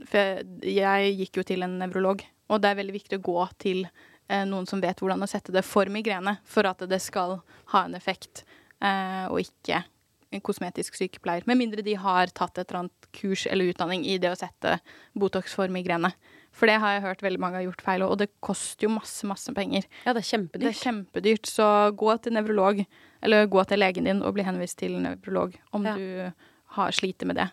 For 0.09 0.41
jeg 0.69 1.13
gikk 1.21 1.41
jo 1.41 1.47
til 1.47 1.67
en 1.67 1.77
nevrolog, 1.83 2.25
og 2.49 2.63
det 2.63 2.71
er 2.71 2.81
veldig 2.81 2.97
viktig 2.97 3.21
å 3.21 3.25
gå 3.27 3.47
til 3.63 3.85
uh, 3.85 4.45
noen 4.49 4.69
som 4.69 4.83
vet 4.83 5.01
hvordan 5.03 5.25
å 5.25 5.31
sette 5.31 5.55
det 5.55 5.65
for 5.67 5.93
migrene, 5.93 6.39
for 6.49 6.69
at 6.71 6.85
det 6.89 7.03
skal 7.05 7.41
ha 7.75 7.85
en 7.85 7.99
effekt, 7.99 8.47
uh, 8.81 9.29
og 9.29 9.43
ikke 9.45 9.85
en 10.33 10.45
kosmetisk 10.45 10.97
sykepleier. 10.97 11.45
Med 11.45 11.61
mindre 11.61 11.85
de 11.85 11.99
har 12.01 12.33
tatt 12.33 12.57
et 12.57 12.65
eller 12.71 12.87
annet 12.87 13.11
kurs 13.13 13.45
eller 13.45 13.69
utdanning 13.69 14.07
i 14.09 14.17
det 14.21 14.33
å 14.33 14.39
sette 14.39 14.79
Botox 15.13 15.53
for 15.59 15.69
migrene. 15.73 16.15
For 16.53 16.69
det 16.69 16.77
har 16.83 16.97
jeg 16.97 17.05
hørt 17.07 17.25
veldig 17.25 17.41
mange 17.41 17.57
har 17.59 17.65
gjort 17.65 17.85
feil, 17.85 18.05
og 18.05 18.19
det 18.21 18.29
koster 18.45 18.87
jo 18.87 18.93
masse, 18.93 19.25
masse 19.29 19.53
penger. 19.57 19.87
Ja, 20.05 20.13
det 20.13 20.21
er 20.21 20.29
kjempedyrt. 20.29 20.67
Det 20.67 20.73
er 20.75 20.81
kjempedyrt, 20.83 21.49
så 21.49 21.67
gå 21.97 22.17
til 22.21 22.37
nevrolog, 22.37 22.83
eller 23.25 23.49
gå 23.49 23.65
til 23.71 23.81
legen 23.81 24.09
din 24.09 24.21
og 24.21 24.37
bli 24.37 24.45
henvist 24.45 24.79
til 24.83 24.99
nevrolog 25.01 25.57
om 25.73 25.89
ja. 25.89 25.97
du 25.97 26.77
har 26.77 26.97
sliter 26.97 27.29
med 27.29 27.41
det. 27.41 27.49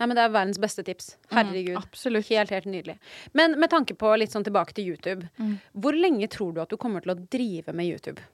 Nei, 0.00 0.08
men 0.08 0.16
Det 0.16 0.22
er 0.24 0.32
verdens 0.32 0.60
beste 0.60 0.82
tips. 0.84 1.14
Mm, 1.28 1.32
Herregud. 1.36 1.76
Mm. 1.76 2.20
Helt, 2.30 2.52
helt 2.56 2.68
nydelig. 2.72 2.98
Men 3.36 3.58
med 3.60 3.72
tanke 3.72 3.96
på 4.00 4.12
litt 4.16 4.32
sånn 4.32 4.46
tilbake 4.46 4.72
til 4.76 4.94
YouTube. 4.94 5.28
Mm. 5.36 5.58
Hvor 5.76 5.96
lenge 5.96 6.28
tror 6.32 6.54
du 6.56 6.62
at 6.62 6.72
du 6.72 6.78
kommer 6.80 7.04
til 7.04 7.12
å 7.12 7.18
drive 7.20 7.74
med 7.76 7.88
YouTube? 7.88 8.24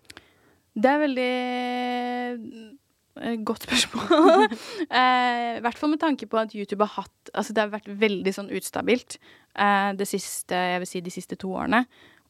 Det 0.76 0.92
er 0.92 1.02
veldig 1.02 1.32
godt 3.46 3.66
spørsmål. 3.66 4.46
eh, 5.00 5.56
I 5.58 5.62
hvert 5.64 5.78
fall 5.80 5.92
med 5.94 6.00
tanke 6.02 6.28
på 6.30 6.38
at 6.40 6.54
YouTube 6.56 6.84
har 6.86 7.02
hatt 7.04 7.30
Altså, 7.34 7.52
det 7.56 7.64
har 7.64 7.72
vært 7.72 7.88
veldig 8.00 8.32
sånn 8.32 8.52
utstabilt 8.54 9.16
eh, 9.58 9.90
det 9.98 10.06
siste, 10.08 10.54
jeg 10.54 10.82
vil 10.84 10.90
si 10.90 11.02
de 11.04 11.12
siste 11.14 11.38
to 11.40 11.50
årene. 11.56 11.84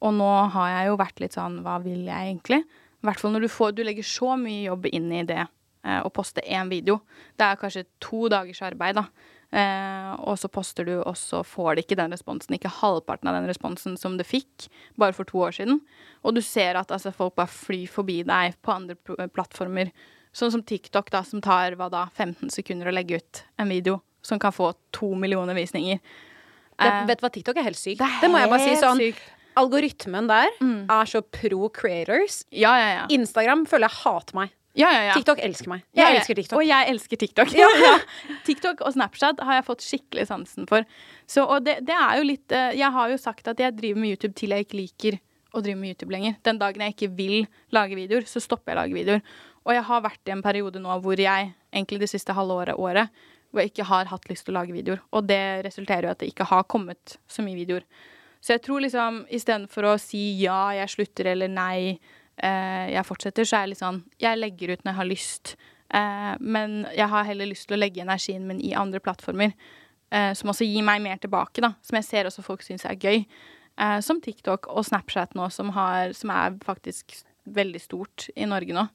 Og 0.05 0.13
nå 0.17 0.31
har 0.55 0.71
jeg 0.73 0.91
jo 0.91 0.99
vært 1.01 1.21
litt 1.23 1.37
sånn 1.37 1.61
Hva 1.65 1.79
vil 1.85 2.05
jeg 2.09 2.31
egentlig? 2.33 2.63
I 2.67 3.07
hvert 3.09 3.21
fall 3.23 3.33
når 3.37 3.47
du 3.47 3.53
får 3.53 3.77
Du 3.77 3.85
legger 3.87 4.05
så 4.07 4.35
mye 4.41 4.67
jobb 4.67 4.89
inn 4.91 5.09
i 5.15 5.23
det 5.29 5.43
eh, 5.45 6.01
å 6.05 6.11
poste 6.13 6.43
én 6.45 6.69
video. 6.73 7.01
Det 7.39 7.47
er 7.47 7.61
kanskje 7.61 7.87
to 8.03 8.27
dagers 8.33 8.63
arbeid, 8.67 8.99
da. 8.99 9.07
Eh, 9.57 10.11
og 10.27 10.35
så 10.41 10.49
poster 10.51 10.85
du, 10.89 10.97
og 11.07 11.15
så 11.17 11.43
får 11.47 11.77
det 11.79 11.85
ikke 11.87 11.99
den 12.01 12.13
responsen, 12.13 12.57
ikke 12.57 12.73
halvparten 12.81 13.31
av 13.31 13.37
den 13.39 13.47
responsen 13.49 13.95
som 14.01 14.17
det 14.19 14.27
fikk 14.27 14.67
bare 14.99 15.15
for 15.17 15.29
to 15.29 15.39
år 15.47 15.55
siden. 15.55 15.79
Og 16.27 16.35
du 16.37 16.43
ser 16.43 16.77
at 16.81 16.91
altså, 16.93 17.13
folk 17.15 17.37
bare 17.39 17.53
flyr 17.53 17.87
forbi 17.93 18.19
deg 18.27 18.57
på 18.67 18.75
andre 18.75 18.99
pl- 18.99 19.29
plattformer. 19.37 19.93
Sånn 20.37 20.53
som 20.53 20.63
TikTok, 20.69 21.09
da, 21.15 21.23
som 21.25 21.41
tar 21.45 21.77
hva 21.81 21.87
da, 21.93 22.05
15 22.19 22.51
sekunder 22.53 22.91
å 22.91 22.95
legge 22.95 23.23
ut 23.23 23.43
en 23.63 23.71
video 23.73 24.03
som 24.27 24.41
kan 24.43 24.53
få 24.53 24.73
to 24.93 25.15
millioner 25.17 25.57
visninger. 25.57 26.01
Det, 26.77 26.85
Eh, 26.91 27.07
vet 27.09 27.21
du 27.23 27.25
hva, 27.25 27.31
TikTok 27.33 27.57
er 27.57 27.65
helt 27.71 27.79
sykt. 27.81 28.03
det 28.03 28.09
Det, 28.21 28.29
må 28.29 28.37
jeg 28.43 28.51
bare 28.53 28.65
si 28.67 28.75
sånn. 28.83 28.99
sykt. 29.01 29.23
Algoritmen 29.57 30.27
der 30.29 30.51
er 30.61 31.07
så 31.09 31.23
pro 31.25 31.71
creators. 31.73 32.43
Ja, 32.53 32.75
ja, 32.77 32.89
ja. 32.99 33.07
Instagram 33.17 33.65
føler 33.67 33.89
jeg 33.89 33.97
hater 34.03 34.35
meg. 34.37 34.51
ja, 34.77 34.91
ja, 34.93 35.03
ja. 35.09 35.15
TikTok 35.17 35.39
elsker 35.41 35.69
meg. 35.73 35.85
Jeg 35.97 36.19
elsker 36.19 36.35
TikTok. 36.37 36.59
Og 36.59 36.67
jeg 36.69 36.91
elsker 36.93 37.17
TikTok. 37.17 37.55
Ja, 37.57 37.99
TikTok 38.45 38.83
og 38.85 38.93
Snapchat 38.93 39.41
har 39.41 39.55
jeg 39.55 39.65
fått 39.65 39.81
skikkelig 39.87 40.27
sansen 40.29 40.69
for. 40.69 40.85
Så, 41.27 41.47
og 41.49 41.65
det, 41.65 41.79
det 41.89 41.97
er 41.97 42.19
jo 42.21 42.27
litt 42.29 42.53
eh, 42.53 42.75
Jeg 42.77 42.93
har 42.93 43.09
jo 43.09 43.17
sagt 43.17 43.49
at 43.49 43.57
jeg 43.59 43.73
driver 43.79 44.01
med 44.05 44.13
YouTube 44.13 44.35
til 44.37 44.53
jeg 44.53 44.67
ikke 44.67 44.77
liker 44.83 45.19
å 45.57 45.63
drive 45.65 45.79
med 45.81 45.95
YouTube 45.95 46.13
lenger. 46.13 46.37
Den 46.45 46.59
dagen 46.61 46.83
jeg 46.85 46.93
ikke 46.93 47.09
vil 47.17 47.47
lage 47.73 47.97
videoer, 47.97 48.27
så 48.29 48.43
stopper 48.45 48.75
jeg 48.75 48.77
å 48.77 48.81
lage 48.83 48.99
videoer. 49.01 49.23
Og 49.67 49.75
jeg 49.75 49.87
har 49.89 50.05
vært 50.05 50.29
i 50.31 50.35
en 50.35 50.45
periode 50.45 50.81
nå 50.83 50.99
hvor 51.03 51.19
jeg, 51.21 51.51
egentlig 51.75 52.05
det 52.05 52.11
siste 52.13 52.35
halve 52.37 52.55
året, 52.63 52.79
året, 52.79 53.25
hvor 53.51 53.63
jeg 53.63 53.73
ikke 53.73 53.89
har 53.89 54.11
hatt 54.11 54.29
lyst 54.31 54.47
til 54.47 54.55
å 54.55 54.61
lage 54.61 54.75
videoer. 54.75 55.01
Og 55.17 55.27
det 55.27 55.65
resulterer 55.67 56.07
jo 56.07 56.13
at 56.15 56.23
det 56.23 56.31
ikke 56.31 56.47
har 56.51 56.67
kommet 56.71 57.17
så 57.31 57.43
mye 57.43 57.59
videoer. 57.59 57.87
Så 58.41 58.55
jeg 58.55 58.63
tror 58.67 58.85
liksom 58.85 59.25
istedenfor 59.33 59.89
å 59.91 59.97
si 59.99 60.23
ja, 60.43 60.69
jeg 60.77 60.93
slutter, 60.93 61.33
eller 61.33 61.51
nei, 61.51 61.97
eh, 62.37 62.85
jeg 62.93 63.09
fortsetter, 63.09 63.49
så 63.49 63.59
er 63.59 63.65
jeg 63.65 63.73
litt 63.73 63.83
sånn 63.83 64.05
Jeg 64.23 64.39
legger 64.39 64.75
ut 64.75 64.85
når 64.85 64.93
jeg 64.93 65.01
har 65.01 65.11
lyst. 65.11 65.57
Eh, 65.95 66.33
men 66.41 66.79
jeg 66.95 67.11
har 67.11 67.27
heller 67.27 67.51
lyst 67.51 67.67
til 67.67 67.79
å 67.79 67.81
legge 67.81 68.05
energien 68.05 68.47
min 68.47 68.63
i 68.63 68.75
andre 68.79 69.03
plattformer. 69.03 69.57
Eh, 70.15 70.33
som 70.39 70.53
også 70.53 70.67
gir 70.69 70.87
meg 70.87 71.03
mer 71.03 71.19
tilbake, 71.19 71.65
da. 71.65 71.75
Som 71.83 71.99
jeg 71.99 72.07
ser 72.07 72.31
også 72.31 72.45
folk 72.47 72.63
syns 72.63 72.87
er 72.87 72.99
gøy. 73.01 73.25
Eh, 73.77 73.99
som 74.05 74.23
TikTok 74.23 74.71
og 74.71 74.87
Snapchat 74.87 75.35
nå, 75.35 75.49
som, 75.51 75.73
har, 75.75 76.15
som 76.17 76.31
er 76.31 76.55
faktisk 76.65 77.19
veldig 77.57 77.83
stort 77.83 78.29
i 78.37 78.47
Norge 78.49 78.75
nå. 78.77 78.87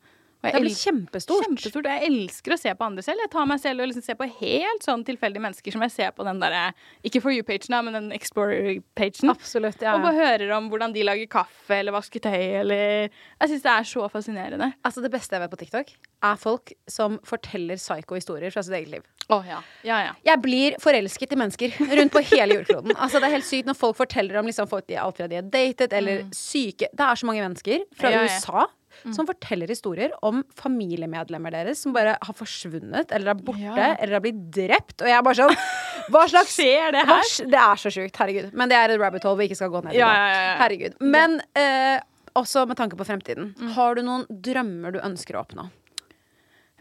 Det 0.41 0.61
blir 0.63 0.73
kjempestort. 0.73 1.45
Kjempestort. 1.45 1.85
Jeg 1.85 2.07
elsker 2.09 2.55
å 2.55 2.57
se 2.57 2.71
på 2.73 2.85
andre 2.87 3.03
selv. 3.05 3.21
Jeg 3.21 3.31
tar 3.33 3.45
meg 3.49 3.61
selv 3.61 3.83
og 3.83 3.91
liksom 3.91 4.05
ser 4.05 4.17
på 4.17 4.25
helt 4.39 4.85
sånn 4.85 5.03
tilfeldige 5.05 5.43
mennesker 5.43 5.75
som 5.75 5.85
jeg 5.85 5.93
ser 5.93 6.15
på 6.17 6.25
den 6.25 6.41
derre 6.41 6.63
Ikke 7.05 7.21
For 7.21 7.33
you-pagen, 7.35 7.77
men 7.85 7.97
den 7.97 8.09
Explorer-pagen. 8.15 9.29
Absolutt. 9.29 9.83
Ja, 9.85 9.93
Og 9.95 10.05
bare 10.07 10.17
hører 10.17 10.55
om 10.57 10.71
hvordan 10.71 10.95
de 10.95 11.05
lager 11.05 11.29
kaffe 11.29 11.77
eller 11.77 11.93
vasker 11.93 12.23
tøy 12.25 12.39
eller 12.63 12.81
Jeg 13.11 13.51
syns 13.53 13.67
det 13.67 13.75
er 13.75 13.87
så 13.91 14.07
fascinerende. 14.09 14.71
Altså, 14.81 15.05
det 15.05 15.13
beste 15.13 15.37
jeg 15.37 15.45
vet 15.45 15.53
på 15.53 15.61
TikTok, 15.61 15.93
er 16.31 16.41
folk 16.41 16.73
som 16.89 17.19
forteller 17.25 17.77
psycho-historier 17.77 18.53
fra 18.53 18.65
sitt 18.65 18.75
eget 18.77 18.91
liv. 18.97 19.05
Å 19.31 19.39
ja. 19.45 19.61
Ja, 19.85 20.01
ja. 20.09 20.11
Jeg 20.25 20.41
blir 20.43 20.75
forelsket 20.81 21.33
i 21.33 21.39
mennesker 21.39 21.77
rundt 22.01 22.13
på 22.13 22.25
hele 22.33 22.59
jordkloden. 22.59 22.97
Altså, 22.97 23.21
det 23.21 23.29
er 23.29 23.37
helt 23.37 23.47
sykt 23.47 23.69
når 23.69 23.77
folk 23.77 23.97
forteller 24.01 24.41
om 24.41 24.49
liksom, 24.49 24.69
folk 24.69 24.89
de, 24.89 24.97
alt 25.01 25.21
fra 25.21 25.29
de 25.29 25.39
har 25.39 25.49
datet, 25.53 25.93
eller 25.93 26.25
syke 26.35 26.89
Det 26.91 27.05
er 27.05 27.19
så 27.21 27.29
mange 27.29 27.45
mennesker 27.45 27.85
fra 27.97 28.67
Mm. 29.05 29.13
Som 29.15 29.27
forteller 29.29 29.71
historier 29.71 30.11
om 30.25 30.43
familiemedlemmer 30.59 31.51
deres 31.55 31.81
som 31.83 31.93
bare 31.95 32.17
har 32.21 32.37
forsvunnet, 32.37 33.11
eller 33.11 33.31
er 33.33 33.41
borte, 33.41 33.61
Ja. 33.63 33.95
eller 33.97 34.17
har 34.19 34.23
blitt 34.25 34.41
drept. 34.53 34.97
Og 35.01 35.07
jeg 35.09 35.17
er 35.17 35.25
bare 35.25 35.39
sånn 35.41 35.55
Hva 36.11 36.23
slags 36.29 36.55
Skjer 36.57 36.91
det 36.95 37.03
her? 37.07 37.25
Hva, 37.25 37.49
Det 37.55 37.59
er 37.63 37.81
så 37.83 37.91
sjukt. 37.93 38.17
Herregud. 38.17 38.53
Men 38.57 38.69
det 38.71 38.77
er 38.77 38.89
et 38.95 38.99
rabbit 39.01 39.23
hole 39.27 39.37
vi 39.43 39.49
ikke 39.49 39.59
skal 39.59 39.69
gå 39.73 39.83
ned 39.85 39.93
i. 39.95 39.99
Ja, 40.01 40.09
ja, 40.13 40.25
ja, 40.31 40.41
ja. 40.47 40.55
Herregud. 40.63 40.95
Men 41.01 41.37
eh, 41.57 41.99
også 42.39 42.65
med 42.67 42.77
tanke 42.79 42.97
på 42.99 43.05
fremtiden. 43.07 43.53
Mm. 43.59 43.69
Har 43.77 43.95
du 43.95 44.01
noen 44.07 44.25
drømmer 44.29 44.95
du 44.95 44.99
ønsker 45.03 45.37
å 45.37 45.43
oppnå? 45.45 45.67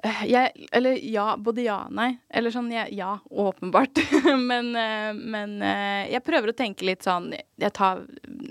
Eh, 0.03 0.23
Jeg, 0.31 0.69
eller 0.73 0.97
ja, 1.05 1.35
både 1.37 1.65
ja 1.67 1.83
og 1.87 1.93
nei. 1.97 2.15
Eller 2.33 2.55
sånn 2.55 2.71
ja, 2.73 2.87
ja 2.89 3.19
åpenbart. 3.31 4.01
men 4.51 4.71
eh, 4.79 5.11
men 5.15 5.59
eh, 5.63 6.07
jeg 6.15 6.25
prøver 6.25 6.53
å 6.55 6.57
tenke 6.57 6.87
litt 6.89 7.05
sånn 7.05 7.31
Jeg 7.37 7.73
tar 7.77 8.07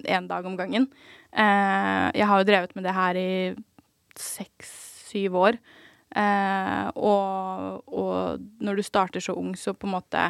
én 0.05 0.27
dag 0.29 0.45
om 0.45 0.57
gangen. 0.59 0.85
Eh, 1.33 2.07
Jeg 2.15 2.27
har 2.27 2.39
jo 2.39 2.47
drevet 2.47 2.75
med 2.75 2.83
det 2.87 2.95
her 2.95 3.15
i 3.19 3.55
seks-syv 4.19 5.35
år. 5.35 5.59
Eh, 6.15 6.85
og, 6.97 7.83
og 7.87 8.45
når 8.65 8.79
du 8.79 8.83
starter 8.83 9.21
så 9.23 9.35
ung, 9.37 9.53
så 9.57 9.73
på 9.77 9.87
en 9.87 9.93
måte 9.99 10.29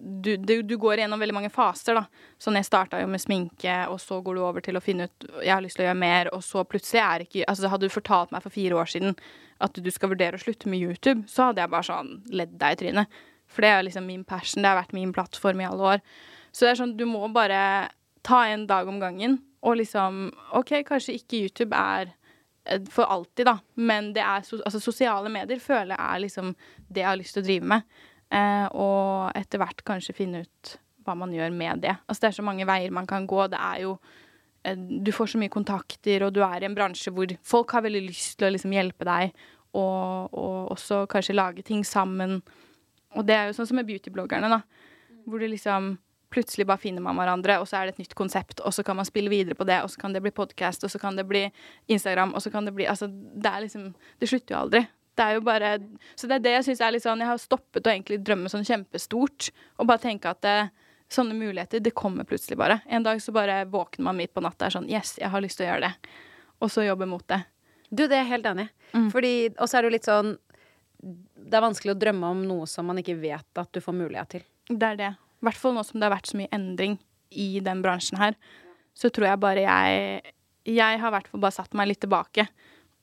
du, 0.00 0.36
du, 0.36 0.62
du 0.62 0.76
går 0.80 1.02
gjennom 1.02 1.20
veldig 1.20 1.34
mange 1.36 1.50
faser, 1.52 1.98
da. 1.98 2.04
Sånn 2.40 2.56
jeg 2.56 2.68
starta 2.68 3.00
jo 3.02 3.08
med 3.10 3.20
sminke, 3.20 3.74
og 3.92 3.98
så 4.00 4.20
går 4.24 4.38
du 4.38 4.42
over 4.46 4.64
til 4.64 4.78
å 4.78 4.82
finne 4.82 5.08
ut 5.08 5.26
Jeg 5.42 5.52
har 5.52 5.64
lyst 5.64 5.76
til 5.76 5.84
å 5.84 5.88
gjøre 5.90 6.00
mer, 6.00 6.30
og 6.32 6.44
så 6.46 6.62
plutselig 6.64 7.02
er 7.02 7.24
ikke 7.26 7.44
Altså 7.50 7.68
hadde 7.72 7.90
du 7.90 7.92
fortalt 7.92 8.32
meg 8.32 8.44
for 8.44 8.54
fire 8.54 8.78
år 8.78 8.88
siden 8.94 9.18
at 9.58 9.74
du 9.74 9.90
skal 9.90 10.12
vurdere 10.12 10.38
å 10.38 10.40
slutte 10.40 10.70
med 10.70 10.78
YouTube, 10.78 11.26
så 11.26 11.48
hadde 11.48 11.64
jeg 11.64 11.72
bare 11.72 11.86
sånn 11.88 12.10
ledd 12.30 12.52
deg 12.60 12.76
i 12.76 12.78
trynet. 12.78 13.16
For 13.50 13.64
det 13.64 13.70
er 13.74 13.80
liksom 13.88 14.04
min 14.06 14.22
passion, 14.22 14.62
det 14.62 14.70
har 14.70 14.78
vært 14.78 14.94
min 14.94 15.10
plattform 15.16 15.64
i 15.64 15.66
alle 15.66 15.88
år. 15.96 16.02
Så 16.54 16.62
det 16.62 16.70
er 16.70 16.78
sånn, 16.78 16.92
du 16.94 17.02
må 17.10 17.26
bare 17.34 17.88
ta 18.22 18.44
en 18.52 18.68
dag 18.70 18.86
om 18.86 19.00
gangen, 19.02 19.40
og 19.66 19.78
liksom 19.80 20.28
OK, 20.58 20.76
kanskje 20.86 21.16
ikke 21.18 21.42
YouTube 21.46 21.76
er 21.76 22.12
eh, 22.64 22.82
for 22.92 23.10
alltid, 23.10 23.46
da, 23.48 23.58
men 23.74 24.12
det 24.16 24.22
er 24.22 24.44
altså, 24.44 24.80
sosiale 24.82 25.30
medier 25.32 25.60
føler 25.62 25.96
jeg 25.96 26.04
er 26.04 26.22
liksom 26.26 26.54
det 26.88 27.02
jeg 27.02 27.10
har 27.10 27.18
lyst 27.18 27.36
til 27.36 27.44
å 27.44 27.48
drive 27.48 27.72
med. 27.74 27.98
Eh, 28.28 28.66
og 28.76 29.38
etter 29.38 29.62
hvert 29.62 29.84
kanskje 29.88 30.16
finne 30.16 30.44
ut 30.44 30.78
hva 31.06 31.16
man 31.16 31.32
gjør 31.32 31.52
med 31.56 31.84
det. 31.84 31.94
Altså 32.06 32.26
det 32.26 32.30
er 32.30 32.38
så 32.38 32.46
mange 32.46 32.66
veier 32.68 32.94
man 32.94 33.08
kan 33.08 33.26
gå. 33.28 33.46
Det 33.48 33.58
er 33.58 33.84
jo 33.86 33.94
eh, 34.64 34.76
Du 34.76 35.12
får 35.14 35.32
så 35.32 35.40
mye 35.40 35.52
kontakter, 35.52 36.26
og 36.26 36.34
du 36.36 36.42
er 36.44 36.62
i 36.62 36.68
en 36.68 36.76
bransje 36.76 37.12
hvor 37.14 37.32
folk 37.42 37.72
har 37.76 37.86
veldig 37.86 38.04
lyst 38.10 38.38
til 38.38 38.50
å 38.50 38.54
liksom 38.54 38.74
hjelpe 38.76 39.08
deg, 39.08 39.32
og, 39.76 40.34
og 40.34 40.74
også 40.74 41.04
kanskje 41.10 41.36
lage 41.36 41.64
ting 41.64 41.84
sammen. 41.86 42.38
Og 43.16 43.24
det 43.26 43.36
er 43.36 43.48
jo 43.48 43.56
sånn 43.56 43.70
som 43.70 43.80
med 43.80 43.88
beautybloggerne, 43.88 44.50
da. 44.52 44.62
Hvor 45.28 45.40
det 45.40 45.50
liksom 45.52 45.96
Plutselig 46.30 46.66
bare 46.68 46.82
finner 46.82 47.04
man 47.04 47.16
hverandre, 47.16 47.56
og 47.62 47.68
så 47.68 47.78
er 47.78 47.88
det 47.88 47.94
et 47.94 48.02
nytt 48.02 48.14
konsept, 48.18 48.60
og 48.60 48.74
så 48.76 48.84
kan 48.84 48.98
man 48.98 49.08
spille 49.08 49.32
videre 49.32 49.56
på 49.56 49.64
det, 49.68 49.78
og 49.80 49.88
så 49.88 50.00
kan 50.02 50.12
det 50.12 50.20
bli 50.24 50.32
podkast, 50.36 50.84
og 50.84 50.92
så 50.92 51.00
kan 51.00 51.16
det 51.16 51.24
bli 51.28 51.46
Instagram, 51.88 52.34
og 52.36 52.44
så 52.44 52.52
kan 52.52 52.68
det 52.68 52.74
bli 52.76 52.88
Altså, 52.88 53.08
det 53.08 53.48
er 53.48 53.64
liksom 53.64 53.94
Det 54.20 54.28
slutter 54.28 54.54
jo 54.54 54.60
aldri. 54.60 54.82
Det 55.18 55.24
er 55.24 55.38
jo 55.38 55.40
bare 55.46 55.70
Så 56.14 56.28
det 56.28 56.38
er 56.38 56.44
det 56.44 56.52
jeg 56.58 56.66
syns 56.68 56.82
er 56.84 56.92
litt 56.94 57.06
sånn 57.06 57.24
Jeg 57.24 57.30
har 57.30 57.40
stoppet 57.42 57.86
å 57.86 57.90
egentlig 57.90 58.20
drømme 58.22 58.52
sånn 58.52 58.66
kjempestort, 58.68 59.50
og 59.78 59.88
bare 59.88 60.04
tenke 60.04 60.30
at 60.30 60.42
det, 60.44 60.58
sånne 61.08 61.34
muligheter, 61.34 61.80
det 61.80 61.94
kommer 61.96 62.24
plutselig 62.28 62.58
bare. 62.60 62.80
En 62.86 63.02
dag 63.02 63.22
så 63.22 63.32
bare 63.32 63.62
våkner 63.64 64.04
man 64.04 64.18
midt 64.18 64.34
på 64.34 64.44
natta 64.44 64.66
og 64.66 64.68
er 64.68 64.76
sånn 64.76 64.90
Yes, 64.90 65.16
jeg 65.20 65.32
har 65.32 65.40
lyst 65.40 65.60
til 65.60 65.66
å 65.66 65.70
gjøre 65.72 65.88
det. 65.88 66.10
Og 66.60 66.72
så 66.72 66.84
jobbe 66.84 67.08
mot 67.08 67.24
det. 67.30 67.40
Du, 67.88 68.04
det 68.04 68.18
er 68.18 68.26
jeg 68.26 68.32
helt 68.34 68.50
enig 68.50 68.66
i. 68.68 68.74
Mm. 68.98 69.08
Fordi 69.12 69.32
Og 69.56 69.64
så 69.68 69.78
er 69.78 69.82
det 69.82 69.88
jo 69.88 69.94
litt 69.96 70.08
sånn 70.08 70.30
Det 70.98 71.56
er 71.56 71.64
vanskelig 71.64 71.92
å 71.94 71.98
drømme 72.00 72.32
om 72.34 72.44
noe 72.48 72.68
som 72.68 72.88
man 72.88 73.00
ikke 73.00 73.16
vet 73.20 73.60
at 73.62 73.72
du 73.72 73.80
får 73.80 73.96
mulighet 73.96 74.36
til. 74.36 74.46
Det 74.68 74.92
er 74.92 75.00
det. 75.00 75.10
I 75.38 75.48
hvert 75.48 75.60
fall 75.60 75.76
nå 75.76 75.84
som 75.86 76.00
det 76.00 76.08
har 76.08 76.16
vært 76.16 76.30
så 76.30 76.38
mye 76.40 76.50
endring 76.54 76.98
i 77.30 77.60
den 77.64 77.82
bransjen 77.84 78.18
her, 78.20 78.34
så 78.96 79.10
tror 79.14 79.30
jeg 79.30 79.42
bare 79.44 79.64
jeg 79.66 80.34
Jeg 80.68 81.00
har 81.00 81.08
i 81.08 81.14
hvert 81.14 81.28
fall 81.30 81.40
bare 81.40 81.54
satt 81.54 81.72
meg 81.78 81.88
litt 81.88 82.00
tilbake 82.02 82.44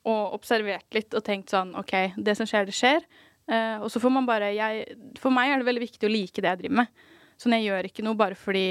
og 0.05 0.35
observert 0.37 0.85
litt 0.93 1.15
og 1.17 1.23
tenkt 1.25 1.49
sånn 1.49 1.71
OK, 1.79 1.93
det 2.17 2.35
som 2.37 2.45
skjer, 2.45 2.67
det 2.67 2.75
skjer. 2.77 3.05
Uh, 3.49 3.81
og 3.81 3.89
så 3.89 4.01
får 4.01 4.13
man 4.13 4.25
bare 4.25 4.51
jeg, 4.53 4.85
For 5.21 5.33
meg 5.33 5.51
er 5.51 5.61
det 5.61 5.67
veldig 5.67 5.83
viktig 5.83 6.07
å 6.07 6.11
like 6.13 6.41
det 6.41 6.51
jeg 6.51 6.61
driver 6.63 6.79
med. 6.83 7.03
Sånn 7.41 7.55
jeg 7.57 7.65
gjør 7.65 7.89
ikke 7.89 8.05
noe 8.05 8.17
bare 8.17 8.37
fordi 8.39 8.67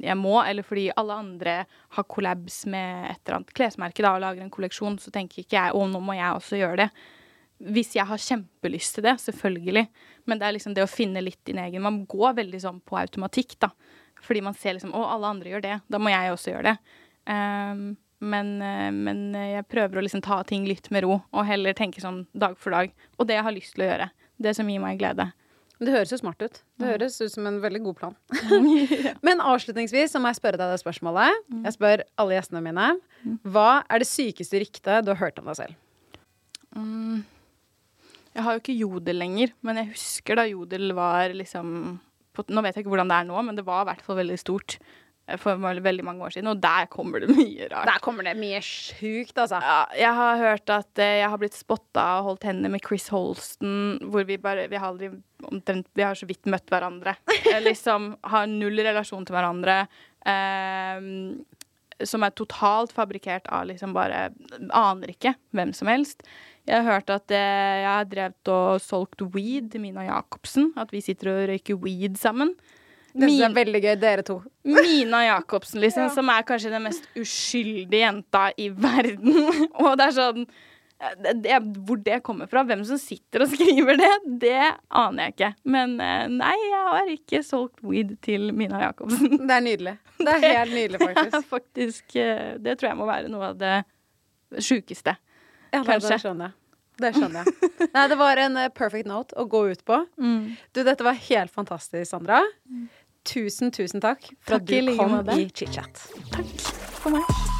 jeg 0.00 0.16
må, 0.16 0.38
eller 0.40 0.64
fordi 0.64 0.86
alle 0.96 1.18
andre 1.20 1.56
har 1.96 2.06
collabs 2.08 2.62
med 2.70 3.10
et 3.10 3.20
eller 3.26 3.40
annet 3.40 3.52
klesmerke 3.56 4.04
da, 4.04 4.14
og 4.14 4.22
lager 4.24 4.44
en 4.44 4.52
kolleksjon, 4.52 4.96
så 5.02 5.12
tenker 5.12 5.42
ikke 5.42 5.58
jeg 5.58 5.74
å, 5.76 5.82
nå 5.90 6.00
må 6.04 6.16
jeg 6.16 6.38
også 6.38 6.60
gjøre 6.62 6.86
det. 6.86 6.88
Hvis 7.76 7.92
jeg 7.98 8.08
har 8.08 8.22
kjempelyst 8.24 8.96
til 8.96 9.04
det, 9.04 9.18
selvfølgelig. 9.20 9.84
Men 10.30 10.38
det 10.40 10.46
er 10.48 10.54
liksom 10.56 10.76
det 10.76 10.84
å 10.86 10.90
finne 10.90 11.22
litt 11.24 11.40
din 11.48 11.58
egen 11.58 11.82
Man 11.82 12.04
går 12.10 12.36
veldig 12.38 12.60
sånn 12.62 12.78
på 12.86 12.98
automatikk, 13.00 13.56
da. 13.66 13.72
Fordi 14.22 14.42
man 14.46 14.54
ser 14.54 14.76
liksom 14.76 14.92
Å, 14.94 15.02
alle 15.16 15.30
andre 15.34 15.50
gjør 15.54 15.62
det. 15.64 15.80
Da 15.90 15.98
må 15.98 16.12
jeg 16.12 16.30
også 16.34 16.52
gjøre 16.54 16.70
det. 16.70 16.76
Um, 17.30 17.84
men, 18.20 18.48
eh, 18.60 18.90
men 18.92 19.20
jeg 19.32 19.64
prøver 19.72 19.96
å 19.96 20.02
liksom 20.04 20.20
ta 20.24 20.42
ting 20.44 20.66
litt 20.68 20.90
med 20.92 21.06
ro, 21.06 21.22
og 21.32 21.46
heller 21.48 21.72
tenke 21.76 22.02
sånn 22.04 22.26
dag 22.36 22.58
for 22.60 22.74
dag. 22.76 22.90
Og 23.18 23.26
det 23.30 23.38
jeg 23.38 23.46
har 23.46 23.54
lyst 23.56 23.74
til 23.76 23.86
å 23.86 23.88
gjøre. 23.90 24.10
Det 24.40 24.52
som 24.58 24.68
gir 24.68 24.82
meg 24.82 24.98
glede. 25.00 25.30
Det 25.80 25.94
høres 25.94 26.10
jo 26.12 26.18
smart 26.20 26.42
ut. 26.44 26.58
Det 26.76 26.84
Mm. 26.84 26.90
høres 26.92 27.14
ut 27.24 27.32
som 27.32 27.46
en 27.48 27.60
veldig 27.62 27.80
god 27.86 27.96
plan. 27.96 28.16
Men 29.24 29.40
avslutningsvis 29.40 30.12
så 30.12 30.20
må 30.20 30.28
jeg 30.28 30.36
spørre 30.36 30.60
deg 30.60 30.68
det 30.74 30.82
spørsmålet. 30.84 31.32
Mm. 31.48 31.62
Jeg 31.64 31.72
spør 31.78 32.02
alle 32.20 32.36
gjestene 32.36 32.60
mine. 32.66 32.88
Hva 33.48 33.68
er 33.88 34.04
det 34.04 34.08
sykeste 34.10 34.60
ryktet 34.60 35.06
du 35.08 35.14
har 35.14 35.22
hørt 35.24 35.40
om 35.40 35.48
deg 35.48 35.56
selv? 35.62 35.78
Mm. 36.76 37.24
Jeg 38.36 38.46
har 38.46 38.54
jo 38.54 38.62
ikke 38.62 38.78
Jodel 38.78 39.18
lenger, 39.18 39.52
men 39.66 39.82
jeg 39.82 39.92
husker 39.94 40.38
da 40.38 40.46
Jodel 40.46 40.94
var 40.96 41.34
liksom 41.34 41.98
på, 42.36 42.44
Nå 42.46 42.62
vet 42.62 42.76
jeg 42.76 42.84
ikke 42.84 42.92
hvordan 42.94 43.10
det 43.10 43.16
er 43.18 43.30
nå, 43.30 43.38
men 43.42 43.56
det 43.58 43.66
var 43.66 43.82
i 43.82 43.88
hvert 43.90 44.04
fall 44.06 44.20
veldig 44.20 44.36
stort 44.38 44.76
eh, 45.26 45.34
for 45.40 45.58
veldig, 45.58 46.04
mange 46.06 46.22
år 46.22 46.36
siden, 46.36 46.52
og 46.52 46.60
der 46.62 46.86
kommer 46.92 47.24
det 47.24 47.34
mye 47.40 47.66
rart. 47.72 47.88
Der 47.90 48.04
kommer 48.04 48.28
det 48.28 48.36
mye 48.38 48.60
sjukt, 48.62 49.34
altså. 49.34 49.58
Ja, 49.58 49.80
jeg 49.98 50.14
har 50.20 50.44
hørt 50.44 50.74
at 50.74 51.02
eh, 51.02 51.16
jeg 51.24 51.32
har 51.32 51.42
blitt 51.42 51.58
spotta 51.58 52.06
og 52.20 52.28
holdt 52.28 52.46
hender 52.46 52.70
med 52.70 52.86
Chris 52.86 53.08
Holsten, 53.10 53.98
hvor 54.12 54.28
vi 54.28 54.38
bare 54.38 54.68
Vi 54.70 54.78
har 54.78 54.92
aldri 54.92 55.10
omtrent 55.50 55.90
Vi 55.98 56.06
har 56.06 56.14
så 56.14 56.28
vidt 56.30 56.46
møtt 56.50 56.70
hverandre. 56.70 57.16
Eh, 57.42 57.58
liksom 57.68 58.12
har 58.30 58.46
null 58.50 58.78
relasjon 58.86 59.26
til 59.26 59.34
hverandre. 59.34 59.82
Ehm, 60.30 61.40
som 62.04 62.24
er 62.24 62.32
totalt 62.36 62.92
fabrikkert 62.96 63.48
av 63.52 63.66
liksom 63.68 63.92
bare 63.96 64.28
Aner 64.76 65.12
ikke 65.12 65.34
hvem 65.56 65.74
som 65.76 65.90
helst. 65.90 66.24
Jeg 66.68 66.76
har 66.76 66.86
hørt 66.86 67.10
at 67.12 67.32
eh, 67.34 67.76
jeg 67.82 67.90
har 67.90 68.08
drevet 68.10 68.50
og 68.52 68.82
solgt 68.84 69.22
weed 69.34 69.70
til 69.72 69.82
Mina 69.82 70.04
Jacobsen. 70.06 70.72
At 70.80 70.92
vi 70.94 71.02
sitter 71.04 71.32
og 71.32 71.48
røyker 71.50 71.78
weed 71.80 72.18
sammen. 72.20 72.54
Det 73.10 73.26
synes 73.26 73.40
jeg 73.40 73.48
er 73.48 73.54
veldig 73.56 73.82
gøy, 73.82 73.94
dere 73.98 74.24
to. 74.26 74.36
Mina 74.62 75.24
Jacobsen, 75.26 75.80
liksom, 75.82 76.10
som 76.16 76.30
er 76.30 76.44
kanskje 76.46 76.72
den 76.74 76.84
mest 76.86 77.08
uskyldige 77.18 78.04
jenta 78.04 78.50
i 78.60 78.68
verden. 78.70 79.40
og 79.82 79.96
det 79.98 80.10
er 80.10 80.18
sånn 80.18 80.44
det, 81.00 81.32
det, 81.46 81.56
Hvor 81.88 81.96
det 82.04 82.18
kommer 82.22 82.48
fra, 82.50 82.62
hvem 82.68 82.82
som 82.84 82.98
sitter 83.00 83.46
og 83.46 83.50
skriver 83.54 83.96
det, 83.96 84.10
det 84.42 84.58
aner 85.00 85.30
jeg 85.30 85.34
ikke. 85.36 85.50
Men 85.74 85.96
eh, 86.04 86.26
nei, 86.30 86.52
jeg 86.68 86.82
har 86.90 87.14
ikke 87.14 87.42
solgt 87.46 87.80
weed 87.82 88.18
til 88.24 88.50
Mina 88.56 88.82
Jacobsen. 88.84 89.40
Det 89.40 89.56
er 89.56 89.64
nydelig. 89.64 89.96
Det 90.20 90.36
er 90.36 90.44
helt 90.60 90.76
nydelig, 90.76 91.00
Det 91.00 91.08
ja, 91.08 91.16
faktisk. 91.16 91.48
faktisk 91.54 92.20
eh, 92.20 92.52
Det 92.60 92.76
tror 92.78 92.92
jeg 92.92 93.00
må 93.00 93.08
være 93.08 93.32
noe 93.32 93.50
av 93.54 93.58
det 93.58 93.74
sjukeste. 94.60 95.16
Ja, 95.72 95.82
Kanskje. 95.86 96.08
det 96.10 96.20
skjønner 96.24 96.50
jeg. 96.50 96.56
Det 97.00 97.12
skjønner 97.16 97.46
jeg. 97.46 97.70
Nei, 97.96 98.06
det 98.12 98.18
var 98.20 98.42
en 98.42 98.58
eh, 98.60 98.72
perfect 98.76 99.08
note 99.08 99.36
å 99.40 99.46
gå 99.48 99.62
ut 99.72 99.84
på. 99.88 100.02
Du, 100.20 100.82
dette 100.84 101.06
var 101.06 101.16
helt 101.28 101.54
fantastisk, 101.54 102.10
Sandra. 102.10 102.42
Tusen, 103.28 103.72
tusen 103.72 104.00
takk 104.04 104.30
for 104.40 104.58
Takk 104.58 104.62
at 104.62 104.68
du 104.68 104.92
kom 104.96 105.16
i 105.36 105.48
chit-chat. 105.52 106.04
Takk 106.34 106.68
For 107.00 107.16
meg. 107.16 107.58